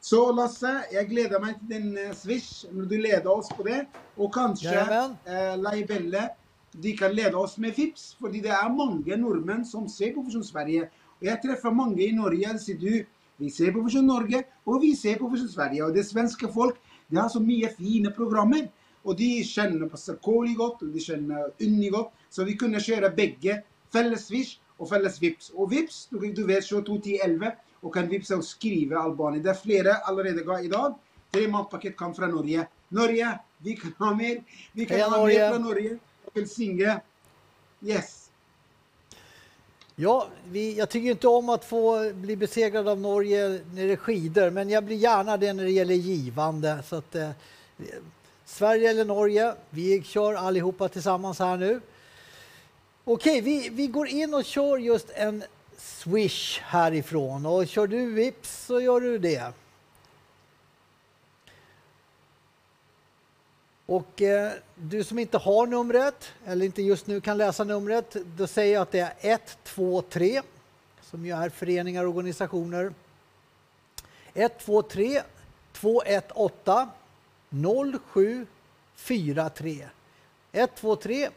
Så 0.04 0.32
Lasse, 0.32 0.84
jag 0.92 1.08
gläder 1.08 1.40
mig 1.40 1.54
till 1.58 1.68
din 1.68 1.98
eh, 1.98 2.12
swish 2.12 2.64
när 2.72 2.86
du 2.86 2.98
leder 2.98 3.30
oss 3.30 3.48
på 3.48 3.62
det. 3.62 3.86
Och 4.14 4.34
kanske 4.34 4.80
eh, 5.24 5.58
Laibelle, 5.58 6.30
de 6.72 6.92
kan 6.92 7.12
leda 7.12 7.38
oss 7.38 7.58
med 7.58 7.74
Vips. 7.74 8.16
För 8.20 8.28
det 8.28 8.48
är 8.48 8.68
många 8.68 9.16
norrmän 9.16 9.64
som 9.64 9.88
ser 9.88 10.12
på 10.12 10.22
Vision 10.22 10.44
Sverige. 10.44 10.82
Och 11.20 11.26
jag 11.26 11.42
träffar 11.42 11.70
många 11.70 12.02
i 12.02 12.12
Norge, 12.12 12.58
så 12.58 12.72
du, 12.72 13.06
vi 13.36 13.50
ser 13.50 13.72
på 13.72 13.80
Vision 13.80 14.06
Norge 14.06 14.44
och 14.64 14.82
vi 14.82 14.96
ser 14.96 15.16
på 15.16 15.28
Vision 15.28 15.48
Sverige. 15.48 15.82
Och 15.82 15.92
det 15.92 16.04
svenska 16.04 16.48
folk, 16.48 16.74
de 17.08 17.16
har 17.16 17.28
så 17.28 17.40
mycket 17.40 17.76
fina 17.76 18.10
programmer. 18.10 18.70
Och 19.02 19.16
de 19.16 19.44
känner 19.44 19.88
Pastor 19.88 20.14
Kåli 20.14 20.54
gott 20.54 20.82
och 20.82 20.88
de 20.88 21.00
känner 21.00 21.50
Unni 21.60 21.88
gott. 21.88 22.12
Så 22.30 22.44
vi 22.44 22.56
kunde 22.56 22.80
köra 22.80 23.08
bägge, 23.08 23.62
fälles 23.92 24.26
Swish 24.26 24.58
och 24.76 24.88
fälles 24.88 25.22
Vips. 25.22 25.50
Och 25.50 25.72
Vips, 25.72 26.08
du, 26.10 26.32
du 26.32 26.46
vet 26.46 26.64
22 26.64 26.98
10 26.98 27.24
11 27.24 27.52
och 27.82 27.94
kan 27.94 28.09
vipsa 28.09 28.36
och 28.36 28.44
skriva 28.44 28.98
Albanien. 28.98 29.42
Det 29.42 29.50
är 29.50 29.54
flera 29.54 29.94
allerede 29.94 30.64
idag. 30.64 30.94
Tre 31.30 31.48
matpaket 31.48 31.96
kom 31.96 32.14
från 32.14 32.30
Norge. 32.30 32.66
Norge, 32.88 33.38
vi 33.59 33.76
kan 33.76 33.92
ha 33.98 34.14
mer. 34.14 34.42
Vi 34.72 34.86
kan 34.86 34.96
Heja 34.96 35.09
ha 35.09 35.16
Norge. 35.16 35.38
mer 35.38 35.50
från 35.50 35.62
Norge. 35.62 35.98
Synga. 36.48 37.00
Yes. 37.80 38.30
Ja, 39.96 40.28
vi, 40.50 40.78
jag 40.78 40.88
tycker 40.90 41.10
inte 41.10 41.28
om 41.28 41.48
att 41.48 41.64
få 41.64 42.12
bli 42.14 42.36
besegrad 42.36 42.88
av 42.88 43.00
Norge 43.00 43.48
när 43.48 43.86
det 43.86 43.92
är 43.92 43.96
skidor, 43.96 44.50
men 44.50 44.70
jag 44.70 44.84
blir 44.84 44.96
gärna 44.96 45.36
det 45.36 45.52
när 45.52 45.64
det 45.64 45.70
gäller 45.70 45.94
givande. 45.94 46.82
Så 46.88 46.96
att, 46.96 47.14
eh, 47.14 47.30
Sverige 48.44 48.90
eller 48.90 49.04
Norge, 49.04 49.54
vi 49.70 50.02
kör 50.02 50.34
allihopa 50.34 50.88
tillsammans 50.88 51.38
här 51.38 51.56
nu. 51.56 51.80
Okej, 53.04 53.40
vi, 53.40 53.68
vi 53.68 53.86
går 53.86 54.09
in 54.09 54.34
och 54.34 54.44
kör 54.44 54.78
just 54.78 55.10
en 55.10 55.44
swish 55.82 56.60
härifrån. 56.60 57.46
Och 57.46 57.68
kör 57.68 57.86
du 57.86 58.12
vips 58.12 58.66
så 58.66 58.80
gör 58.80 59.00
du 59.00 59.18
det. 59.18 59.52
Och 63.86 64.22
eh, 64.22 64.52
du 64.74 65.04
som 65.04 65.18
inte 65.18 65.38
har 65.38 65.66
numret, 65.66 66.32
eller 66.44 66.66
inte 66.66 66.82
just 66.82 67.06
nu 67.06 67.20
kan 67.20 67.38
läsa 67.38 67.64
numret, 67.64 68.16
då 68.36 68.46
säger 68.46 68.74
jag 68.74 68.82
att 68.82 68.92
det 68.92 69.14
är 69.20 69.20
123, 69.20 70.42
som 71.02 71.26
ju 71.26 71.36
är 71.36 71.48
föreningar 71.48 72.04
och 72.04 72.10
organisationer. 72.10 72.94
123 74.34 75.22
218 75.72 76.88
0743. 77.50 79.88
123 80.52 81.30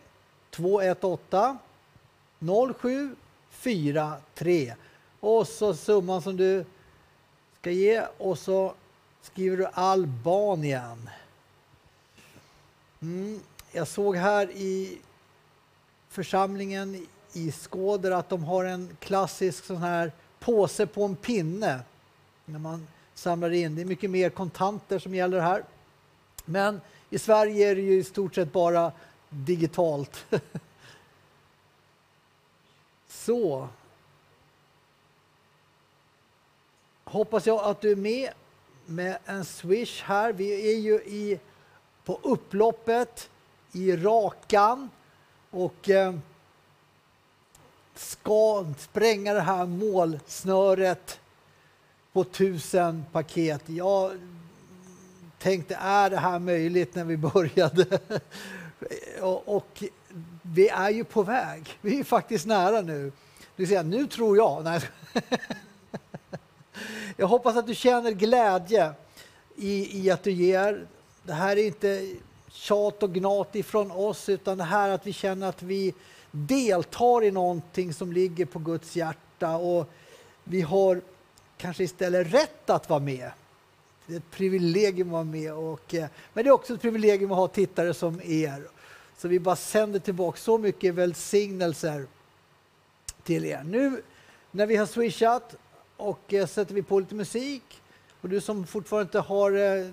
218 0.52 1.58
0743. 2.40 3.25
Och 5.20 5.48
så 5.48 5.74
summan 5.74 6.22
som 6.22 6.38
du 6.38 6.66
ska 7.60 7.72
ge 7.72 8.04
och 8.18 8.40
så 8.40 8.74
skriver 9.22 9.58
du 9.58 9.68
Albanien. 9.74 11.10
Mm. 13.02 13.40
Jag 13.72 13.88
såg 13.88 14.16
här 14.16 14.52
i 14.52 14.98
församlingen 16.10 17.08
i 17.34 17.52
Skåder 17.52 18.12
att 18.12 18.30
de 18.30 18.44
har 18.44 18.66
en 18.66 18.98
klassisk 19.00 19.66
sån 19.66 19.78
här 19.78 20.12
påse 20.40 20.88
på 20.88 21.04
en 21.04 21.16
pinne 21.16 21.80
när 22.46 22.60
man 22.60 22.88
samlar 23.14 23.50
in. 23.50 23.76
Det 23.76 23.82
är 23.82 23.86
mycket 23.86 24.10
mer 24.10 24.30
kontanter 24.30 25.00
som 25.00 25.16
gäller 25.16 25.40
här. 25.40 25.64
Men 26.46 26.82
i 27.10 27.20
Sverige 27.20 27.70
är 27.72 27.76
det 27.76 27.82
ju 27.82 28.00
i 28.00 28.04
stort 28.04 28.36
sett 28.36 28.52
bara 28.52 28.92
digitalt. 29.30 30.26
Så. 33.26 33.68
Hoppas 37.04 37.46
jag 37.46 37.64
att 37.64 37.82
du 37.82 37.92
är 37.92 37.96
med 37.96 38.30
med 38.86 39.18
en 39.26 39.46
swish 39.46 40.04
här. 40.04 40.34
Vi 40.34 40.74
är 40.74 40.80
ju 40.80 40.94
i, 40.96 41.40
på 42.04 42.20
upploppet 42.22 43.30
i 43.72 43.96
Rakan 43.96 44.90
och 45.50 45.90
eh, 45.90 46.16
ska 47.96 48.66
spränga 48.78 49.34
det 49.34 49.42
här 49.42 49.66
målsnöret 49.66 51.20
på 52.14 52.24
tusen 52.24 53.06
paket. 53.12 53.62
Jag 53.66 54.20
tänkte, 55.40 55.76
är 55.76 56.10
det 56.10 56.18
här 56.18 56.40
möjligt 56.40 56.96
när 56.96 57.04
vi 57.04 57.18
började? 57.34 58.00
och, 59.22 59.56
och 59.56 59.84
vi 60.54 60.70
är 60.70 60.90
ju 60.90 61.04
på 61.04 61.24
väg. 61.24 61.78
Vi 61.82 62.00
är 62.00 62.04
faktiskt 62.04 62.46
nära 62.46 62.82
nu. 62.82 63.12
Du 63.56 63.66
säger, 63.66 63.84
nu 63.84 64.08
tror 64.08 64.38
jag. 64.38 64.64
Nej. 64.64 64.82
jag 67.18 67.28
hoppas 67.28 67.58
att 67.58 67.68
du 67.68 67.76
känner 67.76 68.12
glädje 68.12 68.94
i, 69.56 70.00
i 70.02 70.12
att 70.12 70.24
du 70.24 70.32
ger. 70.32 70.88
Det 71.24 71.34
här 71.34 71.58
är 71.58 71.66
inte 71.66 72.16
tjat 72.52 73.04
och 73.04 73.14
gnat 73.14 73.56
ifrån 73.56 73.92
oss 73.92 74.30
utan 74.30 74.58
det 74.58 74.64
här 74.64 74.90
att 74.90 75.08
vi 75.08 75.14
känner 75.14 75.50
att 75.50 75.64
vi 75.64 75.94
deltar 76.32 77.24
i 77.24 77.32
någonting 77.32 77.94
som 77.94 78.12
ligger 78.12 78.46
på 78.46 78.60
Guds 78.60 78.96
hjärta 78.96 79.56
och 79.56 79.90
vi 80.44 80.62
har 80.62 81.02
kanske 81.58 81.84
istället 81.84 82.34
rätt 82.34 82.70
att 82.70 82.90
vara 82.90 83.00
med. 83.00 83.32
Det 84.06 84.14
är 84.14 84.18
ett 84.18 84.32
privilegium 84.32 85.08
att 85.08 85.12
vara 85.12 85.24
med. 85.24 85.54
Och, 85.54 85.94
eh, 85.94 86.08
men 86.34 86.44
det 86.44 86.50
är 86.50 86.52
också 86.52 86.74
ett 86.74 86.82
privilegium 86.82 87.32
att 87.32 87.38
ha 87.38 87.48
tittare 87.48 87.94
som 87.94 88.22
er. 88.24 88.68
Så 89.18 89.28
vi 89.28 89.40
bara 89.40 89.56
sänder 89.56 90.00
tillbaka 90.00 90.38
så 90.38 90.58
mycket 90.58 90.94
välsignelser 90.94 92.06
till 93.24 93.46
er. 93.46 93.64
Nu 93.64 94.02
när 94.52 94.66
vi 94.66 94.76
har 94.76 94.86
swishat 94.86 95.56
och 95.98 96.34
eh, 96.34 96.48
sätter 96.48 96.74
vi 96.74 96.82
på 96.82 97.00
lite 97.00 97.16
musik 97.16 97.82
och 98.22 98.30
du 98.30 98.42
som 98.42 98.68
fortfarande 98.68 99.04
inte 99.04 99.20
har 99.20 99.52
eh, 99.52 99.88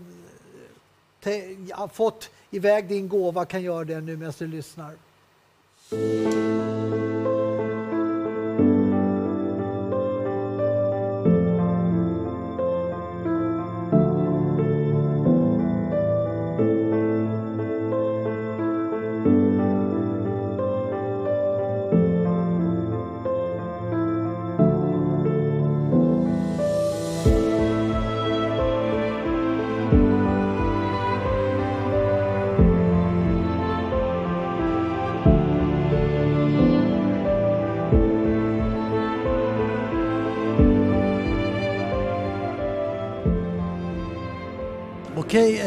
te, 1.21 1.57
ja, 1.69 1.89
fått 1.89 2.31
iväg 2.51 2.89
din 2.89 3.09
gåva 3.09 3.45
kan 3.45 3.63
göra 3.63 3.85
det 3.85 4.01
nu 4.01 4.17
medan 4.17 4.35
du 4.39 4.47
lyssnar. 4.47 4.95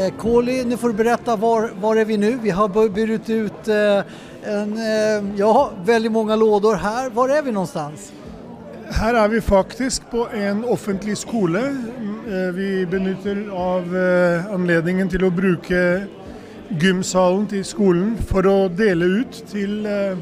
Eh, 0.06 0.12
Koli, 0.18 0.66
nu 0.66 0.78
får 0.78 0.88
du 0.88 0.94
berätta 0.94 1.36
var, 1.36 1.72
var 1.82 1.96
är 1.96 2.06
vi 2.06 2.18
nu? 2.18 2.40
Vi 2.42 2.50
har 2.50 2.70
burit 2.70 3.30
ut 3.30 3.68
eh, 3.68 4.54
en, 4.54 4.78
eh, 4.78 5.40
ja, 5.40 5.72
väldigt 5.86 6.12
många 6.12 6.36
lådor 6.36 6.76
här. 6.76 7.10
Var 7.10 7.30
är 7.30 7.42
vi 7.42 7.52
någonstans? 7.52 8.12
Här 8.90 9.14
är 9.14 9.28
vi 9.28 9.42
faktiskt 9.42 10.12
på 10.12 10.28
en 10.34 10.66
offentlig 10.66 11.18
skola. 11.18 11.60
Mm, 11.60 12.20
eh, 12.28 12.54
Vi 12.54 12.86
benytter 12.86 13.50
av 13.52 13.98
eh, 13.98 14.54
anledningen 14.54 15.10
till 15.10 15.26
att 15.26 15.34
bruka 15.34 16.02
gymsalen 16.70 17.48
till 17.48 17.66
skolan 17.66 18.18
för 18.28 18.66
att 18.66 18.78
dela 18.78 19.06
ut 19.06 19.46
till 19.52 19.86
eh, 19.86 19.92
eh 19.92 20.18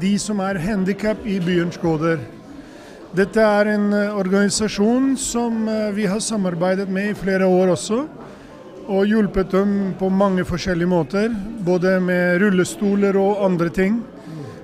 de 0.00 0.18
som 0.18 0.40
är 0.40 0.54
handikapp 0.54 1.26
i 1.26 1.40
byens 1.40 1.76
gårdar. 1.76 2.18
Detta 3.16 3.42
är 3.42 3.66
en 3.66 3.92
eh, 3.92 4.18
organisation 4.18 5.16
som 5.16 5.68
eh, 5.68 5.90
vi 5.90 6.06
har 6.06 6.20
samarbetat 6.20 6.88
med 6.88 7.10
i 7.10 7.14
flera 7.14 7.46
år 7.46 7.68
också 7.68 8.06
och 8.86 9.06
hjälpt 9.06 9.50
dem 9.50 9.94
på 9.98 10.08
många 10.08 10.44
olika 10.52 10.86
måter. 10.86 11.36
Både 11.58 12.00
med 12.00 12.38
rullstolar 12.38 13.16
och 13.16 13.44
andra 13.44 13.68
ting. 13.68 14.02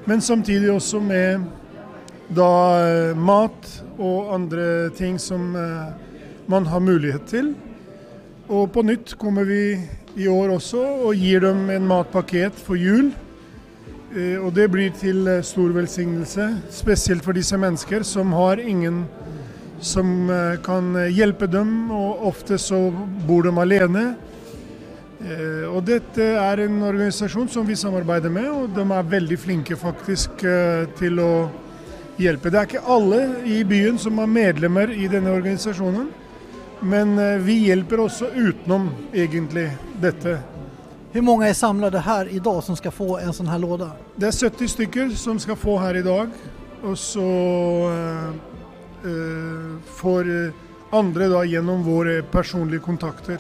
Men 0.05 0.21
samtidigt 0.21 0.71
också 0.71 1.01
med 1.01 1.43
då, 2.29 2.43
eh, 2.43 3.17
mat 3.17 3.85
och 3.97 4.35
andra 4.35 4.91
ting 4.97 5.19
som 5.19 5.53
man 6.47 6.67
har 6.67 6.81
möjlighet 6.81 7.27
till. 7.27 7.55
Och 8.47 8.73
på 8.73 8.83
nytt 8.83 9.15
kommer 9.15 9.45
vi 9.45 9.89
i 10.15 10.29
år 10.29 10.49
också 10.55 10.79
och 10.79 11.15
ger 11.15 11.41
dem 11.41 11.71
en 11.71 11.87
matpaket 11.87 12.55
för 12.55 12.75
jul. 12.75 13.11
Eh, 14.17 14.47
och 14.47 14.53
det 14.53 14.69
blir 14.69 14.91
till 14.91 15.27
eh, 15.27 15.41
stor 15.41 15.71
välsignelse, 15.71 16.57
speciellt 16.71 17.25
för 17.25 17.33
dessa 17.33 17.57
människor 17.57 18.03
som 18.03 18.33
har 18.33 18.57
ingen 18.57 19.05
som 19.81 20.31
eh, 20.31 20.63
kan 20.65 21.15
hjälpa 21.15 21.47
dem, 21.47 21.91
och 21.91 22.27
ofta 22.27 22.59
så 22.59 22.91
bor 23.29 23.43
de 23.43 23.59
alene. 23.59 24.15
Och 25.75 25.83
detta 25.83 26.23
är 26.23 26.59
en 26.59 26.83
organisation 26.83 27.49
som 27.49 27.67
vi 27.67 27.77
samarbetar 27.77 28.29
med, 28.29 28.51
och 28.51 28.69
de 28.69 28.91
är 28.91 29.03
väldigt 29.03 29.41
flinke 29.41 29.77
faktiskt 29.77 30.31
till 30.99 31.19
att 31.19 31.49
hjälpa. 32.17 32.51
Det 32.51 32.59
är 32.59 32.63
inte 32.63 32.81
alla 32.81 33.45
i 33.45 33.65
byn 33.65 33.99
som 33.99 34.19
är 34.19 34.27
medlemmar 34.27 34.93
i 34.93 35.09
denna 35.09 35.33
organisationen, 35.33 36.13
men 36.81 37.45
vi 37.45 37.67
hjälper 37.67 38.01
också 38.01 38.31
utom 38.35 38.91
egentligen 39.13 39.71
detta. 40.01 40.39
Hur 41.13 41.23
många 41.23 41.49
är 41.49 41.55
samlade 41.55 41.99
här 41.99 42.29
idag 42.29 42.65
som 42.65 42.77
ska 42.77 42.91
få 42.91 43.19
en 43.19 43.33
sån 43.33 43.47
här 43.47 43.59
låda? 43.59 43.91
Det 44.17 44.27
er 44.27 44.51
70 44.51 44.69
stykker 44.69 45.09
som 45.09 45.39
skal 45.39 45.57
få 45.57 45.79
her 45.79 45.97
i 45.97 46.03
dag, 46.03 46.31
og 46.83 46.99
så 46.99 47.21
eh, 47.91 48.29
eh, 49.05 49.83
får 49.87 50.47
eh, 50.47 50.53
andre 50.91 51.29
da 51.29 51.45
gjennom 51.45 51.83
våre 51.83 52.23
personlige 52.23 52.81
kontakter. 52.81 53.39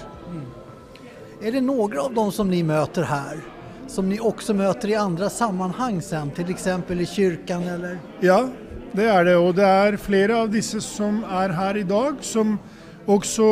Är 1.42 1.52
det 1.52 1.60
några 1.60 2.02
av 2.02 2.14
dem 2.14 2.32
som 2.32 2.50
ni 2.50 2.62
möter 2.62 3.02
här 3.02 3.40
som 3.86 4.08
ni 4.08 4.20
också 4.20 4.54
möter 4.54 4.88
i 4.88 4.94
andra 4.94 5.30
sammanhang 5.30 6.02
sen, 6.02 6.30
till 6.30 6.50
exempel 6.50 7.00
i 7.00 7.06
kyrkan 7.06 7.62
eller? 7.62 7.98
Ja, 8.20 8.48
det 8.92 9.04
er 9.04 9.24
det. 9.24 9.36
Og 9.36 9.54
det 9.54 9.66
er 9.66 9.96
flere 9.96 10.36
av 10.42 10.50
disse 10.50 10.80
som 10.80 11.24
er 11.24 11.54
her 11.54 11.76
i 11.76 11.82
dag, 11.82 12.18
som 12.20 12.58
også 13.06 13.46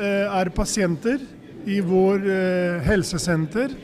eh, 0.00 0.40
er 0.40 0.48
pasienter 0.48 1.20
i 1.66 1.80
vår 1.80 2.28
eh, 2.30 2.82
helsesenter. 2.86 3.74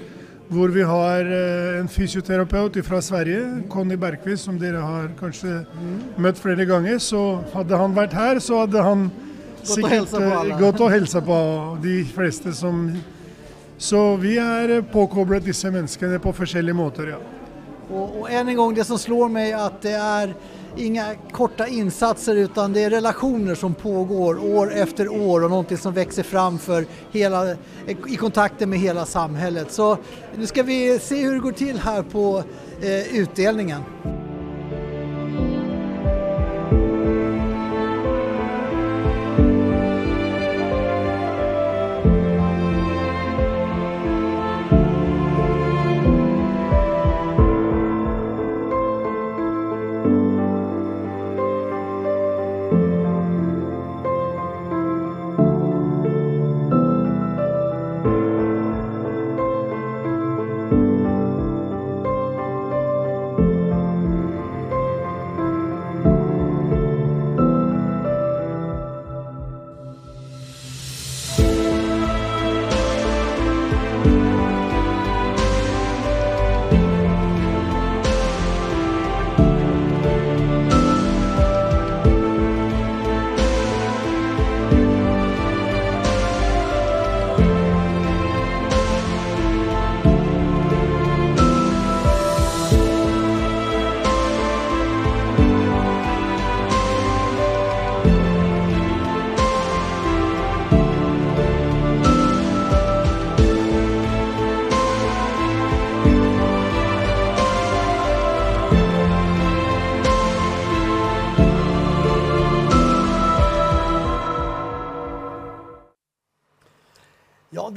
Hvor 0.48 0.72
vi 0.72 0.82
har 0.82 1.28
eh, 1.28 1.78
en 1.80 1.88
fysioterapeut 1.88 2.78
fra 2.86 3.02
Sverige, 3.04 3.64
Conny 3.68 3.98
Bergqvist, 4.00 4.46
som 4.48 4.56
dere 4.58 4.80
har 4.80 5.10
kanskje 5.18 5.62
møtt 6.16 6.40
flere 6.40 6.64
ganger. 6.68 6.98
Så 6.98 7.42
hadde 7.52 7.76
han 7.76 7.96
vært 7.96 8.16
her, 8.16 8.40
så 8.40 8.64
hadde 8.64 8.84
han 8.84 9.10
Gått 9.68 9.90
hilsa 9.90 10.20
på 10.20 10.28
eh, 10.48 10.58
gått 10.58 10.80
og 10.80 10.92
hilsa 10.92 11.20
på 11.24 11.38
de 11.82 11.96
fleste 12.14 12.52
som 12.56 12.86
Så 13.78 14.16
vi 14.16 14.36
eh, 14.38 14.78
påkoblet 14.92 15.44
disse 15.44 15.70
menneskene 15.70 16.18
på 16.18 16.32
forskjellige 16.32 16.74
måter, 16.74 17.12
ja. 17.14 17.18
Och, 17.90 18.20
och 18.20 18.30
än 18.30 18.48
en 18.48 18.56
gång, 18.56 18.74
det 18.74 18.84
som 18.84 18.98
slår 18.98 19.28
mig 19.28 19.52
att 19.52 19.82
det 19.82 19.92
är 19.92 20.34
inga 20.78 21.14
korta 21.32 21.66
insatser 21.66 22.36
utan 22.36 22.72
det 22.72 22.84
är 22.84 22.90
relationer 22.90 23.54
som 23.54 23.74
pågår 23.74 24.56
år 24.56 24.74
efter 24.74 25.08
år 25.08 25.44
och 25.44 25.50
någonting 25.50 25.78
som 25.78 25.94
växer 25.94 26.22
fram 26.22 26.58
för 26.58 26.86
hela, 27.10 27.56
i 28.06 28.16
kontakten 28.16 28.70
med 28.70 28.78
hela 28.78 29.06
samhället. 29.06 29.72
Så 29.72 29.98
nu 30.36 30.46
ska 30.46 30.62
vi 30.62 30.98
se 30.98 31.22
hur 31.22 31.34
det 31.34 31.40
går 31.40 31.52
till 31.52 31.78
här 31.78 32.02
på 32.02 32.42
eh, 32.82 33.16
utdelningen. 33.16 33.82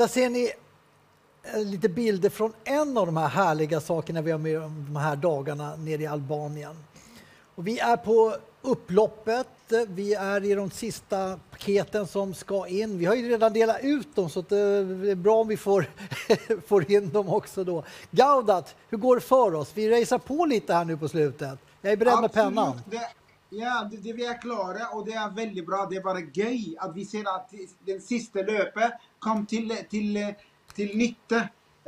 Där 0.02 0.08
ser 0.08 0.30
ni 0.30 0.52
eh, 1.44 1.64
lite 1.66 1.90
bilder 1.90 2.30
från 2.30 2.54
en 2.64 2.98
av 2.98 3.06
de 3.06 3.18
här 3.18 3.28
härliga 3.28 3.82
sakerna 3.82 4.22
vi 4.22 4.32
har 4.32 4.40
med 4.40 4.62
de 4.62 4.96
här 4.96 5.16
dagarna 5.16 5.76
nere 5.76 6.02
i 6.02 6.08
Albanien. 6.08 6.76
Och 7.56 7.68
vi 7.68 7.80
är 7.80 7.98
på 7.98 8.36
upploppet, 8.62 9.48
vi 9.88 10.14
är 10.14 10.46
i 10.46 10.54
de 10.54 10.72
sista 10.72 11.40
paketen 11.52 12.08
som 12.08 12.34
ska 12.34 12.68
in. 12.68 12.98
Vi 12.98 13.06
har 13.06 13.16
ju 13.16 13.30
redan 13.30 13.54
delat 13.54 13.78
ut 13.82 14.16
dem 14.16 14.30
så 14.30 14.40
eh, 14.40 14.46
det 14.48 15.12
är 15.12 15.16
bra 15.16 15.42
om 15.42 15.48
vi 15.48 15.58
får, 15.58 15.86
får 16.68 16.92
in 16.92 17.10
dem 17.10 17.30
också 17.30 17.64
då. 17.64 17.84
Gaudat, 18.12 18.76
hur 18.90 18.98
går 18.98 19.16
det 19.16 19.22
för 19.22 19.54
oss? 19.56 19.72
Vi 19.74 19.90
racear 19.90 20.20
på 20.20 20.46
lite 20.46 20.74
här 20.74 20.86
nu 20.86 20.98
på 20.98 21.08
slutet. 21.08 21.60
Jag 21.82 21.94
är 21.94 21.98
beredd 21.98 22.22
med 22.22 22.34
pennan. 22.34 22.82
Det, 22.86 23.02
ja, 23.50 23.90
det, 23.92 23.98
det 23.98 24.14
vi 24.14 24.26
är 24.26 24.42
klara 24.42 24.88
och 24.94 25.06
det 25.06 25.14
är 25.14 25.30
väldigt 25.30 25.66
bra. 25.66 25.88
Det 25.90 25.96
är 25.96 26.04
bara 26.04 26.20
gøy 26.20 26.76
att 26.80 26.96
vi 26.96 27.06
ser 27.06 27.36
att 27.36 27.52
den 27.86 28.02
sista 28.02 28.40
löpet 28.40 28.92
kom 29.22 29.46
till, 29.46 29.74
till, 29.90 30.34
till 30.76 30.98
nytta. 30.98 31.42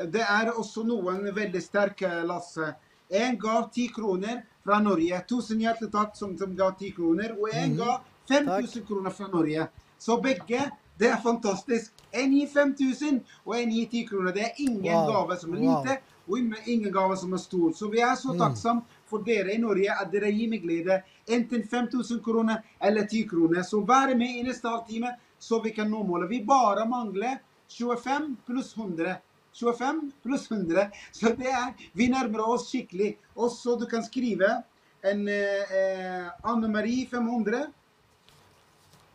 Det 0.08 0.22
är 0.22 0.60
också 0.60 0.84
noen 0.84 1.34
väldigt 1.36 1.64
sterke, 1.64 2.24
Lasse. 2.24 2.76
En 3.10 3.38
gav 3.38 3.70
10 3.74 3.88
kroner 3.88 4.46
fra 4.64 4.80
Norge. 4.80 5.20
Tusen 5.30 5.60
hjertelig 5.62 5.92
takk 5.94 6.16
som, 6.18 6.38
som 6.38 6.56
gav 6.58 6.72
10 6.80 6.92
kroner. 6.98 7.36
Og 7.42 7.50
en 7.54 7.70
Mhm. 7.74 7.78
gav 7.78 8.00
5000 8.28 8.86
kroner 8.88 9.10
fra 9.10 9.28
Norge. 9.28 9.68
Så 9.98 10.22
begge, 10.22 10.62
det 11.00 11.08
er 11.10 11.20
fantastisk. 11.24 11.92
En 12.12 12.32
gir 12.34 12.48
5000, 12.48 13.22
og 13.46 13.60
en 13.62 13.70
gir 13.72 13.86
10 13.92 14.08
kroner. 14.10 14.32
Det 14.34 14.42
er 14.42 14.54
ingen 14.58 14.84
Wow. 14.94 15.12
gave 15.14 15.38
som 15.40 15.54
er 15.54 15.58
Wow. 15.62 15.84
lite, 15.84 15.98
og 16.28 16.38
ingen 16.68 16.94
gave 16.94 17.18
som 17.18 17.34
er 17.34 17.38
stor. 17.38 17.72
Så 17.74 17.88
vi 17.92 18.00
er 18.00 18.16
så 18.16 18.32
Mm. 18.34 18.40
takksomme 18.40 18.82
for 19.10 19.18
dere 19.18 19.54
i 19.54 19.58
Norge 19.58 19.92
at 20.02 20.12
dere 20.12 20.32
gir 20.32 20.50
med 20.50 20.62
glede 20.62 21.02
enten 21.28 21.64
5000 21.68 22.24
kroner 22.24 22.58
eller 22.82 23.06
10 23.06 23.24
kroner. 23.30 23.62
Så 23.64 23.80
vær 23.86 24.16
med 24.18 24.28
i 24.40 24.42
neste 24.44 24.68
halvtime, 24.68 25.08
så 25.44 25.60
vi 25.62 25.74
kan 25.76 25.92
nå 25.92 26.04
målet. 26.08 26.30
Vi 26.32 26.40
bare 26.48 26.86
mangler 26.88 27.38
25 27.68 28.36
pluss 28.46 28.74
100. 28.78 29.16
25 29.54 30.02
pluss 30.24 30.52
100. 30.52 30.88
Så 31.12 31.34
det 31.38 31.52
er 31.52 31.74
Vi 31.94 32.08
nærmer 32.10 32.46
oss 32.48 32.70
skikkelig. 32.72 33.18
Og 33.36 33.52
så 33.52 33.76
du 33.80 33.86
kan 33.92 34.06
skrive 34.06 34.62
en 35.04 35.28
eh, 35.28 35.74
eh, 35.80 36.28
Anne 36.44 36.70
Marie 36.72 37.08
500. 37.12 37.66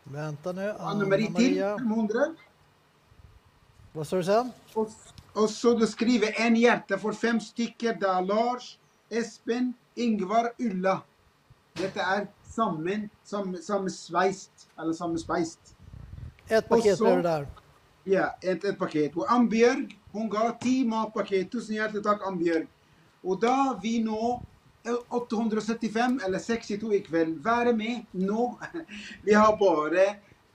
Vänta 0.09 0.52
nu. 0.52 0.74
Anne-Marie 0.78 1.34
till 1.34 1.56
500. 1.78 2.34
Vad 3.92 4.06
sa 4.06 4.16
du 4.16 4.24
sen? 4.24 4.52
Och, 4.74 4.90
och 5.32 5.50
så 5.50 5.74
du 5.74 5.86
skriver 5.86 6.40
en 6.40 6.56
hjärta 6.56 6.98
för 6.98 7.12
fem 7.12 7.40
stycken. 7.40 7.96
Det 8.00 8.09
är 8.09 8.22
Lars, 8.22 8.78
Espen, 9.09 9.74
Ingvar, 9.94 10.52
Ulla. 10.59 11.02
Detta 11.72 12.00
är 12.00 12.26
sammen, 12.44 13.10
sam, 13.24 13.56
sammensveist, 13.56 14.68
eller 14.78 14.92
sammenspeist. 14.92 15.77
Ett 16.48 16.68
paket 16.68 16.98
blev 16.98 17.16
det 17.16 17.22
där. 17.22 17.48
Ja, 18.04 18.36
ett, 18.42 18.64
ett 18.64 18.78
paket. 18.78 19.16
Och 19.16 19.32
Ambjörg, 19.32 19.98
hon 20.12 20.28
gav 20.28 20.58
10 20.60 20.84
matpaket. 20.86 21.52
Tusen 21.52 21.74
hjärtligt 21.76 22.04
tack 22.04 22.26
Ambjörg. 22.26 22.66
Och 23.22 23.40
då 23.40 23.80
vi 23.82 24.02
nå 24.04 24.42
eh, 24.86 24.94
875 25.16 26.20
eller 26.24 26.38
62 26.38 26.94
ikväll. 26.94 27.38
Vær 27.38 27.72
med 27.72 28.04
nå. 28.10 28.58
Vi 29.24 29.32
har 29.34 29.56
bara 29.56 30.14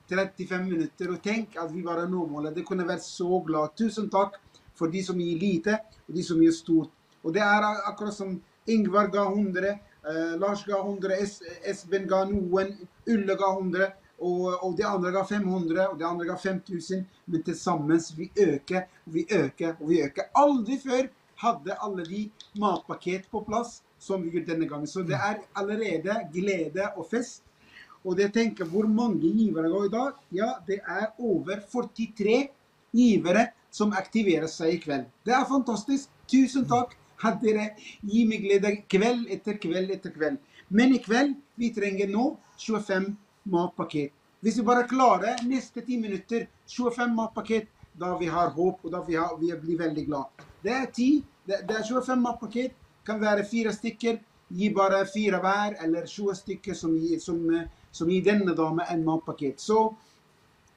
35 0.10 0.66
minuter 0.66 1.10
och 1.12 1.18
tänk 1.24 1.56
att 1.56 1.72
vi 1.72 1.84
bara 1.84 2.06
når 2.06 2.28
målet. 2.28 2.56
Det 2.56 2.62
kunde 2.64 2.84
vara 2.84 2.98
så 2.98 3.40
glad. 3.40 3.76
Tusen 3.76 4.10
tack 4.10 4.34
för 4.76 4.88
de 4.88 5.04
som 5.04 5.22
ger 5.22 5.40
lite 5.40 5.80
och 6.08 6.14
de 6.14 6.24
som 6.24 6.44
ger 6.44 6.52
stort. 6.52 6.92
Och 7.22 7.34
det 7.34 7.40
är 7.40 7.62
ak- 7.62 7.84
akkurat 7.86 8.14
som 8.14 8.42
Ingvar 8.66 9.08
gav 9.08 9.32
100, 9.34 9.68
eh, 9.70 10.40
Lars 10.40 10.66
gav 10.66 10.88
100, 10.88 11.16
es 11.16 11.42
Esben 11.64 12.08
gav 12.08 12.32
noen, 12.34 12.88
Ulle 13.06 13.36
gav 13.36 13.58
100 13.60 13.88
och, 14.18 14.68
och 14.68 14.76
de 14.76 14.84
andra 14.84 15.12
gav 15.12 15.26
500 15.26 15.90
och 15.90 15.98
de 15.98 16.04
andra 16.04 16.26
gav 16.26 16.38
5000. 16.38 17.06
Men 17.26 17.44
tillsammans 17.44 18.14
vi 18.18 18.32
ökar 18.36 18.88
och 19.06 19.16
vi 19.16 19.28
ökar 19.30 19.76
och 19.80 19.92
vi 19.92 20.04
ökar. 20.04 20.26
Aldrig 20.34 20.82
förr 20.82 21.10
hade 21.36 21.74
alla 21.74 22.04
de 22.04 22.32
matpaket 22.54 23.32
på 23.32 23.42
plats 23.42 23.84
som 24.00 24.22
vi 24.22 24.30
gjorde 24.30 24.54
denna 24.54 24.66
gången. 24.66 24.88
Så 24.88 25.00
det 25.00 25.16
är 25.16 25.42
allerede 25.54 26.30
glädje 26.34 26.88
och 26.88 27.10
fest. 27.10 27.44
Och 28.04 28.16
det 28.16 28.30
tänker 28.30 28.66
hur 28.66 28.84
många 28.84 29.22
givare 29.22 29.70
går 29.70 29.86
idag. 29.86 30.14
Ja, 30.30 30.60
det 30.68 30.80
är 30.80 31.10
över 31.18 31.64
43 31.72 32.48
givare 32.92 33.54
som 33.72 33.92
aktiverar 33.92 34.48
sig 34.48 34.76
ikväll. 34.76 35.04
Det 35.24 35.32
är 35.32 35.46
fantastiskt. 35.46 36.10
Tusen 36.32 36.66
tack 36.68 36.98
att 37.18 37.42
dere 37.42 37.70
gir 38.02 38.28
mig 38.28 38.38
glädje 38.38 38.76
kväll 38.76 39.28
efter 39.30 39.58
kväll 39.62 39.92
efter 39.92 40.10
kväll. 40.10 40.36
Men 40.68 40.96
ikväll, 40.96 41.34
vi 41.56 41.70
tränger 41.70 42.08
nu 42.08 42.36
25 42.58 43.16
matpaket. 43.44 44.12
Hvis 44.40 44.58
vi 44.58 44.64
bara 44.64 44.84
klarar 44.84 45.48
nästa 45.50 45.82
10 45.82 46.00
minuter 46.00 46.48
25 46.66 47.16
matpaket, 47.16 47.68
då 47.94 48.18
vi 48.18 48.26
har 48.26 48.50
hopp 48.50 48.80
och 48.86 48.92
då 48.92 49.04
vi, 49.08 49.16
har, 49.16 49.38
vi 49.38 49.58
blir 49.58 49.78
väldigt 49.78 50.06
glada. 50.06 50.30
Det 50.62 50.70
är 50.70 50.86
10, 50.86 51.22
det, 51.46 51.68
det 51.68 51.74
är 51.74 51.84
25 51.84 52.22
matpaket, 52.22 52.72
kan 53.06 53.20
vara 53.20 53.44
fyra 53.52 53.72
stycken, 53.72 54.20
ge 54.48 54.70
bara 54.70 55.06
fyra 55.14 55.42
var 55.42 55.84
eller 55.84 56.06
20 56.06 56.36
stycken 56.36 56.76
som, 56.76 56.98
ger- 56.98 57.20
som, 57.20 57.68
som 57.92 58.10
ger 58.10 58.22
denna 58.24 58.54
damen 58.54 58.86
en 58.90 59.06
matpaket. 59.06 59.60
Så 59.60 59.96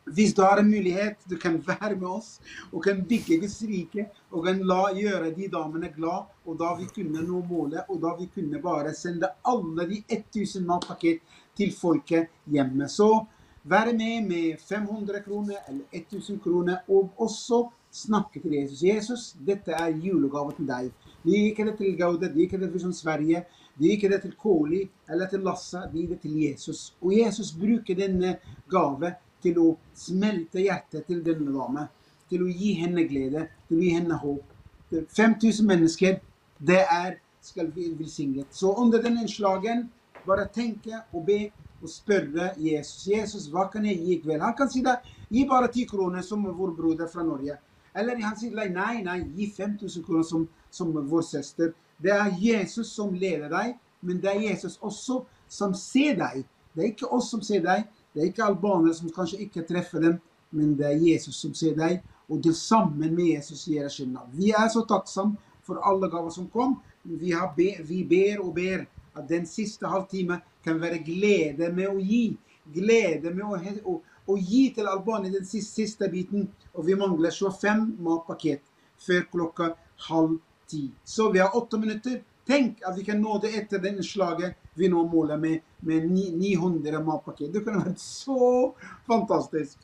hvis 0.04 0.34
du 0.34 0.42
har 0.42 0.58
en 0.58 0.70
mulighet, 0.70 1.18
du 1.24 1.36
kan 1.36 1.58
være 1.66 1.96
med 1.96 2.08
oss 2.08 2.40
og 2.72 2.84
kan 2.84 3.00
bygge 3.04 3.40
Guds 3.42 3.62
rike 3.66 4.04
og 4.30 4.44
kan 4.46 4.60
la 4.62 4.92
gjøre 4.94 5.32
de 5.34 5.48
damene 5.50 5.88
glad, 5.96 6.28
og 6.46 6.58
da 6.60 6.74
vi 6.78 6.86
kunne 6.94 7.24
nå 7.26 7.40
målet, 7.48 7.88
og 7.90 7.98
da 8.04 8.12
vi 8.18 8.28
kunne 8.34 8.60
bare 8.62 8.94
sende 8.94 9.32
alle 9.42 9.88
de 9.90 10.04
1000 10.06 10.66
matpaket 10.66 11.18
till 11.56 11.72
folket 11.72 12.28
hjemme. 12.44 12.88
Så 12.88 13.26
vær 13.62 13.92
med 13.92 14.28
med 14.28 14.60
500 14.60 15.20
kroner 15.24 15.56
eller 15.68 15.84
1000 15.92 16.40
kroner, 16.40 16.76
og 16.88 17.10
også 17.16 17.66
snakke 17.90 18.40
til 18.40 18.52
Jesus. 18.52 18.82
Jesus, 18.82 19.36
dette 19.46 19.72
er 19.72 19.88
julegave 19.88 20.52
til 20.56 20.68
deg. 20.68 20.90
De 21.24 21.36
gir 21.36 21.64
det 21.64 21.76
til 21.78 21.96
Gauda, 21.98 22.28
de 22.28 22.46
gir 22.46 22.58
det 22.58 22.72
til 22.72 22.94
Sverige, 22.94 23.44
de 23.78 23.96
gir 23.96 24.10
det 24.10 24.22
til 24.22 24.34
Kåli 24.38 24.82
eller 25.08 25.28
til 25.28 25.40
Lassa, 25.40 25.86
de 25.92 26.00
gir 26.00 26.08
det 26.14 26.20
til 26.20 26.36
Jesus. 26.42 26.94
Og 27.00 27.16
Jesus 27.18 27.52
bruker 27.52 27.96
denne 27.98 28.36
gave 28.70 29.14
til 29.42 29.58
å 29.58 29.70
smelte 29.94 30.62
hjertet 30.62 31.06
til 31.08 31.22
denne 31.24 31.52
dame. 31.54 31.88
Til 32.30 32.42
å 32.42 32.50
gi 32.50 32.72
henne 32.74 33.04
glede, 33.06 33.46
til 33.68 33.78
å 33.78 33.84
gi 33.84 33.92
henne 33.94 34.16
håp. 34.18 34.54
5000 34.90 35.66
mennesker, 35.66 36.18
det 36.58 36.82
er 36.82 37.20
skal 37.46 37.70
vi 37.74 37.92
velsignet. 37.94 38.46
Så 38.50 38.72
under 38.74 39.02
den 39.02 39.20
innslagen, 39.22 39.86
bare 40.26 40.48
tenke 40.52 41.00
og 41.12 41.24
be 41.26 41.38
og 41.82 41.90
spørre 41.90 42.50
Jesus. 42.58 43.06
Jesus, 43.10 43.46
hva 43.52 43.66
kan 43.72 43.84
jeg 43.86 44.00
gi 44.00 44.14
i 44.16 44.20
kveld? 44.22 44.42
Han 44.42 44.56
kan 44.58 44.70
si 44.72 44.82
ge 44.84 44.94
gi 45.30 45.46
bare 45.48 45.68
10 45.72 45.86
kroner 45.90 46.22
som 46.22 46.44
vår 46.44 46.74
broder 46.76 47.08
fra 47.12 47.24
Norge. 47.24 47.58
Eller 47.96 48.20
han 48.20 48.36
sier 48.36 48.54
nei, 48.54 48.68
nei, 48.68 49.02
nei, 49.04 49.20
gi 49.36 49.50
5000 49.56 50.04
kroner 50.04 50.24
som, 50.28 50.48
som 50.70 50.92
vår 50.92 51.22
søster. 51.24 51.72
Det 52.02 52.12
er 52.12 52.34
Jesus 52.40 52.92
som 52.92 53.14
leder 53.14 53.48
deg, 53.52 53.76
men 54.00 54.20
det 54.20 54.32
er 54.32 54.42
Jesus 54.50 54.76
også 54.84 55.22
som 55.48 55.74
ser 55.74 56.18
deg. 56.20 56.44
Det 56.74 56.84
er 56.84 56.90
ikke 56.92 57.08
oss 57.12 57.30
som 57.32 57.40
ser 57.44 57.62
deg, 57.64 57.86
det 58.12 58.22
er 58.22 58.28
ikke 58.30 58.44
albanere 58.44 58.94
som 58.96 59.12
kanskje 59.12 59.40
ikke 59.46 59.64
treffer 59.68 60.02
dem, 60.04 60.18
men 60.52 60.74
det 60.76 60.90
er 60.90 61.00
Jesus 61.00 61.38
som 61.40 61.54
ser 61.56 61.76
deg, 61.76 62.02
og 62.28 62.42
tillsammans 62.42 62.98
sammen 62.98 63.14
med 63.14 63.32
Jesus 63.36 63.64
gir 63.64 63.82
jeg 63.84 63.94
skylda. 63.94 64.26
Vi 64.34 64.50
er 64.50 64.68
så 64.72 64.82
takksomme 64.88 65.38
for 65.66 65.80
alle 65.84 66.10
gaver 66.10 66.30
som 66.34 66.48
kom. 66.50 66.76
Vi, 67.04 67.32
har 67.32 67.52
be, 67.56 67.70
vi 67.86 68.02
ber 68.04 68.42
og 68.44 68.54
ber 68.56 68.84
at 69.16 69.28
den 69.28 69.46
siste 69.46 69.88
halvtimmen 69.90 70.42
kan 70.64 70.80
være 70.82 71.02
glede 71.06 71.72
med 71.74 71.88
å 71.90 71.98
gi. 72.00 72.36
Glede 72.74 73.32
med 73.34 73.44
å, 73.46 73.58
he- 73.62 73.82
å, 73.84 73.98
å 74.02 74.36
gi 74.38 74.68
til 74.74 74.88
Albania 74.90 75.32
den 75.32 75.46
siste, 75.46 75.82
siste 75.82 76.10
biten. 76.12 76.48
Og 76.74 76.86
vi 76.88 76.96
mangler 76.98 77.34
25 77.34 77.86
matpaket 78.04 78.64
før 79.06 79.26
klokka 79.32 79.72
halv 80.08 80.38
ti. 80.68 80.88
Så 81.04 81.30
vi 81.32 81.42
har 81.42 81.56
åtte 81.56 81.78
minutter. 81.78 82.22
Tenk 82.46 82.82
at 82.86 82.94
vi 82.98 83.04
kan 83.06 83.18
nå 83.18 83.40
det 83.42 83.54
etter 83.58 83.82
det 83.82 83.96
slaget 84.06 84.54
vi 84.78 84.90
nå 84.92 85.02
måler 85.10 85.38
med, 85.40 85.64
med 85.80 86.10
900 86.10 87.00
matpaket. 87.02 87.52
Det 87.54 87.64
kunne 87.64 87.82
vært 87.86 88.02
så 88.02 88.74
fantastisk. 89.08 89.78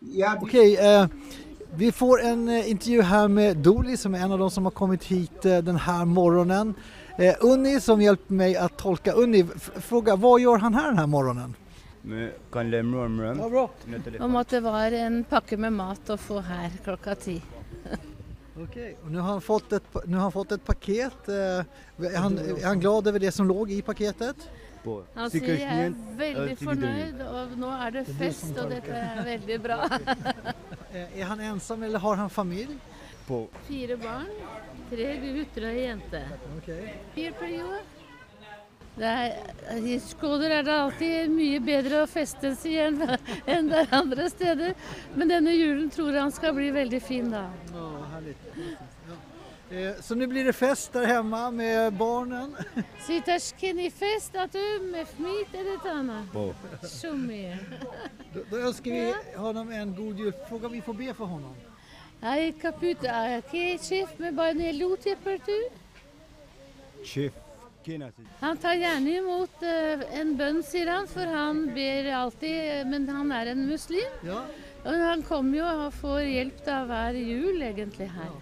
Ja, 0.00 0.34
vi... 0.40 0.48
Okej, 0.48 0.78
uh... 0.80 1.06
vi 1.76 1.92
får 1.92 2.22
en 2.22 2.48
eh, 2.48 2.70
intervju 2.70 3.02
här 3.02 3.28
med 3.28 3.56
Doli 3.56 3.96
som 3.96 4.14
är 4.14 4.18
en 4.18 4.32
av 4.32 4.38
de 4.38 4.50
som 4.50 4.64
har 4.64 4.70
kommit 4.70 5.04
hit 5.04 5.44
eh, 5.44 5.58
den 5.58 5.76
här 5.76 6.04
morgonen. 6.04 6.74
Eh, 7.16 7.34
Unni 7.40 7.80
som 7.80 8.02
hjälper 8.02 8.34
mig 8.34 8.56
att 8.56 8.76
tolka. 8.76 9.12
Unni, 9.12 9.46
fråga 9.76 10.16
vad 10.16 10.40
gör 10.40 10.58
han 10.58 10.74
här 10.74 10.86
den 10.86 10.98
här 10.98 11.06
morgonen? 11.06 11.54
Vi 12.02 12.30
kan 12.52 12.70
lemre 12.70 13.04
om 13.04 13.18
Ja, 13.40 13.48
bra. 13.48 13.70
Om 14.20 14.36
at 14.36 14.48
det 14.48 14.60
var 14.60 14.92
en 14.92 15.24
pakke 15.24 15.56
med 15.56 15.72
mat 15.72 16.10
å 16.10 16.16
få 16.16 16.40
her 16.40 16.70
klokka 16.84 17.14
ti. 17.14 17.42
Okej, 18.62 18.96
och 19.04 19.10
nu 19.10 19.18
har 19.18 19.28
han 19.28 19.40
fått 19.40 19.72
ett, 19.72 19.82
nu 20.06 20.16
har 20.16 20.22
han 20.22 20.32
fått 20.32 20.52
ett 20.52 20.64
paket. 20.64 21.28
Eh, 21.28 21.34
är, 21.34 22.16
han, 22.16 22.38
är 22.38 22.66
han 22.66 22.80
glad 22.80 23.06
över 23.06 23.18
det 23.18 23.32
som 23.32 23.48
låg 23.48 23.70
i 23.70 23.82
paketet? 23.82 24.36
Han 25.14 25.30
sier 25.32 25.54
jeg 25.56 25.84
er 25.86 25.94
veldig 26.18 26.56
fornøyd, 26.60 27.20
og 27.24 27.54
nå 27.56 27.70
er 27.86 27.94
det 27.94 28.02
fest, 28.18 28.50
som 28.50 28.66
og 28.66 28.74
dette 28.74 28.92
er 28.92 29.22
veldig 29.24 29.60
bra. 29.64 29.78
Eh, 30.94 31.18
Är 31.20 31.24
han 31.24 31.40
ensam 31.40 31.82
eller 31.82 31.98
har 31.98 32.16
han 32.16 32.30
familj? 32.30 32.76
Fire 33.66 33.96
barn. 33.96 34.26
Tre 34.90 35.10
gutter 35.24 35.66
og 35.68 35.70
ei 35.74 35.84
jente. 35.86 36.22
Fire 37.14 37.32
per 37.38 37.52
år. 37.64 37.82
Det 38.94 39.04
er, 39.10 39.32
I 39.82 39.96
Skåder 39.98 40.52
er 40.60 40.62
det 40.62 40.74
alltid 40.78 41.30
mye 41.34 41.58
bedre 41.66 42.04
å 42.04 42.06
feste 42.06 42.52
han, 42.54 43.16
enn 43.50 43.70
det 43.72 43.80
er 43.80 43.94
andre 43.98 44.28
steder. 44.30 44.76
Men 45.18 45.32
denne 45.32 45.54
julen 45.56 45.88
tror 45.90 46.12
jeg 46.12 46.22
han 46.22 46.34
skal 46.34 46.54
bli 46.54 46.68
veldig 46.76 47.00
fin, 47.02 47.32
da. 47.34 47.48
Ja, 47.74 47.88
härligt. 48.12 48.44
Ja. 48.54 49.16
Eh, 49.74 49.94
Så 50.00 50.14
nu 50.14 50.26
blir 50.26 50.44
det 50.44 50.52
fest 50.52 50.92
där 50.92 51.06
hemma 51.06 51.50
med 51.50 51.92
barnen. 51.92 52.54
Sitter 53.06 53.38
fest 53.90 54.36
at 54.36 54.52
du 54.52 54.80
med 54.92 55.08
fmit 55.08 55.54
eller 55.54 55.78
Tjommi. 57.00 57.56
Då, 58.34 58.40
då 58.50 58.56
önskar 58.56 58.90
vi 58.90 59.14
honom 59.36 59.72
en 59.72 59.94
god 59.94 60.18
jul. 60.18 60.32
Fråga 60.48 60.66
om 60.66 60.72
vi 60.72 60.80
får 60.80 60.94
be 60.94 61.14
för 61.14 61.24
honom. 61.24 61.54
Ai 62.24 62.52
kaput 62.60 63.04
a 63.04 63.40
ke 63.50 63.76
chef 63.78 64.14
med 64.18 64.34
bare 64.36 64.72
lute 64.72 65.16
per 65.24 65.38
du? 65.46 65.58
chef 67.04 67.32
Kenasi. 67.84 68.22
Han 68.40 68.56
tar 68.56 68.78
gjerne 68.80 69.10
imot 69.18 69.62
eh, 69.62 70.00
en 70.20 70.30
bønn, 70.38 70.62
sier 70.64 70.88
han, 70.88 71.04
for 71.10 71.28
han 71.28 71.66
ber 71.76 72.06
alltid, 72.16 72.86
men 72.88 73.04
han 73.12 73.32
er 73.36 73.50
en 73.52 73.66
muslim. 73.68 74.14
Og 74.84 74.88
han 75.02 75.20
kommer 75.28 75.58
jo 75.58 75.66
og 75.84 75.92
får 75.98 76.22
hjelp 76.30 76.62
da 76.64 76.78
hver 76.88 77.18
jul 77.20 77.60
egentlig 77.62 78.08
her. 78.14 78.32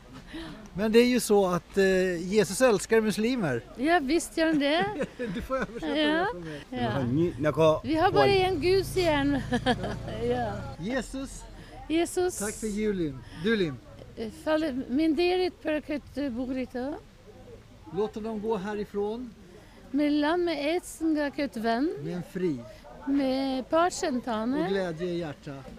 Men 0.75 0.93
det 0.93 0.99
är 0.99 1.07
ju 1.07 1.21
så 1.21 1.47
att 1.47 1.77
eh, 1.79 2.33
Jesus 2.35 2.61
älskar 2.61 3.01
muslimer. 3.01 3.61
Ja 3.77 3.99
visst 4.03 4.39
gjør 4.39 4.47
han 4.47 4.59
det. 4.59 4.85
Du 5.35 5.43
får 5.43 5.57
översätta 5.57 5.97
Ja. 5.99 6.27
det 6.71 6.79
för 6.79 7.03
mig. 7.03 7.35
ja. 7.43 7.81
Vi 7.85 7.95
har 7.95 8.11
bare 8.13 8.31
én 8.47 8.61
Gud, 8.61 8.87
sier 8.87 9.13
han. 9.17 9.37
ja. 10.31 10.53
Jesus, 10.81 11.43
Jesus. 11.93 12.39
tack 12.39 12.55
för 12.55 12.67
julen. 12.67 13.19
Dulim, 13.45 13.77
Falle, 14.45 14.73
min 14.89 15.17
derit 15.17 15.63
per 15.63 15.81
kutt 15.81 16.33
borita. 16.33 16.95
låt 17.97 18.15
dem 18.15 18.41
gå 18.41 18.57
härifrån 18.57 19.31
Mellan 19.91 20.45
med 20.45 20.77
etsen 20.77 21.31
kutt 21.37 21.57
venn. 21.57 21.93
med 22.05 22.15
en 22.17 22.23
fri 22.23 22.59
Med 23.07 23.61
och 23.61 23.71
partsentane. 23.71 24.69
glädje 24.69 25.07
i. 25.09 25.21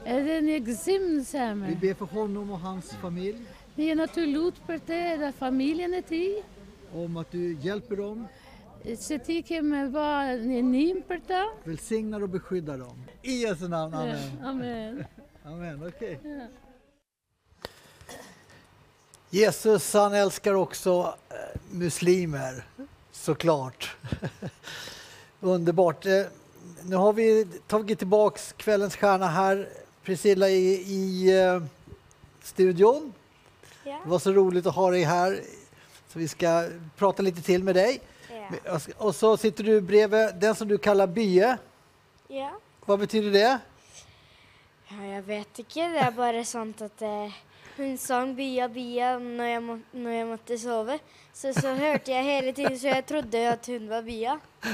Er 0.05 0.41
det 0.41 0.55
exim 0.55 1.19
Vi 1.67 1.75
ber 1.75 1.93
för 1.93 2.05
honom 2.05 2.51
och 2.51 2.59
hans 2.59 2.91
familj 2.91 3.37
Ni 3.75 3.87
er 3.89 3.95
natur 3.95 4.27
lot 4.27 4.67
per 4.67 4.79
det, 4.85 5.17
det 5.17 5.27
er 5.27 5.31
familien 5.31 5.93
er 5.93 6.01
ti. 6.01 6.43
om 6.93 7.17
att 7.17 7.31
du 7.31 7.57
hjälper 7.61 7.95
dem 7.95 8.27
Setikem 8.97 9.91
va 9.93 10.35
nimperta. 10.35 11.45
Välsignar 11.63 12.21
och 12.23 12.29
beskyddar 12.29 12.77
dem. 12.77 13.03
I 13.21 13.41
Jesu 13.41 13.67
namn, 13.67 13.93
amen. 13.93 14.31
Amen. 14.43 15.03
Amen. 15.45 15.93
Ja. 15.99 16.47
Jesus 19.29 19.93
han 19.93 20.13
älskar 20.13 20.53
också 20.53 21.15
eh, 21.29 21.35
muslimer, 21.71 22.65
såklart. 23.11 23.95
Underbart. 25.39 26.05
Eh, 26.05 26.23
Nu 26.83 26.95
har 26.95 27.13
vi 27.13 27.47
tagit 27.67 27.99
tillbaks 27.99 28.53
kvällens 28.57 28.95
stjärna 28.95 29.27
här, 29.27 29.69
Priscilla 30.03 30.49
i, 30.49 30.73
i 30.73 31.39
eh, 31.41 31.63
studion. 32.43 33.13
Ja. 33.83 33.99
Det 34.03 34.09
var 34.09 34.19
så 34.19 34.31
roligt 34.31 34.65
att 34.65 34.75
ha 34.75 34.91
dig 34.91 35.03
här, 35.03 35.41
så 36.07 36.19
vi 36.19 36.27
ska 36.27 36.69
prata 36.97 37.23
lite 37.23 37.41
till 37.41 37.63
med 37.63 37.75
dig. 37.75 38.01
Ja. 38.65 38.79
Och 38.97 39.15
så 39.15 39.37
sitter 39.37 39.63
du 39.63 39.81
bredvid 39.81 40.35
den 40.35 40.55
som 40.55 40.67
du 40.67 40.77
kallar 40.77 41.07
Bye. 41.07 41.57
Ja. 42.27 42.51
Vad 42.85 42.99
betyder 42.99 43.31
det? 43.31 43.59
Ja, 44.93 45.09
jeg 45.15 45.25
vet 45.27 45.59
ikke. 45.63 45.89
Det 45.93 46.01
er 46.05 46.11
bare 46.15 46.45
sånt 46.45 46.81
at 46.85 47.01
eh, 47.01 47.33
hun 47.77 47.97
sang 47.97 48.35
Bia 48.37 48.67
Bia 48.69 49.15
når 49.17 49.49
jeg, 49.49 49.61
må, 49.65 49.77
når 49.91 50.11
jeg 50.11 50.27
måtte 50.29 50.57
sove. 50.61 50.99
Så, 51.33 51.53
så 51.57 51.73
hørte 51.73 52.13
jeg 52.13 52.23
hele 52.27 52.53
tiden, 52.53 52.77
så 52.77 52.91
jeg 52.93 53.05
trodde 53.09 53.47
at 53.49 53.69
hun 53.73 53.89
var 53.89 54.05
Bia. 54.05 54.39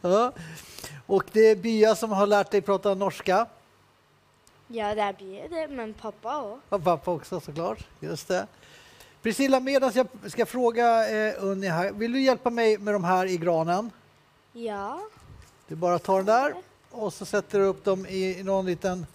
Ja. 0.00 0.32
Och 1.06 1.24
det 1.32 1.50
är 1.50 1.56
Bya 1.56 1.94
som 1.94 2.12
har 2.12 2.26
lärt 2.26 2.50
dig 2.50 2.60
prata 2.62 2.94
norska. 2.94 3.46
Ja, 4.68 4.94
det 4.94 5.02
er 5.02 5.12
Bia, 5.12 5.48
det, 5.48 5.68
men 5.68 5.92
pappa 5.94 6.40
òg. 6.40 6.58
Och 6.68 6.84
pappa 6.84 7.10
också 7.10 7.40
såklart. 7.40 7.86
Just 8.00 8.28
det. 8.28 8.46
Priscilla, 9.22 9.60
medan 9.60 9.92
jag 9.94 10.06
ska 10.32 10.46
fråga 10.46 11.08
eh, 11.10 11.44
Unni 11.44 11.68
här, 11.68 11.92
vill 11.92 12.12
du 12.12 12.20
hjälpa 12.20 12.50
mig 12.50 12.78
med 12.78 12.94
de 12.94 13.04
här 13.04 13.26
i 13.26 13.36
granen? 13.36 13.90
Ja. 14.52 15.00
Du 15.68 15.74
bara 15.74 15.98
tar 15.98 16.16
den 16.16 16.26
där 16.26 16.54
och 16.90 17.12
så 17.12 17.24
sätter 17.24 17.58
du 17.58 17.64
upp 17.64 17.84
dem 17.84 18.06
i, 18.06 18.42
någon 18.42 18.66
liten... 18.66 19.06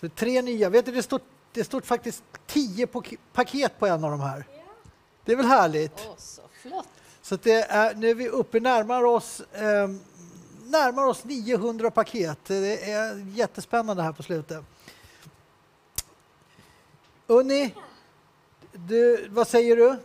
Så 0.00 0.08
tre 0.08 0.42
nya. 0.42 0.68
Vet 0.68 0.86
du, 0.86 0.92
det 0.92 1.02
står, 1.02 1.20
det 1.52 1.64
står 1.64 1.80
faktiskt 1.80 2.22
tio 2.46 2.86
pak- 2.86 3.18
paket 3.32 3.78
på 3.78 3.86
en 3.86 4.04
av 4.04 4.10
de 4.10 4.20
här. 4.20 4.44
Det 5.24 5.32
är 5.32 5.36
väl 5.36 5.46
härligt? 5.46 5.98
Så 6.16 6.42
flott. 6.62 6.88
Så 7.22 7.34
att 7.34 7.42
det 7.42 7.62
är, 7.62 7.94
nu 7.94 8.10
är 8.10 8.14
vi 8.14 8.28
uppe 8.28 8.60
närmar 8.60 9.04
oss, 9.04 9.40
eh, 9.40 9.88
närmar 10.64 11.04
oss 11.04 11.24
900 11.24 11.90
paket. 11.90 12.38
Det 12.46 12.90
är 12.90 13.26
jättespännande 13.34 14.02
här 14.02 14.12
på 14.12 14.22
slutet. 14.22 14.64
Unni, 17.26 17.74
du, 18.72 19.28
vad 19.28 19.48
säger 19.48 19.76
du? 19.76 19.96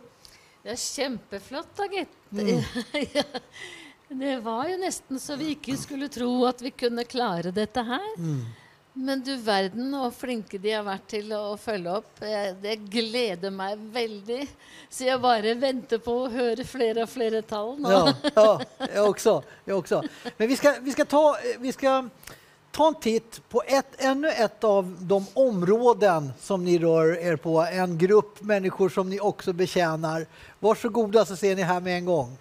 Det 0.64 0.80
kjempeflott, 0.80 1.68
da, 1.76 1.86
gitt. 1.86 2.08
Mm. 2.32 2.62
Det 4.10 4.40
var 4.40 4.70
jo 4.70 4.78
nesten 4.82 5.20
så 5.22 5.36
vi 5.38 5.52
ikke 5.54 5.76
skulle 5.78 6.10
tro 6.10 6.32
at 6.50 6.62
vi 6.66 6.72
kunne 6.74 7.06
klare 7.06 7.52
dette 7.54 7.84
her. 7.86 8.08
Mm. 8.18 8.42
Men 8.94 9.22
du 9.22 9.36
verden 9.38 9.94
og 9.96 10.16
flinke 10.18 10.58
de 10.60 10.72
har 10.74 10.84
vært 10.84 11.06
til 11.14 11.30
å 11.38 11.54
følge 11.62 11.94
opp. 12.02 12.24
Eh, 12.26 12.50
Det 12.58 12.76
gleder 12.90 13.54
meg 13.54 13.78
veldig. 13.94 14.48
Så 14.90 15.06
jeg 15.06 15.22
bare 15.22 15.54
venter 15.56 16.02
på 16.04 16.16
høre 16.34 16.66
flere 16.66 17.06
og 17.06 17.12
flere 17.14 17.44
tall 17.46 17.78
nå. 17.80 17.92
Ja, 17.94 18.14
ja 18.36 18.88
jag 18.96 19.10
också. 19.10 19.44
Jag 19.66 19.78
också. 19.78 20.04
Men 20.38 20.48
vi 20.48 20.58
ska, 20.58 20.74
vi 20.82 20.92
ska, 20.92 21.06
ta, 21.06 21.38
vi 21.60 21.72
ska 21.72 22.10
ta 22.72 22.88
en 22.88 22.96
titt 22.96 23.42
på 23.50 23.62
ett, 23.68 24.02
ännu 24.02 24.30
ett 24.30 24.64
av 24.64 24.98
de 25.00 25.26
områden 25.34 26.32
som 26.42 26.66
ni 26.66 26.80
rör 26.80 27.18
er 27.20 27.36
på. 27.36 27.62
En 27.62 27.98
grupp 27.98 28.42
människor 28.42 28.90
som 28.90 29.10
ni 29.10 29.20
också 29.20 29.54
betjänar. 29.54 30.26
Varsågoda 30.60 31.26
så 31.26 31.36
ser 31.36 31.56
ni 31.56 31.62
här 31.62 31.80
med 31.80 31.98
en 31.98 32.06
gång. 32.06 32.38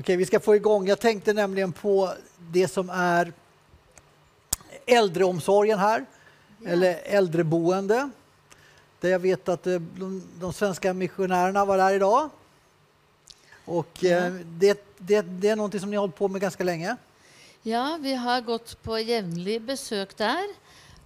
Okej, 0.00 0.16
vi 0.16 0.26
ska 0.26 0.40
få 0.40 0.56
igång. 0.56 0.86
Jag 0.86 1.00
tänkte 1.00 1.32
nämligen 1.32 1.72
på 1.72 2.12
det 2.38 2.68
som 2.68 2.90
är 2.90 3.32
äldreomsorgen 4.86 5.78
här, 5.78 6.06
eller 6.66 7.00
äldreboende. 7.04 8.10
Där 9.00 9.08
jag 9.08 9.18
vet 9.18 9.48
att 9.48 9.66
eh, 9.66 9.80
de, 9.80 10.22
de 10.40 10.52
svenska 10.52 10.92
missionärerna 10.92 11.64
var 11.64 11.78
där 11.78 11.94
idag. 11.94 12.30
Och 13.64 14.04
eh, 14.04 14.32
det, 14.32 14.84
det, 14.98 15.22
det 15.22 15.48
är 15.48 15.56
någonting 15.56 15.80
som 15.80 15.90
ni 15.90 15.96
har 15.96 16.00
hållit 16.00 16.16
på 16.16 16.28
med 16.28 16.40
ganska 16.40 16.64
länge. 16.64 16.96
Ja, 17.62 17.98
vi 18.00 18.14
har 18.14 18.40
gått 18.40 18.82
på 18.82 18.98
jevnlig 18.98 19.62
besøk 19.62 20.16
der. 20.16 20.44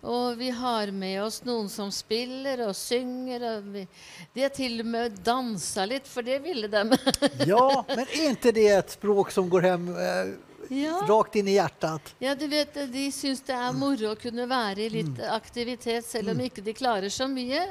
Og 0.04 0.36
vi 0.36 0.50
har 0.52 0.90
med 0.92 1.22
oss 1.24 1.38
noen 1.46 1.68
som 1.72 1.88
spiller 1.92 2.60
og 2.66 2.74
synger. 2.76 3.44
Og 3.54 3.68
vi, 3.72 3.86
de 4.34 4.42
har 4.44 4.52
til 4.52 4.82
og 4.84 4.90
med 4.92 5.16
dansa 5.24 5.86
litt, 5.88 6.08
for 6.08 6.22
det 6.26 6.42
ville 6.44 6.68
de. 6.68 6.82
Ja, 7.46 7.84
men 7.88 8.04
är 8.12 8.28
inte 8.28 8.52
det 8.52 8.68
ett 8.68 8.90
språk 8.90 9.30
som 9.30 9.48
går 9.48 9.60
hem 9.70 9.88
eh, 9.96 10.34
Ja. 10.68 11.00
rakt 11.08 11.36
in 11.36 11.48
i 11.48 11.52
hjärtat? 11.54 12.14
Ja, 12.18 12.34
du 12.34 12.46
vet, 12.48 12.74
De 12.92 13.12
syns 13.12 13.40
det 13.44 13.52
er 13.52 13.72
moro 13.76 14.12
å 14.12 14.16
kunne 14.16 14.46
være 14.48 14.86
i 14.86 14.88
litt 14.90 15.20
aktivitet, 15.20 16.06
selv 16.08 16.30
om 16.32 16.40
ikke 16.40 16.64
de 16.64 16.72
klarer 16.72 17.08
så 17.12 17.28
mye. 17.28 17.66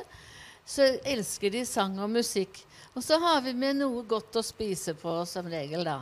Så 0.66 0.86
elsker 1.04 1.50
de 1.52 1.66
sang 1.66 1.98
og 2.00 2.10
musikk. 2.14 2.62
Og 2.94 3.02
så 3.04 3.18
har 3.20 3.42
vi 3.42 3.54
med 3.58 3.80
noe 3.82 4.04
godt 4.06 4.38
å 4.38 4.44
spise 4.46 4.94
på 4.94 5.16
som 5.26 5.50
regel, 5.50 5.82
da. 5.84 5.96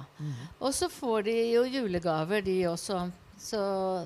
Og 0.60 0.74
så 0.76 0.90
får 0.92 1.24
de 1.30 1.36
jo 1.54 1.64
julegaver, 1.64 2.42
de 2.44 2.58
også. 2.68 3.06
Så, 3.42 3.60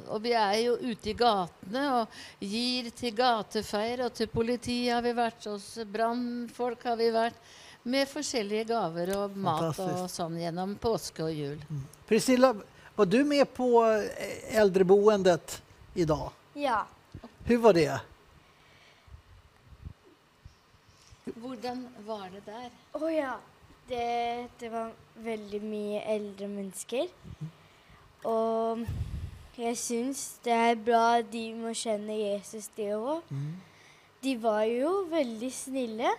og 0.07 0.21
vi 0.23 0.31
er 0.31 0.55
jo 0.63 0.77
ute 0.79 1.11
i 1.11 1.15
gatene 1.17 1.81
og 1.97 2.13
gir 2.39 2.87
til 2.95 3.11
gatefeier, 3.17 4.05
og 4.05 4.13
til 4.15 4.29
politiet 4.31 4.93
har 4.95 5.03
vi 5.03 5.11
vært, 5.17 5.47
hos 5.51 5.65
brannfolk 5.91 6.85
har 6.87 6.95
vi 7.01 7.11
vært. 7.13 7.51
Med 7.85 8.07
forskjellige 8.09 8.65
gaver 8.71 9.11
og 9.13 9.35
mat 9.37 9.77
og 9.83 10.07
sånn 10.09 10.39
gjennom 10.41 10.71
påske 10.81 11.21
og 11.21 11.35
jul. 11.35 11.59
Priscilla, 12.09 12.49
var 12.95 13.05
du 13.11 13.19
med 13.27 13.45
på 13.53 13.67
eh, 13.85 14.57
äldreboendet 14.57 15.59
idag? 15.93 16.31
Ja. 16.57 16.79
Hur 17.45 17.57
var 17.67 17.77
det? 17.77 17.99
Hvordan 21.25 21.83
var 22.07 22.29
det 22.33 22.41
der? 22.47 22.71
Å 22.97 23.11
ja. 23.13 23.35
Det, 23.85 24.47
det 24.57 24.71
var 24.73 24.95
veldig 25.21 25.61
mye 25.61 26.01
eldre 26.15 26.47
mennesker. 26.49 27.11
Og 28.25 28.81
jeg 29.57 29.77
syns 29.77 30.39
det 30.43 30.53
er 30.53 30.75
bra 30.75 31.21
de 31.21 31.53
må 31.57 31.73
kjenne 31.77 32.15
Jesus, 32.17 32.67
de 32.75 32.89
òg. 32.95 33.21
De 34.23 34.35
var 34.41 34.63
jo 34.67 35.05
veldig 35.11 35.51
snille. 35.53 36.11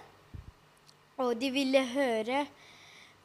Og 1.19 1.33
de 1.41 1.51
ville 1.51 1.81
høre 1.95 2.47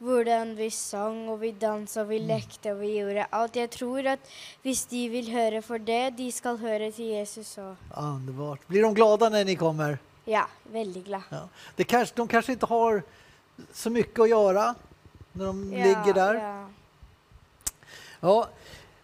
hvordan 0.02 0.56
vi 0.58 0.68
sang 0.74 1.28
og 1.30 1.38
vi 1.42 1.52
dansa 1.54 2.02
og 2.02 2.08
vi 2.10 2.18
lekte 2.24 2.72
og 2.72 2.80
vi 2.80 2.94
gjorde 2.96 3.26
alt. 3.30 3.56
Jeg 3.56 3.70
tror 3.70 4.08
at 4.14 4.32
hvis 4.64 4.84
de 4.90 5.02
vil 5.12 5.28
høre 5.30 5.60
for 5.62 5.78
det, 5.78 6.16
de 6.18 6.30
skal 6.32 6.58
høre 6.58 6.90
til 6.90 7.12
Jesus 7.12 7.58
òg. 7.62 7.76
Underbart. 7.96 8.66
Blir 8.68 8.82
de 8.82 8.94
glada 8.94 9.28
när 9.28 9.44
ni 9.44 9.56
kommer? 9.56 9.98
Ja, 10.24 10.46
veldig 10.64 11.04
glad. 11.04 11.22
Ja. 11.30 11.48
Det 11.76 11.84
kanske, 11.84 12.16
de 12.16 12.28
kanske 12.28 12.52
inte 12.52 12.66
har 12.66 13.02
så 13.72 13.90
mycket 13.90 14.20
att 14.20 14.28
göra 14.28 14.74
när 15.32 15.46
de 15.46 15.72
Ja, 15.72 15.84
ligger 15.84 16.14
där. 16.14 16.34
Ja. 16.34 16.68
Ja. 18.20 18.48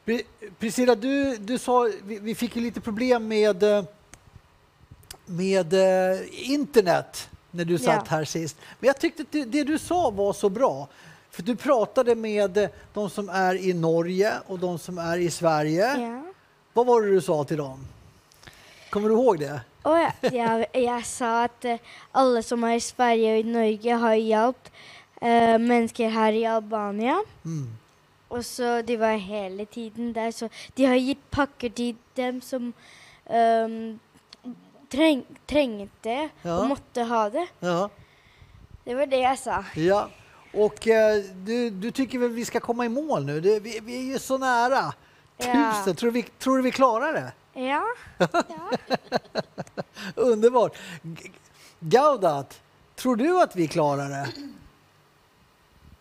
Pri- 0.09 0.25
Priscilla, 0.59 0.95
du, 0.95 1.37
du 1.37 1.59
sa, 1.59 1.89
vi, 2.05 2.19
vi 2.19 2.35
fick 2.35 2.57
ju 2.57 2.63
lite 2.63 2.81
problem 2.81 3.29
med, 3.29 3.63
eh, 3.63 3.85
med 5.27 5.73
eh, 5.75 6.51
internet 6.51 7.29
när 7.51 7.65
du 7.65 7.79
satt 7.79 7.87
Ja. 8.11 8.17
här 8.17 8.25
sist. 8.25 8.57
Men 8.81 8.87
jag 8.87 8.99
tyckte 8.99 9.23
att 9.23 9.33
det, 9.33 9.45
det 9.45 9.65
du 9.65 9.79
sa 9.79 10.11
var 10.11 10.33
så 10.33 10.49
bra. 10.49 10.89
För 11.31 11.43
du 11.43 11.57
pratade 11.57 12.15
med 12.15 12.57
eh, 12.59 12.69
de 12.95 13.11
som 13.11 13.29
är 13.29 13.55
i 13.55 13.73
Norge 13.75 14.33
och 14.47 14.59
de 14.59 14.79
som 14.79 14.99
är 14.99 15.17
i 15.19 15.31
Sverige. 15.31 15.97
Ja. 16.01 16.23
Vad 16.73 16.87
var 16.87 17.03
det 17.03 17.11
du 17.11 17.21
sa 17.21 17.45
till 17.45 17.57
dem? 17.57 17.85
Kommer 18.91 19.09
du 19.09 19.15
ihåg 19.15 19.39
det? 19.39 19.61
Å 19.85 19.93
ja. 19.99 20.13
Jeg, 20.33 20.67
jeg 20.75 21.05
sa 21.07 21.45
at 21.45 21.65
eh, 21.65 21.79
alle 22.13 22.43
som 22.43 22.65
er 22.65 22.77
i 22.77 22.81
Sverige 22.81 23.35
og 23.35 23.41
i 23.45 23.51
Norge, 23.53 23.99
har 24.05 24.15
hjulpet 24.17 24.73
eh, 25.21 25.59
mennesker 25.59 26.09
her 26.17 26.33
i 26.33 26.47
Albania. 26.49 27.19
Mm. 27.45 27.69
Og 28.31 28.45
så 28.45 28.83
de 28.83 28.97
var 29.01 29.17
hele 29.17 29.65
tiden 29.67 30.13
der, 30.13 30.31
så 30.31 30.49
de 30.77 30.85
har 30.85 30.97
gitt 31.01 31.23
pakker 31.31 31.71
til 31.73 31.97
dem 32.17 32.41
som 32.45 32.75
ehm, 33.31 33.99
treng, 34.93 35.23
trengte 35.49 36.29
Ja. 36.43 36.59
og 36.59 36.69
måtte 36.75 37.05
ha 37.09 37.29
det. 37.31 37.47
Ja. 37.61 37.89
Det 38.85 38.95
var 38.97 39.07
det 39.07 39.21
jeg 39.23 39.39
sa. 39.39 39.63
Ja, 39.77 40.09
och 40.55 40.87
eh, 40.89 41.23
du, 41.45 41.71
du 41.71 41.91
tycker 41.91 42.19
väl 42.19 42.31
vi 42.31 42.45
ska 42.45 42.61
komma 42.61 42.85
i 42.85 42.89
mål 42.89 43.25
nu? 43.25 43.41
Det, 43.41 43.61
vi, 43.61 43.81
vi 43.81 43.97
är 43.99 44.13
ju 44.13 44.19
så 44.19 44.39
nära. 44.39 44.93
Ja. 45.37 45.73
Tusen, 45.75 45.97
tror, 45.97 46.11
du 46.11 46.15
vi, 46.15 46.23
tror 46.23 46.57
du 46.57 46.63
vi 46.63 46.71
klarar 46.71 47.13
det? 47.13 47.33
Ja. 47.61 47.85
Underbart. 50.15 50.77
G- 51.03 51.31
Gaudat, 51.81 52.61
tror 52.97 53.17
du 53.17 53.43
att 53.43 53.57
vi 53.57 53.69
klarar 53.69 54.09
det? 54.09 54.29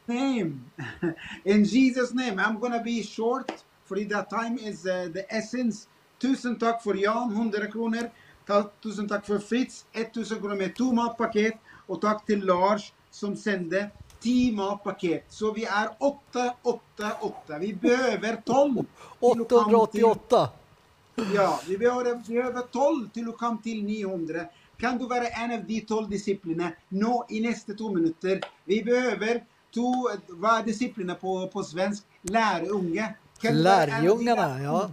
Name. 0.07 0.71
In 1.45 1.63
Jesus' 1.65 2.13
name, 2.13 2.39
I'm 2.39 2.59
gonna 2.59 2.83
be 2.83 3.03
short 3.03 3.51
for 3.87 3.95
the 3.95 4.25
time 4.29 4.57
is 4.57 4.85
uh, 4.85 5.09
the 5.13 5.25
essence. 5.33 5.87
Tusen 6.19 6.59
takk 6.59 6.81
for 6.81 6.95
Jan, 6.95 7.29
100 7.31 7.71
kroner. 7.71 8.11
Ta, 8.45 8.69
tusen 8.81 9.07
takk 9.07 9.25
for 9.25 9.39
Fritz, 9.39 9.85
1000 9.93 10.39
kroner 10.39 10.55
med 10.55 10.75
to 10.75 10.91
matpaket. 10.91 11.57
Og 11.87 12.01
takk 12.01 12.25
til 12.27 12.43
Lars, 12.43 12.91
som 13.11 13.35
sendte 13.35 13.89
ti 14.19 14.51
matpaket. 14.51 15.23
Så 15.29 15.53
vi 15.55 15.63
er 15.63 15.93
888. 15.99 17.59
Vi 17.59 17.73
behøver 17.73 18.41
12. 18.45 18.85
888. 19.19 20.49
Ja, 21.33 21.59
vi 21.67 21.77
behöver, 21.77 22.21
vi 22.27 22.35
behöver 22.35 22.61
12 22.61 23.09
till 23.09 23.29
att 23.29 23.37
komma 23.37 23.57
till 23.63 23.83
900. 23.83 24.45
Kan 24.77 24.97
du 24.97 25.07
vara 25.07 25.27
en 25.27 25.51
av 25.51 25.65
de 25.65 25.81
12 25.81 26.09
disciplinerna 26.09 26.71
nå 26.89 27.25
i 27.29 27.41
nästa 27.41 27.73
två 27.73 27.93
minuter? 27.93 28.41
Vi 28.65 28.83
behöver 28.83 29.43
to, 29.71 30.09
vad 30.27 30.59
är 30.59 30.63
disciplinerna 30.63 31.15
på, 31.15 31.47
på 31.47 31.63
svensk? 31.63 32.03
De 33.41 33.49
Lärjungarna, 33.51 34.63
ja. 34.63 34.91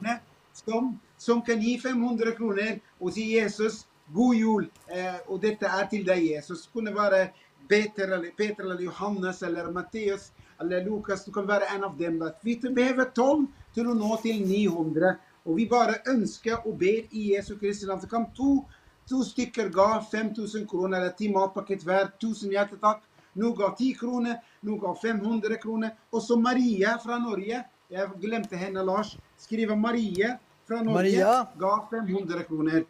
Som, 0.53 0.99
som 1.17 1.43
kan 1.43 1.63
ge 1.63 1.79
500 1.79 2.31
kronor 2.33 2.79
och 2.99 3.13
säga 3.13 3.27
Jesus, 3.27 3.87
God 4.07 4.35
jul. 4.35 4.67
Eh, 4.87 5.21
och 5.27 5.41
detta 5.41 5.69
är 5.69 5.87
till 5.87 6.05
dig 6.05 6.27
Jesus. 6.27 6.69
Kunde 6.73 6.93
vara 6.93 7.27
Peter 7.69 8.09
eller, 8.09 8.31
Peter 8.31 8.63
eller 8.63 8.81
Johannes 8.81 9.43
eller 9.43 9.65
Matteus 9.65 10.33
eller 10.61 10.85
Lukas. 10.85 11.25
Du 11.25 11.33
kan 11.33 11.47
vara 11.47 11.65
en 11.65 11.85
av 11.85 11.99
dem. 11.99 12.33
Vi 12.43 12.57
behöver 12.57 13.05
12 13.05 13.47
till 13.75 13.91
att 13.91 13.97
nå 13.97 14.17
till 14.17 14.47
900. 14.47 15.15
Och 15.43 15.59
vi 15.59 15.67
bara 15.67 15.95
önskar 16.07 16.67
och 16.67 16.77
ber 16.77 17.15
i 17.15 17.35
Jesu 17.35 17.59
Kristi 17.59 17.87
namn. 17.87 18.01
Så 18.01 18.09
kan 18.09 18.33
två, 18.33 18.65
två 19.09 19.23
stycken 19.23 19.73
gav 19.73 20.05
5000 20.11 20.69
kronor 20.69 20.99
eller 20.99 21.11
10 21.11 21.33
matpaket 21.33 21.85
värd 21.85 22.09
1000 22.19 22.51
hjärtetack. 22.51 23.03
Nu 23.35 23.53
gav 23.53 23.77
10 23.77 23.95
kronor, 23.95 24.35
nu 24.61 24.77
gav 24.77 24.95
500 24.95 25.57
kronor. 25.57 25.91
Och 26.11 26.23
så 26.23 26.37
Maria 26.37 26.99
från 26.99 27.23
Norge, 27.23 27.65
jag 27.89 28.21
glömde 28.21 28.57
henne 28.57 28.83
Lars, 28.83 29.17
skriver 29.37 29.77
Maria 29.77 30.39
från 30.67 30.87
Norge, 30.87 30.95
Maria. 30.95 31.47
gav 31.59 31.87
500 31.91 32.43
kronor. 32.43 32.85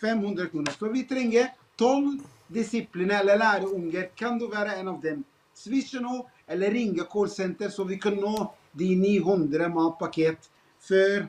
500 0.00 0.46
kronor. 0.46 0.72
Så 0.78 0.88
vi 0.88 1.02
tränger 1.02 1.52
12 1.76 2.18
discipliner 2.46 3.20
eller 3.20 3.38
lärjungar. 3.38 4.08
Kan 4.14 4.38
du 4.38 4.46
vara 4.46 4.74
en 4.74 4.88
av 4.88 5.00
dem? 5.00 5.24
Swisha 5.54 6.00
nu 6.00 6.22
eller 6.46 6.70
ringa 6.70 7.04
callcenter 7.04 7.68
så 7.68 7.84
vi 7.84 7.98
kan 7.98 8.14
nå 8.14 8.54
de 8.72 8.96
900 8.96 9.68
matpaket 9.68 10.50
för 10.80 11.28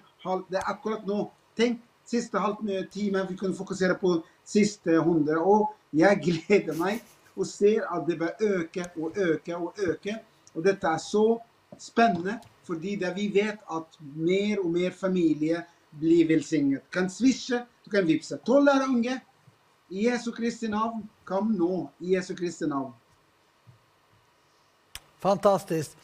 det 0.50 0.58
är 0.58 0.70
akkurat 0.72 1.08
nu. 1.08 1.26
Tänk 1.56 1.82
sista 2.06 2.40
halvtimmen 2.40 3.28
vi 3.30 3.38
kunde 3.38 3.58
fokusera 3.58 3.94
på 3.94 4.24
sista 4.44 4.92
100 4.92 5.40
och 5.40 5.76
jag 5.90 6.22
gläder 6.24 6.74
mig 6.74 7.04
och 7.36 7.48
ser 7.48 7.82
att 7.82 8.08
det 8.08 8.16
börjar 8.16 8.36
öka 8.40 8.86
och 8.96 9.18
öka 9.18 9.58
och 9.58 9.80
öka. 9.80 10.20
Och 10.54 10.64
detta 10.64 10.90
är 10.94 10.98
så 10.98 11.44
spännande 11.78 12.40
för 12.64 12.74
det 12.76 13.14
vi 13.16 13.28
vet 13.28 13.60
att 13.66 13.98
mer 14.16 14.60
och 14.60 14.72
mer 14.72 14.92
familjer 14.92 15.68
blir 15.90 16.28
välsignade. 16.28 16.84
Kan 16.90 17.10
swisha, 17.10 17.66
du 17.84 17.92
kan 17.92 18.08
vipsa. 18.08 18.38
12 18.38 18.68
unge 18.90 19.20
i 19.90 20.04
Jesu 20.04 20.32
Kristi 20.32 20.68
namn. 20.68 21.10
Kom 21.24 21.54
nå 21.54 21.92
i 22.00 22.14
Jesu 22.14 22.36
Kristi 22.36 22.68
namn. 22.68 22.94
Fantastiskt. 25.20 25.98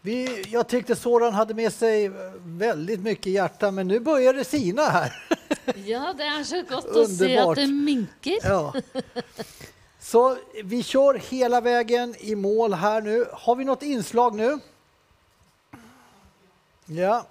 Vi, 0.00 0.44
jag 0.48 0.68
tyckte 0.68 0.96
Soran 0.96 1.34
hade 1.34 1.54
med 1.54 1.72
sig 1.72 2.10
väldigt 2.44 3.00
mycket 3.00 3.32
hjärta, 3.32 3.70
men 3.70 3.88
nu 3.88 4.00
börjar 4.00 4.34
det 4.34 4.44
sina 4.44 4.82
här. 4.82 5.12
Ja, 5.76 6.14
det 6.16 6.24
er 6.24 6.44
så 6.44 6.62
godt 6.62 6.86
å 6.96 7.04
se 7.06 7.38
at 7.38 7.46
Underbart. 7.46 7.56
det 7.56 7.66
minker. 7.66 8.38
Ja. 8.42 8.74
Så 10.00 10.38
vi 10.64 10.82
kör 10.82 11.14
hela 11.14 11.60
vägen 11.60 12.14
i 12.18 12.34
mål 12.34 12.74
här 12.74 13.00
nu. 13.00 13.26
Har 13.32 13.56
vi 13.56 13.64
något 13.64 13.82
inslag 13.82 14.34
nu? 14.34 14.58
Ja. 16.86 17.26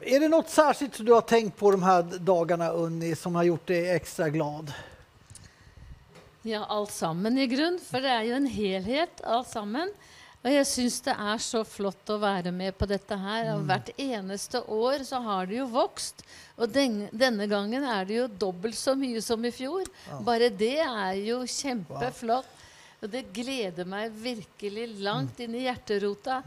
Är 0.00 0.20
det 0.20 0.28
något 0.28 0.48
särskilt 0.50 1.06
du 1.06 1.12
har 1.12 1.20
tänkt 1.20 1.56
på 1.58 1.70
de 1.70 1.82
här 1.82 2.02
dagarna, 2.02 2.70
Unni, 2.70 3.16
som 3.16 3.34
har 3.34 3.42
gjort 3.42 3.66
dig 3.66 3.90
extra 3.90 4.28
glad? 4.28 4.72
Ja, 6.42 6.64
allt 6.68 6.90
sammen 6.90 7.38
i 7.38 7.46
grund, 7.46 7.80
för 7.80 8.00
det 8.00 8.08
är 8.08 8.22
ju 8.22 8.32
en 8.32 8.46
helhet, 8.46 9.20
allt 9.24 9.48
sammen. 9.48 9.92
Og 10.40 10.48
jeg 10.48 10.64
syns 10.64 10.94
det 11.04 11.12
er 11.20 11.40
så 11.44 11.60
flott 11.68 12.08
å 12.08 12.16
være 12.22 12.48
med 12.56 12.72
på 12.80 12.86
dette 12.88 13.16
her. 13.20 13.50
Og 13.54 13.60
Mm. 13.60 13.66
hvert 13.68 13.90
eneste 14.00 14.62
år 14.72 15.04
så 15.04 15.20
har 15.22 15.46
det 15.46 15.58
jo 15.58 15.66
vokst. 15.68 16.22
Og 16.56 16.72
den, 16.72 17.08
denne 17.12 17.46
gangen 17.46 17.84
er 17.84 18.04
det 18.08 18.16
jo 18.16 18.26
dobbelt 18.26 18.74
så 18.78 18.94
mye 18.96 19.20
som 19.20 19.44
i 19.44 19.50
fjor. 19.52 19.84
Ja. 20.08 20.20
Bare 20.24 20.48
det 20.48 20.78
er 20.80 21.12
jo 21.26 21.42
kjempeflott. 21.44 22.46
Og 23.02 23.10
det 23.12 23.26
gleder 23.32 23.84
meg 23.88 24.12
virkelig 24.12 24.88
langt 25.00 25.38
inn 25.40 25.54
i 25.56 25.66
hjerterota. 25.68 26.42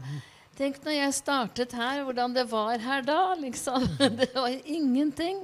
Tenk 0.56 0.76
når 0.84 0.92
jeg 0.94 1.14
startet 1.14 1.72
her, 1.74 2.04
hvordan 2.06 2.34
det 2.34 2.44
var 2.50 2.78
her 2.78 3.02
da. 3.02 3.34
liksom. 3.34 3.86
Det 4.20 4.28
var 4.34 4.50
ingenting. 4.64 5.40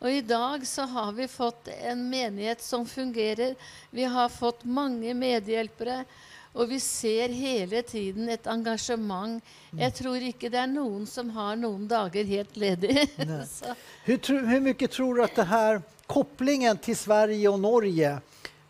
Og 0.00 0.10
i 0.10 0.20
dag 0.26 0.62
så 0.66 0.86
har 0.90 1.12
vi 1.12 1.26
fått 1.30 1.68
en 1.82 2.02
menighet 2.10 2.60
som 2.62 2.82
fungerer. 2.86 3.54
Vi 3.94 4.02
har 4.10 4.28
fått 4.28 4.64
mange 4.64 5.14
medhjelpere. 5.14 6.04
Og 6.52 6.68
vi 6.68 6.80
ser 6.80 7.28
hele 7.28 7.82
tiden 7.82 8.28
et 8.28 8.46
engasjement. 8.50 9.42
Jeg 9.70 9.94
tror 9.94 10.24
ikke 10.30 10.50
det 10.50 10.58
er 10.58 10.70
noen 10.70 11.06
som 11.06 11.30
har 11.30 11.54
noen 11.56 11.86
dager 11.88 12.26
helt 12.26 12.56
ledig. 12.56 13.06
Hur, 14.04 14.46
hur 14.46 14.60
mycket 14.60 14.90
tror 14.90 15.14
du 15.14 15.24
att 15.24 15.36
det 15.36 15.44
här 15.44 15.82
kopplingen 16.06 16.76
till 16.76 16.96
Sverige 16.96 17.48
och 17.48 17.60
Norge 17.60 18.18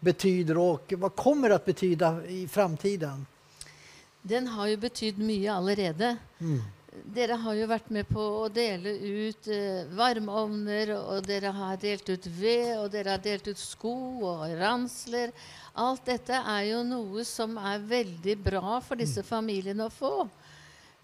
betyder 0.00 0.58
och 0.58 0.92
vad 0.96 1.16
kommer 1.16 1.50
att 1.50 1.64
betyda 1.64 2.26
i 2.26 2.48
framtiden? 2.48 3.26
Den 4.22 4.46
har 4.46 4.66
jo 4.66 4.76
betydd 4.76 5.18
mye 5.18 5.52
allerede. 5.52 6.16
Mm. 6.40 6.60
Dere 7.04 7.36
har 7.40 7.56
jo 7.56 7.66
vært 7.70 7.88
med 7.94 8.08
på 8.10 8.22
å 8.42 8.48
dele 8.52 8.92
ut 8.92 9.48
eh, 9.50 9.88
varmeovner, 9.96 10.92
og 10.98 11.24
dere 11.26 11.52
har 11.54 11.78
delt 11.80 12.08
ut 12.10 12.26
ved, 12.36 12.76
og 12.78 12.90
dere 12.92 13.14
har 13.14 13.22
delt 13.24 13.48
ut 13.48 13.60
sko 13.60 13.94
og 14.28 14.44
ransler. 14.60 15.32
Alt 15.80 16.04
dette 16.10 16.36
er 16.36 16.66
jo 16.70 16.82
noe 16.86 17.24
som 17.24 17.56
er 17.56 17.82
veldig 17.82 18.36
bra 18.44 18.78
for 18.84 19.00
disse 19.00 19.24
familiene 19.26 19.86
å 19.86 19.94
få. 19.94 20.14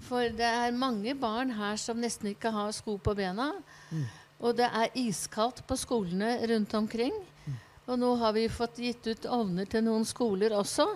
For 0.05 0.28
det 0.28 0.47
er 0.47 0.77
mange 0.77 1.14
barn 1.16 1.55
her 1.56 1.78
som 1.81 2.01
nesten 2.01 2.35
ikke 2.35 2.52
har 2.52 2.74
sko 2.77 2.98
på 3.01 3.16
bena. 3.16 3.52
Mm. 3.90 4.05
Og 4.44 4.56
det 4.59 4.68
er 4.68 5.01
iskaldt 5.01 5.64
på 5.66 5.78
skolene 5.81 6.36
rundt 6.51 6.74
omkring. 6.77 7.14
Mm. 7.47 7.59
Og 7.86 8.01
nå 8.02 8.14
har 8.20 8.36
vi 8.36 8.48
fått 8.52 8.82
gitt 8.85 9.06
ut 9.09 9.28
ovner 9.32 9.68
til 9.70 9.86
noen 9.86 10.05
skoler 10.05 10.52
også. 10.59 10.90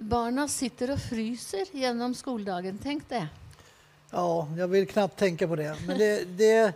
Barna 0.00 0.48
sitter 0.50 0.94
og 0.96 1.02
fryser 1.02 1.68
gjennom 1.76 2.16
skoledagen. 2.16 2.80
Tenk 2.82 3.04
det. 3.12 3.26
Ja, 4.14 4.48
jag 4.58 4.68
vill 4.68 4.86
knappt 4.86 5.18
tänka 5.18 5.48
på 5.48 5.56
det. 5.56 5.76
Men 5.86 5.98
det, 5.98 6.24
det, 6.24 6.72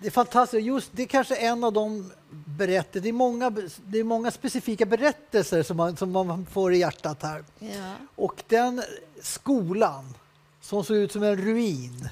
det 0.00 0.06
är 0.06 0.10
fantastiskt. 0.10 0.66
Just, 0.66 0.90
det 0.92 1.02
är 1.02 1.06
kanske 1.06 1.36
en 1.36 1.64
av 1.64 1.72
de 1.72 2.12
berättelser, 2.30 3.00
det 3.00 3.08
är 3.08 3.12
många, 3.12 3.50
det 3.86 3.98
är 3.98 4.04
många 4.04 4.30
specifika 4.30 4.86
berättelser 4.86 5.62
som 5.62 5.76
man, 5.76 5.96
som 5.96 6.10
man 6.12 6.46
får 6.46 6.72
i 6.74 6.78
hjärtat 6.78 7.22
här. 7.22 7.44
Ja. 7.58 7.92
Och 8.14 8.44
den 8.48 8.82
skolan 9.22 10.14
som 10.60 10.84
såg 10.84 10.96
ut 10.96 11.12
som 11.12 11.22
en 11.22 11.36
ruin 11.36 12.08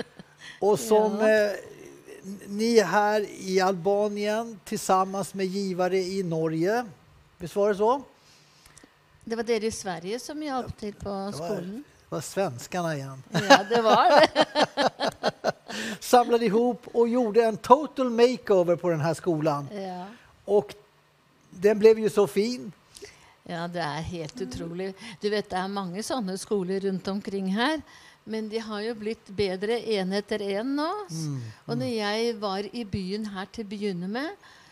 och 0.60 0.80
som 0.80 1.18
Ja. 1.20 1.30
eh, 1.30 1.50
ni 2.46 2.80
här 2.80 3.26
i 3.30 3.60
Albanien 3.60 4.60
tillsammans 4.64 5.34
med 5.34 5.46
givare 5.46 5.98
i 5.98 6.22
Norge, 6.22 6.86
visst 7.38 7.56
var 7.56 7.68
det 7.68 7.74
så? 7.74 8.02
Det 9.24 9.36
var 9.36 9.42
dere 9.42 9.66
i 9.66 9.70
Sverige 9.70 10.18
som 10.18 10.42
hjalp 10.42 10.78
til 10.80 10.92
på 10.94 11.08
Det 11.08 11.82
var, 12.10 12.16
det 12.16 12.16
var 12.16 12.20
svenskarna 12.20 12.96
igen. 12.96 13.22
Ja, 13.30 13.64
det 13.68 13.82
var 13.82 14.20
det. 14.20 14.28
Samlade 16.00 16.44
ihop 16.46 16.86
och 16.92 17.08
gjorde 17.08 17.44
en 17.44 17.56
total 17.56 18.10
makeover 18.10 18.76
på 18.76 18.88
den 18.90 19.00
här 19.00 19.14
skolan. 19.14 19.68
Ja. 19.72 20.06
Och 20.44 20.74
den 21.50 21.78
blev 21.78 21.98
ju 21.98 22.10
så 22.10 22.26
fin. 22.26 22.72
Ja, 23.42 23.68
det 23.68 23.80
er 23.80 24.00
helt 24.02 24.40
utrolig. 24.40 24.94
Du 25.20 25.30
vet, 25.30 25.50
Det 25.50 25.56
er 25.56 25.68
mange 25.68 26.02
sånne 26.02 26.36
skoler 26.38 26.80
rundt 26.80 27.08
omkring 27.08 27.48
her. 27.54 27.80
Men 28.24 28.48
de 28.48 28.58
har 28.60 28.80
jo 28.84 28.94
blitt 28.94 29.28
bedre 29.32 29.78
én 29.80 30.12
etter 30.12 30.38
én 30.44 30.74
nå. 30.76 30.88
Mm, 31.10 31.38
Og 31.66 31.78
når 31.78 31.86
jeg 31.94 32.34
var 32.40 32.66
i 32.72 32.84
byen 32.84 33.24
her 33.32 33.46
til 33.52 33.64
å 33.64 33.68
begynne 33.68 34.08
med, 34.08 34.28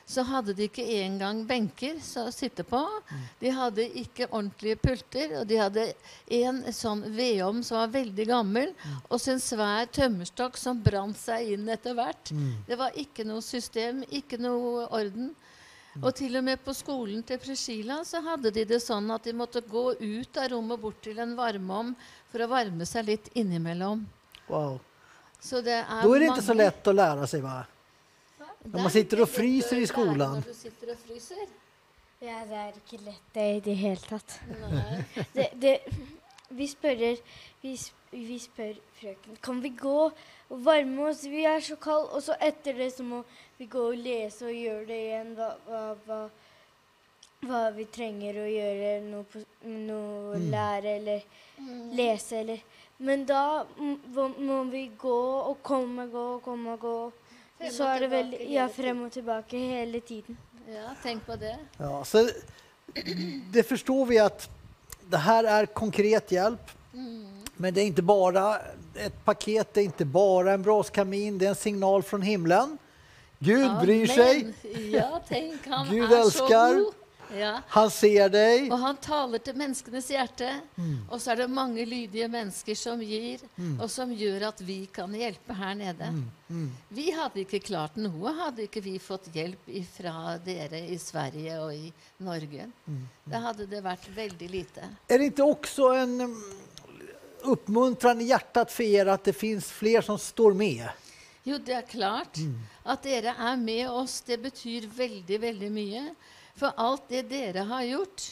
så 0.07 0.23
hadde 0.23 0.55
de 0.55 0.69
ikke 0.69 0.85
engang 1.03 1.41
benker 1.49 1.97
å 2.21 2.31
sitte 2.31 2.63
på. 2.65 2.79
De 3.41 3.51
hadde 3.51 3.89
ikke 3.99 4.29
ordentlige 4.31 4.79
pulter, 4.79 5.33
og 5.41 5.49
de 5.51 5.57
hadde 5.59 5.87
en 6.39 6.61
sånn 6.73 7.03
vedovn 7.17 7.65
som 7.67 7.81
var 7.81 7.91
veldig 7.97 8.27
gammel, 8.29 8.71
og 9.11 9.19
så 9.19 9.33
en 9.35 9.43
svær 9.43 9.91
tømmerstokk 9.91 10.57
som 10.63 10.79
brant 10.83 11.19
seg 11.19 11.57
inn 11.57 11.67
etter 11.75 11.99
hvert. 11.99 12.31
Mm. 12.31 12.53
Det 12.69 12.79
var 12.79 12.95
ikke 13.03 13.27
noe 13.27 13.43
system, 13.43 14.05
ikke 14.09 14.39
noe 14.39 14.87
orden. 14.95 15.33
Og 16.03 16.13
til 16.15 16.37
og 16.37 16.45
med 16.45 16.61
på 16.63 16.75
skolen 16.77 17.23
til 17.27 17.39
Priscilla 17.41 18.03
så 18.05 18.21
hadde 18.21 18.51
de 18.53 18.67
det 18.69 18.83
sånn 18.85 19.09
at 19.15 19.25
de 19.25 19.33
måtte 19.33 19.63
gå 19.65 19.95
ut 19.99 20.37
av 20.39 20.51
rommet 20.53 20.81
bort 20.83 20.99
til 21.03 21.19
en 21.19 21.33
varmeovn 21.39 21.95
for 22.31 22.45
å 22.45 22.51
varme 22.51 22.85
seg 22.87 23.09
litt 23.09 23.31
innimellom. 23.35 24.05
Wow. 24.47 24.79
Så 25.41 25.61
det 25.65 25.81
er 25.83 26.03
Då 26.03 26.15
är 26.15 26.21
det 26.21 26.27
inte 26.27 26.43
så 26.43 26.55
mange- 26.55 26.65
lätt 26.65 26.87
att 26.87 26.95
lära 26.95 27.27
sig 27.27 27.41
va? 27.41 27.65
När 28.73 28.79
man 28.79 28.87
er 28.87 28.91
sitter 28.91 29.23
och 29.23 29.29
fryser 29.31 29.77
i 29.77 29.87
skolan. 29.87 30.35
Når 30.35 30.41
du 30.49 30.55
sitter 30.55 30.91
og 30.93 30.99
fryser. 31.07 31.47
Ja, 32.23 32.39
det 32.49 32.57
er 32.57 32.73
ikke 32.79 32.99
lett 33.05 33.35
det 33.35 33.45
i 33.57 33.61
det 33.61 33.75
hele 33.77 34.01
tatt. 34.09 34.39
Det, 35.35 35.49
det, 35.61 35.75
vi 36.57 36.67
spørrer 36.71 37.19
vi, 37.63 37.75
vi 38.13 38.39
spør 38.41 38.73
frøken 39.01 39.37
kan 39.45 39.61
vi 39.63 39.69
gå 39.77 39.97
og 40.49 40.63
varme 40.65 41.09
oss, 41.11 41.25
vi 41.29 41.45
er 41.45 41.61
så 41.61 41.77
kald. 41.77 42.09
Og 42.17 42.23
så 42.25 42.37
etter 42.41 42.73
det 42.79 42.93
så 42.95 43.05
må 43.05 43.23
vi 43.59 43.67
gå 43.67 43.83
og 43.91 43.99
lese 44.01 44.47
og 44.49 44.55
gjøre 44.57 44.87
det 44.89 45.01
igjen. 45.05 45.35
Hva, 45.37 45.51
hva, 45.69 45.83
hva, 46.07 46.21
hva 47.47 47.61
vi 47.77 47.85
trenger 47.93 48.41
å 48.41 48.49
gjøre, 48.49 48.95
noe, 49.11 49.25
på, 49.33 49.45
noe 49.67 50.41
Mm. 50.41 50.51
lære 50.53 50.97
eller 50.97 51.23
lese 51.97 52.41
eller 52.41 52.61
Men 52.99 53.27
da 53.29 53.65
m- 53.79 54.01
må 54.15 54.29
må 54.39 54.63
vi 54.71 54.87
gå 54.99 55.19
og 55.51 55.59
komme, 55.63 56.07
gå 56.09 56.25
og 56.37 56.43
komme 56.43 56.73
og 56.73 56.81
gå. 56.81 57.13
Så 57.73 57.85
er 57.85 58.01
det 58.01 58.09
hele 58.11 58.37
Ja, 58.53 58.69
tiden. 58.69 58.85
frem 58.85 59.03
og 59.07 59.13
tilbake 59.13 59.59
hele 59.59 60.01
tiden. 60.01 60.37
Ja, 60.69 60.91
tenk 61.03 61.27
på 61.27 61.37
det. 61.37 61.57
Ja, 61.79 62.05
så 62.05 62.29
det 63.53 63.63
förstår 63.63 64.07
vi 64.07 64.19
att 64.19 64.49
det 65.11 65.17
här 65.17 65.45
är 65.45 65.67
konkret 65.67 66.33
hjälp. 66.33 66.71
Mm. 66.95 67.27
Men 67.57 67.75
det 67.75 67.81
är 67.81 67.87
inte 67.87 68.03
bara 68.03 68.57
ett 68.95 69.25
paket, 69.25 69.75
det 69.75 69.81
är 69.81 69.85
inte 69.85 70.05
bara 70.05 70.53
en 70.53 70.63
braskamin, 70.63 71.39
det 71.39 71.45
är 71.45 71.49
en 71.49 71.55
signal 71.55 72.03
från 72.03 72.23
himlen. 72.23 72.79
Gud 73.39 73.71
bryr 73.81 74.07
sig, 74.07 74.55
Ja, 74.93 75.21
tenk, 75.29 75.67
han 75.67 75.89
Gud 75.91 76.13
älskar. 76.13 76.85
Ja. 77.37 77.63
han 77.69 77.91
ser 77.91 78.29
dig. 78.29 78.71
Og 78.73 78.79
han 78.79 78.97
taler 78.97 79.39
til 79.39 79.57
menneskenes 79.57 80.09
hjerte. 80.11 80.49
Mm. 80.77 80.99
Og 81.11 81.21
så 81.21 81.33
er 81.33 81.37
det 81.43 81.49
mange 81.51 81.85
lydige 81.87 82.29
mennesker 82.29 82.75
som 82.75 83.01
gir, 83.01 83.39
Mm. 83.57 83.81
og 83.81 83.91
som 83.91 84.11
gjør 84.13 84.49
at 84.49 84.61
vi 84.61 84.87
kan 84.93 85.13
hjelpe 85.15 85.55
her 85.55 85.75
nede. 85.75 86.11
Mm, 86.13 86.25
mm. 86.49 86.71
Vi 86.91 87.11
hadde 87.11 87.41
ikke 87.45 87.61
klart 87.61 87.97
noe, 87.97 88.33
hadde 88.41 88.63
ikke 88.67 88.83
vi 88.85 88.99
fått 88.99 89.29
hjelp 89.35 89.69
fra 89.97 90.37
dere 90.45 90.81
i 90.93 90.99
Sverige 90.99 91.59
og 91.61 91.75
i 91.75 91.93
Norge. 92.19 92.69
Mm. 92.87 93.03
Da 93.27 93.39
hadde 93.49 93.67
det 93.67 93.83
vært 93.85 94.09
veldig 94.17 94.51
lite. 94.51 94.89
Är 95.09 95.19
det 95.19 95.25
inte 95.25 95.43
också 95.43 95.83
en 95.95 96.21
mm, 96.21 96.43
uppmuntran 97.43 98.21
i 98.21 98.25
hjärtat 98.25 98.73
för 98.73 98.83
er 98.85 99.07
att 99.07 99.25
det 99.25 99.33
finns 99.33 99.71
fler 99.71 100.01
som 100.01 100.19
står 100.19 100.53
med? 100.55 100.89
Jo, 101.43 101.59
det 101.59 101.73
er 101.75 101.83
klart. 101.83 102.39
At 102.85 103.03
dere 103.07 103.35
er 103.39 103.57
med 103.57 103.91
oss, 103.91 104.21
det 104.27 104.39
betyr 104.43 104.89
veldig, 104.91 105.37
veldig 105.41 105.69
mye. 105.71 106.03
For 106.57 106.73
alt 106.77 107.03
det 107.09 107.23
dere 107.23 107.59
har 107.69 107.83
gjort, 107.83 108.23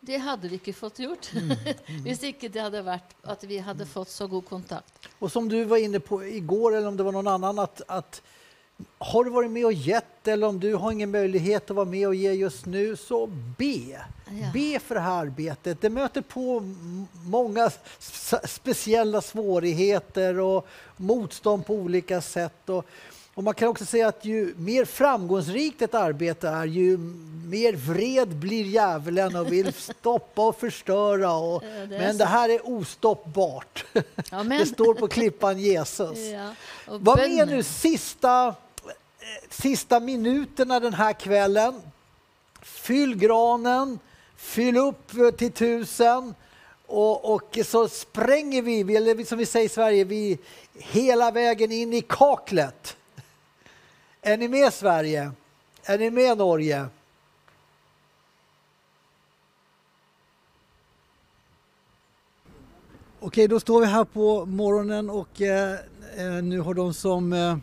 det 0.00 0.18
hadde 0.18 0.48
vi 0.48 0.58
ikke 0.58 0.74
fått 0.74 0.98
gjort 0.98 1.30
hvis 2.04 2.24
ikke 2.26 2.50
det 2.50 2.60
hadde 2.60 2.82
vært 2.84 3.14
at 3.22 3.44
vi 3.46 3.60
hadde 3.62 3.86
fått 3.86 4.10
så 4.10 4.26
god 4.26 4.44
kontakt. 4.44 5.08
Och 5.18 5.32
som 5.32 5.48
du 5.48 5.64
var 5.64 5.76
inne 5.76 6.00
på 6.00 6.24
igår, 6.24 6.76
eller 6.76 6.88
om 6.88 6.96
det 6.96 7.02
var 7.02 7.12
någon 7.12 7.28
annan, 7.28 7.58
att, 7.58 7.82
att 7.86 8.22
har 8.98 9.24
du 9.24 9.30
varit 9.30 9.50
med 9.50 9.64
och 9.64 9.72
gett 9.72 10.28
eller 10.28 10.46
om 10.46 10.60
du 10.60 10.74
har 10.74 10.92
ingen 10.92 11.10
möjlighet 11.10 11.70
att 11.70 11.76
vara 11.76 11.86
med 11.86 12.08
och 12.08 12.14
ge 12.14 12.32
just 12.32 12.66
nu, 12.66 12.96
så 12.96 13.26
be. 13.58 14.00
Be 14.52 14.78
för 14.78 14.94
det 14.94 15.00
här 15.00 15.20
arbetet. 15.20 15.80
Det 15.80 15.90
möter 15.90 16.20
på 16.20 16.74
många 17.26 17.70
speciella 18.44 19.20
svårigheter 19.20 20.38
och 20.38 20.66
motstånd 20.96 21.66
på 21.66 21.74
olika 21.74 22.20
sätt. 22.20 22.68
Och, 22.68 22.86
och 23.34 23.44
man 23.44 23.54
kan 23.54 23.68
också 23.68 23.84
säga 23.84 24.08
att 24.08 24.24
ju 24.24 24.54
mer 24.56 24.84
framgångsrikt 24.84 25.82
ett 25.82 25.94
arbete 25.94 26.48
är, 26.48 26.64
ju 26.64 26.98
mer 27.46 27.72
vred 27.72 28.28
blir 28.28 28.64
djävulen 28.64 29.36
och 29.36 29.52
vill 29.52 29.72
stoppa 29.76 30.46
och 30.48 30.60
förstöra. 30.60 31.32
Och, 31.32 31.62
Ja, 31.64 31.68
det 31.86 31.98
men 31.98 32.18
det 32.18 32.24
här 32.24 32.48
är 32.48 32.68
ostoppbart. 32.68 33.84
Amen. 34.30 34.58
Det 34.58 34.66
står 34.66 34.94
på 34.94 35.08
klippan 35.08 35.58
Jesus. 35.58 36.18
Ja, 36.18 36.54
Var 36.86 37.16
med 37.16 37.48
nu 37.48 37.62
sista, 37.62 38.46
eh, 38.46 38.54
sista 39.50 40.00
minuterna 40.00 40.80
den 40.80 40.94
här 40.94 41.12
kvällen. 41.12 41.80
Fyll 42.62 43.16
granen, 43.18 43.98
fyll 44.36 44.76
upp 44.76 45.16
eh, 45.16 45.30
till 45.30 45.52
tusen 45.52 46.34
och, 46.86 47.34
och 47.34 47.58
så 47.66 47.88
spränger 47.88 48.62
vi, 48.62 48.82
vi- 48.82 48.96
eller 48.96 49.24
som 49.24 49.38
vi 49.38 49.46
säger 49.46 49.66
i 49.66 49.68
Sverige, 49.68 50.04
vi 50.04 50.38
hela 50.74 51.30
vägen 51.30 51.72
in 51.72 51.92
i 51.92 52.00
kaklet. 52.00 52.96
Är 54.24 54.36
ni 54.36 54.48
med 54.48 54.72
Sverige? 54.72 55.32
Är 55.84 55.98
ni 55.98 56.10
med 56.10 56.38
Norge? 56.38 56.86
Okej, 63.20 63.48
då 63.48 63.60
står 63.60 63.80
vi 63.80 63.86
här 63.86 64.04
på 64.04 64.46
morgonen 64.46 65.10
och 65.10 65.42
eh, 65.42 65.72
eh, 66.16 66.42
nu 66.42 66.60
har 66.60 66.74
de 66.74 66.94
som 66.94 67.32
eh, 67.32 67.56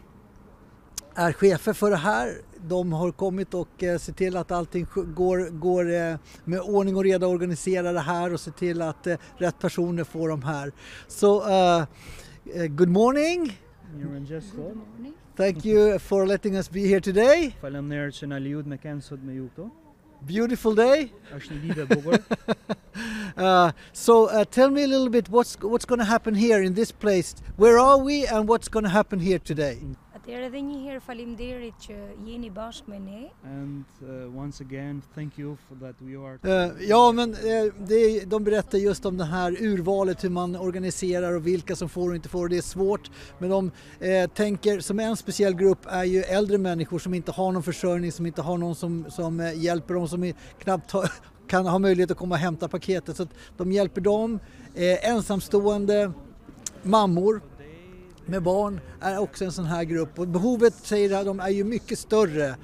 är 1.15 1.33
chefer 1.33 1.73
för 1.73 1.89
det 1.89 1.97
här, 1.97 2.41
de 2.57 2.93
har 2.93 3.11
kommit 3.11 3.53
och 3.53 3.83
eh, 3.83 3.97
ser 3.97 4.13
till 4.13 4.37
att 4.37 4.51
allting 4.51 4.87
går, 5.15 5.49
går 5.49 5.93
eh, 5.93 6.15
med 6.45 6.61
ordning 6.61 6.95
och 6.95 7.03
reda 7.03 7.27
organisera 7.27 7.91
det 7.91 7.99
här 7.99 8.33
och 8.33 8.39
se 8.39 8.51
till 8.51 8.81
att 8.81 9.07
eh, 9.07 9.17
rätt 9.37 9.59
personer 9.59 10.03
får 10.03 10.29
de 10.29 10.43
här. 10.43 10.71
Så, 11.07 11.49
eh, 11.49 11.85
eh, 12.53 12.65
good 12.67 12.89
morning. 12.89 13.59
Mirëngjes 13.95 14.53
Thank 15.39 15.63
you 15.63 15.97
for 15.99 16.27
letting 16.27 16.57
us 16.57 16.67
be 16.67 16.85
here 16.85 16.99
today. 16.99 17.55
Faleminderit 17.61 18.17
që 18.17 18.27
na 18.27 18.39
lejuat 18.43 18.65
me 18.67 18.75
kanë 18.75 18.99
sot 19.05 19.21
me 19.23 19.37
ju 19.37 19.45
këtu. 19.55 19.67
Beautiful 20.27 20.75
day. 20.75 21.05
Është 21.31 21.55
një 21.55 21.59
ditë 21.63 21.85
e 21.85 21.95
bukur. 21.95 22.19
Uh, 23.39 23.71
so 23.93 24.25
uh, 24.25 24.43
tell 24.43 24.69
me 24.69 24.83
a 24.83 24.87
little 24.87 25.07
bit 25.07 25.29
what's 25.29 25.55
what's 25.61 25.85
going 25.85 25.99
to 25.99 26.05
happen 26.05 26.35
here 26.35 26.61
in 26.61 26.73
this 26.73 26.91
place. 26.91 27.35
Where 27.55 27.79
are 27.79 27.97
we 27.97 28.25
and 28.27 28.49
what's 28.49 28.67
going 28.67 28.83
to 28.83 28.89
happen 28.89 29.21
here 29.21 29.39
today? 29.39 29.77
Atëherë 30.29 30.45
edhe 30.45 30.59
një 30.61 30.75
herë 30.83 31.01
faleminderit 31.01 31.85
që 31.87 31.95
jeni 32.21 32.51
bashkë 32.53 32.91
me 32.91 32.97
ne. 33.01 33.21
And 33.49 33.85
uh, 34.03 34.27
once 34.29 34.61
again, 34.61 35.01
thank 35.15 35.39
you 35.39 35.55
for 35.65 35.73
that 35.81 35.95
we 36.05 36.13
are. 36.13 36.37
Eh, 36.43 36.85
ja, 36.89 37.11
men 37.11 37.33
eh, 37.33 37.73
det, 37.87 38.29
de 38.29 38.43
berättar 38.43 38.77
just 38.77 39.05
om 39.05 39.17
det 39.17 39.25
här 39.25 39.57
urvalet, 39.61 40.23
hur 40.23 40.29
man 40.29 40.55
organiserar 40.55 41.33
och 41.33 41.47
vilka 41.47 41.75
som 41.75 41.89
får 41.89 42.09
och 42.09 42.15
inte 42.15 42.29
får. 42.29 42.49
Det 42.49 42.57
är 42.57 42.61
svårt, 42.61 43.11
men 43.39 43.49
de 43.49 43.71
eh, 43.99 44.29
tänker 44.29 44.79
som 44.79 44.99
en 44.99 45.17
speciell 45.17 45.53
grupp 45.53 45.85
är 45.85 46.03
ju 46.03 46.21
äldre 46.21 46.57
människor 46.57 46.99
som 46.99 47.13
inte 47.13 47.31
har 47.31 47.51
någon 47.51 47.63
försörjning, 47.63 48.11
som 48.11 48.25
inte 48.25 48.41
har 48.41 48.57
någon 48.57 48.75
som, 48.75 49.05
som 49.09 49.39
eh, 49.39 49.59
hjälper 49.63 49.93
dem, 49.93 50.07
som 50.07 50.33
knappt 50.59 50.91
har, 50.91 51.11
kan 51.47 51.65
ha 51.65 51.79
möjlighet 51.79 52.11
att 52.11 52.17
komma 52.17 52.35
och 52.35 52.41
hämta 52.41 52.67
paketet. 52.67 53.17
Så 53.17 53.23
att 53.23 53.33
de 53.57 53.71
hjälper 53.71 54.01
dem. 54.01 54.39
Eh, 54.75 55.09
ensamstående 55.09 56.11
mammor 56.83 57.41
med 58.29 58.43
barn 58.43 58.79
är 59.01 59.17
också 59.17 59.45
en 59.45 59.51
sån 59.51 59.65
här 59.65 59.83
grupp 59.83 60.19
och 60.19 60.27
behovet 60.27 60.73
säger 60.83 61.25
de 61.25 61.39
är 61.39 61.49
ju 61.49 61.63
mycket 61.63 61.99
större 61.99 62.55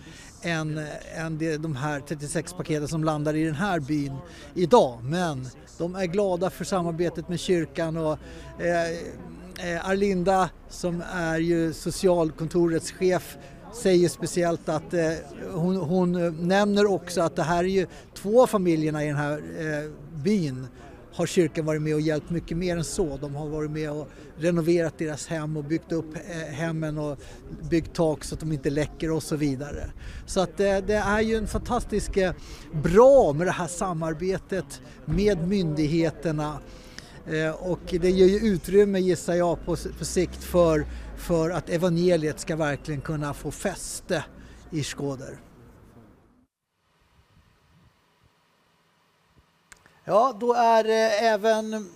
än, 0.42 0.82
än 1.16 1.38
det, 1.38 1.58
de 1.58 1.76
här 1.76 2.00
36 2.00 2.54
paketen 2.54 2.88
som 2.88 3.04
landar 3.04 3.36
i 3.36 3.44
den 3.44 3.56
här 3.56 3.80
byn 3.80 4.14
idag. 4.54 5.04
Men 5.04 5.48
de 5.78 5.96
är 5.96 6.06
glada 6.06 6.50
för 6.50 6.66
samarbetet 6.66 7.30
med 7.30 7.40
kyrkan 7.40 7.98
och 7.98 8.18
eh, 8.60 8.90
eh 9.74 9.90
Arlinda 9.90 10.50
som 10.70 11.04
är 11.14 11.40
ju 11.40 11.74
socialkontorets 11.74 12.92
chef 12.92 13.38
säger 13.76 14.10
speciellt 14.10 14.70
att 14.70 14.94
eh, 14.94 15.12
hon, 15.52 15.76
hon 15.76 16.16
eh, 16.16 16.32
nämner 16.32 16.86
också 16.86 17.22
att 17.22 17.36
det 17.36 17.44
här 17.44 17.64
är 17.64 17.68
ju 17.68 17.88
två 18.14 18.44
av 18.44 18.48
familjerna 18.48 19.04
i 19.04 19.08
den 19.08 19.16
här 19.16 19.38
eh, 19.38 19.92
byn 20.24 20.68
har 21.16 21.26
kyrkan 21.26 21.66
varit 21.66 21.82
med 21.82 21.96
och 21.96 22.02
hjälpt 22.02 22.30
mycket 22.30 22.58
mer 22.58 22.78
än 22.78 22.84
så. 22.84 23.18
De 23.18 23.36
har 23.36 23.50
varit 23.50 23.72
med 23.72 23.92
och 23.92 24.10
renoverat 24.38 24.98
deras 24.98 25.28
hem 25.28 25.58
och 25.58 25.64
byggt 25.64 25.92
upp 25.92 26.16
eh, 26.16 26.54
hemmen 26.54 26.98
och 26.98 27.20
byggt 27.70 27.94
tak 27.94 28.24
så 28.24 28.36
att 28.36 28.40
de 28.40 28.52
inte 28.52 28.70
läcker 28.70 29.12
och 29.12 29.24
så 29.24 29.36
vidare. 29.36 29.92
Så 30.26 30.40
att 30.40 30.60
eh, 30.60 30.78
det 30.78 30.96
är 30.96 31.22
ju 31.22 31.36
en 31.36 31.48
fantastisk 31.48 32.18
eh, 32.18 32.34
bra 32.84 33.34
med 33.34 33.48
det 33.48 33.52
här 33.52 33.68
samarbetet 33.68 34.82
med 35.06 35.48
myndigheterna 35.48 36.60
och 37.60 37.80
det 38.02 38.12
ger 38.12 38.26
ju 38.26 38.48
utrymme 38.48 39.00
gissar 39.00 39.34
jag 39.34 39.66
på, 39.66 39.76
på 40.00 40.06
sikt 40.06 40.44
för, 40.44 40.86
för 41.18 41.50
att 41.50 41.70
evangeliet 41.70 42.40
ska 42.40 42.56
verkligen 42.56 43.02
kunna 43.02 43.34
få 43.34 43.52
fäste 43.52 44.24
i 44.72 44.84
Skåder. 44.84 45.45
Ja, 50.06 50.34
då 50.40 50.54
är 50.54 50.86
eh, 50.86 51.24
även 51.24 51.90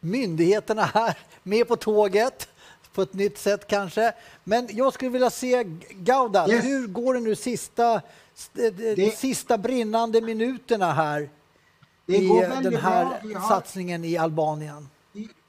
myndigheterna 0.00 0.82
här 0.82 1.18
med 1.42 1.68
på 1.68 1.76
tåget 1.76 2.48
på 2.94 3.02
ett 3.02 3.14
nytt 3.14 3.38
sätt 3.38 3.66
kanske. 3.66 4.12
Men 4.44 4.68
jag 4.72 4.94
skulle 4.94 5.10
vilja 5.10 5.30
se 5.30 5.64
Gauda, 5.90 6.48
Yes. 6.48 6.64
hur 6.64 6.86
går 6.86 7.14
det 7.14 7.20
nu 7.20 7.34
sista, 7.36 8.02
st- 8.34 8.70
de 8.70 9.10
sista 9.10 9.58
brinnande 9.58 10.20
minuterna 10.20 10.92
här 10.92 11.30
Det 12.06 12.16
i 12.16 12.26
eh, 12.42 12.60
den 12.62 12.76
här 12.76 13.20
bra. 13.22 13.40
Satsningen 13.40 14.04
i 14.04 14.16
Albanien? 14.16 14.88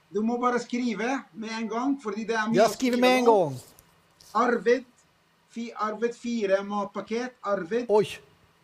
Du 0.08 0.22
må 0.22 0.38
bare 0.38 0.58
skrive 0.58 1.18
med 1.32 1.50
en 1.50 1.68
gang, 1.68 2.00
fordi 2.02 2.24
det 2.24 2.32
mye 2.48 2.56
Jag 2.56 2.70
skriver 2.70 2.96
skrive 2.96 2.96
med 3.00 3.18
en 3.18 3.24
gång. 3.24 3.58
Arvid, 4.32 4.84
fi, 5.50 5.72
Arvid 5.76 6.14
fire 6.16 6.62
matpaket. 6.62 7.34
Arvid. 7.40 7.86
Oj. 7.88 8.08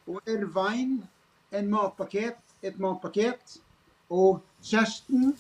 Og 0.06 0.28
Ervain 0.28 1.06
en 1.50 1.70
matpaket, 1.70 2.38
et 2.62 2.78
matpaket. 2.78 3.59
Og 4.10 4.40
Kjersten, 4.62 5.32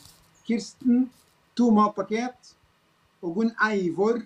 Kirsten, 0.46 1.10
to 1.56 1.70
matpaket. 1.70 2.54
Og 3.22 3.34
Gunn 3.36 3.52
Eivor, 3.68 4.22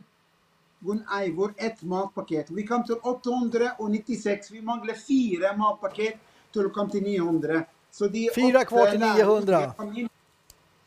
Gunn 0.85 1.03
Eivor 1.19 1.55
ett 1.57 1.83
matpaket. 1.83 2.51
Vi 2.51 2.67
kom 2.67 2.85
til 2.87 2.97
896. 3.03 4.51
Vi 4.51 4.61
mangler 4.65 4.95
fire 4.95 5.53
matpaket 5.59 6.21
til 6.53 6.69
å 6.69 6.73
komme 6.73 6.91
til 6.95 7.03
900. 7.05 7.65
Så 7.93 8.09
de 8.13 8.29
Fyra 8.35 8.61
åtte 8.61 8.69
kvar 8.71 8.91
till 8.91 9.01
lærlingene 9.01 9.25
900. 9.25 9.75
familien- 9.77 10.11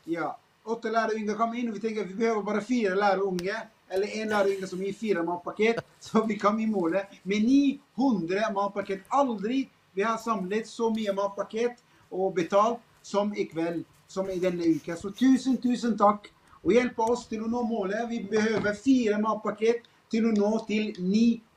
Ja. 0.04 0.36
Åtta 0.64 0.88
lärjungar 0.90 1.34
kom 1.34 1.54
in 1.54 1.68
och 1.68 1.74
vi 1.74 1.80
tänkte 1.80 2.02
att 2.02 2.10
vi 2.10 2.14
behöver 2.14 2.42
bara 2.42 2.60
fyra 2.60 2.94
lärjungar. 2.94 3.68
Eller 3.88 4.06
en 4.22 4.28
lärjunge 4.28 4.66
som 4.66 4.82
ger 4.82 4.92
fyra 4.92 5.22
matpaket. 5.22 5.84
Så 6.00 6.22
vi 6.22 6.38
kom 6.38 6.60
i 6.60 6.66
målet 6.66 7.06
med 7.22 7.42
900 7.44 8.50
matpaket. 8.54 9.00
Aldrig 9.08 9.70
vi 9.92 10.02
har 10.02 10.16
samlat 10.18 10.66
så 10.66 10.90
mycket 10.90 11.14
matpaket 11.14 11.78
och 12.10 12.34
betalt 12.34 12.78
som 13.02 13.34
ikväll, 13.34 13.84
som 14.06 14.30
i 14.30 14.38
denna 14.38 14.62
vecka. 14.62 14.96
Så 14.96 15.10
tusen, 15.10 15.56
tusen 15.56 15.98
tack 15.98 16.26
och 16.62 16.72
hjälpa 16.72 17.02
oss 17.02 17.28
till 17.28 17.40
att 17.44 17.50
nå 17.50 17.62
målet. 17.62 18.10
Vi 18.10 18.24
behöver 18.24 18.74
fyra 18.74 19.18
matpaket 19.18 19.76
till 20.10 20.28
att 20.28 20.34
nå 20.34 20.58
till 20.58 20.94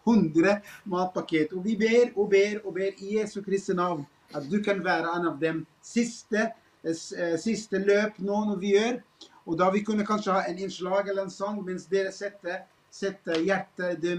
900 0.06 0.58
matpaket. 0.84 1.52
Och 1.52 1.66
vi 1.66 1.78
ber 1.78 2.20
och 2.20 2.30
ber 2.30 2.68
och 2.68 2.74
ber 2.74 3.04
i 3.04 3.18
Jesu 3.18 3.44
Kristi 3.44 3.74
namn 3.74 4.06
att 4.32 4.50
du 4.50 4.64
kan 4.64 4.84
vara 4.84 5.16
en 5.16 5.28
av 5.28 5.40
dem. 5.40 5.66
Sista, 5.82 6.38
eh, 6.38 7.38
sista 7.40 7.78
löp 7.78 8.14
nå 8.18 8.56
vi 8.56 8.68
gör. 8.68 9.04
Och 9.46 9.58
då 9.58 9.72
vi 9.72 9.84
kunde 9.84 10.06
kanske 10.06 10.32
ha 10.32 10.44
en 10.44 10.60
inslag 10.60 11.10
eller 11.10 11.22
en 11.22 11.32
sång 11.32 11.66
medan 11.66 11.82
dere 11.90 12.12
sätter, 12.12 12.60
sätter 12.92 13.40
hjärtat, 13.40 14.02
det 14.02 14.18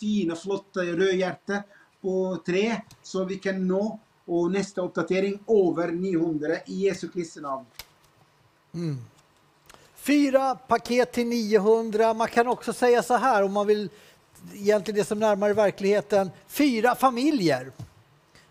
fina, 0.00 0.36
flotta 0.36 0.80
röda 0.80 1.12
hjärtat 1.12 1.64
på 2.00 2.42
tre 2.46 2.80
så 3.02 3.24
vi 3.24 3.36
kan 3.36 3.68
nå 3.68 4.00
och 4.32 4.50
nästa 4.50 4.80
uppdatering 4.80 5.38
över 5.48 5.92
900 5.92 6.56
i 6.66 6.86
Jesu 6.86 7.08
Kristi 7.08 7.40
namn. 7.40 7.66
Mm. 8.74 8.98
Fyra 9.94 10.54
paket 10.54 11.12
till 11.12 11.26
900. 11.26 12.14
Man 12.14 12.28
kan 12.28 12.48
också 12.48 12.72
säga 12.72 13.02
så 13.02 13.16
här 13.16 13.42
om 13.42 13.52
man 13.52 13.66
vill 13.66 13.90
egentligen 14.54 14.98
det 14.98 15.04
som 15.04 15.18
närmare 15.18 15.54
verkligheten. 15.54 16.30
Fyra 16.46 16.94
familjer. 16.94 17.72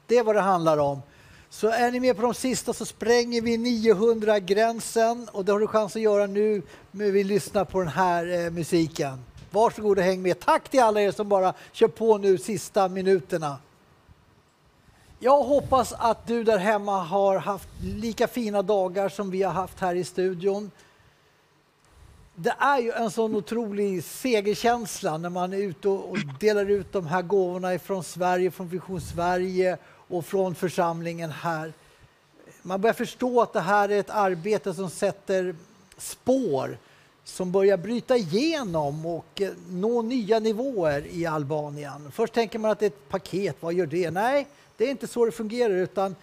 Det 0.07 0.17
är 0.17 0.23
vad 0.23 0.35
det 0.35 0.41
handlar 0.41 0.77
om. 0.77 1.01
Så 1.49 1.67
är 1.67 1.91
ni 1.91 1.99
med 1.99 2.15
på 2.15 2.21
de 2.21 2.33
sista 2.33 2.73
så 2.73 2.85
spränger 2.85 3.41
vi 3.41 3.57
900-gränsen 3.57 5.29
och 5.31 5.45
det 5.45 5.51
har 5.51 5.59
du 5.59 5.67
chans 5.67 5.95
att 5.95 6.01
göra 6.01 6.27
nu 6.27 6.61
när 6.91 7.11
vi 7.11 7.23
lyssnar 7.23 7.65
på 7.65 7.79
den 7.79 7.87
här 7.87 8.45
eh, 8.45 8.51
musiken. 8.51 9.23
Varsågod 9.51 9.97
och 9.97 10.03
häng 10.03 10.21
med. 10.21 10.39
Tack 10.39 10.69
till 10.69 10.79
alla 10.79 11.01
er 11.01 11.11
som 11.11 11.29
bara 11.29 11.53
kör 11.71 11.87
på 11.87 12.17
nu 12.17 12.37
sista 12.37 12.87
minuterna. 12.87 13.57
Jag 15.23 15.43
hoppas 15.43 15.93
att 15.93 16.27
du 16.27 16.43
där 16.43 16.57
hemma 16.57 17.03
har 17.03 17.37
haft 17.37 17.67
lika 17.83 18.27
fina 18.27 18.61
dagar 18.61 19.09
som 19.09 19.31
vi 19.31 19.43
har 19.43 19.53
haft 19.53 19.79
här 19.79 19.95
i 19.95 20.03
studion. 20.03 20.71
Det 22.35 22.55
är 22.59 22.79
ju 22.79 22.91
en 22.91 23.11
sån 23.11 23.35
otrolig 23.35 24.03
segerkänsla 24.03 25.17
när 25.17 25.29
man 25.29 25.53
är 25.53 25.57
ute 25.57 25.89
och 25.89 26.17
delar 26.39 26.69
ut 26.69 26.93
de 26.93 27.07
här 27.07 27.21
gåvorna 27.21 27.79
från 27.79 28.03
Sverige, 28.03 28.51
från 28.51 28.67
Vision 28.67 29.01
Sverige 29.01 29.77
och 30.07 30.25
från 30.25 30.55
församlingen 30.55 31.31
här. 31.31 31.73
Man 32.61 32.81
börjar 32.81 32.93
förstå 32.93 33.41
att 33.41 33.53
det 33.53 33.61
här 33.61 33.89
är 33.89 33.99
ett 33.99 34.09
arbete 34.09 34.73
som 34.73 34.89
sätter 34.89 35.55
spår 35.97 36.77
som 37.23 37.51
börjar 37.51 37.77
bryta 37.77 38.17
igenom 38.17 39.05
och 39.05 39.41
eh, 39.41 39.49
nå 39.69 40.01
nya 40.01 40.39
nivåer 40.39 41.05
i 41.11 41.25
Albanien. 41.25 42.11
Först 42.11 42.33
tänker 42.33 42.59
man 42.59 42.71
att 42.71 42.79
det 42.79 42.85
är 42.85 42.87
ett 42.87 43.09
paket, 43.09 43.55
vad 43.59 43.73
gör 43.73 43.85
det? 43.85 44.11
Nej, 44.11 44.47
det 44.81 44.87
är 44.87 44.91
inte 44.91 45.07
så 45.07 45.25
det 45.25 45.31
fungerar 45.31 45.73
utan 45.73 46.15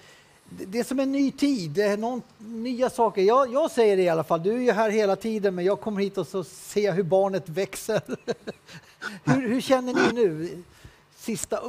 det 0.45 0.79
är 0.79 0.85
som 0.85 1.01
en 1.01 1.13
ny 1.13 1.33
tid, 1.33 1.99
någon, 1.99 2.23
nya 2.39 2.91
saker. 2.91 3.23
Jag, 3.23 3.53
jag 3.53 3.71
säger 3.71 3.97
det 3.97 4.03
i 4.03 4.09
alla 4.09 4.25
fall, 4.25 4.43
du 4.43 4.53
är 4.53 4.59
ju 4.59 4.73
här 4.73 4.91
hela 4.91 5.17
tiden 5.17 5.55
men 5.55 5.65
jag 5.65 5.81
kommer 5.81 6.01
hit 6.01 6.19
och 6.19 6.27
så 6.27 6.45
ser 6.45 6.81
jag 6.81 6.93
hur 6.93 7.03
barnet 7.03 7.49
växer. 7.49 8.03
hur, 9.25 9.49
hur, 9.49 9.61
känner 9.61 9.95
ni 9.95 10.13
nu? 10.13 10.63
Sista, 11.17 11.63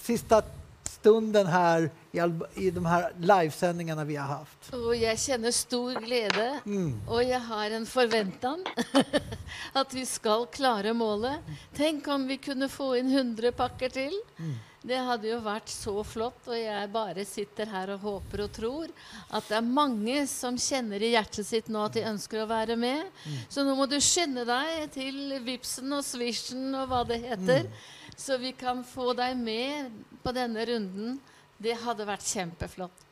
sista 0.00 0.42
stunden 0.82 1.46
här 1.46 1.90
i, 2.12 2.18
i 2.54 2.70
de 2.70 2.86
här 2.86 3.12
livesändningarna 3.18 4.04
vi 4.04 4.16
har 4.16 4.26
haft. 4.26 4.74
Och 4.74 4.96
jag 4.96 5.18
känner 5.18 5.50
stor 5.50 6.00
glädje 6.00 6.60
mm. 6.66 7.00
och 7.08 7.24
jag 7.24 7.40
har 7.40 7.70
en 7.70 7.86
förväntan 7.86 8.64
att 9.72 9.94
vi 9.94 10.06
ska 10.06 10.46
klara 10.46 10.92
målet. 10.92 11.38
Tänk 11.74 12.08
om 12.08 12.26
vi 12.26 12.36
kunde 12.36 12.68
få 12.68 12.96
in 12.96 13.10
hundra 13.10 13.52
packar 13.52 13.88
till. 13.88 14.20
Mm. 14.38 14.54
Det 14.86 14.96
hade 14.96 15.28
ju 15.28 15.38
varit 15.38 15.68
så 15.68 16.04
flott 16.04 16.48
och 16.48 16.58
jag 16.58 16.90
bara 16.90 17.24
sitter 17.24 17.66
här 17.66 17.90
och 17.90 17.98
hoppas 17.98 18.40
och 18.40 18.52
tror 18.52 18.88
att 19.30 19.48
det 19.48 19.54
är 19.54 19.60
många 19.60 20.26
som 20.26 20.58
känner 20.58 21.02
i 21.02 21.08
hjärtat 21.08 21.46
sitt 21.46 21.68
nu 21.68 21.78
att 21.78 21.92
de 21.92 22.02
önskar 22.02 22.38
att 22.38 22.48
vara 22.48 22.76
med. 22.76 23.00
Mm. 23.00 23.38
Så 23.48 23.64
nu 23.64 23.74
måste 23.74 23.94
du 23.94 24.00
skynda 24.00 24.44
dig 24.44 24.88
till 24.88 25.38
Vipsen 25.42 25.92
och 25.92 26.04
Swishen 26.04 26.74
och 26.74 26.88
vad 26.88 27.08
det 27.08 27.14
heter. 27.14 27.60
Mm. 27.60 27.72
Så 28.16 28.36
vi 28.36 28.52
kan 28.52 28.84
få 28.84 29.12
dig 29.12 29.34
med 29.34 30.02
på 30.22 30.32
denna 30.32 30.64
runden. 30.64 31.20
Det 31.58 31.72
hade 31.72 32.04
varit 32.04 32.36
jätteflott. 32.36 33.06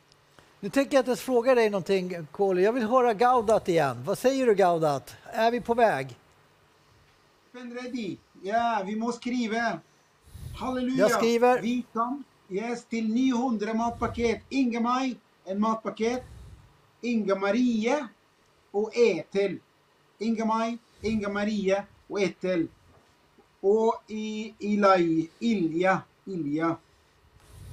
Nu 0.59 0.69
tänker 0.69 0.97
jag 0.97 1.09
att 1.09 1.19
fråga 1.19 1.55
dig 1.55 1.69
någonting, 1.69 2.27
Kåle. 2.31 2.61
Jag 2.61 2.73
vill 2.73 2.83
höra 2.83 3.13
Gaudat 3.13 3.69
igen. 3.69 4.03
Vad 4.03 4.17
säger 4.17 4.45
du, 4.45 4.55
Gaudat? 4.55 5.15
Är 5.25 5.51
vi 5.51 5.61
på 5.61 5.73
väg? 5.73 6.17
Ready. 7.51 8.17
Ja, 8.41 8.83
vi 8.85 8.95
måste 8.95 9.19
skriva. 9.21 9.79
Halleluja. 10.55 10.97
Jag 10.97 11.11
skriver. 11.11 11.61
Vi 11.61 11.85
kom 11.93 12.23
yes, 12.49 12.85
till 12.85 13.13
900 13.13 13.73
matpaket. 13.73 14.41
Inga-Maj, 14.49 15.17
en 15.45 15.59
matpaket. 15.59 16.23
Inga-Marie 17.01 18.07
och 18.71 18.97
Ethel. 18.97 19.59
Inga-Maj, 20.19 20.77
Inga-Marie 21.01 21.83
och 22.07 22.21
Ethel. 22.21 22.67
Och 23.61 24.03
i 24.07 24.53
Ilai, 24.59 25.29
Ilja, 25.39 26.01
Ilja. 26.25 26.75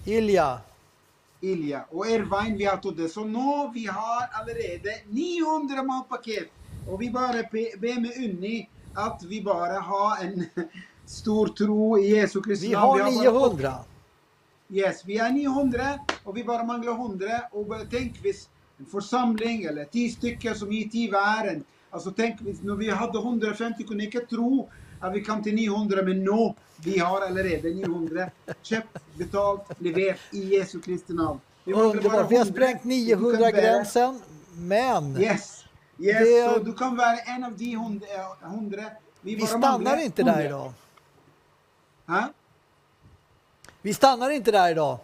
Ilja. 0.04 0.60
Ilja. 1.40 1.84
Och 1.90 2.06
Ervain 2.06 2.56
vi 2.56 2.64
har 2.64 2.76
tagit 2.76 2.98
det. 2.98 3.08
Så 3.08 3.24
nu 3.24 3.70
vi 3.74 3.86
har 3.86 4.28
allerede 4.32 5.00
900 5.08 5.82
matpaket. 5.82 6.48
Och 6.88 7.02
vi 7.02 7.10
bara 7.10 7.42
ber 7.52 8.00
med 8.00 8.16
Unni 8.16 8.68
att 8.94 9.22
vi 9.22 9.42
bara 9.42 9.80
har 9.80 10.24
en 10.24 10.44
stor 11.10 11.46
tro 11.46 11.98
i 11.98 12.16
Jesu 12.16 12.42
Kristi 12.42 12.68
Vi 12.68 12.74
har 12.74 13.10
900. 13.10 13.74
Yes, 14.70 15.02
vi 15.04 15.18
är 15.18 15.30
900 15.30 15.98
och 16.24 16.36
vi 16.36 16.44
bara 16.44 16.64
manglar 16.64 16.92
100. 16.92 17.26
Och 17.50 17.66
tänk 17.90 18.24
hvis 18.24 18.48
en 18.78 18.86
församling 18.86 19.62
eller 19.62 19.84
10 19.84 20.10
stycken 20.10 20.54
som 20.54 20.72
gick 20.72 20.94
i 20.94 21.10
världen. 21.10 21.64
Alltså 21.90 22.10
tänk 22.16 22.40
när 22.40 22.74
vi 22.74 22.90
hade 22.90 23.18
150 23.18 23.84
kunde 23.84 24.04
inte 24.04 24.20
tro 24.20 24.68
att 25.00 25.14
vi 25.14 25.24
kom 25.24 25.42
till 25.42 25.54
900 25.54 26.02
men 26.02 26.24
nu 26.24 26.54
vi 26.84 26.98
har 26.98 27.20
allerede 27.20 27.68
900 27.68 28.30
köpt, 28.62 28.98
betalt, 29.18 29.62
levererat 29.78 30.18
i 30.32 30.56
Jesu 30.56 30.80
Kristi 30.80 31.12
namn. 31.12 31.40
Underbart, 31.64 32.30
vi 32.30 32.36
har 32.36 32.44
sprängt 32.44 32.82
900-gränsen, 32.82 34.20
men... 34.52 35.20
Yes, 35.20 35.64
yes 35.98 36.18
det... 36.18 36.54
så 36.54 36.58
du 36.58 36.72
kan 36.72 36.96
vara 36.96 37.16
en 37.16 37.44
av 37.44 37.52
de 37.56 37.74
100. 37.74 38.82
Vi, 39.20 39.34
vi 39.34 39.46
stannar 39.46 40.04
inte 40.04 40.22
100. 40.22 40.36
där 40.36 40.46
idag. 40.46 40.72
Ha? 42.10 42.32
Vi 43.82 43.94
stannar 43.94 44.30
inte 44.30 44.50
där 44.50 44.70
idag. 44.70 44.98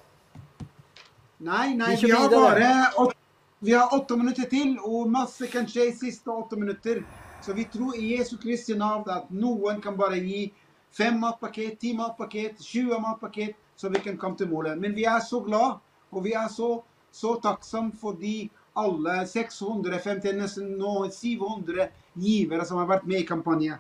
Nej, 1.37 1.75
nej, 1.75 1.99
vi, 2.01 2.07
vi 2.07 2.13
har 2.13 2.31
bara 2.31 3.03
åt, 3.03 3.15
vi 3.59 3.73
har 3.73 3.95
åtta 3.95 4.17
minuter 4.17 4.43
till 4.43 4.79
och 4.79 5.11
massor 5.11 5.47
kan 5.47 5.67
ske 5.67 5.85
i 5.85 5.93
sista 5.93 6.31
åtta 6.31 6.57
minuter. 6.57 7.05
Så 7.43 7.53
vi 7.53 7.65
tror 7.65 7.97
i 7.97 8.17
Jesu 8.17 8.37
Kristi 8.37 8.75
namn 8.75 9.11
att 9.11 9.31
någon 9.31 9.81
kan 9.81 9.97
bara 9.97 10.17
ge 10.17 10.51
fem 10.99 11.21
matpaket, 11.21 11.81
tio 11.81 11.95
matpaket, 11.95 12.63
20 12.63 12.99
matpaket 12.99 13.57
så 13.77 13.89
vi 13.89 13.99
kan 13.99 14.17
komma 14.17 14.37
till 14.37 14.49
målet. 14.49 14.79
Men 14.79 14.95
vi 14.95 15.05
är 15.05 15.21
så 15.21 15.41
glada 15.41 15.81
och 16.11 16.27
vi 16.27 16.33
är 16.33 16.49
så, 16.49 16.85
så 17.11 17.35
tacksamma 17.35 17.93
för 18.01 18.13
de 18.13 18.51
alla 18.73 19.27
650, 19.27 20.33
nästan 20.33 21.11
700 21.23 21.87
givare 22.13 22.65
som 22.65 22.77
har 22.77 22.87
varit 22.87 23.05
med 23.05 23.21
i 23.21 23.27
kampanjen. 23.27 23.77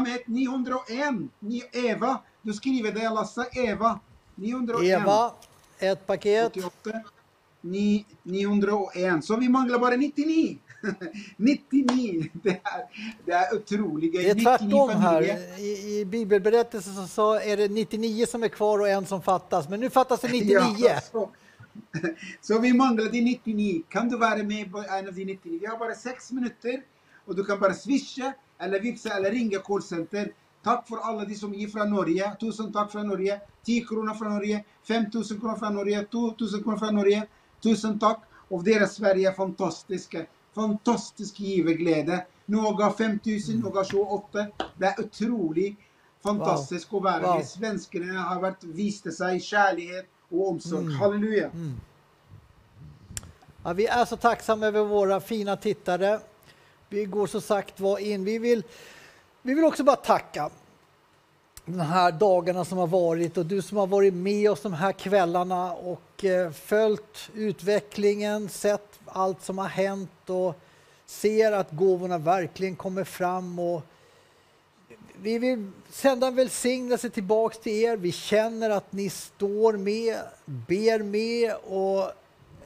Hit 0.00 0.26
901. 0.26 1.28
Eva, 1.72 2.22
du 2.42 2.52
skriver 2.52 2.92
det 2.92 3.10
Lasse. 3.10 3.46
Eva. 3.52 4.00
901. 4.34 5.00
Eva, 5.00 5.32
ett 5.78 6.06
paket. 6.06 6.46
88. 6.46 7.00
901. 8.22 9.24
Så 9.24 9.36
vi 9.36 9.48
manglar 9.48 9.78
bara 9.78 9.96
99. 9.96 10.58
99! 11.36 12.28
Det 12.42 12.50
är, 12.50 12.84
det 13.24 13.32
är 13.32 13.54
otroliga. 13.54 14.20
Det 14.20 14.30
är 14.30 14.44
tvärtom 14.44 14.90
här. 14.90 15.22
I, 15.58 16.00
I 16.00 16.04
bibelberättelsen 16.04 16.94
så, 16.94 17.06
så 17.06 17.34
är 17.34 17.56
det 17.56 17.68
99 17.68 18.26
som 18.26 18.42
är 18.42 18.48
kvar 18.48 18.78
och 18.78 18.88
en 18.88 19.06
som 19.06 19.22
fattas. 19.22 19.68
Men 19.68 19.80
nu 19.80 19.90
fattas 19.90 20.20
det 20.20 20.28
99. 20.28 20.58
Ja, 20.78 21.00
så. 21.12 21.30
så 22.40 22.58
vi 22.58 22.72
manglar 22.72 23.10
de 23.10 23.20
99. 23.20 23.82
Kan 23.88 24.08
du 24.08 24.16
vara 24.16 24.42
med 24.42 24.72
på 24.72 24.78
en 24.78 25.08
av 25.08 25.14
de 25.14 25.24
99? 25.24 25.58
Vi 25.60 25.66
har 25.66 25.78
bara 25.78 25.94
sex 25.94 26.32
minuter 26.32 26.82
och 27.24 27.36
du 27.36 27.44
kan 27.44 27.60
bara 27.60 27.74
swisha 27.74 28.32
eller 28.62 28.80
vipsa 28.80 29.08
eller 29.08 29.30
ringa 29.30 29.58
callcenter. 29.58 30.32
Tack 30.62 30.88
för 30.88 30.96
alla 30.96 31.24
de 31.24 31.34
som 31.34 31.54
ger 31.54 31.68
från 31.68 31.90
Norge. 31.90 32.36
Tusen 32.40 32.72
tack 32.72 32.92
från 32.92 33.06
Norge. 33.06 33.40
10 33.64 33.84
kronor 33.86 34.14
från 34.14 34.34
Norge. 34.34 34.64
5000 34.88 35.40
kronor 35.40 35.56
från 35.56 35.74
Norge. 35.74 36.04
2000 36.04 36.62
kronor 36.62 36.78
från 36.78 36.94
Norge. 36.94 37.26
Tusen 37.62 37.98
tack. 37.98 38.20
Och 38.48 38.64
deras 38.64 38.94
Sverige 38.94 39.28
är 39.28 39.32
fantastiska. 39.32 40.26
Fantastisk 40.54 41.40
giverglädje. 41.40 42.26
Några 42.46 42.92
5000, 42.92 43.60
några 43.60 43.84
28. 43.84 44.46
Det 44.78 44.86
är 44.86 45.00
otroligt 45.00 45.78
fantastiskt 46.22 46.92
wow. 46.92 47.06
att 47.06 47.22
vara 47.22 47.34
med. 47.34 47.46
Svenskarna 47.46 48.20
har 48.20 48.40
varit, 48.40 48.64
visat 48.64 49.14
sig 49.14 49.40
kärlek 49.40 50.06
och 50.28 50.48
omsorg. 50.48 50.84
Mm. 50.84 50.96
Halleluja. 50.96 51.46
Mm. 51.46 51.80
Ja, 53.64 53.72
vi 53.72 53.86
är 53.86 54.04
så 54.04 54.16
tacksamma 54.16 54.66
över 54.66 54.84
våra 54.84 55.20
fina 55.20 55.56
tittare. 55.56 56.20
Vi 56.92 57.04
går 57.04 57.26
så 57.26 57.40
sagt 57.40 57.80
var 57.80 57.98
in. 57.98 58.24
Vi 58.24 58.38
vill, 58.38 58.62
vi 59.42 59.54
vill 59.54 59.64
också 59.64 59.84
bara 59.84 59.96
tacka 59.96 60.50
de 61.64 61.80
här 61.80 62.12
dagarna 62.12 62.64
som 62.64 62.78
har 62.78 62.86
varit 62.86 63.36
och 63.36 63.46
du 63.46 63.62
som 63.62 63.78
har 63.78 63.86
varit 63.86 64.14
med 64.14 64.50
oss 64.50 64.62
de 64.62 64.72
här 64.72 64.92
kvällarna 64.92 65.72
och 65.72 66.24
eh, 66.24 66.50
följt 66.50 67.30
utvecklingen, 67.34 68.48
sett 68.48 69.00
allt 69.04 69.42
som 69.42 69.58
har 69.58 69.68
hänt 69.68 70.30
och 70.30 70.54
ser 71.06 71.52
att 71.52 71.70
gåvorna 71.70 72.18
verkligen 72.18 72.76
kommer 72.76 73.04
fram. 73.04 73.58
Och 73.58 73.82
vi 75.16 75.38
vill 75.38 75.70
sända 75.90 76.26
en 76.26 76.34
välsignelse 76.34 77.10
tillbaks 77.10 77.58
till 77.58 77.72
er. 77.72 77.96
Vi 77.96 78.12
känner 78.12 78.70
att 78.70 78.92
ni 78.92 79.10
står 79.10 79.72
med, 79.72 80.16
ber 80.44 81.02
med 81.02 81.54
och 81.54 82.12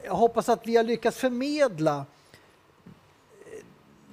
jag 0.03 0.13
hoppas 0.13 0.49
att 0.49 0.67
vi 0.67 0.75
har 0.75 0.83
lyckats 0.83 1.17
förmedla 1.17 2.05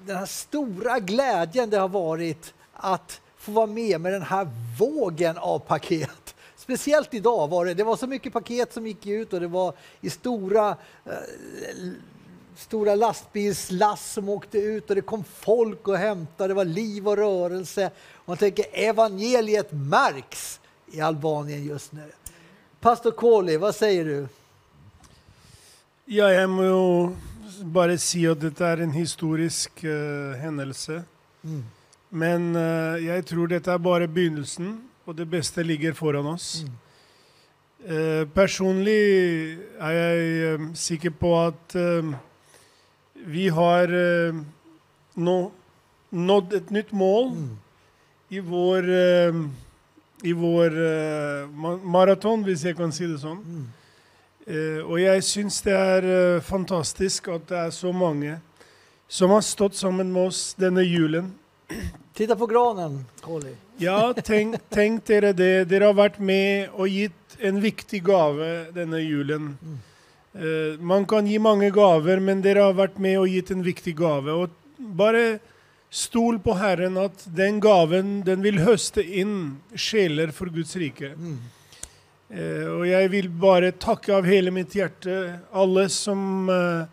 den 0.06 0.16
här 0.16 0.26
stora 0.26 0.98
glädjen 0.98 1.70
det 1.70 1.78
har 1.78 1.89
varit 1.89 2.55
att 2.72 3.20
få 3.36 3.52
vara 3.52 3.66
med 3.66 4.01
med 4.01 4.12
den 4.12 4.22
här 4.22 4.48
vågen 4.78 5.39
av 5.39 5.59
paket. 5.59 6.35
Speciellt 6.56 7.14
idag 7.14 7.48
var 7.48 7.66
det. 7.66 7.74
Det 7.74 7.85
var 7.85 7.97
så 7.97 8.06
mycket 8.06 8.32
paket 8.32 8.72
som 8.72 8.86
gick 8.86 9.06
ut 9.06 9.32
och 9.32 9.40
det 9.40 9.47
var 9.47 9.74
i 10.01 10.10
stora, 10.10 10.76
eh, 11.05 11.12
stora 12.56 12.94
lastbilslass 12.94 14.12
som 14.12 14.28
åkte 14.28 14.59
ut 14.59 14.90
och 14.90 14.97
det 14.97 15.02
kom 15.02 15.24
folk 15.24 15.89
och 15.89 15.97
hämtade. 15.97 16.48
Det 16.48 16.55
var 16.55 16.64
liv 16.64 17.09
och 17.09 17.16
rörelse. 17.16 17.90
Och 18.12 18.28
man 18.28 18.36
tänker 18.36 18.64
evangeliet 18.72 19.72
märks 19.72 20.60
i 20.93 21.01
Albanien 21.01 21.64
just 21.64 21.93
nu. 21.93 22.12
Pastor 22.81 23.10
Kohli, 23.10 23.56
vad 23.56 23.74
säger 23.74 24.05
du? 24.05 24.28
Ja, 26.05 26.28
jeg 26.28 26.51
må 26.51 27.16
bare 27.62 27.97
si 28.01 28.24
at 28.28 28.40
dette 28.43 28.64
er 28.66 28.82
en 28.85 28.94
historisk 28.94 29.85
eh, 29.85 30.35
hendelse. 30.40 31.02
Mm. 31.43 31.62
Men 32.10 32.48
eh, 32.56 33.05
jeg 33.06 33.26
tror 33.31 33.51
dette 33.51 33.72
er 33.72 33.82
bare 33.82 34.09
begynnelsen, 34.09 34.78
og 35.06 35.16
det 35.18 35.28
beste 35.31 35.62
ligger 35.62 35.97
foran 35.97 36.26
oss. 36.35 36.64
Eh, 37.85 38.24
personlig 38.35 39.59
er 39.78 39.93
jeg 39.98 40.70
sikker 40.74 41.12
på 41.20 41.35
at 41.43 41.76
vi 43.24 43.48
har 43.48 43.90
nå 45.14 45.36
nådd 46.14 46.52
et 46.55 46.70
nytt 46.70 46.90
mål 46.93 47.31
i 48.31 48.40
vår, 48.44 48.89
i 50.24 50.32
vår 50.36 50.76
ma 51.52 51.72
maraton, 51.97 52.44
hvis 52.44 52.64
jeg 52.68 52.76
kan 52.76 52.93
si 52.93 53.09
det 53.09 53.20
sånn. 53.22 53.40
Eh, 54.47 54.81
og 54.85 54.99
jeg 55.01 55.25
syns 55.25 55.62
det 55.65 55.73
er 55.73 56.05
eh, 56.05 56.43
fantastisk 56.45 57.31
at 57.33 57.47
det 57.49 57.61
er 57.62 57.73
så 57.73 57.93
mange 57.97 58.37
som 59.09 59.33
har 59.33 59.45
stått 59.45 59.77
sammen 59.79 60.11
med 60.12 60.29
oss 60.29 60.43
denne 60.61 60.85
julen. 60.85 61.33
Titta 62.15 62.37
på 62.37 62.47
granen, 62.51 63.01
Kohli. 63.25 63.55
Ja, 63.81 64.12
tenk, 64.12 64.59
tenk 64.75 65.07
dere 65.09 65.33
det. 65.37 65.69
Dere 65.71 65.91
har 65.91 65.97
vært 65.99 66.21
med 66.21 66.77
og 66.77 66.93
gitt 66.93 67.39
en 67.45 67.62
viktig 67.62 68.03
gave 68.07 68.51
denne 68.75 69.01
julen. 69.03 69.55
Eh, 70.35 70.77
man 70.81 71.07
kan 71.09 71.27
gi 71.27 71.41
mange 71.43 71.71
gaver, 71.75 72.21
men 72.21 72.45
dere 72.45 72.69
har 72.69 72.77
vært 72.79 73.01
med 73.03 73.19
og 73.23 73.33
gitt 73.33 73.51
en 73.55 73.65
viktig 73.65 73.97
gave. 73.99 74.35
Og 74.45 74.87
bare 74.99 75.39
stol 75.95 76.41
på 76.43 76.57
Herren 76.59 76.99
at 76.99 77.25
den 77.37 77.61
gaven 77.62 78.19
den 78.27 78.43
vil 78.45 78.59
høste 78.65 79.03
inn 79.03 79.61
sjeler 79.79 80.35
for 80.35 80.51
Guds 80.53 80.75
rike. 80.81 81.15
Eh, 81.15 81.37
og 82.73 82.87
jeg 82.89 83.11
vil 83.13 83.29
bare 83.29 83.75
takke 83.77 84.15
av 84.17 84.27
hele 84.27 84.53
mitt 84.55 84.73
hjerte 84.75 85.17
alle 85.53 85.85
som 85.93 86.49
eh, 86.51 86.87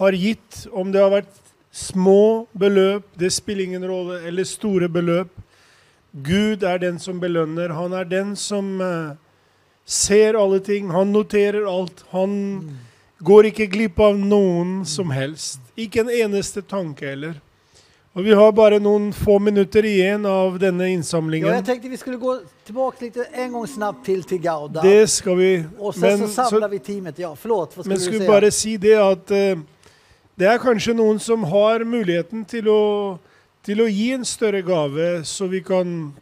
har 0.00 0.16
gitt, 0.18 0.64
om 0.74 0.90
det 0.92 1.02
har 1.02 1.12
vært 1.14 1.40
små 1.74 2.46
beløp, 2.52 3.06
det 3.18 3.30
spiller 3.34 3.64
ingen 3.68 3.86
rolle, 3.86 4.20
eller 4.26 4.46
store 4.46 4.88
beløp. 4.90 5.30
Gud 6.14 6.62
er 6.62 6.78
den 6.82 6.98
som 7.02 7.18
belønner. 7.22 7.74
Han 7.74 7.94
er 7.98 8.06
den 8.06 8.34
som 8.38 8.76
eh, 8.82 9.14
ser 9.84 10.38
alle 10.38 10.60
ting. 10.62 10.90
Han 10.94 11.10
noterer 11.14 11.66
alt. 11.66 12.04
Han 12.12 12.36
går 13.18 13.50
ikke 13.50 13.70
glipp 13.72 13.98
av 14.02 14.18
noen 14.18 14.84
som 14.86 15.10
helst. 15.14 15.58
Ikke 15.74 16.04
en 16.04 16.12
eneste 16.14 16.62
tanke 16.62 17.08
heller. 17.10 17.40
Og 18.14 18.22
vi 18.24 18.30
har 18.38 18.52
bare 18.54 18.78
noen 18.78 19.08
få 19.12 19.40
minutter 19.42 19.84
igjen 19.90 20.26
av 20.26 20.58
denne 20.62 20.86
innsamlingen. 20.92 21.48
Ja, 21.48 21.54
jag 21.54 21.64
tänkte 21.66 21.88
vi 21.88 21.96
skulle 21.96 22.16
gå 22.16 22.40
tillbaka 22.64 23.04
lite 23.04 23.24
en 23.32 23.52
gång 23.52 23.66
snabbt 23.66 24.06
till 24.06 24.22
till 24.24 24.38
Gauda. 24.38 24.82
Det 24.82 25.06
ska 25.10 25.34
vi. 25.34 25.64
Och 25.78 25.94
sen 25.94 26.00
Men 26.00 26.18
så 26.18 26.28
samlar 26.28 26.68
så- 26.68 26.68
vi 26.68 26.78
teamet. 26.78 27.18
Ja, 27.18 27.36
förlåt, 27.36 27.76
vad 27.76 27.86
Men 27.86 27.98
skulle 27.98 28.10
du 28.10 28.16
skulle 28.18 28.18
säga? 28.18 28.40
bare 28.40 28.50
si 28.50 28.76
det 28.76 28.94
at 28.94 29.30
eh, 29.30 29.58
det 30.34 30.46
er 30.46 30.58
kanskje 30.58 30.94
noen 30.94 31.18
som 31.18 31.44
har 31.44 31.84
muligheten 31.84 32.44
til 32.44 32.68
å, 32.68 33.18
til 33.66 33.80
å 33.80 33.88
gi 33.88 34.12
en 34.12 34.24
større 34.24 34.62
gave, 34.62 35.24
så 35.24 35.46
vi 35.46 35.60
kan 35.60 36.12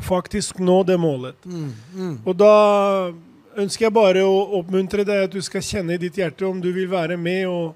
faktisk 0.00 0.58
nå 0.58 0.82
det 0.82 0.98
målet. 0.98 1.34
Mm, 1.44 1.72
mm. 1.94 2.18
Og 2.26 2.36
da 2.36 3.12
ønsker 3.56 3.86
jeg 3.86 3.92
bare 3.92 4.22
å 4.24 4.58
oppmuntre 4.58 5.04
deg 5.04 5.24
at 5.24 5.30
du 5.30 5.42
skal 5.42 5.60
kjenne 5.60 5.94
i 5.94 5.98
ditt 5.98 6.16
hjerte 6.16 6.46
om 6.46 6.60
du 6.60 6.72
vil 6.72 6.88
være 6.90 7.16
med 7.16 7.46
og 7.46 7.74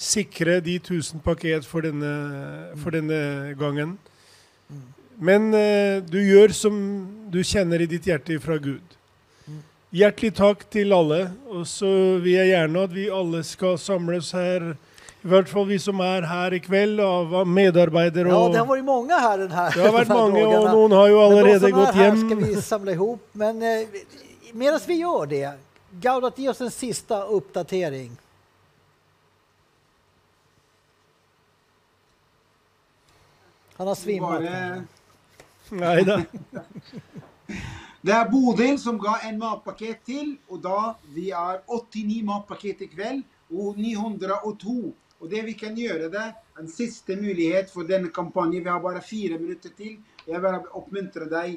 sikre 0.00 0.60
de 0.64 0.78
1000 0.80 1.20
paket 1.24 1.66
for 1.68 1.84
denne, 1.84 2.12
for 2.80 2.94
denne 2.94 3.52
gangen. 3.60 3.98
Men 5.20 5.50
eh, 5.54 6.00
du 6.00 6.16
gjør 6.24 6.54
som 6.56 6.76
du 7.30 7.42
kjenner 7.44 7.82
i 7.84 7.88
ditt 7.90 8.06
hjerte 8.08 8.38
fra 8.40 8.56
Gud. 8.56 8.80
Hjertelig 9.92 10.30
takk 10.38 10.62
til 10.72 10.92
alle. 10.94 11.18
Og 11.50 11.66
så 11.68 11.90
vil 12.22 12.36
jeg 12.38 12.52
gjerne 12.54 12.84
at 12.86 12.92
vi 12.94 13.08
alle 13.12 13.42
skal 13.44 13.76
samles 13.82 14.30
her, 14.32 14.70
i 15.20 15.28
hvert 15.28 15.50
fall 15.50 15.66
vi 15.68 15.76
som 15.82 15.98
er 16.00 16.24
her 16.30 16.54
i 16.56 16.60
kveld, 16.64 17.02
av 17.04 17.34
medarbeidere. 17.46 18.30
Ja, 18.32 18.38
og- 18.46 18.52
det 18.54 18.58
har 18.62 18.66
varit 18.70 18.84
många 18.84 19.18
här 19.18 19.38
den 19.38 19.50
här 19.50 19.74
Det 19.74 19.82
har 19.90 20.04
många 20.08 20.46
och 20.46 20.52
dagarna. 20.52 20.72
någon 20.72 20.92
har 20.92 21.08
Men 21.08 21.18
allerede 21.18 21.70
gått 21.70 21.88
är 21.88 21.92
här 21.92 22.10
hem. 22.10 22.30
ska 22.30 22.34
vi 22.46 22.62
samla 22.62 22.92
ihop. 22.92 23.20
Men 23.32 23.62
eh, 23.62 23.86
medan 24.54 24.80
vi 24.86 24.94
gör 24.94 25.26
det, 25.26 25.52
Gaudat, 26.00 26.38
ge 26.38 26.48
oss 26.48 26.60
en 26.60 26.70
sista 26.70 27.24
uppdatering. 27.24 28.16
Han 33.80 33.86
har 33.88 33.94
svimmat. 33.94 34.42
Bare- 34.42 34.84
Nei 35.70 36.02
da. 36.04 36.18
Det 38.04 38.12
er 38.12 38.26
Bodil 38.28 38.76
som 38.80 38.98
ga 39.00 39.14
en 39.24 39.38
matpaket 39.40 40.02
til, 40.04 40.34
og 40.52 40.60
da 40.64 40.90
vi 41.14 41.30
er 41.32 41.62
89 41.64 42.18
matpaket 42.28 42.82
i 42.84 42.88
kveld, 42.92 43.22
og 43.48 43.78
902. 43.80 44.74
Og 45.20 45.30
det 45.32 45.46
vi 45.46 45.54
kan 45.56 45.76
gjøre 45.80 46.10
det, 46.12 46.26
en 46.60 46.68
siste 46.68 47.16
mulighet 47.16 47.72
for 47.72 47.88
denne 47.88 48.12
kampanjen, 48.12 48.64
vi 48.64 48.68
har 48.68 48.84
bare 48.84 49.00
fire 49.00 49.38
minutter 49.40 49.72
til. 49.76 49.96
Jeg 50.28 50.42
vil 50.44 50.60
oppmuntre 50.76 51.30
deg 51.32 51.56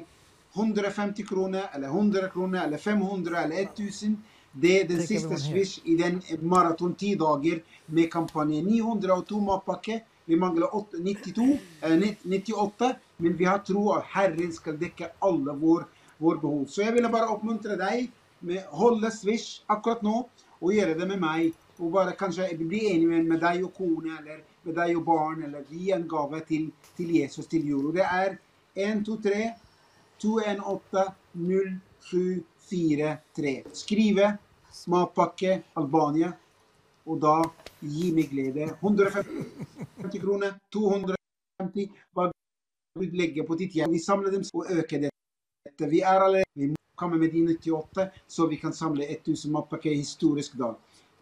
150 0.56 1.28
kroner, 1.28 1.68
eller 1.76 1.92
100 1.92 2.32
kroner, 2.32 2.64
eller 2.64 2.80
500, 2.80 3.36
eller 3.44 3.68
1000. 3.68 4.16
Det 4.54 4.74
er 4.80 4.88
den 4.88 5.04
here. 5.04 5.38
swish 5.44 5.80
i 5.84 5.96
den 6.00 6.22
maraton 6.40 6.94
ti 6.94 7.12
dager 7.20 7.60
med 7.88 8.10
kampanjen. 8.10 8.64
902 8.64 9.44
matpakke. 9.44 10.00
Vi 10.26 10.36
mangler 10.36 10.74
åtte- 10.74 10.98
92, 10.98 11.58
eh, 11.82 12.16
98, 12.24 12.94
men 13.16 13.36
vi 13.36 13.44
har 13.44 13.58
tro 13.58 13.92
at 13.92 14.04
Herren 14.04 14.52
skal 14.52 14.78
dekke 14.78 15.10
alle 15.22 15.52
vår, 15.52 15.84
vår 16.18 16.36
behov. 16.40 16.66
Så 16.66 16.82
jeg 16.82 16.94
ville 16.94 17.08
bare 17.08 17.28
oppmuntre 17.28 17.76
deg 17.76 18.10
med 18.40 18.64
å 18.72 18.76
holde 18.76 19.10
swish 19.10 19.62
akkurat 19.68 20.02
nå, 20.02 20.28
og 20.60 20.72
gjøre 20.72 20.98
det 20.98 21.08
med 21.08 21.20
meg. 21.20 21.52
Og 21.78 21.92
bare 21.92 22.14
kanskje 22.16 22.58
bli 22.58 22.86
enig 22.92 23.08
med, 23.08 23.24
med 23.26 23.40
deg 23.40 23.64
og 23.64 23.74
kone, 23.74 24.18
eller 24.18 24.40
med 24.64 24.74
deg 24.74 24.96
og 24.96 25.04
barn, 25.04 25.42
eller 25.44 25.64
gi 25.70 25.90
en 25.92 26.08
gave 26.08 26.40
til, 26.48 26.72
til 26.96 27.10
Jesus 27.16 27.46
til 27.50 27.66
jul. 27.66 27.86
Og 27.88 27.94
det 27.94 28.06
er 28.06 28.38
123 28.76 29.52
218 30.22 31.12
0743. 32.04 33.62
Skrive 33.72 34.38
matpakke 34.90 35.62
Albania, 35.76 36.32
och 37.04 37.20
da 37.20 37.42
gi 37.80 38.12
meg 38.12 38.30
glede. 38.30 38.70
150 38.80 40.20
kroner, 40.20 40.54
250, 40.72 41.90
hva 42.14 42.30
du 42.30 43.10
legger 43.10 43.44
på 43.44 43.54
ditt 43.54 43.74
hjärta. 43.74 43.90
Vi 43.92 43.98
samler 43.98 44.30
dem 44.30 44.44
og 44.54 44.70
øker 44.70 45.04
dette. 45.04 45.88
Vi 45.90 46.00
er 46.00 46.20
allerede, 46.20 46.44
vi 46.54 46.74
kommer 46.96 47.18
med 47.18 47.32
de 47.32 47.44
98, 47.44 48.08
så 48.28 48.46
vi 48.46 48.56
kan 48.56 48.72
samle 48.72 49.04
1000 49.04 49.52
matpakker 49.52 49.94
historisk 49.94 50.56
dag. 50.58 50.74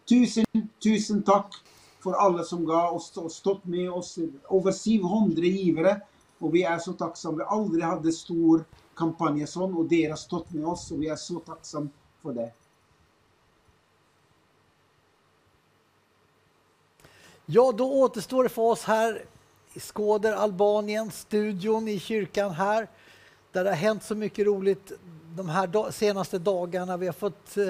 Tusen, 0.09 0.45
tusen 0.79 1.23
takk 1.23 1.55
for 2.03 2.13
alle 2.19 2.43
som 2.43 2.65
ga 2.65 2.89
og 2.89 3.01
och 3.17 3.31
stått 3.31 3.65
med 3.65 3.91
oss. 3.91 4.19
Over 4.49 4.71
700 4.71 5.47
givere. 5.47 6.01
Og 6.43 6.51
vi 6.53 6.63
er 6.63 6.77
så 6.77 6.91
takksomme. 6.93 7.39
Vi 7.39 7.55
aldri 7.55 7.81
hadde 7.81 8.11
stor 8.11 8.65
kampanje 8.99 9.47
sånn, 9.47 9.77
og 9.79 9.87
dere 9.89 10.11
har 10.11 10.19
stått 10.19 10.51
med 10.51 10.65
oss, 10.65 10.89
og 10.91 10.99
vi 10.99 11.07
er 11.07 11.15
så 11.15 11.39
takksomme 11.39 11.89
for 12.21 12.35
det. 12.35 12.49
Ja, 17.45 17.71
då 17.71 17.93
återstår 17.93 18.43
det 18.43 18.49
för 18.49 18.61
oss 18.61 18.83
här 18.83 19.21
i 19.73 19.79
Skåder, 19.79 20.33
Albanien, 20.33 21.11
studion 21.11 21.87
i 21.87 21.99
kyrkan 21.99 22.51
här, 22.51 22.87
där 23.51 23.63
det 23.63 23.69
har 23.69 23.77
hänt 23.77 24.03
så 24.03 24.15
mycket 24.15 24.45
roligt 24.45 24.91
de 25.35 25.49
här 25.49 25.91
senaste 25.91 26.39
dagarna. 26.39 26.97
Vi 26.97 27.05
har 27.05 27.13
fått 27.13 27.57
eh, 27.57 27.69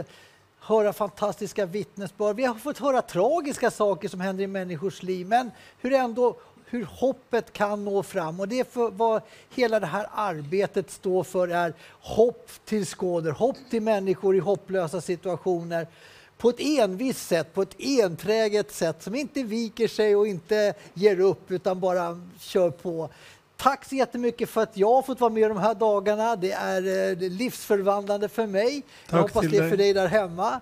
höra 0.60 0.94
fantastiska 0.94 1.66
vittnesbörd. 1.66 2.36
Vi 2.36 2.46
har 2.46 2.56
fått 2.56 2.78
höra 2.78 3.02
tragiska 3.02 3.72
saker 3.72 4.10
som 4.10 4.20
händer 4.20 4.44
i 4.44 4.48
människors 4.48 5.04
liv, 5.04 5.28
men 5.28 5.52
hur 5.78 5.94
ändå 5.94 6.36
hur 6.66 6.86
hoppet 6.86 7.54
kan 7.54 7.86
nå 7.86 8.04
fram. 8.04 8.40
Och 8.40 8.48
det 8.48 8.60
är 8.60 8.64
för 8.64 8.92
vad 8.92 9.22
hela 9.56 9.80
det 9.80 9.86
här 9.86 10.08
arbetet 10.12 10.92
står 10.92 11.24
för 11.24 11.48
är 11.48 11.74
hopp 11.90 12.50
till 12.66 12.86
skåder, 12.86 13.32
hopp 13.32 13.58
till 13.70 13.82
människor 13.82 14.36
i 14.36 14.40
hopplösa 14.40 15.02
situationer 15.02 15.88
på 16.44 16.50
ett 16.50 16.60
envist 16.60 17.28
sätt, 17.28 17.54
på 17.54 17.62
ett 17.62 17.76
enträget 17.80 18.72
sätt 18.72 19.04
som 19.04 19.16
inte 19.16 19.44
viker 19.44 19.88
sig 19.88 20.16
och 20.16 20.28
inte 20.28 20.74
ger 20.94 21.20
upp 21.20 21.52
utan 21.52 21.80
bara 21.80 22.22
kör 22.40 22.70
på. 22.70 23.10
Tack 23.58 23.86
så 23.86 23.96
jättemycket 23.96 24.50
för 24.50 24.64
att 24.64 24.78
jag 24.78 24.94
har 24.96 25.02
fått 25.02 25.20
vara 25.20 25.32
med 25.32 25.52
de 25.52 25.58
här 25.58 25.74
dagarna. 25.74 26.36
Det 26.36 26.52
är 26.52 27.12
eh, 27.12 27.30
livsförvandlande 27.30 28.30
för 28.30 28.48
mig. 28.48 28.82
Tack 28.82 29.18
jag 29.18 29.22
hoppas 29.22 29.42
till 29.42 29.52
det 29.52 29.58
är 29.58 29.70
för 29.70 29.78
dig 29.78 29.94
där 29.94 30.08
hemma. 30.08 30.60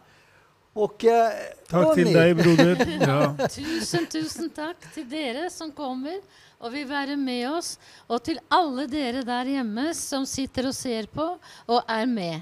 Och, 0.73 1.05
eh, 1.05 1.31
Tack 1.69 1.95
till 1.95 2.07
hörni. 2.07 2.13
dig 2.13 2.33
broder. 2.33 2.99
Ja. 3.39 3.47
Tusen, 3.47 4.05
tusen 4.05 4.49
takk 4.49 4.93
til 4.93 5.09
dere 5.09 5.49
som 5.49 5.71
kommer 5.71 6.21
og 6.59 6.71
vil 6.73 6.85
være 6.89 7.17
med 7.17 7.49
oss, 7.49 7.79
og 8.07 8.21
til 8.23 8.37
alle 8.53 8.85
dere 8.85 9.25
der 9.25 9.49
hjemme 9.49 9.93
som 9.97 10.29
sitter 10.29 10.69
og 10.69 10.77
ser 10.77 11.09
på 11.09 11.31
og 11.67 11.81
er 11.89 12.05
med. 12.05 12.41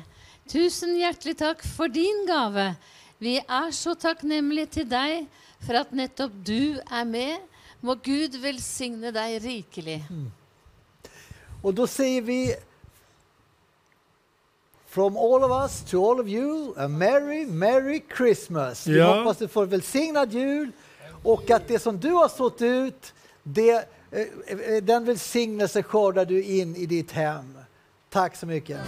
Tusen 0.50 0.98
hjertelig 1.00 1.38
takk 1.40 1.64
for 1.78 1.88
din 1.88 2.26
gave. 2.28 2.74
Vi 3.20 3.38
er 3.38 3.72
så 3.76 3.94
takknemlige 4.00 4.66
til 4.80 4.86
deg 4.90 5.26
for 5.66 5.76
at 5.82 5.92
nettopp 5.92 6.32
du 6.48 6.80
er 6.92 7.04
med. 7.08 7.40
Må 7.82 7.96
Gud 8.04 8.38
velsigne 8.44 9.12
deg 9.16 9.42
rikelig. 9.44 10.04
Och 11.62 11.74
då 11.74 11.88
säger 11.88 12.22
vi 12.22 12.56
From 14.88 15.18
all 15.18 15.44
of 15.44 15.52
us 15.64 15.82
to 15.92 16.12
all 16.12 16.20
of 16.20 16.28
you, 16.28 16.74
a 16.78 16.88
merry, 16.88 17.46
merry 17.46 18.02
Christmas. 18.18 18.88
Vi 18.88 18.98
Ja. 18.98 19.18
hoppas 19.18 19.38
du 19.38 19.48
får 19.48 19.66
välsignad 19.66 20.34
jul 20.34 20.72
och 21.24 21.50
att 21.52 21.68
det 21.68 21.80
som 21.80 22.00
du 22.00 22.10
har 22.12 22.30
sått 22.30 22.62
ut, 22.62 23.14
det, 23.44 23.72
eh, 24.12 24.22
eh, 24.48 24.84
den 24.84 25.06
välsignelse 25.06 25.84
skördar 25.84 26.26
du 26.26 26.44
in 26.44 26.76
i 26.76 26.86
ditt 26.86 27.12
hem. 27.12 27.58
Tack 28.10 28.36
så 28.36 28.46
mycket. 28.46 28.80